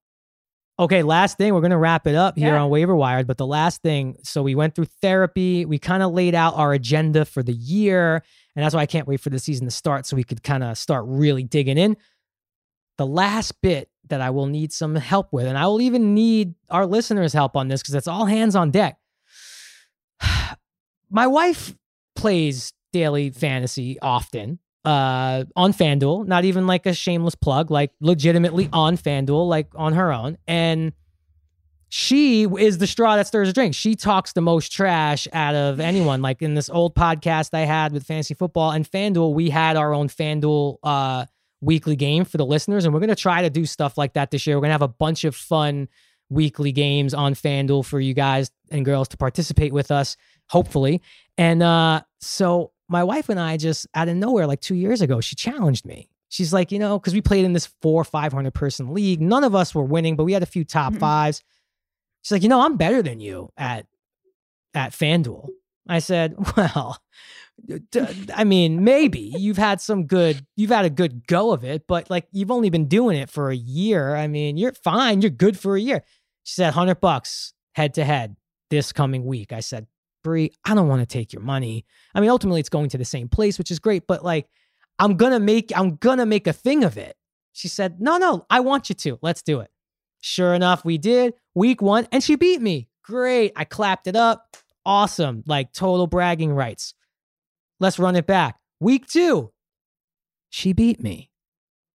okay, 0.79 1.03
last 1.03 1.37
thing 1.37 1.53
we're 1.53 1.61
gonna 1.61 1.77
wrap 1.77 2.07
it 2.07 2.15
up 2.15 2.37
here 2.37 2.53
yeah. 2.53 2.61
on 2.61 2.69
Waiver 2.69 2.95
Wired. 2.95 3.27
But 3.27 3.37
the 3.37 3.47
last 3.47 3.81
thing, 3.81 4.17
so 4.23 4.43
we 4.43 4.55
went 4.55 4.75
through 4.75 4.87
therapy. 5.01 5.65
We 5.65 5.79
kind 5.79 6.03
of 6.03 6.11
laid 6.11 6.35
out 6.35 6.55
our 6.55 6.73
agenda 6.73 7.25
for 7.25 7.43
the 7.43 7.53
year, 7.53 8.23
and 8.55 8.63
that's 8.63 8.75
why 8.75 8.81
I 8.81 8.85
can't 8.85 9.07
wait 9.07 9.19
for 9.19 9.29
the 9.29 9.39
season 9.39 9.65
to 9.65 9.71
start, 9.71 10.05
so 10.05 10.15
we 10.15 10.23
could 10.23 10.43
kind 10.43 10.63
of 10.63 10.77
start 10.77 11.05
really 11.07 11.43
digging 11.43 11.77
in. 11.77 11.97
The 12.97 13.07
last 13.07 13.61
bit 13.61 13.89
that 14.09 14.21
I 14.21 14.29
will 14.29 14.47
need 14.47 14.71
some 14.73 14.95
help 14.95 15.31
with, 15.31 15.47
and 15.47 15.57
I 15.57 15.67
will 15.67 15.81
even 15.81 16.13
need 16.13 16.55
our 16.69 16.85
listeners' 16.85 17.33
help 17.33 17.55
on 17.55 17.67
this 17.67 17.81
because 17.81 17.95
it's 17.95 18.07
all 18.07 18.25
hands 18.25 18.55
on 18.55 18.71
deck 18.71 18.97
my 21.09 21.27
wife 21.27 21.75
plays 22.15 22.73
daily 22.93 23.29
fantasy 23.29 23.99
often 24.01 24.59
uh 24.83 25.43
on 25.55 25.73
FanDuel, 25.73 26.25
not 26.25 26.43
even 26.43 26.65
like 26.65 26.85
a 26.85 26.93
shameless 26.93 27.35
plug, 27.35 27.69
like 27.69 27.91
legitimately 27.99 28.67
on 28.73 28.97
FanDuel, 28.97 29.47
like 29.47 29.67
on 29.75 29.93
her 29.93 30.11
own. 30.11 30.37
And 30.47 30.93
she 31.93 32.43
is 32.45 32.77
the 32.77 32.87
straw 32.87 33.17
that 33.17 33.27
stirs 33.27 33.49
the 33.49 33.53
drink. 33.53 33.75
She 33.75 33.95
talks 33.95 34.31
the 34.31 34.39
most 34.39 34.71
trash 34.71 35.27
out 35.33 35.55
of 35.55 35.81
anyone. 35.81 36.21
Like 36.21 36.41
in 36.41 36.55
this 36.55 36.69
old 36.69 36.95
podcast 36.95 37.53
I 37.53 37.65
had 37.65 37.91
with 37.91 38.05
fantasy 38.05 38.33
football 38.33 38.71
and 38.71 38.89
FanDuel, 38.89 39.33
we 39.33 39.49
had 39.49 39.75
our 39.75 39.93
own 39.93 40.07
FanDuel 40.07 40.77
uh 40.83 41.25
weekly 41.59 41.97
game 41.97 42.23
for 42.23 42.37
the 42.37 42.45
listeners, 42.45 42.85
and 42.85 42.93
we're 42.93 43.01
gonna 43.01 43.13
try 43.13 43.41
to 43.41 43.49
do 43.49 43.65
stuff 43.65 43.97
like 43.97 44.13
that 44.13 44.31
this 44.31 44.47
year. 44.47 44.55
We're 44.55 44.61
gonna 44.61 44.73
have 44.73 44.81
a 44.81 44.87
bunch 44.87 45.25
of 45.25 45.35
fun 45.35 45.89
weekly 46.29 46.71
games 46.71 47.13
on 47.13 47.33
FanDuel 47.33 47.83
for 47.83 47.99
you 47.99 48.13
guys 48.13 48.51
and 48.71 48.85
girls 48.85 49.09
to 49.09 49.17
participate 49.17 49.73
with 49.73 49.91
us, 49.91 50.15
hopefully. 50.49 51.01
And 51.37 51.61
uh, 51.61 52.03
so 52.21 52.71
my 52.87 53.03
wife 53.03 53.27
and 53.27 53.37
I 53.37 53.57
just 53.57 53.85
out 53.93 54.07
of 54.07 54.15
nowhere, 54.15 54.47
like 54.47 54.61
two 54.61 54.75
years 54.75 55.01
ago, 55.01 55.19
she 55.19 55.35
challenged 55.35 55.85
me. 55.85 56.07
She's 56.29 56.53
like, 56.53 56.71
you 56.71 56.79
know, 56.79 56.97
because 56.97 57.13
we 57.13 57.19
played 57.19 57.43
in 57.43 57.51
this 57.51 57.65
four, 57.81 58.05
500 58.05 58.53
person 58.53 58.93
league. 58.93 59.19
None 59.19 59.43
of 59.43 59.55
us 59.55 59.75
were 59.75 59.83
winning, 59.83 60.15
but 60.15 60.23
we 60.23 60.31
had 60.31 60.41
a 60.41 60.45
few 60.45 60.63
top 60.63 60.93
mm-hmm. 60.93 61.01
fives. 61.01 61.43
She's 62.21 62.31
like, 62.31 62.43
you 62.43 62.49
know, 62.49 62.61
I'm 62.61 62.77
better 62.77 63.01
than 63.01 63.19
you 63.19 63.51
at 63.57 63.85
at 64.73 64.93
FanDuel. 64.93 65.49
I 65.87 65.99
said, 65.99 66.35
well, 66.57 67.01
I 68.33 68.43
mean, 68.43 68.83
maybe 68.83 69.33
you've 69.37 69.57
had 69.57 69.81
some 69.81 70.05
good, 70.05 70.45
you've 70.55 70.71
had 70.71 70.85
a 70.85 70.89
good 70.89 71.27
go 71.27 71.51
of 71.51 71.63
it, 71.63 71.85
but 71.87 72.09
like 72.09 72.27
you've 72.31 72.51
only 72.51 72.69
been 72.69 72.87
doing 72.87 73.17
it 73.17 73.29
for 73.29 73.49
a 73.49 73.55
year. 73.55 74.15
I 74.15 74.27
mean, 74.27 74.57
you're 74.57 74.73
fine. 74.73 75.21
You're 75.21 75.31
good 75.31 75.59
for 75.59 75.75
a 75.75 75.81
year. 75.81 76.03
She 76.43 76.55
said, 76.55 76.67
100 76.67 76.99
bucks 76.99 77.53
head 77.73 77.93
to 77.95 78.03
head 78.03 78.35
this 78.69 78.91
coming 78.91 79.25
week. 79.25 79.53
I 79.53 79.59
said, 79.59 79.87
Brie, 80.23 80.51
I 80.65 80.73
don't 80.75 80.87
want 80.87 81.01
to 81.01 81.05
take 81.05 81.33
your 81.33 81.41
money. 81.41 81.85
I 82.13 82.21
mean, 82.21 82.29
ultimately 82.29 82.59
it's 82.59 82.69
going 82.69 82.89
to 82.89 82.97
the 82.97 83.05
same 83.05 83.27
place, 83.27 83.57
which 83.57 83.71
is 83.71 83.79
great, 83.79 84.07
but 84.07 84.23
like, 84.23 84.47
I'm 84.99 85.17
going 85.17 85.31
to 85.31 85.39
make, 85.39 85.71
I'm 85.75 85.95
going 85.95 86.19
to 86.19 86.25
make 86.25 86.47
a 86.47 86.53
thing 86.53 86.83
of 86.83 86.97
it. 86.97 87.15
She 87.53 87.67
said, 87.67 87.99
no, 87.99 88.17
no, 88.17 88.45
I 88.49 88.59
want 88.59 88.89
you 88.89 88.95
to. 88.95 89.19
Let's 89.21 89.41
do 89.41 89.59
it. 89.59 89.71
Sure 90.21 90.53
enough, 90.53 90.85
we 90.85 90.97
did 90.97 91.33
week 91.55 91.81
one 91.81 92.07
and 92.11 92.23
she 92.23 92.35
beat 92.35 92.61
me. 92.61 92.87
Great. 93.03 93.51
I 93.55 93.65
clapped 93.65 94.07
it 94.07 94.15
up. 94.15 94.55
Awesome. 94.85 95.43
Like 95.45 95.73
total 95.73 96.07
bragging 96.07 96.53
rights. 96.53 96.93
Let's 97.79 97.99
run 97.99 98.15
it 98.15 98.27
back. 98.27 98.57
Week 98.79 99.07
two, 99.07 99.51
she 100.49 100.73
beat 100.73 101.01
me. 101.01 101.29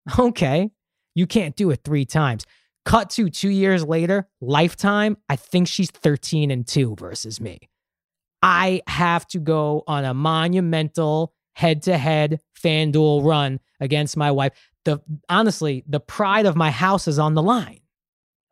Okay. 0.20 0.70
You 1.16 1.26
can't 1.26 1.56
do 1.56 1.72
it 1.72 1.80
three 1.84 2.06
times. 2.06 2.46
Cut 2.84 3.10
to 3.12 3.30
two 3.30 3.50
years 3.50 3.84
later, 3.84 4.28
lifetime, 4.42 5.18
I 5.28 5.36
think 5.36 5.68
she's 5.68 5.90
13 5.90 6.52
and 6.52 6.68
2 6.68 6.96
versus 7.00 7.42
me. 7.42 7.70
I 8.44 8.82
have 8.86 9.26
to 9.30 9.40
go 9.40 9.84
on 9.88 10.06
a 10.06 10.14
monumental 10.14 11.34
head 11.54 11.82
to 11.84 11.98
head 11.98 12.42
FanDuel 12.62 13.26
run 13.26 13.60
against 13.80 14.16
my 14.16 14.30
wife. 14.30 14.52
The 14.84 15.00
honestly, 15.30 15.84
the 15.88 16.00
pride 16.00 16.46
of 16.46 16.56
my 16.56 16.70
house 16.70 17.08
is 17.08 17.18
on 17.18 17.34
the 17.34 17.42
line. 17.42 17.80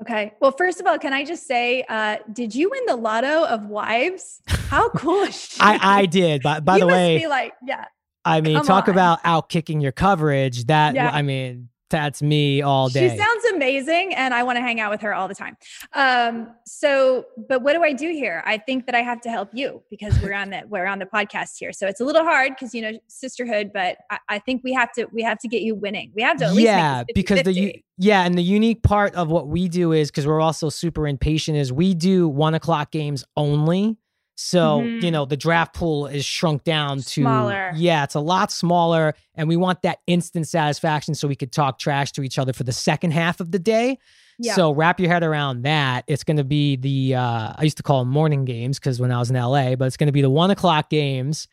Okay. 0.02 0.34
Well, 0.39 0.52
first 0.52 0.80
of 0.82 0.88
all, 0.88 0.98
can 1.00 1.14
I 1.14 1.24
just 1.24 1.48
say, 1.48 1.86
uh, 1.88 2.18
did 2.32 2.54
you 2.56 2.70
win 2.70 2.86
the 2.88 2.96
lotto 2.96 3.46
of 3.46 3.68
wives? 3.68 4.41
How 4.48 4.89
cool 4.96 5.24
is 5.24 5.39
she? 5.39 5.62
I, 5.62 6.00
I 6.00 6.06
did. 6.06 6.41
But 6.44 6.66
by 6.66 6.76
you 6.76 6.82
the 6.82 6.88
way, 6.88 7.20
be 7.20 7.28
like, 7.28 7.54
yeah. 7.66 7.86
I 8.26 8.41
mean, 8.41 8.62
talk 8.64 8.88
on. 8.88 8.94
about 8.94 9.20
out 9.24 9.50
kicking 9.50 9.82
your 9.82 9.91
coverage. 9.91 10.66
That 10.66 10.96
yeah. 10.96 11.10
I 11.10 11.22
mean, 11.22 11.70
that's 11.94 12.24
me 12.24 12.64
all 12.64 12.89
day. 12.89 13.08
She 13.08 13.18
sounds 13.18 13.46
amazing 13.54 14.16
and 14.16 14.34
I 14.34 14.41
want 14.41 14.58
to 14.58 14.62
hang 14.62 14.80
out 14.80 14.89
with 14.89 15.02
her 15.02 15.14
all 15.14 15.28
the 15.28 15.36
time. 15.36 15.56
Um, 15.94 16.48
so, 16.66 17.26
but 17.48 17.62
what 17.62 17.74
do 17.74 17.84
I 17.84 17.94
do 17.94 18.10
here? 18.10 18.41
I 18.48 18.58
think 18.58 18.88
that 18.88 18.96
I 18.96 19.02
have 19.02 19.22
to 19.22 19.30
help 19.30 19.50
you 19.54 19.84
because 19.91 20.20
we're 20.20 20.34
on 20.34 20.50
the 20.50 20.64
we're 20.68 20.88
on 20.88 20.98
the 20.98 21.06
podcast 21.06 21.60
here. 21.60 21.72
So 21.72 21.86
it's 21.88 22.02
a 22.02 22.06
little 22.06 22.24
hard 22.24 22.54
because 22.56 22.74
you 22.74 22.82
know 22.82 22.98
sisterhood, 23.08 23.70
but 23.72 23.98
I, 24.10 24.18
I, 24.28 24.39
think 24.39 24.64
we 24.64 24.74
have 24.74 24.91
to 24.94 25.06
we 25.14 25.22
have 25.22 25.38
to 25.39 25.48
get 25.48 25.62
you 25.62 25.76
winning. 25.76 26.12
We 26.16 26.24
have 26.24 26.38
to 26.38 26.46
at 26.46 26.54
least 26.54 26.66
yeah 26.66 27.04
because 27.14 27.44
the 27.44 27.84
yeah 28.00 28.24
and 28.24 28.36
the 28.36 28.44
unique 28.44 28.82
part 28.82 29.14
of 29.14 29.30
what 29.30 29.48
we 29.48 29.70
do 29.70 29.91
is 29.91 30.10
because 30.10 30.26
we're 30.26 30.41
also 30.41 30.70
super 30.70 31.08
impatient 31.08 31.60
is 31.60 31.72
we 31.72 31.94
do 31.94 32.28
one 32.28 32.56
o'clock 32.56 32.89
games 32.89 33.24
only. 33.38 33.98
So, 34.36 34.80
mm-hmm. 34.80 35.06
you 35.06 35.12
know, 35.12 35.26
the 35.26 35.38
draft 35.38 35.76
pool 35.76 36.08
is 36.08 36.26
shrunk 36.26 36.64
down 36.64 36.98
to 36.98 37.04
smaller. 37.04 37.72
Yeah, 37.76 38.04
it's 38.04 38.16
a 38.16 38.20
lot 38.20 38.52
smaller. 38.52 39.14
And 39.36 39.48
we 39.48 39.56
want 39.56 39.84
that 39.84 40.00
instant 40.08 40.48
satisfaction 40.48 41.14
so 41.14 41.28
we 41.28 41.36
could 41.36 41.52
talk 41.52 41.78
trash 41.78 42.12
to 42.14 42.24
each 42.24 42.40
other 42.40 42.52
for 42.54 42.64
the 42.64 42.72
second 42.72 43.12
half 43.12 43.40
of 43.40 43.52
the 43.52 43.60
day. 43.60 44.00
Yeah. 44.40 44.56
So 44.56 44.74
wrap 44.74 45.00
your 45.00 45.10
head 45.10 45.24
around 45.24 45.64
that. 45.64 46.06
It's 46.08 46.24
going 46.24 46.38
to 46.38 46.44
be 46.44 46.76
the, 46.76 47.16
uh, 47.16 47.54
I 47.56 47.64
used 47.64 47.78
to 47.78 47.84
call 47.84 48.00
them 48.00 48.10
morning 48.10 48.46
games 48.46 48.80
because 48.80 49.00
when 49.00 49.12
I 49.12 49.20
was 49.20 49.30
in 49.30 49.36
LA, 49.36 49.76
but 49.76 49.86
it's 49.86 49.98
going 49.98 50.08
to 50.08 50.14
be 50.14 50.24
the 50.24 50.32
one 50.32 50.50
o'clock 50.50 50.90
games. 50.90 51.48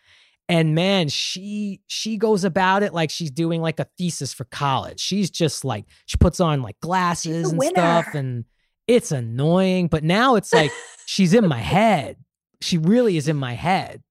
And 0.48 0.74
man, 0.74 1.08
she 1.08 1.80
she 1.86 2.16
goes 2.16 2.42
about 2.42 2.82
it 2.82 2.92
like 2.92 3.10
she's 3.10 3.30
doing 3.30 3.62
like 3.62 3.78
a 3.78 3.86
thesis 3.96 4.32
for 4.34 4.42
college. 4.46 4.98
She's 4.98 5.30
just 5.30 5.64
like 5.64 5.84
she 6.06 6.16
puts 6.16 6.40
on 6.40 6.60
like 6.60 6.80
glasses 6.80 7.50
and 7.50 7.58
winner. 7.60 7.72
stuff, 7.72 8.14
and 8.16 8.44
it's 8.88 9.12
annoying. 9.12 9.86
But 9.86 10.02
now 10.02 10.34
it's 10.34 10.52
like 10.52 10.72
she's 11.06 11.34
in 11.34 11.46
my 11.46 11.60
head 11.60 12.16
she 12.60 12.78
really 12.78 13.16
is 13.16 13.28
in 13.28 13.36
my 13.36 13.54
head. 13.54 14.02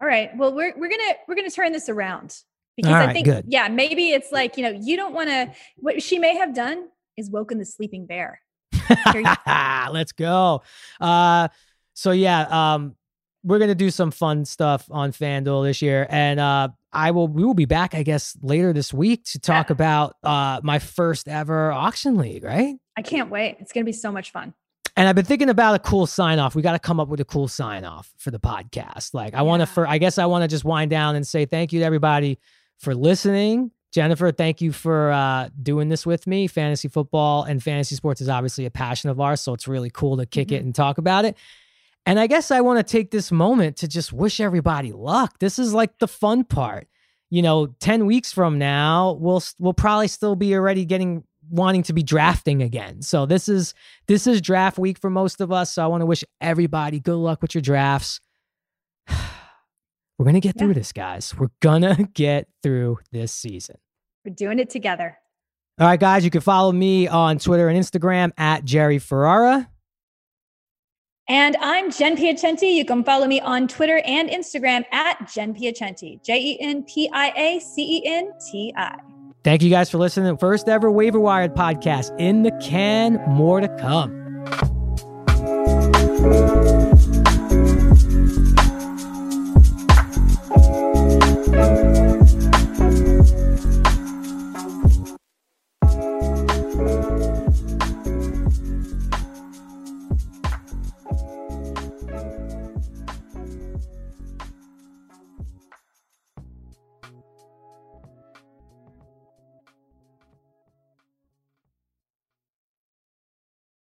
All 0.00 0.08
right. 0.08 0.30
Well, 0.36 0.54
we're 0.54 0.74
we're 0.76 0.90
gonna 0.90 1.14
we're 1.26 1.36
gonna 1.36 1.50
turn 1.50 1.72
this 1.72 1.88
around 1.88 2.36
because 2.76 2.92
I 2.92 3.12
think 3.12 3.24
good. 3.24 3.44
yeah 3.48 3.68
maybe 3.68 4.10
it's 4.10 4.30
like 4.30 4.58
you 4.58 4.62
know 4.62 4.78
you 4.78 4.96
don't 4.96 5.14
want 5.14 5.30
to 5.30 5.50
what 5.76 6.02
she 6.02 6.18
may 6.18 6.36
have 6.36 6.54
done 6.54 6.88
is 7.16 7.30
woken 7.30 7.58
the 7.58 7.64
sleeping 7.64 8.06
bear. 8.06 8.40
Let's 9.90 10.12
go. 10.12 10.62
Uh, 11.00 11.48
so 11.94 12.10
yeah, 12.10 12.74
um, 12.74 12.94
we're 13.42 13.58
gonna 13.58 13.74
do 13.74 13.90
some 13.90 14.10
fun 14.10 14.44
stuff 14.44 14.86
on 14.90 15.12
FanDuel 15.12 15.64
this 15.64 15.80
year, 15.80 16.06
and 16.10 16.38
uh, 16.38 16.68
I 16.92 17.12
will 17.12 17.28
we 17.28 17.44
will 17.44 17.54
be 17.54 17.64
back, 17.64 17.94
I 17.94 18.02
guess, 18.02 18.36
later 18.42 18.72
this 18.72 18.92
week 18.92 19.24
to 19.26 19.38
talk 19.38 19.70
yeah. 19.70 19.72
about 19.72 20.16
uh 20.22 20.60
my 20.62 20.78
first 20.78 21.28
ever 21.28 21.72
auction 21.72 22.16
league. 22.16 22.44
Right? 22.44 22.76
I 22.96 23.02
can't 23.02 23.30
wait. 23.30 23.56
It's 23.60 23.72
gonna 23.72 23.84
be 23.84 23.92
so 23.92 24.12
much 24.12 24.32
fun. 24.32 24.52
And 24.96 25.06
I've 25.06 25.14
been 25.14 25.26
thinking 25.26 25.50
about 25.50 25.74
a 25.74 25.78
cool 25.78 26.06
sign 26.06 26.38
off. 26.38 26.54
We 26.54 26.62
got 26.62 26.72
to 26.72 26.78
come 26.78 26.98
up 26.98 27.08
with 27.08 27.20
a 27.20 27.24
cool 27.24 27.48
sign 27.48 27.84
off 27.84 28.10
for 28.16 28.30
the 28.30 28.40
podcast. 28.40 29.12
Like, 29.12 29.34
I 29.34 29.38
yeah. 29.38 29.42
want 29.42 29.60
to, 29.60 29.66
for 29.66 29.86
I 29.86 29.98
guess 29.98 30.16
I 30.16 30.24
want 30.24 30.42
to 30.42 30.48
just 30.48 30.64
wind 30.64 30.90
down 30.90 31.16
and 31.16 31.26
say 31.26 31.44
thank 31.44 31.72
you 31.72 31.80
to 31.80 31.84
everybody 31.84 32.38
for 32.78 32.94
listening. 32.94 33.72
Jennifer, 33.92 34.32
thank 34.32 34.60
you 34.60 34.72
for 34.72 35.10
uh, 35.10 35.48
doing 35.62 35.90
this 35.90 36.06
with 36.06 36.26
me. 36.26 36.46
Fantasy 36.46 36.88
football 36.88 37.44
and 37.44 37.62
fantasy 37.62 37.94
sports 37.94 38.20
is 38.20 38.28
obviously 38.28 38.64
a 38.66 38.70
passion 38.70 39.10
of 39.10 39.20
ours, 39.20 39.40
so 39.40 39.52
it's 39.54 39.68
really 39.68 39.90
cool 39.90 40.16
to 40.16 40.26
kick 40.26 40.48
mm-hmm. 40.48 40.56
it 40.56 40.64
and 40.64 40.74
talk 40.74 40.98
about 40.98 41.24
it. 41.24 41.36
And 42.06 42.20
I 42.20 42.26
guess 42.26 42.50
I 42.50 42.60
want 42.60 42.78
to 42.78 42.82
take 42.82 43.10
this 43.10 43.32
moment 43.32 43.76
to 43.78 43.88
just 43.88 44.12
wish 44.12 44.40
everybody 44.40 44.92
luck. 44.92 45.38
This 45.40 45.58
is 45.58 45.74
like 45.74 45.98
the 45.98 46.08
fun 46.08 46.44
part. 46.44 46.88
You 47.30 47.42
know, 47.42 47.66
10 47.80 48.06
weeks 48.06 48.32
from 48.32 48.58
now, 48.58 49.12
we'll 49.20 49.42
we'll 49.58 49.74
probably 49.74 50.08
still 50.08 50.36
be 50.36 50.54
already 50.54 50.84
getting 50.84 51.24
wanting 51.50 51.82
to 51.84 51.92
be 51.92 52.02
drafting 52.02 52.62
again. 52.62 53.02
So 53.02 53.26
this 53.26 53.48
is 53.48 53.74
this 54.06 54.26
is 54.26 54.40
draft 54.40 54.78
week 54.78 54.98
for 54.98 55.10
most 55.10 55.40
of 55.40 55.52
us. 55.52 55.72
So 55.72 55.82
I 55.82 55.86
want 55.86 56.02
to 56.02 56.06
wish 56.06 56.24
everybody 56.40 57.00
good 57.00 57.16
luck 57.16 57.42
with 57.42 57.54
your 57.54 57.62
drafts. 57.62 58.20
We're 60.18 60.24
gonna 60.24 60.40
get 60.40 60.58
through 60.58 60.74
this, 60.74 60.92
guys. 60.92 61.34
We're 61.36 61.50
gonna 61.60 62.08
get 62.14 62.48
through 62.62 62.98
this 63.12 63.32
season. 63.32 63.76
We're 64.24 64.34
doing 64.34 64.58
it 64.58 64.70
together. 64.70 65.18
All 65.78 65.86
right, 65.86 66.00
guys, 66.00 66.24
you 66.24 66.30
can 66.30 66.40
follow 66.40 66.72
me 66.72 67.06
on 67.06 67.38
Twitter 67.38 67.68
and 67.68 67.78
Instagram 67.78 68.32
at 68.38 68.64
Jerry 68.64 68.98
Ferrara. 68.98 69.68
And 71.28 71.56
I'm 71.60 71.90
Jen 71.90 72.16
Piacenti. 72.16 72.72
You 72.72 72.84
can 72.84 73.04
follow 73.04 73.26
me 73.26 73.40
on 73.40 73.68
Twitter 73.68 74.00
and 74.06 74.30
Instagram 74.30 74.84
at 74.92 75.30
Jen 75.30 75.54
Piacenti, 75.54 76.22
J 76.22 76.40
E 76.40 76.58
N 76.60 76.84
P 76.84 77.10
I 77.12 77.32
A 77.36 77.60
C 77.60 77.98
E 77.98 78.02
N 78.06 78.32
T 78.50 78.72
I. 78.76 79.15
Thank 79.46 79.62
you 79.62 79.70
guys 79.70 79.88
for 79.88 79.98
listening. 79.98 80.36
First 80.38 80.68
ever 80.68 80.90
Waiver 80.90 81.20
Wired 81.20 81.54
podcast 81.54 82.12
in 82.18 82.42
the 82.42 82.50
can. 82.60 83.22
More 83.28 83.60
to 83.60 83.68
come. 83.78 84.75